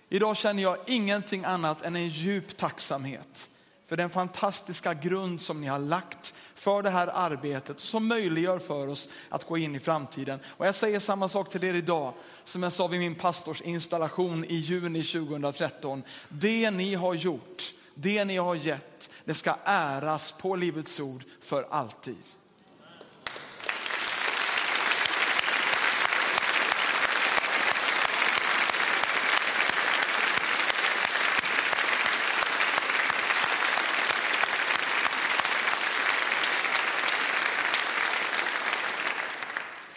Idag 0.09 0.37
känner 0.37 0.63
jag 0.63 0.77
ingenting 0.85 1.43
annat 1.43 1.81
än 1.81 1.95
en 1.95 2.09
djup 2.09 2.57
tacksamhet 2.57 3.49
för 3.85 3.97
den 3.97 4.09
fantastiska 4.09 4.93
grund 4.93 5.41
som 5.41 5.61
ni 5.61 5.67
har 5.67 5.79
lagt 5.79 6.33
för 6.67 6.83
det 6.83 6.89
här 6.89 7.09
arbetet 7.13 7.79
som 7.79 8.07
möjliggör 8.07 8.59
för 8.59 8.87
oss 8.87 9.09
att 9.29 9.47
gå 9.47 9.57
in 9.57 9.75
i 9.75 9.79
framtiden. 9.79 10.39
Och 10.47 10.67
jag 10.67 10.75
säger 10.75 10.99
samma 10.99 11.29
sak 11.29 11.49
till 11.49 11.63
er 11.63 11.73
idag 11.73 12.13
som 12.43 12.63
jag 12.63 12.73
sa 12.73 12.87
vid 12.87 12.99
min 12.99 13.15
pastors 13.15 13.61
installation 13.61 14.45
i 14.45 14.55
juni 14.55 15.03
2013. 15.03 16.03
Det 16.29 16.71
ni 16.71 16.93
har 16.93 17.13
gjort, 17.13 17.73
det 17.93 18.25
ni 18.25 18.37
har 18.37 18.55
gett, 18.55 19.09
det 19.25 19.33
ska 19.33 19.55
äras 19.63 20.31
på 20.31 20.55
Livets 20.55 20.99
Ord 20.99 21.23
för 21.41 21.67
alltid. 21.69 22.23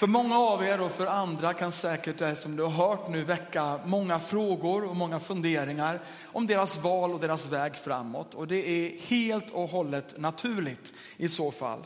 För 0.00 0.06
många 0.06 0.38
av 0.38 0.64
er 0.64 0.80
och 0.80 0.90
för 0.90 1.06
andra 1.06 1.54
kan 1.54 1.72
säkert 1.72 2.18
det 2.18 2.36
som 2.36 2.56
du 2.56 2.62
har 2.62 2.70
hört 2.70 3.08
nu 3.08 3.24
väcka 3.24 3.80
många 3.84 4.20
frågor 4.20 4.84
och 4.84 4.96
många 4.96 5.20
funderingar 5.20 5.98
om 6.24 6.46
deras 6.46 6.82
val 6.82 7.14
och 7.14 7.20
deras 7.20 7.46
väg 7.46 7.76
framåt. 7.76 8.34
Och 8.34 8.48
det 8.48 8.68
är 8.68 9.00
helt 9.00 9.50
och 9.50 9.68
hållet 9.68 10.18
naturligt 10.20 10.92
i 11.16 11.28
så 11.28 11.50
fall. 11.50 11.78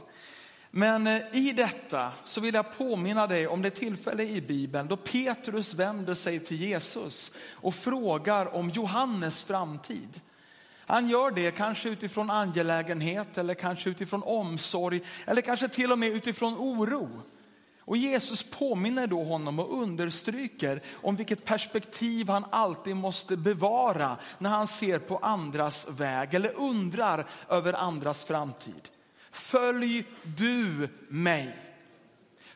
Men 0.71 1.07
eh, 1.07 1.21
i 1.33 1.53
detta 1.53 2.13
så 2.25 2.41
vill 2.41 2.55
jag 2.55 2.79
påminna 2.79 3.27
dig 3.27 3.47
om 3.47 3.63
det 3.63 3.71
tillfälle 3.71 4.23
i 4.23 4.41
Bibeln 4.41 4.89
då 4.89 4.97
Petrus 4.97 5.75
vänder 5.75 6.15
sig 6.15 6.41
till 6.41 6.61
Jesus 6.61 7.33
och 7.51 7.75
frågar 7.75 8.55
om 8.55 8.71
Johannes 8.71 9.45
framtid. 9.45 10.21
Han 10.87 11.09
gör 11.09 11.31
det 11.31 11.51
kanske 11.51 11.89
utifrån 11.89 12.31
angelägenhet 12.31 13.39
eller 13.39 13.55
kanske 13.55 13.91
utifrån 13.91 14.23
omsorg 14.23 15.01
eller 15.27 15.43
kanske 15.43 15.69
till 15.69 15.93
och 15.93 15.99
med 15.99 16.09
utifrån 16.09 16.55
oro. 16.55 17.23
Och 17.87 17.97
Jesus 17.97 18.43
påminner 18.43 19.07
då 19.07 19.25
honom 19.25 19.59
och 19.59 19.83
understryker 19.83 20.83
om 20.93 21.17
vilket 21.17 21.45
perspektiv 21.45 22.29
han 22.29 22.45
alltid 22.51 22.97
måste 22.97 23.37
bevara 23.37 24.17
när 24.39 24.51
han 24.51 24.69
ser 24.69 24.99
på 24.99 25.19
andras 25.19 25.89
väg 25.91 26.35
eller 26.35 26.57
undrar 26.57 27.27
över 27.49 27.73
andras 27.73 28.25
framtid. 28.25 28.89
Följ 29.31 30.05
du 30.23 30.89
mig. 31.09 31.57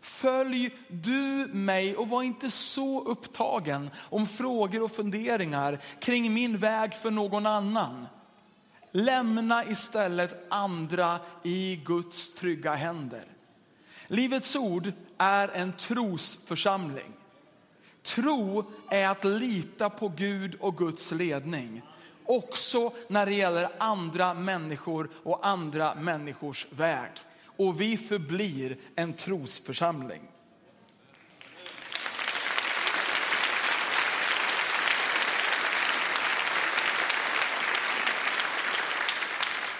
Följ 0.01 0.71
du 0.89 1.51
mig 1.53 1.97
och 1.97 2.09
var 2.09 2.23
inte 2.23 2.51
så 2.51 3.05
upptagen 3.05 3.91
om 3.97 4.27
frågor 4.27 4.83
och 4.83 4.93
funderingar 4.93 5.79
kring 6.01 6.35
min 6.35 6.59
väg 6.59 6.95
för 6.95 7.11
någon 7.11 7.47
annan. 7.47 8.07
Lämna 8.93 9.65
istället 9.65 10.47
andra 10.51 11.19
i 11.43 11.77
Guds 11.77 12.35
trygga 12.35 12.75
händer. 12.75 13.38
Livets 14.11 14.57
ord 14.57 14.93
är 15.19 15.49
en 15.49 15.73
trosförsamling. 15.73 17.13
Tro 18.03 18.65
är 18.91 19.09
att 19.09 19.25
lita 19.25 19.91
på 19.91 20.09
Gud 20.09 20.55
och 20.61 20.79
Guds 20.79 21.13
ledning. 21.13 21.83
Också 22.25 22.93
när 23.09 23.27
det 23.27 23.35
gäller 23.35 23.69
andra 23.79 24.35
människor 24.35 25.11
och 25.23 25.47
andra 25.47 25.95
människors 25.95 26.67
väg. 26.71 27.11
Och 27.45 27.81
vi 27.81 27.97
förblir 27.97 28.79
en 28.95 29.13
trosförsamling. 29.13 30.23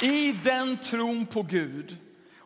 I 0.03 0.33
den 0.33 0.77
tron 0.77 1.27
på 1.27 1.43
Gud 1.43 1.97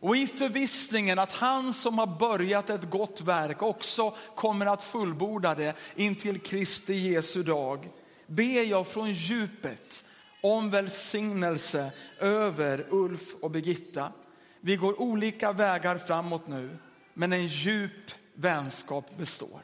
och 0.03 0.17
i 0.17 0.27
förvissningen 0.27 1.19
att 1.19 1.33
han 1.33 1.75
som 1.75 1.99
har 1.99 2.07
börjat 2.07 2.71
ett 2.71 2.91
gott 2.91 3.21
verk 3.21 3.63
också 3.63 4.15
kommer 4.35 4.67
att 4.67 4.83
fullborda 4.83 5.55
det 5.55 5.77
intill 5.97 6.41
Kristi 6.41 6.95
Jesu 6.95 7.43
dag. 7.43 7.89
Ber 8.27 8.71
jag 8.71 8.87
från 8.87 9.13
djupet 9.13 10.05
om 10.41 10.71
välsignelse 10.71 11.91
över 12.19 12.87
Ulf 12.91 13.35
och 13.41 13.51
Birgitta. 13.51 14.13
Vi 14.61 14.77
går 14.77 15.01
olika 15.01 15.53
vägar 15.53 15.99
framåt 15.99 16.49
nu, 16.49 16.77
men 17.15 17.33
en 17.33 17.47
djup 17.47 18.11
vänskap 18.35 19.17
består. 19.19 19.61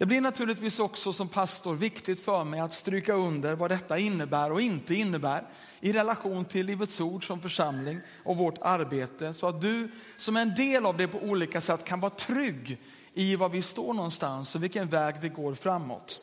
Det 0.00 0.06
blir 0.06 0.20
naturligtvis 0.20 0.78
också 0.78 1.12
som 1.12 1.28
pastor 1.28 1.74
viktigt 1.74 2.24
för 2.24 2.44
mig 2.44 2.60
att 2.60 2.74
stryka 2.74 3.14
under 3.14 3.54
vad 3.54 3.70
detta 3.70 3.98
innebär 3.98 4.52
och 4.52 4.60
inte 4.60 4.94
innebär 4.94 5.42
i 5.80 5.92
relation 5.92 6.44
till 6.44 6.66
Livets 6.66 7.00
Ord 7.00 7.26
som 7.26 7.40
församling 7.40 8.00
och 8.24 8.36
vårt 8.36 8.58
arbete 8.60 9.34
så 9.34 9.46
att 9.48 9.60
du 9.60 9.90
som 10.16 10.36
en 10.36 10.54
del 10.54 10.86
av 10.86 10.96
det 10.96 11.08
på 11.08 11.18
olika 11.18 11.60
sätt 11.60 11.84
kan 11.84 12.00
vara 12.00 12.10
trygg 12.10 12.78
i 13.14 13.36
var 13.36 13.48
vi 13.48 13.62
står 13.62 13.94
någonstans 13.94 14.54
och 14.54 14.62
vilken 14.62 14.88
väg 14.88 15.14
vi 15.20 15.28
går 15.28 15.54
framåt. 15.54 16.20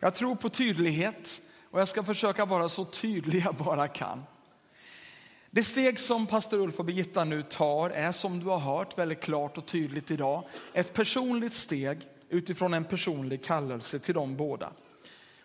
Jag 0.00 0.14
tror 0.14 0.34
på 0.34 0.48
tydlighet 0.48 1.40
och 1.70 1.80
jag 1.80 1.88
ska 1.88 2.02
försöka 2.02 2.44
vara 2.44 2.68
så 2.68 2.84
tydlig 2.84 3.42
jag 3.44 3.54
bara 3.54 3.88
kan. 3.88 4.22
Det 5.50 5.64
steg 5.64 6.00
som 6.00 6.26
pastor 6.26 6.58
Ulf 6.58 6.78
och 6.78 6.84
Birgitta 6.84 7.24
nu 7.24 7.42
tar 7.42 7.90
är 7.90 8.12
som 8.12 8.40
du 8.40 8.46
har 8.46 8.58
hört 8.58 8.98
väldigt 8.98 9.20
klart 9.20 9.58
och 9.58 9.66
tydligt 9.66 10.10
idag 10.10 10.44
ett 10.72 10.92
personligt 10.92 11.54
steg 11.54 12.08
utifrån 12.28 12.74
en 12.74 12.84
personlig 12.84 13.44
kallelse 13.44 13.98
till 13.98 14.14
dem 14.14 14.36
båda. 14.36 14.70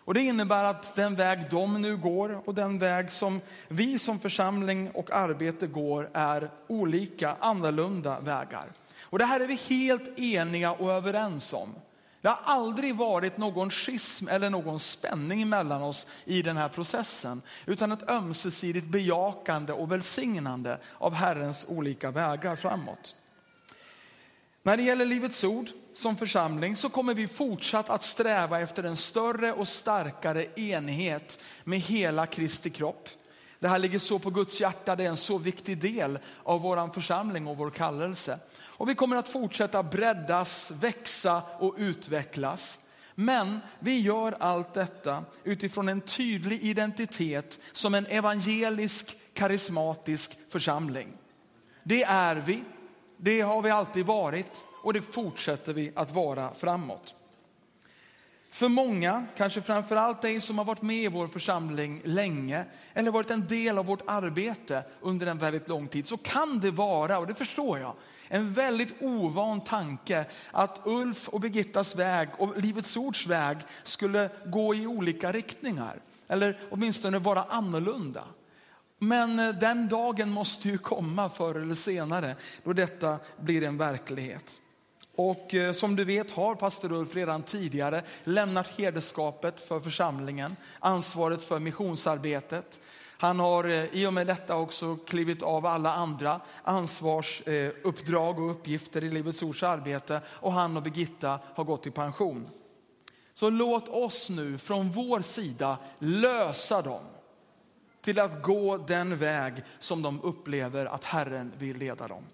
Och 0.04 0.14
det 0.14 0.20
innebär 0.20 0.64
att 0.64 0.94
den 0.94 1.14
väg 1.14 1.38
de 1.50 1.82
nu 1.82 1.96
går 1.96 2.48
och 2.48 2.54
den 2.54 2.78
väg 2.78 3.12
som 3.12 3.40
vi 3.68 3.98
som 3.98 4.20
församling 4.20 4.90
och 4.90 5.10
arbete 5.12 5.66
går 5.66 6.10
är 6.12 6.50
olika, 6.66 7.36
annorlunda 7.40 8.20
vägar. 8.20 8.66
Och 9.00 9.18
det 9.18 9.24
här 9.24 9.40
är 9.40 9.46
vi 9.46 9.54
helt 9.54 10.18
eniga 10.18 10.72
och 10.72 10.90
överens 10.90 11.52
om. 11.52 11.74
Det 12.20 12.28
har 12.28 12.38
aldrig 12.44 12.96
varit 12.96 13.36
någon 13.36 13.70
schism 13.70 14.28
eller 14.28 14.50
någon 14.50 14.80
spänning 14.80 15.48
mellan 15.48 15.82
oss 15.82 16.06
i 16.24 16.42
den 16.42 16.56
här 16.56 16.68
processen, 16.68 17.42
utan 17.66 17.92
ett 17.92 18.10
ömsesidigt 18.10 18.86
bejakande 18.86 19.72
och 19.72 19.92
välsignande 19.92 20.78
av 20.98 21.14
Herrens 21.14 21.66
olika 21.68 22.10
vägar 22.10 22.56
framåt. 22.56 23.14
När 24.62 24.76
det 24.76 24.82
gäller 24.82 25.06
Livets 25.06 25.44
ord 25.44 25.68
som 25.94 26.16
församling 26.16 26.76
så 26.76 26.88
kommer 26.88 27.14
vi 27.14 27.28
fortsatt 27.28 27.90
att 27.90 28.04
sträva 28.04 28.60
efter 28.60 28.84
en 28.84 28.96
större 28.96 29.52
och 29.52 29.68
starkare 29.68 30.46
enhet 30.56 31.44
med 31.64 31.80
hela 31.80 32.26
Kristi 32.26 32.70
kropp. 32.70 33.08
Det 33.58 33.68
här 33.68 33.78
ligger 33.78 33.98
så 33.98 34.18
på 34.18 34.30
Guds 34.30 34.60
hjärta, 34.60 34.96
det 34.96 35.04
är 35.04 35.08
en 35.08 35.16
så 35.16 35.38
viktig 35.38 35.78
del 35.78 36.18
av 36.42 36.60
vår 36.60 36.92
församling 36.92 37.46
och 37.46 37.56
vår 37.56 37.70
kallelse. 37.70 38.38
Och 38.54 38.88
vi 38.88 38.94
kommer 38.94 39.16
att 39.16 39.28
fortsätta 39.28 39.82
breddas, 39.82 40.70
växa 40.70 41.42
och 41.58 41.74
utvecklas. 41.78 42.78
Men 43.14 43.60
vi 43.78 44.00
gör 44.00 44.34
allt 44.40 44.74
detta 44.74 45.24
utifrån 45.44 45.88
en 45.88 46.00
tydlig 46.00 46.62
identitet 46.62 47.58
som 47.72 47.94
en 47.94 48.06
evangelisk 48.06 49.16
karismatisk 49.34 50.36
församling. 50.48 51.08
Det 51.82 52.02
är 52.02 52.36
vi, 52.36 52.64
det 53.16 53.40
har 53.40 53.62
vi 53.62 53.70
alltid 53.70 54.06
varit 54.06 54.64
och 54.82 54.92
det 54.92 55.02
fortsätter 55.02 55.72
vi 55.72 55.92
att 55.94 56.14
vara 56.14 56.54
framåt. 56.54 57.14
För 58.50 58.68
många, 58.68 59.26
kanske 59.36 59.60
framför 59.60 59.96
allt 59.96 60.22
dig 60.22 60.40
som 60.40 60.58
har 60.58 60.64
varit 60.64 60.82
med 60.82 61.04
i 61.04 61.08
vår 61.08 61.28
församling 61.28 62.02
länge 62.04 62.64
eller 62.94 63.10
varit 63.10 63.30
en 63.30 63.46
del 63.46 63.78
av 63.78 63.86
vårt 63.86 64.02
arbete 64.06 64.84
under 65.00 65.26
en 65.26 65.38
väldigt 65.38 65.68
lång 65.68 65.88
tid, 65.88 66.08
så 66.08 66.16
kan 66.16 66.60
det 66.60 66.70
vara, 66.70 67.18
och 67.18 67.26
det 67.26 67.34
förstår 67.34 67.78
jag, 67.78 67.94
en 68.28 68.52
väldigt 68.52 69.02
ovan 69.02 69.60
tanke 69.60 70.24
att 70.50 70.80
Ulf 70.84 71.28
och 71.28 71.40
Birgittas 71.40 71.96
väg 71.96 72.28
och 72.38 72.60
Livets 72.60 72.96
Ords 72.96 73.26
väg 73.26 73.58
skulle 73.84 74.30
gå 74.46 74.74
i 74.74 74.86
olika 74.86 75.32
riktningar. 75.32 76.00
Eller 76.28 76.58
åtminstone 76.70 77.18
vara 77.18 77.42
annorlunda. 77.42 78.24
Men 78.98 79.38
eh, 79.38 79.54
den 79.54 79.88
dagen 79.88 80.30
måste 80.30 80.68
ju 80.68 80.78
komma 80.78 81.28
förr 81.28 81.54
eller 81.54 81.74
senare 81.74 82.36
då 82.64 82.72
detta 82.72 83.18
blir 83.40 83.62
en 83.62 83.78
verklighet. 83.78 84.44
Och 85.14 85.54
eh, 85.54 85.72
som 85.72 85.96
du 85.96 86.04
vet 86.04 86.30
har 86.30 86.54
pastor 86.54 86.92
Ulf 86.92 87.14
redan 87.14 87.42
tidigare 87.42 88.02
lämnat 88.24 88.66
hederskapet 88.66 89.60
för 89.60 89.80
församlingen, 89.80 90.56
ansvaret 90.78 91.44
för 91.44 91.58
missionsarbetet. 91.58 92.78
Han 93.22 93.40
har 93.40 93.64
eh, 93.64 93.84
i 93.84 94.06
och 94.06 94.12
med 94.12 94.26
detta 94.26 94.56
också 94.56 94.96
klivit 94.96 95.42
av 95.42 95.66
alla 95.66 95.94
andra 95.94 96.40
ansvarsuppdrag 96.62 98.38
eh, 98.38 98.44
och 98.44 98.50
uppgifter 98.50 99.04
i 99.04 99.10
Livets 99.10 99.42
Ords 99.42 99.62
arbete 99.62 100.20
och 100.26 100.52
han 100.52 100.76
och 100.76 100.82
Birgitta 100.82 101.40
har 101.54 101.64
gått 101.64 101.86
i 101.86 101.90
pension. 101.90 102.46
Så 103.34 103.50
låt 103.50 103.88
oss 103.88 104.30
nu 104.30 104.58
från 104.58 104.90
vår 104.90 105.20
sida 105.20 105.76
lösa 105.98 106.82
dem 106.82 107.04
till 108.00 108.18
att 108.18 108.42
gå 108.42 108.76
den 108.76 109.18
väg 109.18 109.54
som 109.78 110.02
de 110.02 110.20
upplever 110.22 110.86
att 110.86 111.04
Herren 111.04 111.52
vill 111.58 111.76
leda 111.76 112.08
dem. 112.08 112.24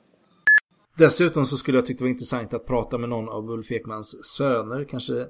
Dessutom 0.98 1.44
så 1.44 1.56
skulle 1.56 1.78
jag 1.78 1.86
tycka 1.86 1.98
det 1.98 2.04
var 2.04 2.10
intressant 2.10 2.54
att 2.54 2.66
prata 2.66 2.98
med 2.98 3.08
någon 3.08 3.28
av 3.28 3.50
Ulf 3.50 3.70
Ekmans 3.72 4.24
söner, 4.24 4.84
kanske 4.84 5.20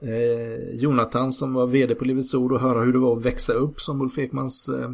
eh, 0.00 0.74
Jonathan 0.74 1.32
som 1.32 1.54
var 1.54 1.66
vd 1.66 1.94
på 1.94 2.04
Livets 2.04 2.34
Ord 2.34 2.52
och 2.52 2.60
höra 2.60 2.80
hur 2.80 2.92
det 2.92 2.98
var 2.98 3.16
att 3.16 3.24
växa 3.24 3.52
upp 3.52 3.80
som 3.80 4.00
Ulf 4.00 4.18
Ekmans 4.18 4.68
eh, 4.68 4.90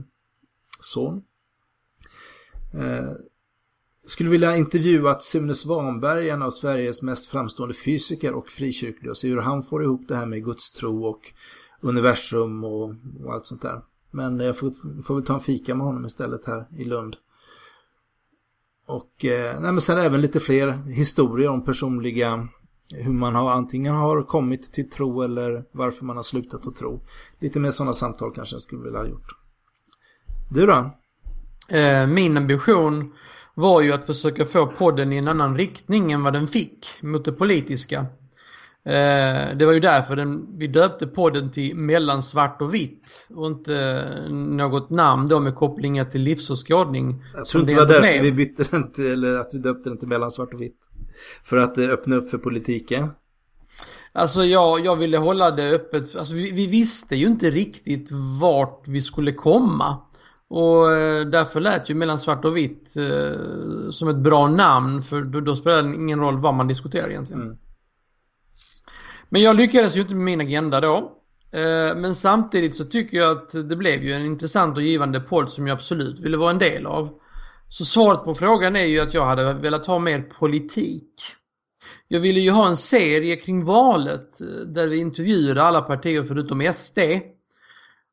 son. 0.81 1.23
Eh, 2.75 3.13
skulle 4.07 4.31
vilja 4.31 4.57
intervjua 4.57 5.19
Sune 5.19 5.55
Svanberg, 5.55 6.29
en 6.29 6.43
av 6.43 6.51
Sveriges 6.51 7.03
mest 7.03 7.27
framstående 7.27 7.75
fysiker 7.75 8.33
och 8.33 8.49
frikyrklig 8.49 9.11
och 9.11 9.17
se 9.17 9.29
hur 9.29 9.41
han 9.41 9.63
får 9.63 9.83
ihop 9.83 10.09
det 10.09 10.17
här 10.17 10.27
med 10.27 10.45
gudstro 10.45 11.05
och 11.05 11.33
universum 11.81 12.65
och, 12.65 12.95
och 13.25 13.35
allt 13.35 13.47
sånt 13.47 13.63
där. 13.63 13.83
Men 14.11 14.41
eh, 14.41 14.47
jag 14.47 14.59
får, 14.59 15.03
får 15.03 15.15
väl 15.15 15.25
ta 15.25 15.35
en 15.35 15.41
fika 15.41 15.75
med 15.75 15.87
honom 15.87 16.07
istället 16.07 16.45
här 16.45 16.67
i 16.79 16.85
Lund. 16.85 17.17
Och 18.93 19.25
eh, 19.25 19.61
nej, 19.61 19.73
men 19.73 19.81
sen 19.81 19.99
även 19.99 20.21
lite 20.21 20.41
fler 20.41 20.73
historier 20.93 21.49
om 21.49 21.65
personliga 21.65 22.49
hur 22.95 23.13
man 23.13 23.35
har 23.35 23.53
antingen 23.53 23.95
har 23.95 24.23
kommit 24.23 24.73
till 24.73 24.91
tro 24.91 25.23
eller 25.23 25.65
varför 25.73 26.05
man 26.05 26.17
har 26.17 26.23
slutat 26.23 26.67
att 26.67 26.77
tro. 26.77 27.01
Lite 27.41 27.61
mer 27.61 27.71
sådana 27.71 27.93
samtal 27.93 28.33
kanske 28.35 28.55
jag 28.55 28.63
skulle 28.63 28.83
vilja 28.83 28.99
ha 28.99 29.07
gjort. 29.07 29.37
Du 30.51 30.67
då? 30.67 30.91
Eh, 31.77 32.07
min 32.07 32.37
ambition 32.37 33.13
var 33.55 33.81
ju 33.81 33.93
att 33.93 34.07
försöka 34.07 34.45
få 34.45 34.67
podden 34.67 35.13
i 35.13 35.17
en 35.17 35.29
annan 35.29 35.57
riktning 35.57 36.13
än 36.13 36.23
vad 36.23 36.33
den 36.33 36.49
fick 36.49 36.87
mot 37.01 37.25
det 37.25 37.33
politiska. 37.33 38.07
Eh, 38.85 39.57
det 39.57 39.67
var 39.67 39.73
ju 39.73 39.81
därför 39.81 40.17
den, 40.17 40.59
vi 40.59 40.67
döpte 40.67 41.07
podden 41.07 41.51
till 41.51 41.77
Mellan 41.77 42.23
svart 42.23 42.63
och 42.63 42.75
vitt 42.75 43.29
och 43.31 43.47
inte 43.47 44.05
något 44.31 44.91
namn 44.91 45.29
då 45.29 45.41
med 45.41 45.55
kopplingar 45.55 46.05
till 46.05 46.23
livsåskådning. 46.23 47.25
Jag 47.35 47.47
tror 47.47 47.61
inte 47.61 47.75
det 47.75 47.81
var 47.81 47.87
därför 47.87 48.01
blev. 48.01 48.23
vi 48.23 48.33
bytte 48.33 48.65
den 48.71 48.93
till, 48.93 49.13
eller 49.13 49.39
att 49.39 49.55
vi 49.55 49.59
döpte 49.59 49.89
den 49.89 49.99
till 49.99 50.09
Mellan 50.09 50.31
svart 50.31 50.55
och 50.55 50.61
vitt. 50.61 50.77
För 51.45 51.57
att 51.57 51.79
eh, 51.79 51.85
öppna 51.85 52.17
upp 52.17 52.31
för 52.31 52.39
politiken. 52.39 53.09
Alltså 54.13 54.45
jag, 54.45 54.87
jag 54.87 54.97
ville 54.97 55.19
hålla 55.19 55.51
det 55.51 55.71
öppet. 55.71 56.17
Alltså 56.17 56.35
vi, 56.35 56.53
vi 56.53 56.67
visste 56.67 57.17
ju 57.17 57.27
inte 57.27 57.51
riktigt 57.51 58.09
vart 58.41 58.89
vi 58.89 59.01
skulle 59.01 59.33
komma. 59.33 59.99
Och 60.49 60.93
eh, 60.93 61.27
därför 61.27 61.61
lät 61.61 61.91
ju 61.91 61.95
mellan 61.95 62.19
svart 62.19 62.45
och 62.45 62.57
vitt 62.57 62.97
eh, 62.97 63.91
som 63.91 64.09
ett 64.09 64.17
bra 64.17 64.49
namn 64.49 65.03
för 65.03 65.23
då, 65.23 65.41
då 65.41 65.57
spelar 65.57 65.83
det 65.83 65.95
ingen 65.95 66.21
roll 66.21 66.39
vad 66.39 66.55
man 66.55 66.69
diskuterar 66.69 67.11
egentligen. 67.11 67.43
Mm. 67.43 67.57
Men 69.33 69.43
jag 69.43 69.57
lyckades 69.57 69.97
ju 69.97 70.01
inte 70.01 70.15
med 70.15 70.25
min 70.25 70.41
agenda 70.41 70.81
då. 70.81 70.97
Eh, 71.53 71.97
men 71.97 72.15
samtidigt 72.15 72.77
så 72.77 72.85
tycker 72.85 73.17
jag 73.17 73.37
att 73.37 73.51
det 73.69 73.77
blev 73.77 74.03
ju 74.03 74.13
en 74.13 74.25
intressant 74.25 74.77
och 74.77 74.83
givande 74.83 75.21
podd 75.21 75.53
som 75.53 75.67
jag 75.67 75.75
absolut 75.75 76.21
ville 76.21 76.37
vara 76.37 76.51
en 76.51 76.59
del 76.59 76.87
av. 76.87 77.11
Så 77.69 77.85
svaret 77.85 78.25
på 78.25 78.35
frågan 78.35 78.77
är 78.77 78.85
ju 78.85 79.01
att 79.01 79.15
jag 79.15 79.27
hade 79.27 79.53
velat 79.53 79.87
ha 79.87 79.99
mer 79.99 80.23
politik. 80.23 81.13
Jag 82.09 82.21
ville 82.21 82.41
ju 82.41 82.51
ha 82.51 82.69
en 82.69 82.77
serie 82.77 83.37
kring 83.37 83.65
valet 83.65 84.41
eh, 84.41 84.47
där 84.47 84.89
vi 84.89 84.97
intervjuade 84.97 85.63
alla 85.63 85.83
partier 85.83 86.23
förutom 86.23 86.73
SD. 86.75 86.99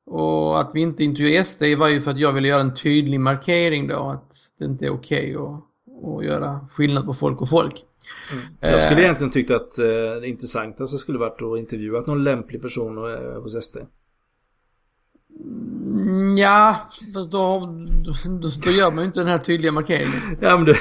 Och 0.06 0.60
att 0.60 0.72
vi 0.74 0.82
inte 0.82 1.04
intervjuade 1.04 1.44
SD 1.44 1.64
var 1.78 1.88
ju 1.88 2.02
för 2.02 2.12
att 2.12 2.20
jag 2.20 2.34
ville 2.34 2.48
göra 2.48 2.62
en 2.62 2.76
tydlig 2.76 3.20
markering 3.20 3.88
då 3.88 4.10
att 4.10 4.34
det 4.60 4.66
inte 4.66 4.86
är 4.86 4.90
okej 4.90 5.38
okay 5.38 5.56
att, 5.56 6.18
att 6.18 6.26
göra 6.26 6.68
skillnad 6.72 7.06
på 7.06 7.14
folk 7.14 7.42
och 7.42 7.50
folk. 7.50 7.86
Mm. 8.32 8.46
Jag 8.60 8.82
skulle 8.84 9.02
egentligen 9.02 9.32
tyckt 9.32 9.52
att 9.52 9.80
eh, 9.80 9.86
det 10.22 10.28
intressantaste 10.28 10.98
skulle 10.98 11.20
varit 11.20 11.42
att 11.42 11.60
intervjua 11.60 12.02
någon 12.02 12.24
lämplig 12.24 12.62
person 12.62 12.98
eh, 12.98 13.42
hos 13.42 13.66
SD. 13.66 13.78
Mm, 16.10 16.38
ja, 16.38 16.90
fast 17.14 17.32
då, 17.32 17.60
då, 18.06 18.14
då 18.64 18.72
gör 18.72 18.92
man 18.92 19.00
ju 19.00 19.06
inte 19.06 19.20
den 19.20 19.30
här 19.30 19.38
tydliga 19.38 19.72
markeringen. 19.72 20.22
Ja, 20.42 20.58
men 20.58 20.66
det, 20.66 20.78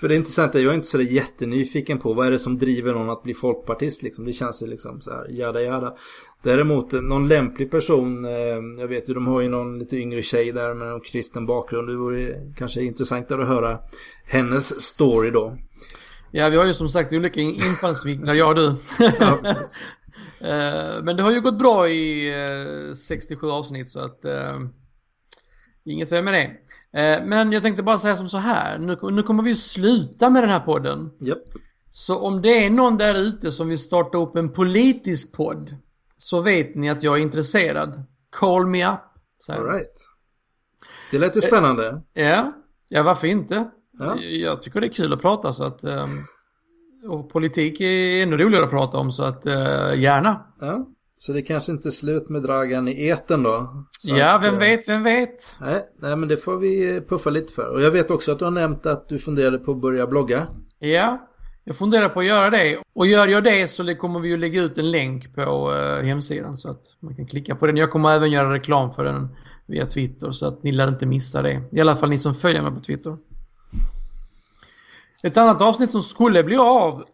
för 0.00 0.08
det 0.08 0.16
intressanta, 0.16 0.60
jag 0.60 0.70
är 0.70 0.74
inte 0.74 0.86
så 0.86 1.00
jättenyfiken 1.00 1.98
på 1.98 2.12
vad 2.12 2.26
är 2.26 2.30
det 2.30 2.38
som 2.38 2.58
driver 2.58 2.92
någon 2.92 3.10
att 3.10 3.22
bli 3.22 3.34
folkpartist 3.34 4.02
liksom. 4.02 4.24
Det 4.24 4.32
känns 4.32 4.62
ju 4.62 4.66
liksom 4.66 5.00
så 5.00 5.10
här, 5.10 5.26
jada 5.30 5.62
jada. 5.62 5.94
Däremot 6.42 6.92
någon 6.92 7.28
lämplig 7.28 7.70
person, 7.70 8.24
eh, 8.24 8.80
jag 8.80 8.88
vet 8.88 9.10
ju 9.10 9.14
de 9.14 9.26
har 9.26 9.40
ju 9.40 9.48
någon 9.48 9.78
lite 9.78 9.96
yngre 9.96 10.22
tjej 10.22 10.52
där 10.52 10.74
med 10.74 10.92
en 10.92 11.00
kristen 11.00 11.46
bakgrund. 11.46 11.88
Det 11.88 11.96
vore 11.96 12.34
kanske 12.56 12.82
intressantare 12.82 13.42
att 13.42 13.48
höra 13.48 13.78
hennes 14.24 14.80
story 14.80 15.30
då. 15.30 15.56
Ja, 16.32 16.48
vi 16.48 16.56
har 16.56 16.66
ju 16.66 16.74
som 16.74 16.88
sagt 16.88 17.12
olika 17.12 17.40
infallsvinklar, 17.40 18.34
jag 18.34 18.48
och 18.48 18.54
du. 18.54 18.74
ja, 19.20 19.38
eh, 20.48 21.02
Men 21.02 21.16
det 21.16 21.22
har 21.22 21.30
ju 21.30 21.40
gått 21.40 21.58
bra 21.58 21.88
i 21.88 22.32
67 23.06 23.46
eh, 23.46 23.54
avsnitt 23.54 23.90
så 23.90 24.00
att 24.00 24.24
uh, 24.24 24.68
inget 25.84 26.08
fel 26.08 26.24
med 26.24 26.34
det. 26.34 26.56
Men 27.24 27.52
jag 27.52 27.62
tänkte 27.62 27.82
bara 27.82 27.98
säga 27.98 28.16
som 28.16 28.28
så 28.28 28.38
här. 28.38 28.78
Nu, 28.78 28.98
nu 29.10 29.22
kommer 29.22 29.42
vi 29.42 29.54
sluta 29.54 30.30
med 30.30 30.42
den 30.42 30.50
här 30.50 30.60
podden. 30.60 31.10
Yep. 31.24 31.38
Så 31.90 32.18
om 32.18 32.42
det 32.42 32.66
är 32.66 32.70
någon 32.70 32.96
där 32.96 33.14
ute 33.14 33.52
som 33.52 33.68
vill 33.68 33.78
starta 33.78 34.18
upp 34.18 34.36
en 34.36 34.52
politisk 34.52 35.36
podd 35.36 35.76
så 36.18 36.40
vet 36.40 36.74
ni 36.74 36.90
att 36.90 37.02
jag 37.02 37.18
är 37.18 37.22
intresserad. 37.22 38.02
Call 38.30 38.66
me 38.66 38.86
up. 38.86 39.00
All 39.48 39.64
right. 39.64 40.08
Det 41.10 41.18
lät 41.18 41.36
ju 41.36 41.40
spännande. 41.40 42.02
Ja, 42.12 42.52
ja 42.88 43.02
varför 43.02 43.26
inte? 43.26 43.70
Ja. 44.00 44.20
Jag 44.20 44.62
tycker 44.62 44.80
det 44.80 44.86
är 44.86 44.92
kul 44.92 45.12
att 45.12 45.20
prata 45.20 45.52
så 45.52 45.64
att 45.64 45.84
ehm, 45.84 46.18
och 47.08 47.30
politik 47.30 47.80
är 47.80 48.22
ännu 48.22 48.36
roligare 48.36 48.64
att 48.64 48.70
prata 48.70 48.98
om 48.98 49.12
så 49.12 49.24
att 49.24 49.46
eh, 49.46 49.94
gärna. 49.94 50.46
Ja. 50.60 50.86
Så 51.16 51.32
det 51.32 51.42
kanske 51.42 51.72
inte 51.72 51.88
är 51.88 51.90
slut 51.90 52.28
med 52.28 52.42
Dragan 52.42 52.88
i 52.88 53.06
eten 53.06 53.42
då? 53.42 53.84
Så 53.90 54.10
ja, 54.10 54.34
att, 54.34 54.42
vem 54.42 54.54
eh, 54.54 54.60
vet, 54.60 54.88
vem 54.88 55.02
vet? 55.02 55.56
Nej, 55.60 55.86
nej, 55.98 56.16
men 56.16 56.28
det 56.28 56.36
får 56.36 56.56
vi 56.56 57.00
puffa 57.08 57.30
lite 57.30 57.52
för. 57.52 57.72
Och 57.72 57.82
jag 57.82 57.90
vet 57.90 58.10
också 58.10 58.32
att 58.32 58.38
du 58.38 58.44
har 58.44 58.52
nämnt 58.52 58.86
att 58.86 59.08
du 59.08 59.18
funderade 59.18 59.58
på 59.58 59.72
att 59.72 59.80
börja 59.80 60.06
blogga. 60.06 60.46
Ja, 60.78 61.28
jag 61.64 61.76
funderar 61.76 62.08
på 62.08 62.20
att 62.20 62.26
göra 62.26 62.50
det. 62.50 62.82
Och 62.92 63.06
gör 63.06 63.26
jag 63.26 63.44
det 63.44 63.70
så 63.70 63.94
kommer 63.94 64.20
vi 64.20 64.28
ju 64.28 64.36
lägga 64.36 64.62
ut 64.62 64.78
en 64.78 64.90
länk 64.90 65.34
på 65.34 65.72
uh, 65.72 66.02
hemsidan 66.02 66.56
så 66.56 66.70
att 66.70 66.82
man 67.00 67.16
kan 67.16 67.26
klicka 67.26 67.54
på 67.54 67.66
den. 67.66 67.76
Jag 67.76 67.90
kommer 67.90 68.10
även 68.10 68.30
göra 68.30 68.54
reklam 68.54 68.92
för 68.92 69.04
den 69.04 69.28
via 69.66 69.86
Twitter 69.86 70.30
så 70.30 70.46
att 70.46 70.62
ni 70.62 70.72
lär 70.72 70.88
inte 70.88 71.06
missa 71.06 71.42
det. 71.42 71.62
I 71.72 71.80
alla 71.80 71.96
fall 71.96 72.10
ni 72.10 72.18
som 72.18 72.34
följer 72.34 72.62
mig 72.62 72.72
på 72.72 72.80
Twitter. 72.80 73.16
Ett 75.22 75.36
annat 75.36 75.62
avsnitt 75.62 75.90
som 75.90 76.02
skulle 76.02 76.44
bli 76.44 76.56
av 76.56 77.04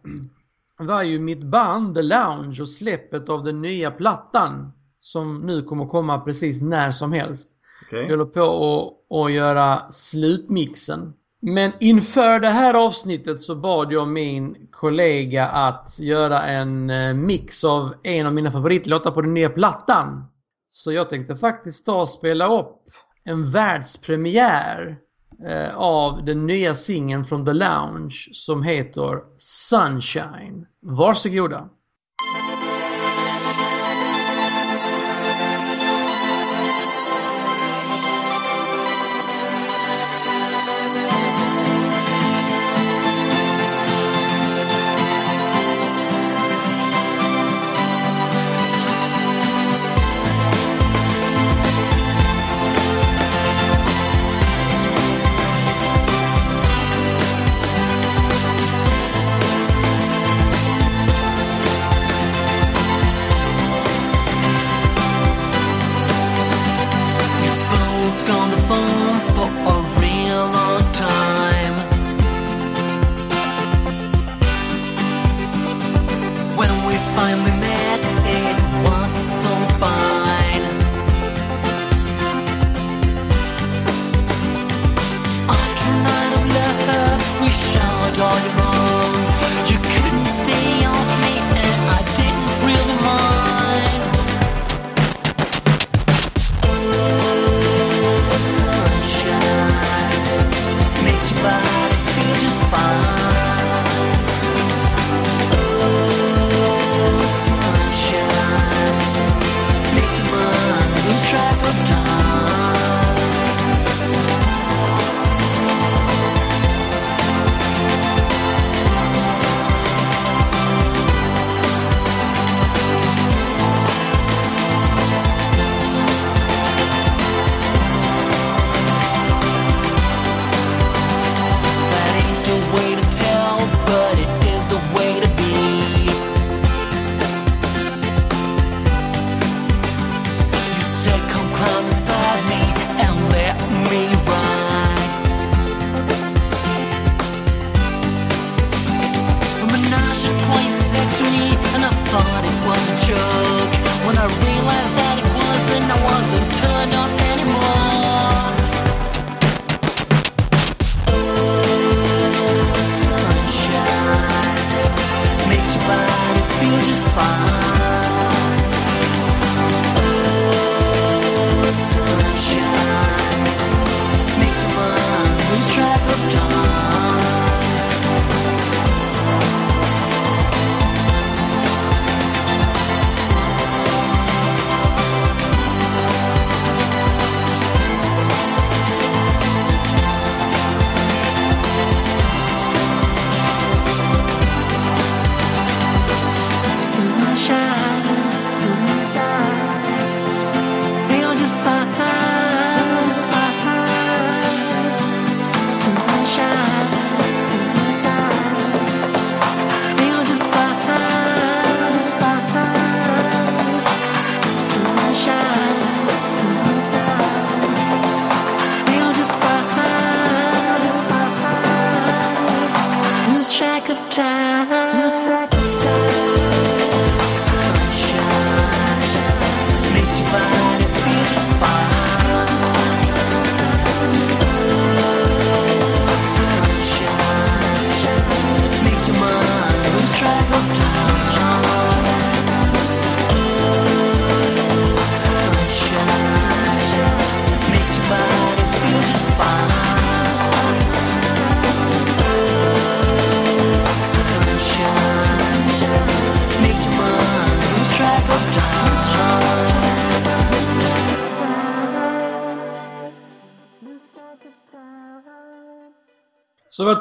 var 0.78 1.02
ju 1.02 1.18
mitt 1.18 1.42
band 1.42 1.94
The 1.94 2.02
Lounge 2.02 2.60
och 2.60 2.68
släppet 2.68 3.28
av 3.28 3.44
den 3.44 3.62
nya 3.62 3.90
plattan. 3.90 4.72
Som 5.00 5.40
nu 5.40 5.62
kommer 5.62 5.86
komma 5.86 6.20
precis 6.20 6.62
när 6.62 6.90
som 6.90 7.12
helst. 7.12 7.50
Okay. 7.86 8.02
Jag 8.02 8.10
håller 8.10 8.24
på 8.24 8.94
att 9.10 9.32
göra 9.32 9.92
slutmixen. 9.92 11.14
Men 11.40 11.72
inför 11.80 12.40
det 12.40 12.50
här 12.50 12.74
avsnittet 12.74 13.40
så 13.40 13.54
bad 13.54 13.92
jag 13.92 14.08
min 14.08 14.68
kollega 14.70 15.48
att 15.48 15.98
göra 15.98 16.42
en 16.42 16.90
eh, 16.90 17.14
mix 17.14 17.64
av 17.64 17.94
en 18.02 18.26
av 18.26 18.34
mina 18.34 18.52
favoritlåtar 18.52 19.10
på 19.10 19.20
den 19.20 19.34
nya 19.34 19.50
plattan. 19.50 20.24
Så 20.70 20.92
jag 20.92 21.10
tänkte 21.10 21.36
faktiskt 21.36 21.86
ta 21.86 22.00
och 22.00 22.08
spela 22.08 22.58
upp 22.60 22.82
en 23.24 23.50
världspremiär 23.50 24.98
eh, 25.44 25.76
av 25.76 26.24
den 26.24 26.46
nya 26.46 26.74
singeln 26.74 27.24
från 27.24 27.44
The 27.44 27.52
Lounge 27.52 28.28
som 28.32 28.62
heter 28.62 29.20
Sunshine. 29.38 30.66
Varsågoda! 30.82 31.68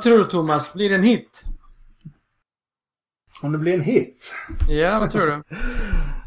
Tror 0.06 0.18
du 0.18 0.26
Thomas? 0.26 0.74
Blir 0.74 0.90
det 0.90 0.96
en 0.96 1.04
hit? 1.04 1.44
Om 3.42 3.52
det 3.52 3.58
blir 3.58 3.74
en 3.74 3.82
hit? 3.82 4.36
Ja, 4.70 5.00
vad 5.00 5.12
tror 5.12 5.26
du? 5.26 5.44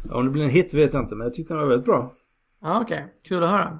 Om 0.13 0.25
det 0.25 0.31
blir 0.31 0.43
en 0.43 0.49
hit 0.49 0.73
vet 0.73 0.93
jag 0.93 1.03
inte, 1.03 1.15
men 1.15 1.25
jag 1.25 1.33
tyckte 1.33 1.53
den 1.53 1.61
var 1.61 1.69
väldigt 1.69 1.85
bra. 1.85 2.13
Ja, 2.61 2.81
okej. 2.81 2.97
Okay. 2.97 3.09
Kul 3.23 3.43
att 3.43 3.49
höra. 3.49 3.79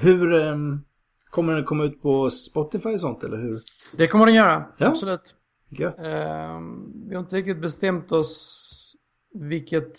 Hur... 0.00 0.32
Um, 0.32 0.84
kommer 1.30 1.54
den 1.54 1.64
komma 1.64 1.84
ut 1.84 2.02
på 2.02 2.30
Spotify 2.30 2.88
och 2.88 3.00
sånt, 3.00 3.24
eller 3.24 3.36
hur? 3.36 3.60
Det 3.96 4.06
kommer 4.06 4.26
den 4.26 4.34
göra, 4.34 4.64
ja. 4.76 4.86
absolut. 4.86 5.34
Gött. 5.68 5.98
Uh, 5.98 6.60
vi 7.08 7.14
har 7.14 7.20
inte 7.20 7.36
riktigt 7.36 7.60
bestämt 7.60 8.12
oss 8.12 8.96
vilket, 9.34 9.98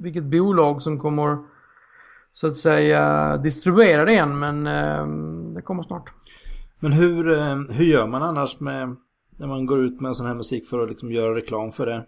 vilket 0.00 0.24
bolag 0.24 0.82
som 0.82 0.98
kommer 0.98 1.38
så 2.32 2.46
att 2.46 2.56
säga 2.56 3.36
distribuera 3.36 4.04
det 4.04 4.16
än, 4.16 4.38
men 4.38 4.66
uh, 4.66 5.54
det 5.54 5.62
kommer 5.62 5.82
snart. 5.82 6.12
Men 6.80 6.92
hur, 6.92 7.38
eh, 7.38 7.56
hur 7.56 7.84
gör 7.84 8.06
man 8.06 8.22
annars 8.22 8.60
med 8.60 8.96
när 9.38 9.46
man 9.46 9.66
går 9.66 9.80
ut 9.84 10.00
med 10.00 10.08
en 10.08 10.14
sån 10.14 10.26
här 10.26 10.34
musik 10.34 10.66
för 10.66 10.78
att 10.78 10.88
liksom 10.88 11.12
göra 11.12 11.34
reklam 11.34 11.72
för 11.72 11.86
det? 11.86 12.06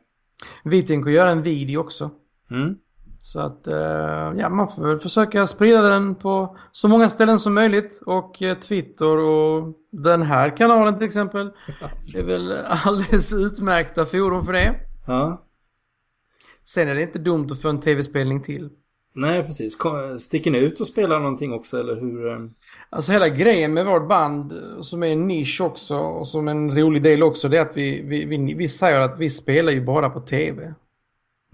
Vi 0.64 0.82
tänker 0.82 1.10
göra 1.10 1.30
en 1.30 1.42
video 1.42 1.80
också. 1.80 2.10
Mm. 2.50 2.74
Så 3.20 3.40
att 3.40 3.66
eh, 3.66 4.32
ja, 4.36 4.48
man 4.48 4.68
får 4.68 4.88
väl 4.88 4.98
försöka 4.98 5.46
sprida 5.46 5.82
den 5.82 6.14
på 6.14 6.56
så 6.72 6.88
många 6.88 7.08
ställen 7.08 7.38
som 7.38 7.54
möjligt. 7.54 8.02
Och 8.06 8.42
eh, 8.42 8.58
Twitter 8.58 9.16
och 9.16 9.74
den 9.90 10.22
här 10.22 10.56
kanalen 10.56 10.94
till 10.94 11.06
exempel. 11.06 11.50
Det 12.12 12.18
är 12.18 12.24
väl 12.24 12.52
alldeles 12.66 13.32
utmärkta 13.32 14.06
forum 14.06 14.46
för 14.46 14.52
det. 14.52 14.74
Ja. 15.06 15.46
Sen 16.64 16.88
är 16.88 16.94
det 16.94 17.02
inte 17.02 17.18
dumt 17.18 17.48
att 17.50 17.62
få 17.62 17.68
en 17.68 17.80
tv-spelning 17.80 18.42
till. 18.42 18.70
Nej, 19.14 19.42
precis. 19.42 19.76
Sticker 20.18 20.50
ni 20.50 20.58
ut 20.58 20.80
och 20.80 20.86
spelar 20.86 21.18
någonting 21.18 21.52
också 21.52 21.80
eller 21.80 21.94
hur? 22.00 22.50
Alltså 22.94 23.12
hela 23.12 23.28
grejen 23.28 23.74
med 23.74 23.86
vårt 23.86 24.09
band 24.09 24.55
som 24.81 25.02
är 25.02 25.06
en 25.06 25.27
nisch 25.27 25.60
också 25.60 25.97
och 25.97 26.28
som 26.28 26.48
en 26.48 26.77
rolig 26.77 27.02
del 27.02 27.23
också 27.23 27.48
det 27.48 27.59
är 27.59 27.62
att 27.62 27.77
vi, 27.77 28.02
vi, 28.02 28.24
vi, 28.24 28.55
vi 28.55 28.69
säger 28.69 29.01
att 29.01 29.19
vi 29.19 29.31
spelar 29.31 29.73
ju 29.73 29.85
bara 29.85 30.10
på 30.10 30.20
tv. 30.20 30.74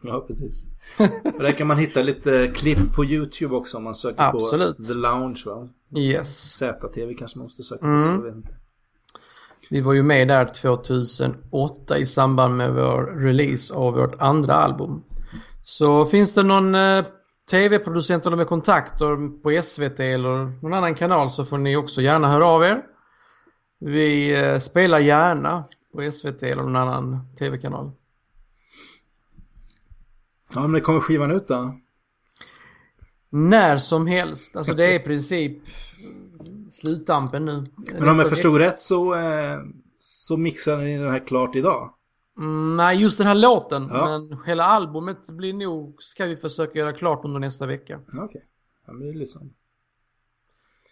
Ja, 0.02 0.24
precis. 0.26 0.66
Och 1.36 1.42
där 1.42 1.52
kan 1.52 1.66
man 1.66 1.78
hitta 1.78 2.02
lite 2.02 2.52
klipp 2.54 2.94
på 2.94 3.04
YouTube 3.04 3.54
också 3.54 3.76
om 3.76 3.84
man 3.84 3.94
söker 3.94 4.22
Absolut. 4.22 4.76
på 4.76 4.84
The 4.84 4.94
Lounge 4.94 5.42
va? 5.46 5.68
Yes. 5.96 6.52
ZTV 6.52 7.14
kanske 7.14 7.38
man 7.38 7.44
måste 7.44 7.62
söka 7.62 7.80
på. 7.80 7.86
Mm. 7.86 8.04
Så 8.04 8.12
jag 8.12 8.22
vet 8.22 8.36
inte. 8.36 8.54
Vi 9.70 9.80
var 9.80 9.92
ju 9.92 10.02
med 10.02 10.28
där 10.28 10.44
2008 10.44 11.98
i 11.98 12.06
samband 12.06 12.56
med 12.56 12.74
vår 12.74 13.20
release 13.20 13.74
av 13.74 13.94
vårt 13.94 14.20
andra 14.20 14.54
album. 14.54 15.02
Så 15.62 16.06
finns 16.06 16.34
det 16.34 16.42
någon 16.42 16.74
tv-producent 17.50 18.26
eller 18.26 18.36
med 18.36 18.46
kontakter 18.46 19.42
på 19.42 19.62
SVT 19.62 20.00
eller 20.00 20.62
någon 20.62 20.74
annan 20.74 20.94
kanal 20.94 21.30
så 21.30 21.44
får 21.44 21.58
ni 21.58 21.76
också 21.76 22.00
gärna 22.00 22.28
höra 22.28 22.46
av 22.46 22.62
er. 22.62 22.82
Vi 23.80 24.40
eh, 24.40 24.58
spelar 24.58 24.98
gärna 24.98 25.64
på 25.92 26.12
SVT 26.12 26.42
eller 26.42 26.62
någon 26.62 26.76
annan 26.76 27.34
tv-kanal. 27.38 27.90
Ja, 30.54 30.60
men 30.60 30.72
det 30.72 30.80
kommer 30.80 31.00
skivan 31.00 31.30
ut 31.30 31.48
då? 31.48 31.78
När 33.30 33.76
som 33.76 34.06
helst. 34.06 34.56
Alltså 34.56 34.74
det 34.74 34.86
är 34.86 34.94
i 34.94 35.04
princip 35.04 35.58
sluttampen 36.70 37.44
nu. 37.44 37.66
Men 37.92 38.08
om 38.08 38.18
jag 38.18 38.28
förstod 38.28 38.56
rätt 38.56 38.80
så, 38.80 39.14
eh, 39.14 39.58
så 39.98 40.36
mixar 40.36 40.78
ni 40.78 40.98
den 40.98 41.10
här 41.10 41.26
klart 41.26 41.56
idag? 41.56 41.94
Mm, 42.38 42.76
nej, 42.76 43.02
just 43.02 43.18
den 43.18 43.26
här 43.26 43.34
låten. 43.34 43.88
Ja. 43.92 44.06
Men 44.06 44.38
hela 44.46 44.64
albumet 44.64 45.30
blir 45.30 45.52
nog, 45.52 46.02
ska 46.02 46.24
vi 46.24 46.36
försöka 46.36 46.78
göra 46.78 46.92
klart 46.92 47.24
under 47.24 47.40
nästa 47.40 47.66
vecka. 47.66 48.00
Okej, 48.08 48.20
okay. 48.20 48.42
ja, 48.86 48.92
men 48.92 49.02
det 49.02 49.08
är 49.08 49.14
liksom. 49.14 49.54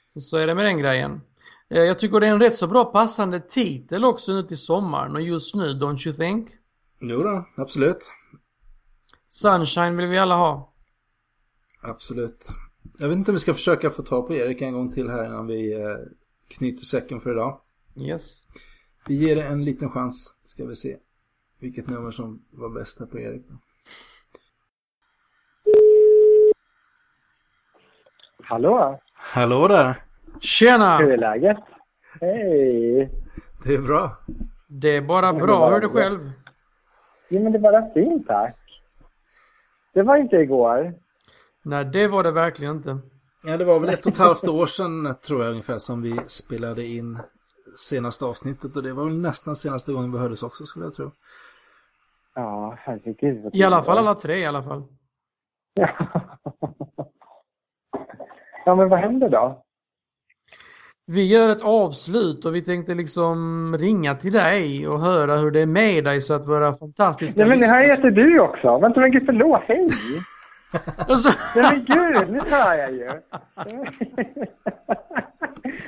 Så, 0.07 0.21
så 0.21 0.37
är 0.37 0.47
det 0.47 0.55
med 0.55 0.65
den 0.65 0.79
grejen. 0.79 1.21
Eh, 1.69 1.83
jag 1.83 1.99
tycker 1.99 2.21
det 2.21 2.27
är 2.27 2.31
en 2.31 2.41
rätt 2.41 2.57
så 2.57 2.67
bra 2.67 2.85
passande 2.85 3.41
titel 3.41 4.05
också 4.05 4.33
nu 4.33 4.43
till 4.43 4.59
sommaren 4.59 5.17
och 5.17 5.23
just 5.23 5.55
nu, 5.55 5.65
don't 5.65 6.07
you 6.07 6.17
think? 6.17 6.51
Jo 7.01 7.23
då, 7.23 7.47
absolut. 7.57 8.11
Sunshine 9.29 9.97
vill 9.97 10.07
vi 10.07 10.19
alla 10.19 10.37
ha. 10.37 10.73
Absolut. 11.83 12.49
Jag 12.99 13.09
vet 13.09 13.19
inte 13.19 13.31
om 13.31 13.35
vi 13.35 13.41
ska 13.41 13.55
försöka 13.55 13.91
få 13.91 14.03
tag 14.03 14.27
på 14.27 14.35
Erik 14.35 14.63
en 14.63 14.73
gång 14.73 14.93
till 14.93 15.11
här 15.11 15.27
innan 15.27 15.47
vi 15.47 15.73
eh, 15.73 15.97
knyter 16.49 16.85
säcken 16.85 17.21
för 17.21 17.31
idag. 17.31 17.61
Yes. 17.97 18.47
Vi 19.09 19.15
ger 19.15 19.37
det 19.37 19.43
en 19.43 19.65
liten 19.65 19.91
chans, 19.91 20.41
ska 20.45 20.67
vi 20.67 20.77
se. 20.77 20.97
Vilket 21.59 21.87
nummer 21.87 22.11
som 22.11 22.43
var 22.51 22.69
bäst 22.69 23.01
här 23.01 23.07
på 23.07 23.19
Erik. 23.19 23.43
Hallå? 28.43 29.01
Hallå 29.15 29.69
där! 29.69 29.95
Tjena! 30.41 30.99
Hur 30.99 31.13
är 31.13 31.17
läget? 31.17 31.59
Hej! 32.21 33.11
Det 33.65 33.75
är 33.75 33.79
bra. 33.79 34.17
Det 34.69 34.89
är 34.89 35.03
bara 35.03 35.33
bra. 35.33 35.69
Hur 35.69 35.77
är 35.77 35.81
det 35.81 35.89
själv? 35.89 36.33
Jo, 37.29 37.43
men 37.43 37.53
det 37.53 37.59
är 37.59 37.61
bara 37.61 37.95
fint, 37.95 38.27
tack. 38.27 38.57
Det 39.95 40.03
var 40.03 40.17
inte 40.17 40.37
igår. 40.37 40.95
Nej, 41.63 41.85
det 41.85 42.09
var 42.09 42.23
det 42.23 42.31
verkligen 42.31 42.77
inte. 42.77 42.99
Ja, 43.43 43.57
det 43.57 43.65
var 43.65 43.81
väl 43.81 43.91
ett 43.91 44.07
och 44.07 44.13
ett 44.13 44.19
halvt 44.19 44.49
år 44.49 44.67
sedan 44.67 45.15
tror 45.23 45.43
jag 45.43 45.51
ungefär 45.51 45.79
som 45.79 46.03
vi 46.03 46.21
spelade 46.27 46.85
in 46.85 47.19
senaste 47.77 48.25
avsnittet 48.25 48.77
och 48.77 48.83
det 48.83 48.93
var 48.93 49.05
väl 49.05 49.19
nästan 49.19 49.57
senaste 49.57 49.93
gången 49.93 50.13
vi 50.13 50.19
hördes 50.19 50.43
också 50.43 50.67
skulle 50.67 50.85
jag 50.85 50.95
tro. 50.95 51.11
Ja, 52.37 52.75
herregud. 52.79 53.51
I 53.55 53.65
alla 53.65 53.83
fall 53.83 53.99
alla 53.99 54.15
tre 54.15 54.39
i 54.39 54.47
alla 54.47 54.63
fall. 54.63 54.83
Ja. 55.75 55.89
ja, 58.65 58.75
men 58.75 58.89
vad 58.89 58.99
händer 58.99 59.29
då? 59.29 59.63
Vi 61.07 61.27
gör 61.27 61.49
ett 61.49 61.63
avslut 61.63 62.45
och 62.45 62.55
vi 62.55 62.63
tänkte 62.63 62.95
liksom 62.95 63.77
ringa 63.79 64.15
till 64.15 64.33
dig 64.33 64.89
och 64.89 65.01
höra 65.01 65.37
hur 65.37 65.51
det 65.51 65.61
är 65.61 65.67
med 65.67 66.05
dig 66.05 66.21
så 66.21 66.35
att 66.35 66.49
våra 66.49 66.75
fantastiska 66.75 67.41
Nej, 67.41 67.49
men 67.49 67.61
det 67.61 67.67
här 67.67 67.97
heter 67.97 68.11
du 68.11 68.41
också. 68.41 68.79
Vänta, 68.79 69.01
men 69.01 69.11
gud, 69.11 69.23
förlåt. 69.27 69.63
Hej! 69.67 69.89
alltså... 70.97 71.31
Nej, 71.57 71.65
men 71.73 71.85
gud, 71.85 72.31
nu 72.31 72.41
hör 72.51 72.75
jag 72.75 72.93
ju. 72.93 73.11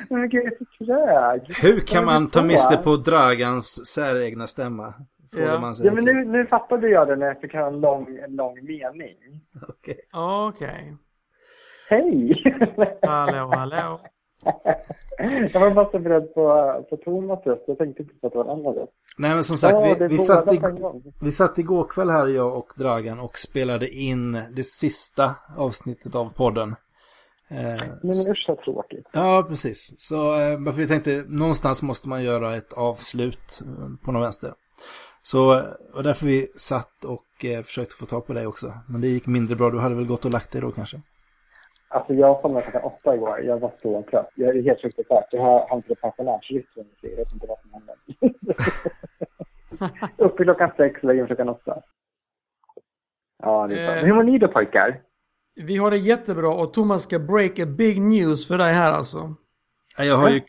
men 0.09 0.29
gud, 0.29 0.45
jag 0.45 0.53
är 0.53 0.59
så 0.59 0.85
trög. 0.85 1.57
Hur 1.63 1.81
kan 1.81 2.05
man 2.05 2.31
ta 2.31 2.43
miste 2.43 2.77
på 2.77 2.97
Dragans 2.97 3.87
säregna 3.87 4.47
stämma? 4.47 4.95
Ja. 5.31 5.61
Man 5.61 5.75
ja, 5.83 5.93
men 5.93 6.05
nu, 6.05 6.25
nu 6.25 6.47
fattade 6.47 6.89
jag 6.89 7.09
det 7.09 7.17
när 7.17 7.27
jag 7.27 7.41
fick 7.41 7.55
höra 7.55 7.67
en 7.67 7.81
lång, 7.81 8.19
en 8.25 8.37
lång 8.37 8.55
mening. 8.65 9.41
Okej. 9.69 9.99
Okay. 10.13 10.49
Okay. 10.49 10.95
Hej! 11.91 12.43
hallå, 13.03 13.51
hallå. 13.55 14.01
Jag 15.53 15.61
var 15.61 15.71
bara 15.71 15.91
så 15.91 15.99
beredd 15.99 16.35
på, 16.35 16.75
på 16.91 16.97
Thomas 16.97 17.47
röst. 17.47 17.63
Jag 17.67 17.79
tänkte 17.79 18.03
inte 18.03 18.15
på 18.15 18.27
att 18.27 18.33
det 18.33 18.39
var 18.39 18.45
en 18.45 18.51
annan 18.51 18.75
röst. 18.75 18.93
Nej 19.19 19.35
men 19.35 19.45
som 19.45 19.57
sagt, 19.57 19.81
ja, 19.81 19.97
vi, 19.99 20.07
vi, 20.09 20.19
satt 20.19 20.55
i, 20.55 20.61
vi 21.21 21.33
satt 21.33 21.59
igår 21.59 21.85
kväll 21.85 22.11
här 22.11 22.27
jag 22.27 22.57
och 22.57 22.73
Dragan 22.77 23.21
och 23.21 23.39
spelade 23.39 23.89
in 23.89 24.33
det 24.33 24.63
sista 24.63 25.35
avsnittet 25.57 26.15
av 26.15 26.33
podden. 26.33 26.77
Eh, 27.51 27.83
men 28.03 28.11
usch 28.31 28.45
så 28.47 28.57
tråkigt. 28.57 29.07
Ja, 29.13 29.47
precis. 29.49 29.95
Så 29.99 30.41
eh, 30.41 30.59
vi 30.59 30.89
tänkte, 30.89 31.25
någonstans 31.29 31.83
måste 31.83 32.09
man 32.09 32.23
göra 32.23 32.57
ett 32.57 32.73
avslut 32.73 33.61
eh, 33.61 34.05
på 34.05 34.13
något 34.13 34.23
vänster. 34.23 34.53
Så 35.23 35.63
och 35.95 36.03
därför 36.03 36.27
vi 36.27 36.47
satt 36.57 37.05
och 37.05 37.45
eh, 37.45 37.63
försökte 37.63 37.95
få 37.95 38.07
tag 38.07 38.27
på 38.27 38.33
dig 38.33 38.47
också. 38.47 38.73
Men 38.89 39.01
det 39.01 39.09
gick 39.09 39.27
mindre 39.27 39.57
bra. 39.57 39.71
Du 39.71 39.79
hade 39.79 39.95
väl 39.95 40.07
gått 40.07 40.25
och 40.25 40.33
lagt 40.33 40.53
dig 40.53 40.61
då 40.61 40.71
kanske? 40.71 41.01
Alltså 41.89 42.13
jag 42.13 42.41
somnade 42.41 42.63
klockan 42.63 42.83
åtta 42.83 43.15
igår. 43.15 43.41
Jag 43.41 43.59
var 43.59 43.73
så 43.83 44.03
trött. 44.11 44.31
Jag 44.35 44.57
är 44.57 44.63
helt 44.63 44.81
fruktansvärt. 44.81 45.27
Jag 45.31 45.43
har 45.43 45.77
inte 45.77 45.95
pensionärsrytm. 45.95 46.87
Jag 47.01 47.17
vet 47.17 47.33
inte 47.33 47.47
vad 47.47 47.59
som 47.61 47.73
hände. 47.73 47.95
Uppe 50.17 50.45
klockan 50.45 50.71
sex, 50.77 51.03
lägger 51.03 51.27
klockan 51.27 51.49
åtta. 51.49 51.83
Ja, 53.43 53.67
det 53.67 53.81
är 53.81 53.87
så. 53.87 53.93
Eh, 53.93 54.05
hur 54.05 54.15
mår 54.15 54.23
ni 54.23 54.39
då 54.39 54.49
pojkar? 54.49 55.01
Vi 55.55 55.77
har 55.77 55.91
det 55.91 55.97
jättebra 55.97 56.49
och 56.49 56.73
Thomas 56.73 57.03
ska 57.03 57.19
break 57.19 57.59
a 57.59 57.67
big 57.67 58.01
news 58.01 58.49
för 58.49 58.59
dig 58.59 58.73
här 58.73 58.93
alltså. 58.93 59.35
Jag 59.99 60.17
har 60.17 60.31
ju 60.31 60.41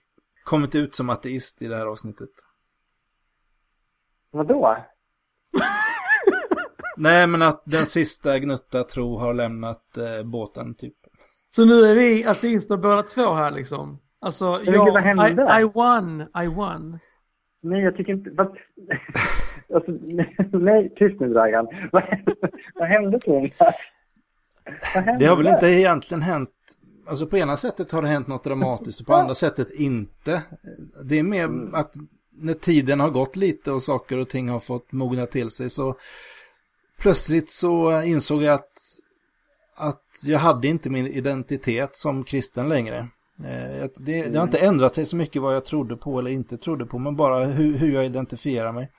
kommit 0.44 0.76
ut 0.76 0.96
som 0.96 1.10
ateist 1.10 1.62
i 1.62 1.68
det 1.68 1.78
här 1.78 1.86
avsnittet. 1.86 2.30
Vadå? 4.32 4.78
Nej, 6.98 7.28
men 7.28 7.42
att 7.42 7.64
den 7.66 7.86
sista 7.86 8.40
gnutta 8.40 8.84
tro 8.84 9.18
har 9.18 9.34
lämnat 9.34 9.98
eh, 9.98 10.24
båten 10.24 10.76
typ. 10.76 10.96
Så 11.50 11.66
nu 11.66 11.82
är 11.82 11.96
vi 11.96 12.26
ateister 12.26 12.78
båda 12.78 13.04
två 13.04 13.34
här 13.34 13.52
liksom. 13.52 14.00
Alltså, 14.20 14.62
Men 14.66 14.74
jag, 14.74 14.94
vad 14.94 15.04
hände? 15.04 15.28
I, 15.28 15.62
I 15.62 15.64
won, 15.64 16.22
I 16.44 16.48
won. 16.48 17.00
Nej, 17.62 17.82
jag 17.82 17.98
tycker 17.98 18.14
inte... 18.14 18.30
Vad, 18.30 18.48
alltså, 19.74 19.92
nej, 20.58 20.94
tyst 20.96 21.20
nu 21.20 21.34
Dragan. 21.34 21.68
Vad, 21.92 22.04
vad 22.76 22.88
hände 22.88 23.20
Thomas? 23.20 23.52
Det 25.20 25.26
har 25.26 25.36
väl 25.36 25.48
inte 25.48 25.68
egentligen 25.68 26.22
hänt... 26.22 26.50
Alltså 27.08 27.28
på 27.28 27.38
ena 27.38 27.58
sättet 27.58 27.92
har 27.92 28.02
det 28.02 28.08
hänt 28.08 28.28
något 28.28 28.44
dramatiskt 28.44 29.02
och 29.02 29.08
på 29.08 29.14
andra 29.14 29.34
sättet 29.34 29.72
inte. 29.72 30.44
Det 31.04 31.20
är 31.20 31.24
mer 31.24 31.44
mm. 31.44 31.76
att 31.76 31.94
när 32.42 32.54
tiden 32.54 33.00
har 33.00 33.10
gått 33.10 33.36
lite 33.36 33.72
och 33.72 33.84
saker 33.84 34.18
och 34.18 34.30
ting 34.30 34.50
har 34.50 34.60
fått 34.60 34.92
mogna 34.92 35.26
till 35.26 35.50
sig 35.50 35.70
så 35.70 35.98
plötsligt 36.98 37.52
så 37.52 38.02
insåg 38.02 38.44
jag 38.44 38.54
att 38.54 38.74
att 39.80 40.04
jag 40.24 40.40
hade 40.40 40.68
inte 40.68 40.90
min 40.90 41.08
identitet 41.08 41.98
som 41.98 42.24
kristen 42.24 42.70
längre. 42.70 42.98
Eh, 43.44 43.90
det, 43.98 44.30
det, 44.30 44.38
har 44.38 44.44
inte 44.44 44.60
ändrat 44.60 44.96
sig 44.96 45.06
så 45.06 45.16
mycket 45.16 45.42
vad 45.42 45.56
jag 45.56 45.66
trodde 45.66 45.98
på 45.98 46.20
eller 46.20 46.32
inte 46.32 46.58
trodde 46.58 46.86
på, 46.86 47.00
men 47.00 47.16
bara 47.16 47.46
hur, 47.46 47.78
hur 47.78 47.92
jag 47.92 48.06
identifierar 48.06 48.72
mig. 48.72 48.92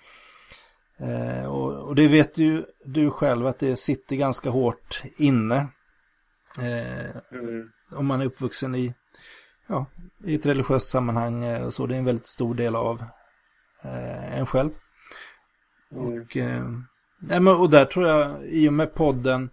Eh, 0.98 1.46
och, 1.46 1.88
och, 1.88 1.94
det 1.94 2.08
vet 2.08 2.38
ju 2.38 2.64
du 2.84 3.10
själv 3.10 3.46
att 3.46 3.58
det 3.58 3.76
sitter 3.76 4.16
ganska 4.16 4.50
hårt 4.50 5.02
inne. 5.16 5.56
Eh, 6.58 7.38
mm. 7.38 7.70
Om 7.92 8.06
man 8.06 8.20
är 8.20 8.26
uppvuxen 8.26 8.74
i, 8.74 8.94
ja, 9.66 9.86
i 10.24 10.34
ett 10.34 10.46
religiöst 10.46 10.88
sammanhang 10.88 11.62
och 11.64 11.74
så. 11.74 11.86
Det 11.86 11.94
är 11.94 11.98
en 11.98 12.04
väldigt 12.04 12.26
stor 12.26 12.54
del 12.54 12.76
av 12.76 13.04
en 13.82 14.46
själv. 14.46 14.70
Mm. 15.92 16.22
Och, 16.22 16.36
eh, 16.36 17.60
och 17.60 17.70
där 17.70 17.84
tror 17.84 18.08
jag, 18.08 18.44
i 18.44 18.68
och 18.68 18.72
med 18.72 18.94
podden 18.94 19.50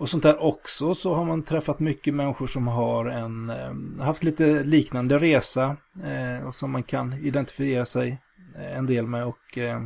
och 0.00 0.08
sånt 0.08 0.22
där 0.22 0.42
också 0.42 0.94
så 0.94 1.14
har 1.14 1.24
man 1.24 1.42
träffat 1.42 1.80
mycket 1.80 2.14
människor 2.14 2.46
som 2.46 2.68
har 2.68 3.06
en, 3.06 3.50
eh, 3.50 4.04
haft 4.04 4.24
lite 4.24 4.64
liknande 4.64 5.18
resa 5.18 5.76
eh, 6.04 6.46
och 6.46 6.54
som 6.54 6.70
man 6.70 6.82
kan 6.82 7.12
identifiera 7.12 7.84
sig 7.84 8.18
eh, 8.56 8.76
en 8.76 8.86
del 8.86 9.06
med 9.06 9.24
och, 9.24 9.58
eh, 9.58 9.80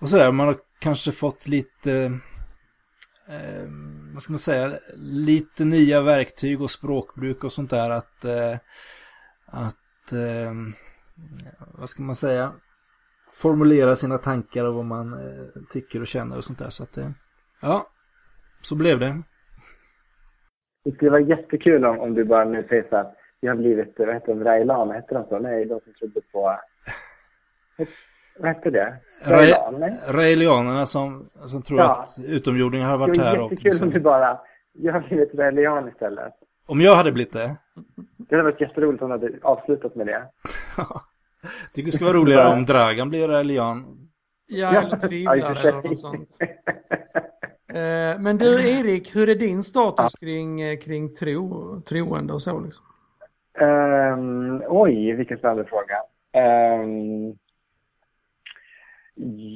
och 0.00 0.08
sådär. 0.08 0.32
Man 0.32 0.46
har 0.46 0.56
kanske 0.80 1.12
fått 1.12 1.48
lite, 1.48 1.92
eh, 3.28 3.68
vad 4.12 4.22
ska 4.22 4.32
man 4.32 4.38
säga, 4.38 4.78
lite 4.96 5.64
nya 5.64 6.00
verktyg 6.00 6.62
och 6.62 6.70
språkbruk 6.70 7.44
och 7.44 7.52
sånt 7.52 7.70
där 7.70 7.90
att, 7.90 8.24
eh, 8.24 8.56
att 9.46 10.12
vad 11.78 11.88
ska 11.88 12.02
man 12.02 12.16
säga, 12.16 12.52
formulera 13.32 13.96
sina 13.96 14.18
tankar 14.18 14.64
och 14.64 14.74
vad 14.74 14.84
man 14.84 15.16
tycker 15.70 16.00
och 16.00 16.06
känner 16.06 16.36
och 16.36 16.44
sånt 16.44 16.58
där. 16.58 16.70
Så 16.70 16.82
att, 16.82 16.98
ja, 17.62 17.86
så 18.62 18.76
blev 18.76 18.98
det. 18.98 19.22
Det 20.84 20.92
skulle 20.92 21.10
vara 21.10 21.20
jättekul 21.20 21.84
om, 21.84 21.98
om 21.98 22.14
du 22.14 22.24
bara 22.24 22.44
nu 22.44 22.66
säger 22.68 22.86
så 22.90 22.96
att 22.96 23.14
jag 23.40 23.50
har 23.50 23.56
blivit, 23.56 23.94
vad 23.98 24.14
heter 24.14 24.34
de, 24.34 24.44
Railan, 24.44 24.90
hette 24.90 25.14
de 25.14 25.24
så? 25.28 25.38
Nej, 25.38 25.64
de 25.64 25.80
som 25.80 25.92
trodde 25.92 26.20
på... 26.32 26.58
Vad 28.38 28.48
hette 28.48 28.70
det? 28.70 28.96
Raelianerna 30.08 30.86
som, 30.86 31.28
som 31.46 31.62
tror 31.62 31.80
ja. 31.80 32.02
att 32.02 32.24
utomjordingar 32.24 32.86
har 32.86 32.98
varit 32.98 33.18
här. 33.18 33.32
Det 33.32 33.38
var 33.38 33.50
jättekul 33.50 33.64
liksom... 33.64 33.88
om 33.88 33.94
du 33.94 34.00
bara, 34.00 34.40
jag 34.72 34.92
har 34.92 35.00
blivit 35.00 35.34
raelian 35.34 35.88
istället. 35.88 36.32
Om 36.66 36.80
jag 36.80 36.96
hade 36.96 37.12
blivit 37.12 37.32
det? 37.32 37.56
Det 38.16 38.36
hade 38.36 38.42
varit 38.42 38.60
jätteroligt 38.60 39.02
om 39.02 39.08
du 39.08 39.14
hade 39.14 39.38
avslutat 39.42 39.94
med 39.94 40.06
det. 40.06 40.28
tycker 41.72 41.86
det 41.86 41.92
skulle 41.92 42.10
vara 42.10 42.18
roligare 42.18 42.52
om 42.52 42.64
Dragan 42.64 43.08
blir. 43.08 43.28
Ja, 44.46 44.82
eller 44.82 44.96
tvivlare 44.96 45.38
ja, 45.38 45.58
eller 45.58 45.72
något 45.72 45.98
sånt. 45.98 46.38
Eh, 47.74 48.20
men 48.20 48.38
du 48.38 48.78
Erik, 48.78 49.16
hur 49.16 49.28
är 49.28 49.34
din 49.34 49.62
status 49.62 50.14
kring, 50.14 50.60
eh, 50.60 50.78
kring 50.78 51.14
tro, 51.14 51.80
troende 51.80 52.32
och 52.32 52.42
så 52.42 52.60
liksom? 52.60 52.84
Um, 53.60 54.62
oj, 54.68 55.12
vilken 55.12 55.38
spännande 55.38 55.64
fråga. 55.64 55.96
Um, 56.82 57.38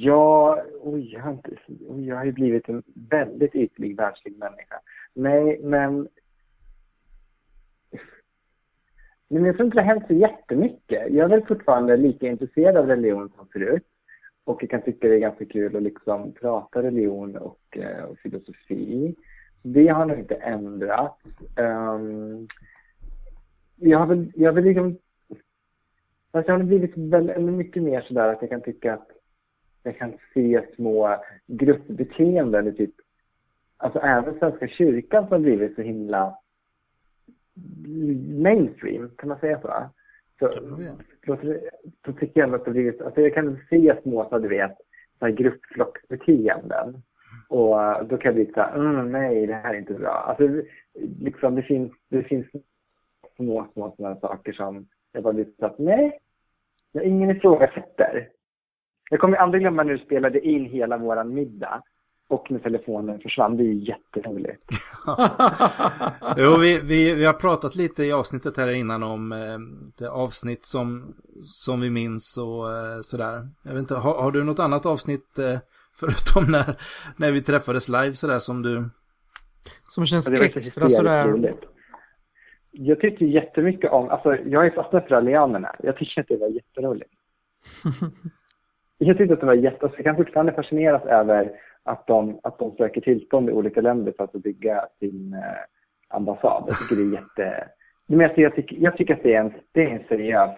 ja, 0.01 0.61
oj, 0.81 1.13
jag, 1.13 1.21
har 1.21 1.31
inte, 1.31 1.51
oj, 1.87 2.07
jag 2.07 2.15
har 2.15 2.25
ju 2.25 2.31
blivit 2.31 2.69
en 2.69 2.83
väldigt 3.09 3.55
ytlig 3.55 3.97
världslig 3.97 4.37
människa. 4.37 4.79
Nej, 5.13 5.59
men... 5.63 6.07
Men 9.29 9.45
jag 9.45 9.55
tror 9.55 9.65
inte 9.65 9.77
det 9.77 9.81
har 9.81 9.93
hänt 9.93 10.07
så 10.07 10.13
jättemycket. 10.13 11.13
Jag 11.13 11.25
är 11.25 11.27
väl 11.27 11.47
fortfarande 11.47 11.97
lika 11.97 12.27
intresserad 12.27 12.77
av 12.77 12.87
religion 12.87 13.29
som 13.35 13.47
förut. 13.47 13.83
Och 14.43 14.63
jag 14.63 14.69
kan 14.69 14.81
tycka 14.81 15.07
det 15.07 15.15
är 15.15 15.19
ganska 15.19 15.45
kul 15.45 15.75
att 15.75 15.83
liksom 15.83 16.33
prata 16.33 16.83
religion 16.83 17.37
och, 17.37 17.77
eh, 17.77 18.03
och 18.03 18.17
filosofi. 18.17 19.15
Det 19.61 19.87
har 19.87 20.05
nog 20.05 20.19
inte 20.19 20.35
ändrats. 20.35 21.23
Um, 21.57 22.47
jag 23.75 23.99
har 23.99 24.05
väl, 24.05 24.31
jag 24.35 24.49
har 24.49 24.55
väl 24.55 24.63
liksom 24.63 24.97
Fast 26.31 26.47
jag 26.47 26.57
har 26.57 26.63
blivit 26.63 26.97
väldigt, 26.97 27.41
mycket 27.41 27.83
mer 27.83 28.01
sådär 28.01 28.27
att 28.27 28.41
jag 28.41 28.49
kan 28.49 28.61
tycka 28.61 28.93
att 28.93 29.07
jag 29.83 29.97
kan 29.97 30.13
se 30.33 30.61
små 30.75 31.15
gruppbeteenden 31.47 32.67
i 32.67 32.73
typ, 32.73 32.95
alltså 33.77 33.99
även 33.99 34.39
Svenska 34.39 34.67
kyrkan 34.67 35.23
som 35.23 35.31
har 35.31 35.39
blivit 35.39 35.75
så 35.75 35.81
himla 35.81 36.37
mainstream, 38.43 39.09
kan 39.17 39.29
man 39.29 39.39
säga 39.39 39.61
så? 39.61 39.89
Så, 40.39 40.49
så, 41.25 41.37
så 42.05 42.13
tycker 42.13 42.39
jag 42.39 42.55
att 42.55 42.65
det 42.65 42.71
blivit, 42.71 43.01
alltså 43.01 43.21
jag 43.21 43.33
kan 43.33 43.59
se 43.69 43.95
små, 44.03 44.29
så 44.29 44.39
du 44.39 44.47
vet, 44.47 44.77
så 45.19 45.25
här 45.25 45.31
gruppflocksbeteenden. 45.31 47.01
Och 47.49 48.05
då 48.07 48.17
kan 48.17 48.35
jag 48.35 48.35
bli 48.35 48.53
så 48.53 48.61
här, 48.61 48.75
mm, 48.75 49.11
nej, 49.11 49.47
det 49.47 49.53
här 49.53 49.73
är 49.73 49.77
inte 49.77 49.93
bra. 49.93 50.09
Alltså, 50.09 50.61
liksom, 51.19 51.55
det 51.55 51.63
finns, 51.63 51.91
det 52.09 52.23
finns 52.23 52.47
små, 53.35 53.67
små 53.73 53.93
sådana 53.95 54.19
saker 54.19 54.53
som 54.53 54.87
jag 55.11 55.23
bara 55.23 55.33
blir 55.33 55.47
så 55.59 55.65
att, 55.65 55.79
nej, 55.79 56.19
jag 56.91 57.03
ingen 57.03 57.29
ifrågasätter. 57.29 58.29
Jag 59.09 59.19
kommer 59.19 59.37
aldrig 59.37 59.61
glömma 59.61 59.83
när 59.83 59.93
du 59.93 59.99
spelade 59.99 60.47
in 60.47 60.65
hela 60.65 60.97
våran 60.97 61.33
middag 61.33 61.83
och 62.29 62.51
när 62.51 62.59
telefonen 62.59 63.19
försvann. 63.19 63.57
Det 63.57 63.63
är 63.63 63.65
ju 63.65 63.85
jätteroligt. 63.85 64.65
jo, 66.37 66.57
vi, 66.57 66.79
vi, 66.83 67.15
vi 67.15 67.25
har 67.25 67.33
pratat 67.33 67.75
lite 67.75 68.03
i 68.03 68.11
avsnittet 68.11 68.57
här 68.57 68.67
innan 68.67 69.03
om 69.03 69.31
eh, 69.31 69.59
det 69.97 70.09
avsnitt 70.09 70.65
som, 70.65 71.15
som 71.41 71.81
vi 71.81 71.89
minns 71.89 72.37
och 72.37 72.71
eh, 72.71 72.99
sådär. 73.01 73.47
Jag 73.63 73.71
vet 73.71 73.79
inte, 73.79 73.95
har, 73.95 74.21
har, 74.21 74.31
du 74.31 74.43
något 74.43 74.59
annat 74.59 74.85
avsnitt 74.85 75.37
eh, 75.39 75.59
förutom 75.99 76.51
när, 76.51 76.75
när 77.17 77.31
vi 77.31 77.41
träffades 77.41 77.89
live 77.89 78.13
sådär 78.13 78.39
som 78.39 78.61
du... 78.61 78.89
Som 79.89 80.05
känns 80.05 80.29
ja, 80.29 80.43
extra 80.43 80.89
sådär... 80.89 81.27
Roligt. 81.27 81.63
Jag 82.71 82.99
tyckte 82.99 83.25
jättemycket 83.25 83.91
om, 83.91 84.09
alltså 84.09 84.35
jag 84.35 84.65
är 84.65 84.71
fastnat 84.71 85.07
för 85.07 85.15
allianerna. 85.15 85.75
Jag 85.79 85.97
tycker 85.97 86.21
att 86.21 86.27
det 86.27 86.37
var 86.37 86.47
jätteroligt. 86.47 87.11
jag 88.97 89.17
tyckte 89.17 89.33
att 89.33 89.39
det 89.39 89.45
var 89.45 89.53
jätte, 89.53 89.85
alltså, 89.85 89.97
jag 89.97 90.05
kan 90.05 90.15
fortfarande 90.15 90.53
fascineras 90.53 91.05
över 91.05 91.51
att 91.89 92.07
de, 92.07 92.39
att 92.43 92.59
de 92.59 92.75
söker 92.75 93.01
tillstånd 93.01 93.49
i 93.49 93.51
olika 93.51 93.81
länder 93.81 94.13
för 94.17 94.23
att 94.23 94.33
bygga 94.33 94.85
sin 94.99 95.33
eh, 95.33 96.17
ambassad. 96.17 96.63
Jag 96.67 96.77
tycker 96.77 96.95
det 96.95 97.17
är 97.17 97.21
jätte... 97.21 97.67
Men 98.07 98.21
alltså, 98.21 98.41
jag, 98.41 98.55
tycker, 98.55 98.77
jag 98.79 98.97
tycker 98.97 99.13
att 99.13 99.23
det 99.23 99.33
är 99.33 99.39
en, 99.39 99.53
det 99.71 99.83
är 99.83 99.89
en 99.89 100.03
seriös 100.07 100.57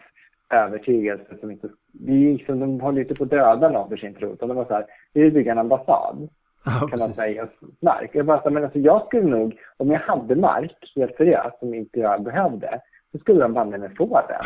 övertygelse 0.50 1.38
som 1.40 1.52
inte... 1.52 1.70
Det 1.92 2.12
är 2.12 2.34
liksom, 2.34 2.60
de 2.60 2.82
håller 2.82 3.02
inte 3.02 3.16
på 3.16 3.24
att 3.24 3.30
döda 3.30 3.70
någon 3.70 3.90
för 3.90 3.98
sin 3.98 4.14
tro, 4.14 4.34
utan 4.34 4.48
de 4.48 4.58
var 4.58 4.66
så 4.66 4.74
här, 4.74 4.86
vi 5.14 5.22
vill 5.22 5.34
bygga 5.34 5.52
en 5.52 5.58
ambassad. 5.58 6.30
Ja, 6.66 6.88
kan 6.88 7.00
man 7.00 7.14
säga, 7.14 7.48
mark. 7.82 8.10
Jag 8.14 8.26
bara, 8.26 8.50
men 8.50 8.64
alltså 8.64 8.80
jag 8.80 9.06
skulle 9.06 9.38
nog, 9.38 9.60
om 9.78 9.92
jag 9.92 10.00
hade 10.00 10.36
mark, 10.36 10.94
helt 10.96 11.16
seriöst, 11.16 11.60
som 11.60 11.74
inte 11.74 12.00
jag 12.00 12.24
behövde, 12.24 12.82
så 13.12 13.20
skulle 13.20 13.42
de 13.42 13.54
banne 13.54 13.78
mig 13.78 13.96
få 13.96 14.22
den. 14.28 14.44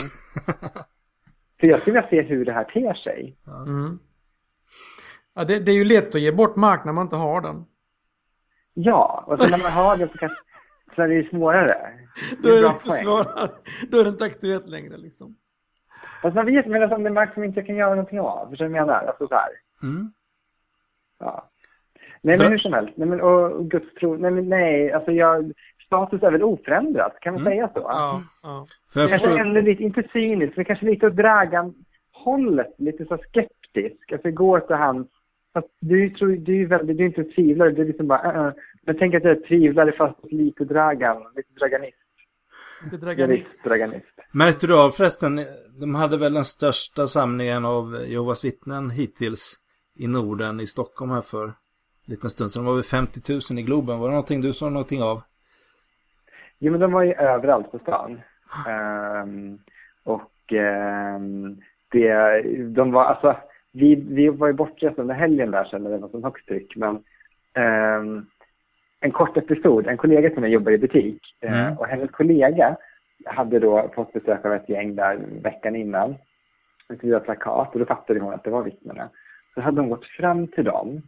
för 1.60 1.68
jag 1.68 1.82
skulle 1.82 1.94
vilja 1.94 2.10
se 2.10 2.22
hur 2.22 2.46
det 2.46 2.52
här 2.52 2.64
ter 2.64 2.94
sig. 2.94 3.36
Mm. 3.68 4.00
Ja, 5.36 5.44
det, 5.44 5.60
det, 5.60 5.72
är 5.72 5.76
ju 5.76 5.86
lätt 5.86 6.16
att 6.16 6.22
ge 6.22 6.32
bort 6.32 6.56
mark 6.56 6.86
när 6.86 6.94
man 6.94 7.06
inte 7.06 7.16
har 7.16 7.42
den. 7.42 7.66
Ja, 8.74 9.24
och 9.28 9.40
så 9.40 9.50
när 9.50 9.64
man 9.64 9.72
har 9.72 9.98
den 9.98 10.10
så, 10.10 10.18
kanske, 10.18 10.38
så 10.96 11.02
är 11.02 11.08
det 11.08 11.14
ju 11.14 11.30
svårare. 11.30 11.92
Då 12.44 12.50
är 12.50 12.62
det 12.62 12.68
lite 12.68 12.90
svårare. 12.90 13.50
Då 13.90 14.00
är 14.00 14.04
det 14.04 14.10
inte 14.10 14.26
aktuellt 14.26 14.68
längre 14.68 14.98
liksom. 14.98 15.36
Fast 16.22 16.36
man 16.36 16.46
vet, 16.46 16.66
men 16.66 16.84
alltså, 16.84 16.98
det 16.98 17.10
är 17.10 17.14
mark 17.14 17.34
som 17.34 17.44
inte 17.44 17.62
kan 17.62 17.76
göra 17.76 17.90
någonting 17.90 18.20
av. 18.20 18.50
Förstår 18.50 18.66
du 18.66 18.72
vad 18.72 18.80
jag 18.80 18.88
menar? 18.88 19.06
Alltså 19.08 19.28
så 19.28 19.36
här. 19.36 19.50
Mm. 19.84 20.12
Ja. 21.20 21.50
Nej, 22.22 22.38
men 22.38 22.52
hur 22.52 22.58
som 22.58 22.74
helst. 22.74 22.94
Nej, 22.96 23.08
men, 23.08 23.22
och 23.22 23.70
Guds 23.70 23.94
tro. 23.94 24.18
Nej, 24.18 24.32
men 24.32 24.50
nej. 24.50 24.92
Alltså 24.92 25.12
jag, 25.12 25.54
status 25.86 26.24
är 26.24 26.32
väl 26.32 26.44
oförändrat. 26.44 27.20
Kan 27.22 27.34
man 27.34 27.42
mm. 27.42 27.54
säga 27.54 27.70
så? 27.74 27.80
Ja. 27.80 28.22
ja. 28.44 28.68
För 28.94 29.02
jag 29.02 29.10
kanske 29.10 29.28
förstår... 29.30 29.62
lite, 29.62 29.84
inte 29.84 30.04
cyniskt, 30.14 30.56
men 30.56 30.66
kanske 30.66 30.86
lite 30.86 31.08
åt 31.08 31.16
Dragan-hållet. 31.16 32.74
Lite 32.78 33.06
så 33.06 33.18
skeptisk. 33.18 34.12
Alltså 34.12 34.28
igår 34.28 34.64
så 34.68 34.76
han 34.76 35.08
Fast 35.56 35.68
du, 35.80 36.10
tror, 36.10 36.28
du, 36.28 36.62
är 36.62 36.66
väldigt, 36.66 36.98
du 36.98 37.04
är 37.04 37.08
inte 37.08 37.24
tvivlare, 37.24 37.72
du 37.72 37.82
är 37.82 37.86
liksom 37.86 38.08
bara, 38.08 38.32
uh, 38.32 38.48
uh. 38.48 38.54
Men 38.82 38.98
tänk 38.98 39.16
att 39.16 39.24
jag 39.24 39.32
är 39.32 39.48
tvivlare 39.48 39.92
fast 39.92 40.32
lite 40.32 40.66
dragan, 40.66 41.24
lite 41.36 41.54
draganist. 41.60 41.98
Lite 42.84 42.98
draganist. 42.98 43.64
draganist. 43.64 44.20
Märkte 44.32 44.68
du 44.68 44.80
av 44.80 44.90
förresten, 44.90 45.40
de 45.80 45.96
hade 45.96 46.18
väl 46.18 46.34
den 46.34 46.46
största 46.46 47.08
samlingen 47.08 47.66
av 47.66 48.06
Jehovas 48.08 48.46
vittnen 48.46 48.90
hittills 48.90 49.56
i 49.96 50.08
Norden, 50.08 50.60
i 50.60 50.68
Stockholm 50.68 51.12
här 51.12 51.22
för 51.22 51.44
en 51.46 51.54
liten 52.06 52.30
stund 52.30 52.52
sedan. 52.52 52.64
De 52.64 52.68
var 52.68 52.76
väl 52.76 52.84
50 52.84 53.34
000 53.52 53.60
i 53.60 53.64
Globen. 53.64 54.00
Var 54.00 54.08
det 54.08 54.12
någonting 54.12 54.42
du 54.42 54.54
såg 54.54 54.72
någonting 54.72 55.04
av? 55.04 55.22
Jo, 56.60 56.72
men 56.72 56.82
de 56.82 56.92
var 56.92 57.04
ju 57.04 57.14
överallt 57.14 57.72
på 57.72 57.80
stan. 57.80 58.22
Um, 58.68 59.60
och 60.04 60.52
um, 60.52 61.62
det, 61.92 62.42
de 62.76 62.92
var 62.92 63.06
alltså 63.06 63.38
vi, 63.76 63.96
vi 63.96 64.30
var 64.30 64.48
ju 64.48 64.54
bortresta 64.54 65.02
under 65.02 65.16
helgen 65.16 65.52
där 65.52 65.64
sen 65.64 65.84
när 65.84 65.92
det 65.92 65.98
var 65.98 66.10
som 66.10 66.24
högst 66.24 66.48
tryck. 66.48 66.76
Men 66.76 66.96
eh, 67.54 68.24
en 69.00 69.12
kort 69.12 69.38
episod, 69.38 69.88
en 69.88 69.98
kollega 69.98 70.30
till 70.30 70.40
mig 70.40 70.52
jobbar 70.52 70.72
i 70.72 70.78
butik 70.78 71.22
eh, 71.42 71.66
mm. 71.66 71.78
och 71.78 71.88
hennes 71.88 72.12
kollega 72.12 72.78
hade 73.26 73.60
då 73.60 73.92
fått 73.96 74.14
besök 74.14 74.46
av 74.46 74.54
ett 74.54 74.70
gäng 74.70 74.96
där 74.96 75.20
veckan 75.42 75.76
innan. 75.76 76.16
Ett 76.94 77.24
plakat 77.26 77.74
och 77.74 77.80
då 77.80 77.86
fattade 77.86 78.20
hon 78.20 78.34
att 78.34 78.44
det 78.44 78.50
var 78.50 78.64
vittnena. 78.64 79.10
Så 79.54 79.62
hade 79.62 79.82
hon 79.82 79.90
gått 79.90 80.06
fram 80.06 80.48
till 80.48 80.64
dem, 80.64 81.02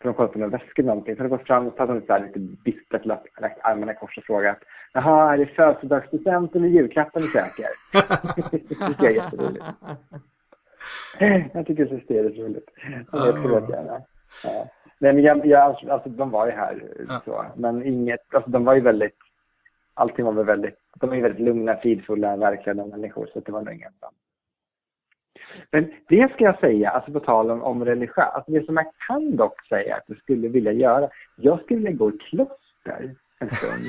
för 0.00 0.08
de 0.08 0.14
kollade 0.14 0.32
på 0.32 0.38
några 0.38 0.58
väskor 0.58 0.78
eller 0.78 0.88
någonting, 0.88 1.16
så 1.16 1.22
hade 1.22 1.30
hon 1.30 1.38
gått 1.38 1.46
fram 1.46 1.66
och 1.66 1.72
så 1.76 1.82
hade 1.82 1.92
hon 1.92 2.02
så 2.06 2.18
lite 2.18 2.38
bistert 2.38 3.04
lagt, 3.04 3.40
lagt 3.40 3.58
armarna 3.62 3.92
i 3.92 3.94
kors 3.94 4.18
och 4.18 4.24
frågat 4.24 4.58
Jaha, 4.92 5.32
är 5.32 5.38
det 5.38 5.46
födelsedagspresent 5.46 6.56
eller 6.56 6.68
julklappen 6.68 7.22
du 7.22 7.28
söker? 7.28 7.66
det 8.50 8.58
tycker 8.58 9.04
jag 9.04 9.12
är 9.12 9.24
jätteroligt. 9.24 9.64
jag 11.54 11.66
tycker 11.66 12.02
det 12.08 12.18
är 12.18 12.44
roligt. 12.44 12.70
Jag 13.12 13.34
tror 13.34 13.70
gärna. 13.70 14.00
Ja. 14.44 14.70
Nej, 14.98 15.12
men 15.12 15.22
jag, 15.22 15.46
jag, 15.46 15.90
alltså, 15.90 16.08
de 16.08 16.30
var 16.30 16.46
ju 16.46 16.52
här 16.52 16.82
ja. 17.08 17.22
så. 17.24 17.44
Men 17.56 17.86
inget, 17.86 18.34
alltså 18.34 18.50
de 18.50 18.64
var 18.64 18.74
ju 18.74 18.80
väldigt, 18.80 19.18
allting 19.94 20.24
var 20.24 20.32
väl 20.32 20.46
väldigt, 20.46 20.78
de 21.00 21.08
var 21.08 21.16
ju 21.16 21.22
väldigt 21.22 21.40
lugna, 21.40 21.76
fridfulla, 21.76 22.36
verkliga 22.36 22.74
människor. 22.74 23.26
Så 23.32 23.40
det 23.40 23.52
var 23.52 23.62
nog 23.62 23.74
inget 23.74 23.92
Men 25.70 25.92
det 26.08 26.32
ska 26.32 26.44
jag 26.44 26.58
säga, 26.58 26.90
alltså 26.90 27.12
på 27.12 27.20
tal 27.20 27.50
om, 27.50 27.62
om 27.62 27.84
religiös, 27.84 28.34
alltså 28.34 28.52
det 28.52 28.66
som 28.66 28.76
jag 28.76 28.86
kan 29.08 29.36
dock 29.36 29.66
säga 29.66 29.96
att 29.96 30.04
jag 30.06 30.18
skulle 30.18 30.48
vilja 30.48 30.72
göra, 30.72 31.08
jag 31.36 31.62
skulle 31.62 31.80
vilja 31.80 31.96
gå 31.96 32.10
i 32.10 32.18
kloster 32.18 33.14
en 33.40 33.50
stund. 33.50 33.84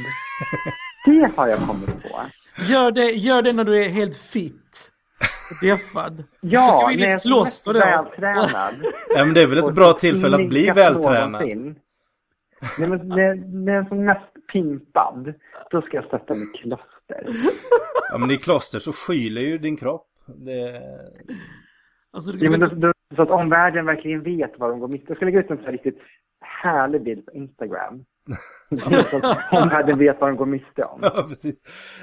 det 1.05 1.31
har 1.35 1.47
jag 1.47 1.59
kommit 1.59 1.85
på. 1.87 2.21
Gör 2.71 2.91
det, 2.91 3.11
gör 3.11 3.41
det 3.41 3.53
när 3.53 3.63
du 3.63 3.83
är 3.85 3.89
helt 3.89 4.17
fit. 4.17 4.91
Deffad. 5.61 6.23
Ja, 6.41 6.89
när 6.95 7.05
jag 7.05 7.13
är 7.13 7.19
kloster 7.19 7.73
då. 7.73 7.79
vältränad. 7.79 8.73
ja, 9.15 9.25
men 9.25 9.33
det 9.33 9.41
är 9.41 9.47
väl 9.47 9.57
ett 9.57 9.75
bra 9.75 9.93
tillfälle 9.93 10.35
att 10.35 10.49
bli 10.49 10.71
vältränad. 10.71 11.41
Nej, 12.79 12.89
men 12.89 13.07
när, 13.07 13.35
när 13.35 13.73
jag 13.73 13.85
är 13.85 13.87
som 13.87 14.05
mest 14.05 14.47
pimpad, 14.53 15.33
då 15.71 15.81
ska 15.81 15.97
jag 15.97 16.09
sätta 16.09 16.33
mig 16.33 16.43
i 16.43 16.57
kloster. 16.57 17.25
Ja, 18.09 18.17
men 18.17 18.31
i 18.31 18.37
kloster 18.37 18.79
så 18.79 18.93
skyler 18.93 19.41
ju 19.41 19.57
din 19.57 19.77
kropp. 19.77 20.07
Det... 20.25 20.81
Alltså, 22.11 22.31
det... 22.31 22.45
ja, 22.45 22.51
men 22.51 22.59
då, 22.59 22.67
då, 22.67 22.93
så 23.15 23.21
att 23.21 23.29
omvärlden 23.29 23.85
verkligen 23.85 24.23
vet 24.23 24.51
vad 24.57 24.69
de 24.69 24.79
går 24.79 24.87
miste 24.87 25.05
Jag 25.07 25.17
ska 25.17 25.25
lägga 25.25 25.39
ut 25.39 25.51
en 25.51 25.57
sån 25.57 25.65
här 25.65 25.71
riktigt 25.71 25.99
härlig 26.41 27.03
bild 27.03 27.25
på 27.25 27.31
Instagram. 27.31 28.05
Omvärlden 29.51 29.97
vet 29.97 30.21
vad 30.21 30.29
de 30.29 30.35
går 30.35 30.45
miste 30.45 30.83
om. 30.83 30.99
Ja, 31.15 31.25
precis. 31.27 31.61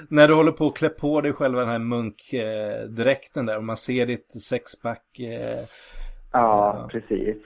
När 0.09 0.28
du 0.28 0.35
håller 0.35 0.53
på 0.53 0.66
att 0.66 0.77
klä 0.77 0.89
på 0.89 1.20
dig 1.20 1.32
själv 1.32 1.57
den 1.57 1.69
här 1.69 1.78
munkdräkten 1.78 3.47
där 3.47 3.57
och 3.57 3.65
man 3.65 3.77
ser 3.77 4.07
ditt 4.07 4.43
sexpack. 4.43 5.19
Eh, 5.19 5.59
ja, 6.32 6.78
ja, 6.81 6.89
precis. 6.90 7.36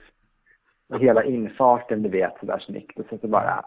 Och 0.89 0.99
hela 0.99 1.23
infarten, 1.23 2.03
du 2.03 2.09
vet, 2.09 2.39
sådär 2.39 2.59
snyggt. 2.59 2.99
Och 2.99 3.05
så, 3.09 3.17
så 3.17 3.27
bara, 3.27 3.63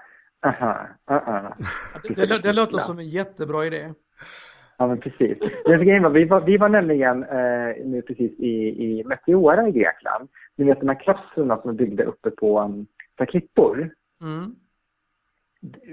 aha, 0.46 0.88
aha. 1.10 1.54
Det, 2.02 2.14
det, 2.14 2.42
det 2.42 2.52
låter 2.52 2.78
som 2.78 2.98
en 2.98 3.08
jättebra 3.08 3.66
idé. 3.66 3.92
Ja, 4.78 4.86
men 4.86 5.00
precis. 5.00 5.38
Det 5.64 5.76
var, 5.76 6.10
vi, 6.10 6.24
var, 6.24 6.40
vi 6.40 6.56
var 6.56 6.68
nämligen 6.68 7.22
eh, 7.22 7.86
nu 7.86 8.02
precis 8.06 8.38
i, 8.38 8.84
i 8.84 9.04
Meteora 9.04 9.68
i 9.68 9.72
Grekland. 9.72 10.28
Ni 10.56 10.64
vet 10.64 10.80
de 10.80 10.88
här 10.88 11.00
klostren 11.00 11.60
som 11.60 11.70
är 11.70 11.74
byggda 11.74 12.04
uppe 12.04 12.30
på, 12.30 12.60
um, 12.60 12.86
på 13.16 13.26
klippor. 13.26 13.90
Mm 14.22 14.56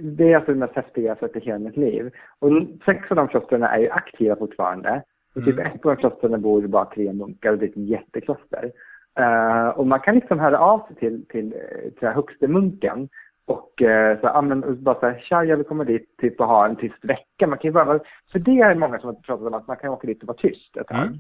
det 0.02 0.32
är 0.32 0.36
alltså 0.36 0.52
det 0.52 0.58
mest 0.58 0.76
häftiga 0.76 1.08
jag 1.08 1.20
sett 1.20 1.36
i 1.36 1.40
hela 1.40 1.60
mitt 1.60 1.78
liv. 1.78 2.12
Och 2.40 2.52
sex 2.86 3.12
av 3.12 3.18
de 3.18 3.28
klostren 3.28 3.64
är 3.64 3.80
ju 3.80 3.90
aktiva 3.90 4.36
fortfarande. 4.36 5.04
Och 5.36 5.46
typ 5.46 5.60
mm. 5.60 5.66
ett 5.66 5.86
av 5.86 5.96
de 5.96 5.98
klostren 5.98 6.42
bor 6.42 6.68
bara 6.68 6.86
tre 6.86 7.14
munkar 7.14 7.52
och 7.52 7.58
det 7.58 7.66
är 7.66 7.70
ett 7.70 7.78
jättekloster. 7.78 8.72
Uh, 9.20 9.70
och 9.70 9.88
man 9.88 10.00
kan 10.00 10.16
liksom 10.16 10.40
höra 10.40 10.60
av 10.60 10.88
sig 10.88 10.96
till, 10.96 11.26
till, 11.26 11.56
till 12.00 12.08
högste 12.08 12.48
munken 12.48 13.10
och 13.46 13.82
uh, 13.82 14.20
så, 14.22 14.28
amen, 14.28 14.84
bara 14.84 15.00
säga 15.00 15.20
tja, 15.20 15.44
jag 15.44 15.58
vill 15.58 15.66
komma 15.66 15.84
dit 15.84 16.18
typ, 16.18 16.40
och 16.40 16.48
ha 16.48 16.66
en 16.66 16.76
tyst 16.76 17.06
vecka. 17.06 17.48
Man 17.48 17.58
kan 17.58 17.74
bara, 17.74 18.00
för 18.32 18.40
det 18.40 18.60
är 18.60 18.76
många 18.76 19.00
som 19.00 19.08
har 19.08 19.14
pratat 19.14 19.48
om 19.48 19.54
att 19.54 19.68
man 19.68 19.78
kan 19.78 19.90
åka 19.90 20.08
dit 20.08 20.22
och 20.22 20.28
vara 20.28 20.38
tyst 20.38 20.78
ett 20.78 20.88
tag. 20.88 20.98
Mm. 20.98 21.20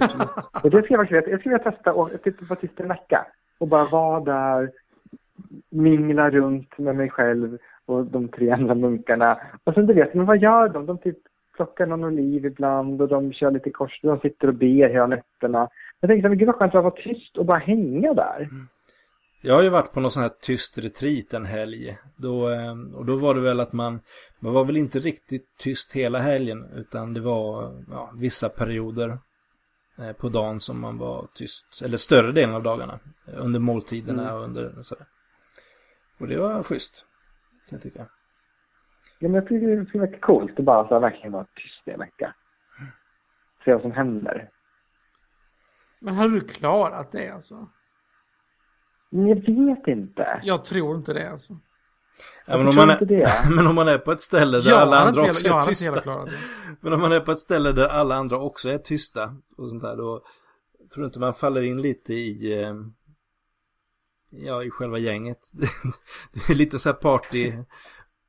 och 0.62 0.70
det 0.70 0.82
ska 0.82 0.94
jag 0.94 1.12
jag 1.12 1.22
skulle 1.24 1.36
vilja 1.38 1.58
testa 1.58 1.92
och 1.92 2.22
typ 2.22 2.48
vara 2.48 2.60
tyst 2.60 2.80
en 2.80 2.88
vecka. 2.88 3.26
Och 3.58 3.68
bara 3.68 3.84
vara 3.84 4.20
där, 4.20 4.70
mingla 5.70 6.30
runt 6.30 6.78
med 6.78 6.96
mig 6.96 7.10
själv 7.10 7.58
och 7.90 8.06
de 8.06 8.28
tre 8.28 8.50
andra 8.50 8.74
munkarna. 8.74 9.38
Och 9.64 9.74
sen 9.74 9.86
du 9.86 9.94
vet, 9.94 10.14
men 10.14 10.26
vad 10.26 10.38
gör 10.38 10.68
de? 10.68 10.86
De 10.86 10.98
typ 10.98 11.18
plockar 11.56 11.86
någon 11.86 12.04
oliv 12.04 12.46
ibland 12.46 13.02
och 13.02 13.08
de 13.08 13.32
kör 13.32 13.50
lite 13.50 13.70
kors. 13.70 14.00
De 14.02 14.20
sitter 14.20 14.48
och 14.48 14.54
ber 14.54 14.88
hela 14.88 15.06
nätterna. 15.06 15.68
Jag 16.00 16.10
tänkte, 16.10 16.28
men 16.28 16.38
gud 16.38 16.46
vad 16.46 16.56
skönt 16.56 16.74
att 16.74 16.84
vara 16.84 17.02
tyst 17.02 17.36
och 17.36 17.46
bara 17.46 17.58
hänga 17.58 18.14
där. 18.14 18.40
Mm. 18.40 18.68
Jag 19.42 19.54
har 19.54 19.62
ju 19.62 19.68
varit 19.68 19.92
på 19.92 20.00
någon 20.00 20.10
sån 20.10 20.22
här 20.22 20.30
tyst 20.40 20.78
retreat 20.78 21.34
en 21.34 21.46
helg. 21.46 21.96
Då, 22.16 22.50
eh, 22.50 22.74
och 22.94 23.06
då 23.06 23.16
var 23.16 23.34
det 23.34 23.40
väl 23.40 23.60
att 23.60 23.72
man, 23.72 24.00
man 24.40 24.52
var 24.52 24.64
väl 24.64 24.76
inte 24.76 24.98
riktigt 24.98 25.46
tyst 25.58 25.92
hela 25.92 26.18
helgen 26.18 26.66
utan 26.74 27.14
det 27.14 27.20
var 27.20 27.72
ja, 27.90 28.12
vissa 28.20 28.48
perioder 28.48 29.18
eh, 29.98 30.12
på 30.12 30.28
dagen 30.28 30.60
som 30.60 30.80
man 30.80 30.98
var 30.98 31.26
tyst. 31.34 31.82
Eller 31.84 31.96
större 31.96 32.32
delen 32.32 32.54
av 32.54 32.62
dagarna. 32.62 32.98
Under 33.36 33.60
måltiderna 33.60 34.22
mm. 34.22 34.34
och 34.34 34.44
under 34.44 34.82
sådär. 34.82 35.06
Och 36.20 36.28
det 36.28 36.38
var 36.38 36.62
schysst. 36.62 37.06
Kan 37.70 37.76
jag 37.76 37.82
tycka. 37.82 38.06
Ja 39.18 39.28
men 39.28 39.34
jag 39.34 39.48
tycker 39.48 39.76
det 39.76 39.86
skulle 39.86 40.06
vara 40.06 40.20
coolt 40.20 40.58
att 40.58 40.64
bara 40.64 40.88
så 40.88 40.94
här, 40.94 41.00
verkligen 41.00 41.32
vara 41.32 41.46
tyst 41.54 41.88
i 41.88 41.90
en 41.90 41.98
vecka. 41.98 42.34
Se 43.64 43.72
vad 43.72 43.82
som 43.82 43.92
händer. 43.92 44.50
Men 46.00 46.14
har 46.14 46.28
du 46.28 46.40
klarat 46.40 47.12
det 47.12 47.28
alltså? 47.28 47.68
Jag 49.10 49.34
vet 49.34 49.86
inte. 49.86 50.40
Jag 50.42 50.64
tror 50.64 50.96
inte 50.96 51.12
det 51.12 51.30
alltså. 51.30 51.58
Ja, 52.46 52.56
men, 52.56 52.68
om 52.68 52.76
man 52.76 52.90
är, 52.90 53.50
men 53.56 53.66
om 53.66 53.74
man 53.74 53.88
är 53.88 53.98
på 53.98 54.12
ett 54.12 54.20
ställe 54.20 54.60
där 54.60 54.76
alla 54.76 54.96
andra 54.96 55.22
också 55.22 55.48
är 55.48 55.62
tysta. 55.62 56.26
Men 56.80 56.92
om 56.92 57.00
man 57.00 57.12
är 57.12 57.20
på 57.20 57.30
ett 57.30 57.38
ställe 57.38 57.72
där 57.72 57.88
alla 57.88 58.14
andra 58.14 58.38
också 58.38 58.68
är 58.68 58.78
tysta 58.78 59.36
och 59.56 59.68
sånt 59.68 59.82
där 59.82 59.96
då 59.96 60.22
tror 60.94 61.02
du 61.02 61.06
inte 61.06 61.18
man 61.18 61.34
faller 61.34 61.62
in 61.62 61.82
lite 61.82 62.14
i 62.14 62.62
eh, 62.62 62.74
ja 64.30 64.64
i 64.64 64.70
själva 64.70 64.98
gänget. 64.98 65.38
det 66.32 66.52
är 66.52 66.56
lite 66.56 66.78
så 66.78 66.88
här 66.88 66.96
party 66.96 67.52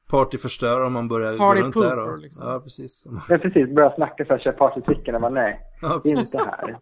partyförstörare 0.09 0.85
om 0.85 0.93
man 0.93 1.07
börjar 1.07 1.37
Party 1.37 1.61
gå 1.61 1.65
runt 1.65 1.75
där 1.75 1.99
och, 1.99 2.17
liksom. 2.17 2.47
Ja 2.47 2.59
precis. 2.59 3.07
Ja 3.29 3.37
precis, 3.37 3.75
börja 3.75 3.95
snacka 3.95 4.25
så 4.25 4.33
här, 4.33 4.39
köra 4.39 4.53
partytricken 4.53 5.15
och 5.15 5.21
bara 5.21 5.31
nej, 5.31 5.59
ja, 5.81 6.01
inte 6.03 6.37
här. 6.37 6.79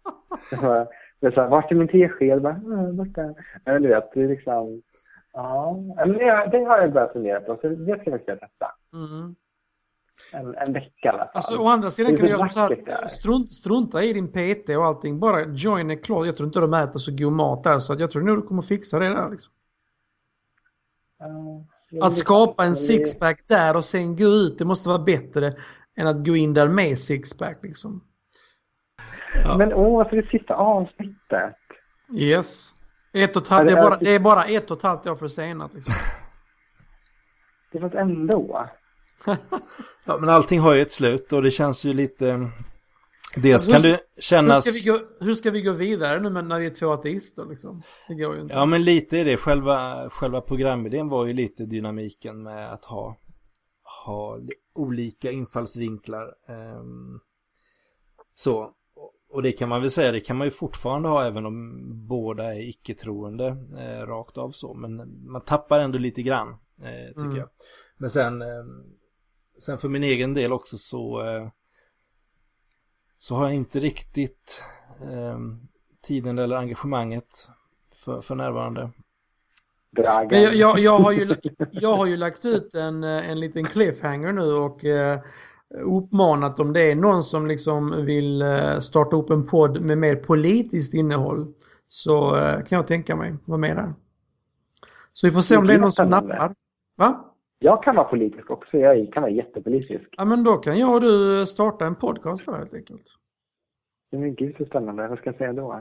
Det 1.20 1.26
är 1.26 1.30
så 1.30 1.40
här, 1.40 1.48
vart 1.48 1.72
är 1.72 1.76
min 1.76 1.88
tesked? 1.88 2.42
Bara, 2.42 2.60
borta. 2.92 3.34
Men 3.64 3.82
du 3.82 3.88
vet, 3.88 4.12
det 4.14 4.22
är 4.22 4.28
liksom... 4.28 4.82
Ja, 5.32 5.76
men 5.96 6.12
det, 6.12 6.48
det 6.52 6.64
har 6.64 6.78
jag 6.78 6.92
börjat 6.92 7.12
fundera 7.12 7.40
på, 7.40 7.58
så 7.60 7.68
det 7.68 8.00
ska 8.00 8.10
jag 8.10 8.20
faktiskt 8.20 8.40
testa. 8.40 8.66
Mm. 8.92 9.34
En, 10.32 10.54
en 10.54 10.72
vecka 10.72 10.90
i 11.02 11.08
alla 11.08 11.18
fall. 11.18 11.30
Alltså, 11.34 11.56
å 11.56 11.68
andra 11.68 11.90
sidan 11.90 12.16
kan 12.16 12.26
du 12.26 12.30
göra 12.30 12.48
så 12.48 12.60
här, 12.60 13.06
strunt, 13.06 13.50
strunta 13.50 14.02
i 14.02 14.12
din 14.12 14.28
PT 14.28 14.68
och 14.68 14.84
allting, 14.84 15.18
bara 15.18 15.44
join 15.46 15.90
a 15.90 15.96
close. 16.02 16.26
Jag 16.26 16.36
tror 16.36 16.46
inte 16.46 16.60
de 16.60 16.74
äter 16.74 16.98
så 16.98 17.12
god 17.12 17.32
mat 17.32 17.64
där, 17.64 17.78
så 17.78 17.96
jag 17.98 18.10
tror 18.10 18.22
nog 18.22 18.38
du 18.38 18.42
kommer 18.42 18.62
fixa 18.62 18.98
det 18.98 19.08
där 19.08 19.30
liksom. 19.30 19.52
Uh, 21.22 22.04
att 22.04 22.14
skapa 22.14 22.64
en 22.64 22.76
sixpack 22.76 23.40
där 23.48 23.76
och 23.76 23.84
sen 23.84 24.16
gå 24.16 24.24
ut, 24.24 24.58
det 24.58 24.64
måste 24.64 24.88
vara 24.88 24.98
bättre 24.98 25.54
än 25.96 26.06
att 26.06 26.26
gå 26.26 26.36
in 26.36 26.54
där 26.54 26.68
med 26.68 26.98
sixpack 26.98 27.58
liksom. 27.62 28.04
Ja. 29.34 29.56
Men 29.56 29.72
åh, 29.72 30.08
för 30.08 30.16
det 30.16 30.28
sista 30.28 30.54
avsnittet. 30.54 31.56
Yes. 32.14 32.74
Ett 33.12 33.36
och 33.36 33.42
ett 33.42 33.48
halvt, 33.48 33.66
det, 33.66 33.72
är 33.72 33.82
bara, 33.82 33.96
det 33.96 34.14
är 34.14 34.18
bara 34.18 34.44
ett 34.44 34.70
och 34.70 34.76
ett 34.76 34.82
halvt 34.82 35.06
år 35.06 35.16
försenat 35.16 35.74
liksom. 35.74 35.94
Det 37.72 37.78
var 37.78 37.94
ändå. 37.94 38.68
ja, 40.10 40.18
men 40.20 40.28
allting 40.28 40.60
har 40.60 40.74
ju 40.74 40.82
ett 40.82 40.92
slut 40.92 41.32
och 41.32 41.42
det 41.42 41.50
känns 41.50 41.84
ju 41.84 41.92
lite... 41.92 42.50
Dels 43.36 43.66
kan 43.66 43.82
det 43.82 44.00
kännas... 44.18 44.66
Hur 44.66 44.72
ska, 44.72 44.92
vi 44.92 44.98
gå, 44.98 45.06
hur 45.24 45.34
ska 45.34 45.50
vi 45.50 45.62
gå 45.62 45.72
vidare 45.72 46.20
nu 46.20 46.30
när 46.30 46.60
vi 46.60 46.66
är 46.66 46.70
två 46.70 46.90
ateister 46.90 47.46
liksom? 47.50 47.82
Det 48.08 48.14
går 48.14 48.34
ju 48.34 48.40
inte. 48.40 48.54
Ja, 48.54 48.66
men 48.66 48.84
lite 48.84 49.18
är 49.18 49.24
det. 49.24 49.36
Själva, 49.36 50.10
själva 50.10 50.40
programidén 50.40 51.08
var 51.08 51.26
ju 51.26 51.32
lite 51.32 51.66
dynamiken 51.66 52.42
med 52.42 52.72
att 52.72 52.84
ha, 52.84 53.16
ha 54.04 54.38
olika 54.74 55.30
infallsvinklar. 55.30 56.34
Um, 56.48 57.20
så 58.34 58.74
och 59.32 59.42
det 59.42 59.52
kan 59.52 59.68
man 59.68 59.80
väl 59.80 59.90
säga, 59.90 60.12
det 60.12 60.20
kan 60.20 60.36
man 60.36 60.46
ju 60.46 60.50
fortfarande 60.50 61.08
ha 61.08 61.24
även 61.24 61.46
om 61.46 61.86
båda 62.08 62.54
är 62.54 62.68
icke-troende 62.68 63.46
eh, 63.78 64.06
rakt 64.06 64.38
av 64.38 64.50
så. 64.50 64.74
Men 64.74 65.22
man 65.30 65.44
tappar 65.44 65.80
ändå 65.80 65.98
lite 65.98 66.22
grann, 66.22 66.48
eh, 66.82 67.08
tycker 67.08 67.20
mm. 67.20 67.36
jag. 67.36 67.48
Men 67.96 68.10
sen, 68.10 68.42
eh, 68.42 68.64
sen 69.60 69.78
för 69.78 69.88
min 69.88 70.04
egen 70.04 70.34
del 70.34 70.52
också 70.52 70.78
så, 70.78 71.26
eh, 71.26 71.48
så 73.18 73.34
har 73.34 73.44
jag 73.44 73.54
inte 73.54 73.80
riktigt 73.80 74.62
eh, 75.00 75.38
tiden 76.02 76.38
eller 76.38 76.56
engagemanget 76.56 77.48
för, 77.94 78.20
för 78.20 78.34
närvarande. 78.34 78.90
Men 80.30 80.42
jag, 80.42 80.54
jag, 80.54 80.78
jag, 80.78 80.98
har 80.98 81.12
ju, 81.12 81.36
jag 81.70 81.96
har 81.96 82.06
ju 82.06 82.16
lagt 82.16 82.44
ut 82.44 82.74
en, 82.74 83.04
eh, 83.04 83.30
en 83.30 83.40
liten 83.40 83.66
cliffhanger 83.66 84.32
nu 84.32 84.52
och 84.52 84.84
uppmanat 85.74 86.60
om 86.60 86.72
det 86.72 86.90
är 86.90 86.94
någon 86.94 87.24
som 87.24 87.46
liksom 87.46 88.04
vill 88.04 88.42
eh, 88.42 88.78
starta 88.78 89.16
upp 89.16 89.30
en 89.30 89.46
podd 89.46 89.80
med 89.80 89.98
mer 89.98 90.16
politiskt 90.16 90.94
innehåll 90.94 91.52
så 91.88 92.36
eh, 92.36 92.64
kan 92.64 92.76
jag 92.76 92.86
tänka 92.86 93.16
mig 93.16 93.36
vara 93.44 93.58
med 93.58 93.76
där. 93.76 93.94
Så 95.12 95.26
vi 95.26 95.32
får 95.32 95.40
se 95.40 95.56
om 95.56 95.66
det 95.66 95.74
är 95.74 95.78
någon 95.78 95.92
som 95.92 96.08
nappar. 96.08 96.54
Va? 96.96 97.29
Jag 97.62 97.82
kan 97.82 97.96
vara 97.96 98.08
politisk 98.08 98.50
också. 98.50 98.78
Jag 98.78 99.12
kan 99.12 99.22
vara 99.22 99.32
jättepolitisk. 99.32 100.14
Ja, 100.16 100.24
men 100.24 100.44
då 100.44 100.56
kan 100.56 100.78
jag 100.78 100.94
och 100.94 101.00
du 101.00 101.46
starta 101.46 101.86
en 101.86 101.94
podcast 101.94 102.46
då 102.46 102.52
helt 102.52 102.74
enkelt. 102.74 103.04
Men 104.12 104.34
gud 104.34 104.56
så 104.58 104.64
spännande. 104.64 105.08
Vad 105.08 105.18
ska 105.18 105.28
jag 105.28 105.36
säga 105.36 105.52
då? 105.52 105.80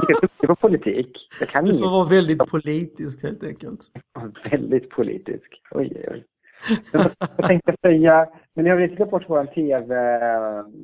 Jag 0.00 0.10
är 0.10 0.20
duktig 0.20 0.48
på 0.48 0.56
politik. 0.56 1.28
Jag 1.40 1.48
kan 1.48 1.64
du 1.64 1.70
får 1.70 1.78
inget. 1.78 1.90
vara 1.90 2.04
väldigt 2.04 2.50
politisk 2.50 3.22
helt 3.22 3.42
enkelt. 3.42 3.80
väldigt 4.50 4.90
politisk. 4.90 5.62
Oj, 5.70 5.92
oj, 5.96 6.08
oj. 6.10 6.24
Jag 7.38 7.46
tänkte 7.46 7.76
säga, 7.82 8.28
men 8.54 8.64
ni 8.64 8.70
har 8.70 8.76
väl 8.76 9.08
bort 9.08 9.24
vår 9.28 9.44
TV, 9.44 9.94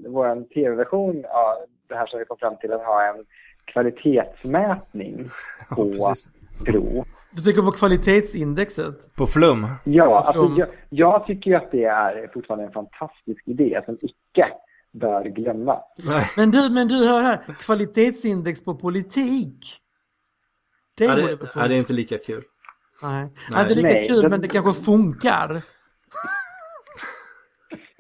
vår 0.09 0.55
tv-version 0.55 1.25
av 1.25 1.55
det 1.89 1.95
här 1.95 2.07
som 2.07 2.19
vi 2.19 2.25
kom 2.25 2.39
fram 2.39 2.57
till 2.57 2.73
att 2.73 2.85
ha 2.85 3.05
en 3.05 3.25
kvalitetsmätning 3.65 5.31
på 5.71 5.91
ja, 5.95 6.15
Pro. 6.65 7.05
Du 7.37 7.43
tycker 7.43 7.63
på 7.63 7.71
kvalitetsindexet? 7.71 9.15
På 9.15 9.27
flum? 9.27 9.67
Ja, 9.85 10.17
alltså, 10.17 10.55
jag, 10.59 10.69
jag, 10.91 11.27
tycker 11.27 11.51
ju 11.51 11.57
att 11.57 11.71
det 11.71 11.85
är 11.85 12.31
fortfarande 12.35 12.67
en 12.67 12.73
fantastisk 12.73 13.43
idé 13.49 13.81
som 13.85 13.99
icke 14.03 14.53
bör 14.93 15.25
glömmas. 15.25 15.85
Men 16.37 16.51
du, 16.51 16.71
men 16.71 16.89
du 16.89 17.09
hör 17.09 17.23
här, 17.23 17.41
kvalitetsindex 17.61 18.65
på 18.65 18.75
politik. 18.75 19.59
Det, 20.99 21.05
ja, 21.05 21.15
det, 21.15 21.39
ja, 21.55 21.69
det 21.69 21.75
är 21.75 21.79
inte 21.79 21.93
lika 21.93 22.19
kul. 22.19 22.43
Nej, 23.03 23.29
Nej. 23.53 23.63
inte 23.63 23.75
lika 23.75 23.89
Nej, 23.89 24.09
kul 24.09 24.23
det... 24.23 24.29
men 24.29 24.41
det 24.41 24.49
kanske 24.49 24.85
funkar. 24.85 25.63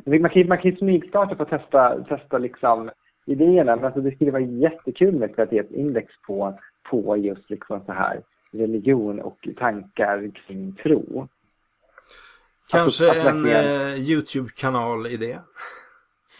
Man 0.07 0.31
kan, 0.31 0.49
man 0.49 0.59
kan 0.59 0.77
smygstarta 0.77 1.35
på 1.35 1.43
att 1.43 1.49
testa, 1.49 2.05
testa 2.05 2.39
liksom 2.39 2.91
idéerna, 3.27 3.77
men 3.77 3.85
alltså 3.85 4.01
det 4.01 4.15
skulle 4.15 4.31
vara 4.31 4.43
jättekul 4.43 5.15
med 5.15 5.31
ett 5.31 5.35
kvalitetsindex 5.35 6.13
på, 6.27 6.59
på 6.91 7.17
just 7.17 7.51
liksom 7.51 7.81
så 7.87 7.93
här 7.93 8.23
religion 8.59 9.21
och 9.21 9.49
tankar 9.57 10.31
kring 10.47 10.73
tro. 10.73 11.29
Kanske 12.69 13.11
alltså, 13.11 13.29
en 13.29 13.47
eh, 13.47 13.95
YouTube-kanal-idé. 13.95 15.39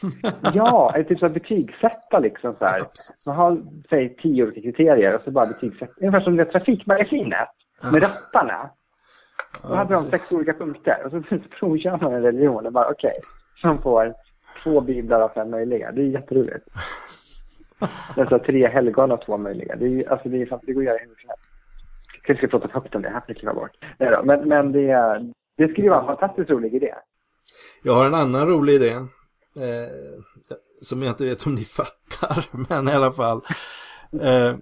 ja, 0.55 0.93
eller 0.95 1.05
typ 1.05 1.19
så 1.19 1.29
betygsätta 1.29 2.19
liksom 2.19 2.55
så 2.59 2.65
här. 2.65 2.83
Man 3.27 3.37
har, 3.37 3.63
säg 3.91 4.17
tio 4.17 4.45
olika 4.45 4.61
kriterier 4.61 5.15
och 5.15 5.23
så 5.25 5.31
bara 5.31 5.47
betygsätta. 5.47 5.93
Ungefär 5.97 6.21
som 6.21 6.37
det 6.37 6.45
trafikmagasinet 6.45 7.49
med 7.83 8.03
rattarna. 8.03 8.71
Då 9.63 9.75
hade 9.75 9.95
de 9.95 10.11
sex 10.11 10.33
olika 10.33 10.53
punkter 10.53 11.03
och 11.05 11.11
så 11.11 11.39
provkör 11.59 11.99
man 12.03 12.15
en 12.15 12.23
religion 12.23 12.67
och 12.67 12.73
bara 12.73 12.91
okej, 12.91 13.11
okay, 13.11 13.21
som 13.61 13.83
får 13.83 14.15
två 14.63 14.81
biblar 14.81 15.21
av 15.21 15.29
fem 15.29 15.51
möjliga. 15.51 15.93
Det 15.93 16.01
är 16.01 16.07
jätteroligt. 16.07 16.67
Nästan 18.17 18.41
tre 18.41 18.69
helgon 18.69 19.13
av 19.13 19.17
två 19.17 19.37
möjliga. 19.37 19.77
Det, 19.77 19.87
är, 19.87 20.11
alltså 20.13 20.29
det, 20.29 20.43
är, 20.43 20.61
det 20.63 20.73
går 20.73 20.81
att 20.81 20.87
göra 20.87 20.99
hur 20.99 21.15
som 21.21 21.29
helst. 21.29 21.46
Kanske 22.27 22.49
ska 22.49 22.59
prata 22.59 22.75
högt 22.75 22.95
om 22.95 23.03
det, 23.03 23.09
här 23.09 23.21
får 23.21 23.37
jag 23.41 23.55
bort. 23.55 23.71
Nej 23.99 24.11
då, 24.11 24.23
men, 24.25 24.49
men 24.49 24.73
det, 24.73 25.23
det 25.57 25.69
skulle 25.69 25.91
vara 25.91 26.01
en 26.01 26.07
fantastiskt 26.07 26.51
rolig 26.51 26.75
idé. 26.75 26.95
Jag 27.83 27.93
har 27.93 28.07
en 28.07 28.15
annan 28.15 28.47
rolig 28.47 28.75
idé. 28.75 28.91
Eh, 29.57 30.21
som 30.83 31.03
jag 31.03 31.13
inte 31.13 31.25
vet 31.25 31.47
om 31.47 31.55
ni 31.55 31.65
fattar, 31.65 32.45
men 32.69 32.89
i 32.89 32.93
alla 32.93 33.13
fall. 33.13 33.41
Eh, 34.21 34.57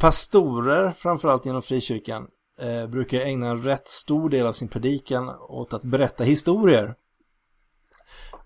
pastorer, 0.00 0.90
framförallt 0.90 1.46
inom 1.46 1.62
frikyrkan, 1.62 2.28
eh, 2.60 2.86
brukar 2.86 3.20
ägna 3.20 3.48
en 3.48 3.62
rätt 3.62 3.88
stor 3.88 4.30
del 4.30 4.46
av 4.46 4.52
sin 4.52 4.68
predikan 4.68 5.28
åt 5.48 5.72
att 5.72 5.82
berätta 5.82 6.24
historier. 6.24 6.94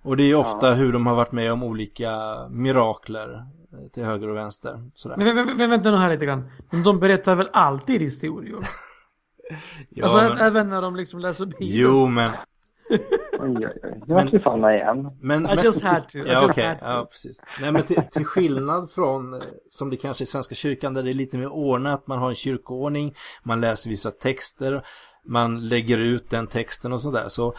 Och 0.03 0.17
det 0.17 0.23
är 0.23 0.35
ofta 0.35 0.75
hur 0.75 0.93
de 0.93 1.07
har 1.07 1.15
varit 1.15 1.33
med 1.33 1.53
om 1.53 1.63
olika 1.63 2.13
mirakler 2.51 3.47
till 3.93 4.05
höger 4.05 4.29
och 4.29 4.37
vänster. 4.37 4.91
Sådär. 4.95 5.17
Men, 5.17 5.35
men, 5.35 5.57
men 5.57 5.71
vänta 5.71 5.91
nu 5.91 5.97
här 5.97 6.11
lite 6.11 6.25
grann. 6.25 6.51
De 6.85 7.01
berättar 7.01 7.35
väl 7.35 7.49
alltid 7.53 8.01
historier? 8.01 8.57
ja, 9.89 10.05
alltså 10.05 10.19
men... 10.19 10.39
även 10.39 10.69
när 10.69 10.83
de 10.83 10.97
liksom 10.97 11.21
läser 11.21 11.47
Bibeln? 11.47 11.71
Jo, 11.71 12.07
men 12.07 12.33
Oj, 12.91 13.57
oj, 13.57 13.69
oj. 13.83 14.03
Nu 14.07 14.15
vart 14.15 14.35
vi 14.35 14.39
famna 14.39 14.75
igen. 14.75 15.11
Men, 15.21 15.47
I 15.47 15.63
just 15.65 15.83
had 15.83 16.09
to. 16.09 16.19
I 16.19 16.29
ja, 16.29 16.45
okej. 16.45 16.51
Okay. 16.51 16.77
Ja, 16.81 17.07
precis. 17.11 17.43
Nej, 17.61 17.73
men 17.73 17.83
till, 17.83 18.03
till, 18.13 18.25
skillnad 18.25 18.91
från, 18.91 19.35
eh, 19.35 19.41
som 19.71 19.91
det 19.91 19.97
kanske 19.97 20.23
är 20.23 20.25
i 20.25 20.27
Svenska 20.27 20.55
kyrkan, 20.55 20.95
där 20.95 21.03
det 21.03 21.11
är 21.11 21.15
lite 21.15 21.39
mer 21.39 21.49
ordnat. 21.49 22.07
Man 22.07 22.19
har 22.19 22.29
en 22.29 22.35
kyrkoordning, 22.35 23.15
man 23.43 23.61
läser 23.61 23.91
vissa 23.91 24.11
texter, 24.11 24.87
man 25.27 25.69
lägger 25.69 25.99
ut 25.99 26.31
den 26.31 26.47
texten 26.47 26.93
och 26.93 27.01
sådär. 27.01 27.29
Så 27.29 27.55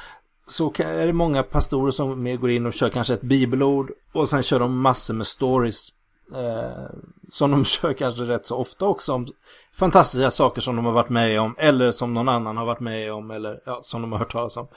så 0.47 0.73
är 0.77 1.07
det 1.07 1.13
många 1.13 1.43
pastorer 1.43 1.91
som 1.91 2.23
mer 2.23 2.37
går 2.37 2.49
in 2.49 2.65
och 2.65 2.73
kör 2.73 2.89
kanske 2.89 3.13
ett 3.13 3.21
bibelord 3.21 3.91
och 4.13 4.29
sen 4.29 4.43
kör 4.43 4.59
de 4.59 4.77
massor 4.81 5.13
med 5.13 5.27
stories 5.27 5.89
eh, 6.33 6.89
som 7.31 7.51
de 7.51 7.65
kör 7.65 7.93
kanske 7.93 8.23
rätt 8.23 8.45
så 8.45 8.57
ofta 8.57 8.85
också 8.85 9.13
om 9.13 9.27
fantastiska 9.73 10.31
saker 10.31 10.61
som 10.61 10.75
de 10.75 10.85
har 10.85 10.93
varit 10.93 11.09
med 11.09 11.41
om 11.41 11.55
eller 11.57 11.91
som 11.91 12.13
någon 12.13 12.29
annan 12.29 12.57
har 12.57 12.65
varit 12.65 12.79
med 12.79 13.13
om 13.13 13.31
eller 13.31 13.59
ja, 13.65 13.79
som 13.83 14.01
de 14.01 14.11
har 14.11 14.19
hört 14.19 14.31
talas 14.31 14.57
om. 14.57 14.67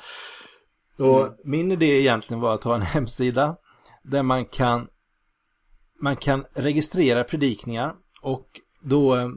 Och 0.98 1.20
mm. 1.20 1.32
min 1.44 1.72
idé 1.72 2.00
egentligen 2.00 2.40
var 2.40 2.54
att 2.54 2.64
ha 2.64 2.74
en 2.74 2.82
hemsida 2.82 3.56
där 4.02 4.22
man 4.22 4.44
kan 4.44 4.88
man 6.00 6.16
kan 6.16 6.44
registrera 6.54 7.24
predikningar 7.24 7.94
och 8.22 8.46
då 8.82 9.16
eh, 9.16 9.28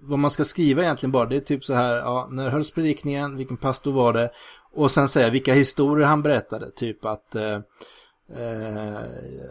vad 0.00 0.18
man 0.18 0.30
ska 0.30 0.44
skriva 0.44 0.82
egentligen 0.82 1.12
bara 1.12 1.26
det 1.26 1.36
är 1.36 1.40
typ 1.40 1.64
så 1.64 1.74
här, 1.74 1.96
ja, 1.96 2.28
när 2.30 2.48
hölls 2.48 2.70
predikningen, 2.70 3.36
vilken 3.36 3.56
pastor 3.56 3.92
var 3.92 4.12
det 4.12 4.30
och 4.72 4.90
sen 4.90 5.08
säga 5.08 5.30
vilka 5.30 5.54
historier 5.54 6.06
han 6.06 6.22
berättade, 6.22 6.70
typ 6.70 7.04
att 7.04 7.34
eh, 7.34 7.44
eh, 7.44 7.60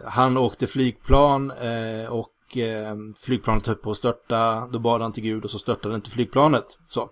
han 0.04 0.36
åkte 0.36 0.66
flygplan 0.66 1.50
eh, 1.50 2.12
och 2.12 2.56
eh, 2.56 2.96
flygplanet 3.18 3.66
höll 3.66 3.76
på 3.76 3.90
att 3.90 3.96
störta, 3.96 4.68
då 4.72 4.78
bad 4.78 5.02
han 5.02 5.12
till 5.12 5.22
Gud 5.22 5.44
och 5.44 5.50
så 5.50 5.58
störtade 5.58 5.94
inte 5.94 6.10
flygplanet. 6.10 6.64
Så. 6.88 7.10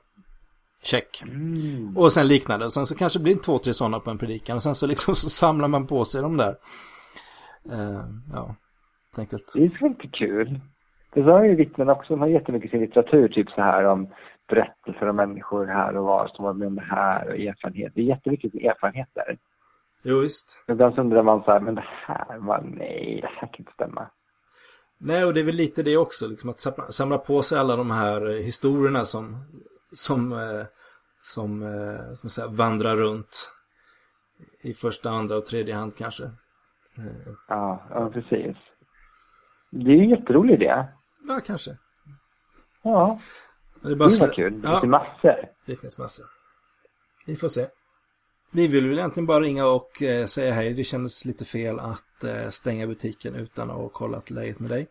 Check. 0.84 1.22
Mm. 1.22 1.96
Och 1.96 2.12
sen 2.12 2.28
liknande. 2.28 2.66
Och 2.66 2.72
sen 2.72 2.86
så 2.86 2.96
kanske 2.96 3.18
det 3.18 3.22
blir 3.22 3.36
två, 3.36 3.58
tre 3.58 3.72
sådana 3.72 4.00
på 4.00 4.10
en 4.10 4.18
predikan. 4.18 4.56
Och 4.56 4.62
sen 4.62 4.74
så 4.74 4.86
liksom 4.86 5.14
så 5.16 5.28
samlar 5.28 5.68
man 5.68 5.86
på 5.86 6.04
sig 6.04 6.22
de 6.22 6.36
där. 6.36 6.56
Uh, 7.72 8.04
ja, 8.32 8.54
enkelt. 9.18 9.52
Det 9.54 9.64
är 9.64 9.86
inte 9.86 10.08
kul. 10.08 10.60
Det 11.14 11.24
sa 11.24 11.46
ju 11.46 11.54
vittnen 11.54 11.88
också. 11.88 12.12
De 12.12 12.20
har 12.20 12.28
jättemycket 12.28 12.70
sin 12.70 12.80
litteratur. 12.80 13.28
Typ 13.28 13.50
så 13.50 13.62
här 13.62 13.84
om 13.84 14.08
berättelser 14.48 15.08
om 15.08 15.16
människor 15.16 15.66
här 15.66 15.96
och 15.96 16.04
var 16.04 16.28
som 16.28 16.44
var 16.44 16.52
med 16.52 16.68
om 16.68 16.74
det 16.74 16.86
här 16.90 17.28
och 17.28 17.34
erfarenhet. 17.34 17.92
Det 17.94 18.00
är 18.00 18.04
jättemycket 18.04 18.54
erfarenheter. 18.54 19.38
Jo, 20.02 20.18
visst. 20.18 20.62
Ibland 20.68 20.94
så 20.94 21.00
undrar 21.00 21.22
man 21.22 21.42
så 21.42 21.50
här, 21.50 21.60
men 21.60 21.74
det 21.74 21.84
här 21.86 22.38
var 22.38 22.60
nej, 22.60 23.18
det 23.22 23.28
här 23.28 23.48
kan 23.48 23.58
inte 23.58 23.72
stämma. 23.72 24.10
Nej, 24.98 25.24
och 25.24 25.34
det 25.34 25.40
är 25.40 25.44
väl 25.44 25.54
lite 25.54 25.82
det 25.82 25.96
också, 25.96 26.28
liksom 26.28 26.50
att 26.50 26.94
samla 26.94 27.18
på 27.18 27.42
sig 27.42 27.58
alla 27.58 27.76
de 27.76 27.90
här 27.90 28.30
eh, 28.30 28.36
historierna 28.36 29.04
som, 29.04 29.44
som, 29.92 30.32
eh, 30.32 30.66
som, 31.22 31.62
eh, 31.62 32.14
som 32.14 32.30
säga, 32.30 32.46
vandrar 32.46 32.96
runt 32.96 33.52
i 34.60 34.74
första, 34.74 35.10
andra 35.10 35.36
och 35.36 35.46
tredje 35.46 35.74
hand 35.74 35.96
kanske. 35.96 36.30
Ja, 37.48 37.82
ja 37.90 38.10
precis. 38.10 38.56
Det 39.70 39.90
är 39.90 39.94
ju 39.94 40.02
en 40.02 40.10
jätterolig 40.10 40.54
idé. 40.54 40.84
Ja, 41.28 41.40
kanske. 41.46 41.76
Ja. 42.82 43.20
Det, 43.82 43.90
är 43.90 43.94
bara 43.94 44.08
det 44.08 44.20
var 44.20 44.34
kul. 44.34 44.60
Det 44.60 44.68
finns 44.68 44.84
massor. 44.84 45.48
Det 45.66 45.76
finns 45.76 45.98
massor. 45.98 46.26
Vi 47.26 47.36
får 47.36 47.48
se. 47.48 47.66
Vi 48.52 48.66
vill 48.66 48.88
väl 48.88 48.98
egentligen 48.98 49.26
bara 49.26 49.40
ringa 49.40 49.66
och 49.66 50.02
eh, 50.02 50.26
säga 50.26 50.54
hej. 50.54 50.74
Det 50.74 50.84
kändes 50.84 51.24
lite 51.24 51.44
fel 51.44 51.78
att 51.78 52.24
eh, 52.24 52.48
stänga 52.50 52.86
butiken 52.86 53.34
utan 53.34 53.70
att 53.70 53.76
ha 53.76 53.88
kollat 53.88 54.30
läget 54.30 54.60
med 54.60 54.70
dig. 54.70 54.86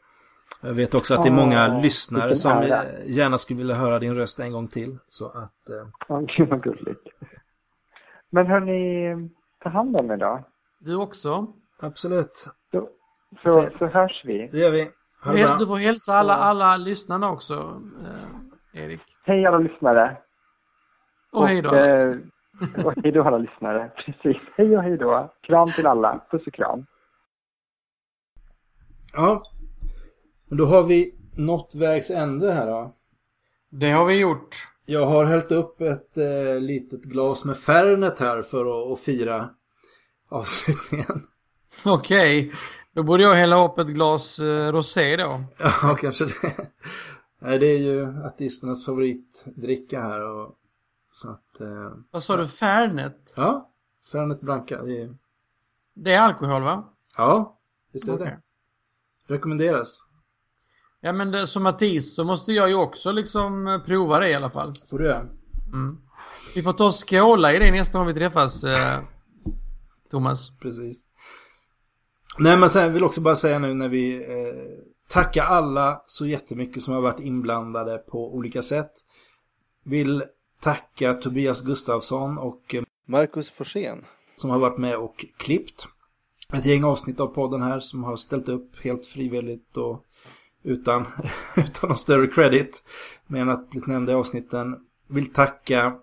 Jag 0.61 0.73
vet 0.73 0.95
också 0.95 1.14
att 1.14 1.23
det 1.23 1.30
är 1.30 1.34
många 1.34 1.68
oh, 1.68 1.81
lyssnare 1.81 2.36
som 2.36 2.52
ära. 2.52 2.84
gärna 3.06 3.38
skulle 3.38 3.57
vilja 3.57 3.76
höra 3.76 3.99
din 3.99 4.15
röst 4.15 4.40
en 4.40 4.52
gång 4.52 4.68
till. 4.68 4.98
Så 5.10 5.27
att... 5.27 5.69
Eh... 5.69 5.88
Ja, 6.07 6.19
gud 6.38 6.49
vad 6.49 6.64
gulligt. 6.64 7.07
Men 8.30 8.48
hörni, 8.48 9.30
ta 9.64 9.69
hand 9.69 9.95
om 9.95 10.11
er 10.11 10.18
då. 10.18 10.44
Du 10.80 10.95
också. 10.95 11.48
Absolut. 11.80 12.48
Så, 12.72 12.90
så, 13.44 13.69
så 13.80 13.88
hörs 13.88 14.22
vi. 14.26 14.49
Det 14.52 14.57
gör 14.57 14.72
vi. 14.72 14.91
Du 15.60 15.68
får 15.68 15.77
hälsa 15.77 16.14
alla, 16.14 16.36
alla 16.36 16.77
lyssnarna 16.77 17.31
också, 17.31 17.81
eh, 18.73 18.84
Erik. 18.84 19.02
Hej 19.23 19.45
alla 19.45 19.57
lyssnare. 19.57 20.18
Och, 21.31 21.41
och 21.41 21.48
hej 21.48 21.61
då. 21.61 21.76
Eh, 21.76 22.15
och 22.86 22.94
hej 23.03 23.11
då 23.11 23.23
alla 23.23 23.38
lyssnare. 23.38 23.91
Precis. 24.06 24.41
Hej 24.57 24.77
och 24.77 24.84
hej 24.84 24.98
då. 24.98 25.34
Kram 25.41 25.72
till 25.72 25.88
alla. 25.88 26.22
Puss 26.31 26.48
och 26.48 26.53
kram. 26.53 26.86
Ja. 29.14 29.44
Då 30.49 30.65
har 30.65 30.84
vi 30.84 31.15
nått 31.38 31.76
vägs 31.76 32.10
ände 32.10 32.53
här 32.53 32.68
då. 32.68 32.94
Det 33.69 33.91
har 33.91 34.06
vi 34.06 34.19
gjort. 34.19 34.56
Jag 34.86 35.06
har 35.06 35.26
hällt 35.26 35.52
upp 35.52 35.81
ett 35.81 36.18
eh, 36.18 36.60
litet 36.60 37.03
glas 37.03 37.45
med 37.45 37.57
Fernet 37.57 38.19
här 38.19 38.41
för 38.41 38.91
att, 38.91 38.91
att 38.91 38.99
fira 39.06 39.49
avslutningen. 40.30 41.27
Okej. 41.86 42.48
Okay. 42.48 42.57
Då 42.94 43.03
borde 43.03 43.23
jag 43.23 43.34
hälla 43.34 43.65
upp 43.65 43.77
ett 43.77 43.88
glas 43.88 44.40
eh, 44.40 44.72
rosé 44.72 45.15
då. 45.15 45.41
Ja, 45.57 45.98
kanske 46.02 46.26
det. 46.26 46.68
Nej, 47.41 47.60
det 47.60 47.65
är 47.65 47.77
ju 47.77 48.26
artisternas 48.26 48.86
favoritdricka 48.86 50.02
här 50.02 50.22
och 50.22 50.59
så 51.11 51.30
att... 51.30 51.61
Eh, 51.61 51.91
Vad 52.11 52.23
sa 52.23 52.38
du? 52.38 52.48
Fernet? 52.48 53.34
Ja, 53.36 53.72
Fernet 54.11 54.41
Branca. 54.41 54.84
Det 54.84 55.02
är, 55.02 55.15
det 55.94 56.14
är 56.14 56.19
alkohol 56.19 56.61
va? 56.61 56.94
Ja, 57.18 57.60
visst 57.94 58.07
är 58.07 58.14
okay. 58.14 58.26
det. 58.26 58.41
Rekommenderas. 59.34 60.06
Ja 61.02 61.14
men 61.14 61.31
det, 61.31 61.48
som 61.48 61.65
artist 61.65 62.15
så 62.15 62.23
måste 62.23 62.53
jag 62.53 62.69
ju 62.69 62.76
också 62.76 63.11
liksom 63.11 63.68
eh, 63.68 63.80
prova 63.80 64.19
det 64.19 64.30
i 64.30 64.34
alla 64.34 64.49
fall. 64.49 64.73
Får 64.90 64.99
du 64.99 65.06
göra. 65.06 65.27
Mm. 65.73 66.02
Vi 66.56 66.64
får 66.64 66.73
ta 66.73 66.86
och 66.86 67.10
skåla 67.10 67.53
i 67.53 67.60
det 67.60 67.72
nästa 67.72 67.98
gång 67.98 68.07
vi 68.07 68.14
träffas, 68.14 68.64
eh, 68.64 68.99
Thomas. 70.10 70.57
Precis. 70.60 71.10
Nej 72.38 72.57
men 72.57 72.69
sen 72.69 72.94
vill 72.94 73.03
också 73.03 73.22
bara 73.22 73.36
säga 73.36 73.60
nu 73.60 73.73
när 73.73 73.90
vi 73.90 74.15
eh, 74.15 74.86
tackar 75.10 75.44
alla 75.44 76.02
så 76.06 76.27
jättemycket 76.27 76.84
som 76.84 76.94
har 76.94 77.02
varit 77.02 77.19
inblandade 77.19 77.98
på 77.98 78.36
olika 78.36 78.61
sätt. 78.61 78.91
Vill 79.84 80.23
tacka 80.60 81.14
Tobias 81.14 81.61
Gustafsson 81.61 82.38
och 82.38 82.76
eh, 82.76 82.84
Marcus 83.06 83.52
Forsén 83.52 84.02
som 84.36 84.49
har 84.49 84.60
varit 84.60 84.77
med 84.77 84.98
och 84.98 85.26
klippt 85.38 85.88
ett 86.53 86.65
gäng 86.65 86.84
avsnitt 86.84 87.19
av 87.19 87.27
podden 87.27 87.61
här 87.61 87.80
som 87.80 88.03
har 88.03 88.15
ställt 88.15 88.49
upp 88.49 88.80
helt 88.84 89.06
frivilligt 89.06 89.77
och 89.77 90.06
utan, 90.64 91.06
utan 91.56 91.90
någon 91.90 91.98
större 91.98 92.27
credit 92.27 92.84
med 93.27 93.49
att 93.49 93.69
bli 93.69 93.81
nämnda 93.88 94.11
i 94.11 94.15
avsnitten. 94.15 94.76
Vill 95.07 95.34
tacka 95.34 95.95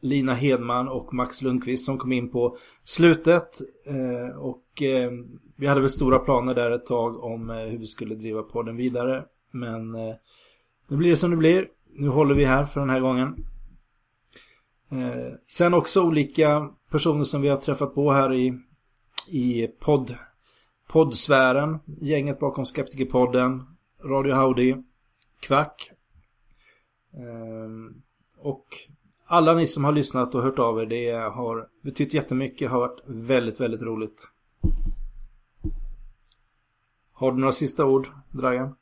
Lina 0.00 0.34
Hedman 0.34 0.88
och 0.88 1.14
Max 1.14 1.42
Lundqvist 1.42 1.84
som 1.84 1.98
kom 1.98 2.12
in 2.12 2.30
på 2.30 2.58
slutet 2.84 3.60
eh, 3.86 4.36
och 4.36 4.82
eh, 4.82 5.10
vi 5.56 5.66
hade 5.66 5.80
väl 5.80 5.90
stora 5.90 6.18
planer 6.18 6.54
där 6.54 6.70
ett 6.70 6.86
tag 6.86 7.24
om 7.24 7.50
hur 7.50 7.78
vi 7.78 7.86
skulle 7.86 8.14
driva 8.14 8.42
podden 8.42 8.76
vidare 8.76 9.24
men 9.50 9.92
nu 10.88 10.96
blir 10.96 11.10
det 11.10 11.16
som 11.16 11.30
det 11.30 11.36
blir. 11.36 11.68
Nu 11.92 12.08
håller 12.08 12.34
vi 12.34 12.44
här 12.44 12.64
för 12.64 12.80
den 12.80 12.90
här 12.90 13.00
gången. 13.00 13.44
Eh, 14.94 15.34
sen 15.46 15.74
också 15.74 16.02
olika 16.02 16.70
personer 16.90 17.24
som 17.24 17.42
vi 17.42 17.48
har 17.48 17.56
träffat 17.56 17.94
på 17.94 18.12
här 18.12 18.32
i, 18.32 18.58
i 19.28 19.66
podd, 19.66 20.16
poddsfären. 20.88 21.78
Gänget 21.84 22.38
bakom 22.38 22.66
Skeptikerpodden, 22.66 23.76
Radio 24.04 24.34
Howdy, 24.34 24.76
Kvack. 25.40 25.90
Eh, 27.12 27.96
och 28.38 28.66
alla 29.26 29.54
ni 29.54 29.66
som 29.66 29.84
har 29.84 29.92
lyssnat 29.92 30.34
och 30.34 30.42
hört 30.42 30.58
av 30.58 30.80
er, 30.80 30.86
det 30.86 31.12
har 31.12 31.68
betytt 31.82 32.14
jättemycket, 32.14 32.70
har 32.70 32.80
varit 32.80 33.00
väldigt, 33.06 33.60
väldigt 33.60 33.82
roligt. 33.82 34.28
Har 37.12 37.32
du 37.32 37.38
några 37.38 37.52
sista 37.52 37.84
ord, 37.84 38.08
Dragan? 38.30 38.74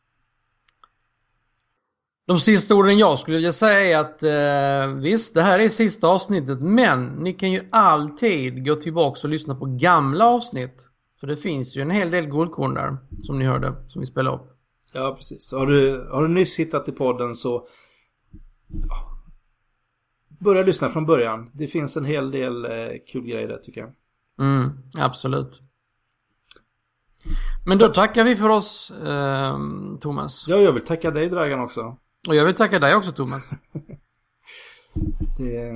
De 2.26 2.40
sista 2.40 2.74
orden 2.74 2.98
jag 2.98 3.18
skulle 3.18 3.36
vilja 3.36 3.52
säga 3.52 3.80
är 3.80 3.98
att 3.98 4.22
eh, 4.22 4.96
visst, 5.00 5.34
det 5.34 5.42
här 5.42 5.58
är 5.58 5.68
sista 5.68 6.08
avsnittet 6.08 6.60
men 6.60 7.06
ni 7.06 7.32
kan 7.32 7.52
ju 7.52 7.68
alltid 7.70 8.64
gå 8.64 8.74
tillbaka 8.74 9.20
och 9.24 9.28
lyssna 9.28 9.54
på 9.54 9.64
gamla 9.64 10.26
avsnitt. 10.26 10.88
För 11.20 11.26
det 11.26 11.36
finns 11.36 11.76
ju 11.76 11.82
en 11.82 11.90
hel 11.90 12.10
del 12.10 12.26
guldkorn 12.26 12.74
där 12.74 12.96
som 13.22 13.38
ni 13.38 13.44
hörde, 13.44 13.74
som 13.88 14.00
vi 14.00 14.06
spelade 14.06 14.36
upp. 14.36 14.58
Ja, 14.92 15.14
precis. 15.14 15.52
Har 15.52 15.66
du, 15.66 16.08
har 16.12 16.22
du 16.22 16.28
nyss 16.28 16.58
hittat 16.58 16.88
i 16.88 16.92
podden 16.92 17.34
så 17.34 17.68
ja, 18.88 19.12
börja 20.28 20.62
lyssna 20.62 20.88
från 20.88 21.06
början. 21.06 21.50
Det 21.54 21.66
finns 21.66 21.96
en 21.96 22.04
hel 22.04 22.30
del 22.30 22.64
eh, 22.64 22.70
kul 23.12 23.26
grejer 23.26 23.48
där 23.48 23.58
tycker 23.58 23.80
jag. 23.80 23.92
Mm, 24.40 24.70
absolut. 24.98 25.60
Men 27.66 27.78
då 27.78 27.88
tackar 27.88 28.24
vi 28.24 28.36
för 28.36 28.48
oss, 28.48 28.90
eh, 28.90 29.58
Thomas. 30.00 30.44
Ja, 30.48 30.56
jag 30.56 30.72
vill 30.72 30.84
tacka 30.84 31.10
dig 31.10 31.28
Dragan 31.28 31.60
också. 31.60 31.96
Och 32.28 32.34
jag 32.34 32.44
vill 32.44 32.54
tacka 32.54 32.78
dig 32.78 32.94
också 32.94 33.12
Thomas. 33.12 33.50
det... 35.38 35.74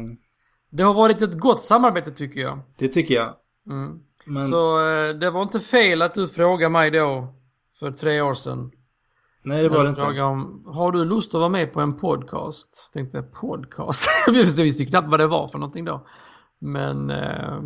det 0.71 0.83
har 0.83 0.95
varit 0.95 1.23
ett 1.23 1.39
gott 1.39 1.63
samarbete 1.63 2.11
tycker 2.11 2.41
jag. 2.41 2.61
Det 2.79 2.89
tycker 2.89 3.15
jag. 3.15 3.35
Mm. 3.71 4.01
Men... 4.25 4.49
Så 4.49 4.89
eh, 4.89 5.15
det 5.15 5.31
var 5.31 5.43
inte 5.43 5.61
fel 5.61 6.03
att 6.03 6.15
du 6.15 6.29
frågade 6.29 6.71
mig 6.71 6.91
då 6.91 7.35
för 7.79 7.91
tre 7.91 8.21
år 8.21 8.35
sedan. 8.35 8.71
Nej 9.43 9.63
det 9.63 9.69
var 9.69 9.85
det 9.85 9.91
inte. 9.91 10.23
Om, 10.23 10.65
har 10.67 10.93
du 10.93 11.05
lust 11.05 11.35
att 11.35 11.41
vara 11.41 11.49
med 11.49 11.73
på 11.73 11.81
en 11.81 11.97
podcast? 11.97 12.91
Tänkte 12.93 13.23
podcast? 13.23 14.09
jag 14.27 14.33
visste 14.33 14.85
knappt 14.85 15.09
vad 15.09 15.21
det 15.21 15.27
var 15.27 15.49
för 15.49 15.59
någonting 15.59 15.85
då. 15.85 16.07
Men 16.59 17.11
eh, 17.11 17.61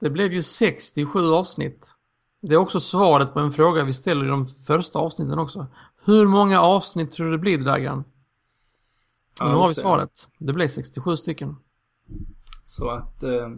det 0.00 0.10
blev 0.10 0.32
ju 0.32 0.42
67 0.42 1.32
avsnitt. 1.32 1.94
Det 2.42 2.54
är 2.54 2.58
också 2.58 2.80
svaret 2.80 3.32
på 3.32 3.40
en 3.40 3.52
fråga 3.52 3.84
vi 3.84 3.92
ställer 3.92 4.24
i 4.24 4.28
de 4.28 4.46
första 4.46 4.98
avsnitten 4.98 5.38
också. 5.38 5.66
Hur 6.04 6.26
många 6.26 6.60
avsnitt 6.60 7.12
tror 7.12 7.26
du 7.26 7.32
det 7.32 7.38
blir 7.38 7.58
Dragan? 7.58 8.04
Ja, 9.38 9.48
nu 9.48 9.54
har 9.54 9.68
vi 9.68 9.74
svaret. 9.74 10.28
Det 10.38 10.52
blev 10.52 10.68
67 10.68 11.16
stycken. 11.16 11.56
Så 12.64 12.90
att, 12.90 13.22
eh, 13.22 13.48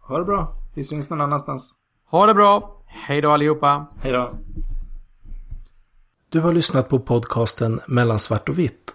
ha 0.00 0.18
det 0.18 0.24
bra. 0.24 0.56
Vi 0.74 0.84
syns 0.84 1.10
någon 1.10 1.20
annanstans. 1.20 1.74
Ha 2.10 2.26
det 2.26 2.34
bra. 2.34 2.82
Hej 2.86 3.20
då 3.20 3.30
allihopa. 3.30 3.86
Hej 4.00 4.12
då. 4.12 4.34
Du 6.28 6.40
har 6.40 6.52
lyssnat 6.52 6.88
på 6.88 6.98
podcasten 6.98 7.80
Mellan 7.86 8.18
svart 8.18 8.48
och 8.48 8.58
vitt. 8.58 8.94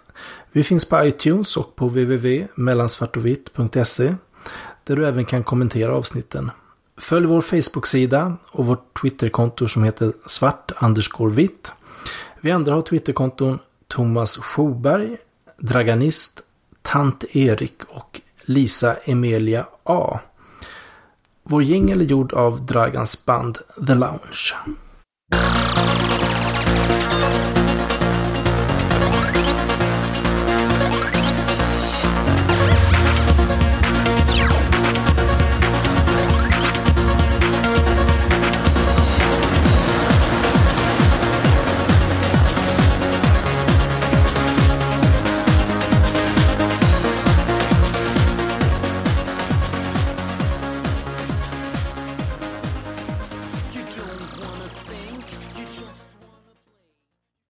Vi 0.52 0.64
finns 0.64 0.88
på 0.88 1.04
iTunes 1.04 1.56
och 1.56 1.76
på 1.76 1.88
www.mellansvartovitt.se 1.88 4.14
där 4.84 4.96
du 4.96 5.06
även 5.06 5.24
kan 5.24 5.44
kommentera 5.44 5.96
avsnitten. 5.96 6.50
Följ 6.96 7.26
vår 7.26 7.40
Facebook-sida 7.40 8.36
och 8.52 8.66
vårt 8.66 9.00
Twitterkonto 9.00 9.68
som 9.68 9.84
heter 9.84 10.12
svart 10.26 10.72
vitt. 11.30 11.72
Vi 12.40 12.50
andra 12.50 12.74
har 12.74 12.82
Twitterkonton 12.82 13.58
Thomas 13.88 14.36
Schoberg, 14.36 15.16
Draganist, 15.62 16.42
Tant 16.82 17.36
Erik 17.36 17.84
och 17.88 18.20
Lisa 18.42 18.94
Emilia 18.94 19.66
A. 19.84 20.20
Vår 21.42 21.62
jingel 21.62 22.00
är 22.00 22.04
gjord 22.04 22.32
av 22.32 22.66
Dragans 22.66 23.24
band 23.24 23.58
The 23.86 23.94
Lounge. 23.94 24.54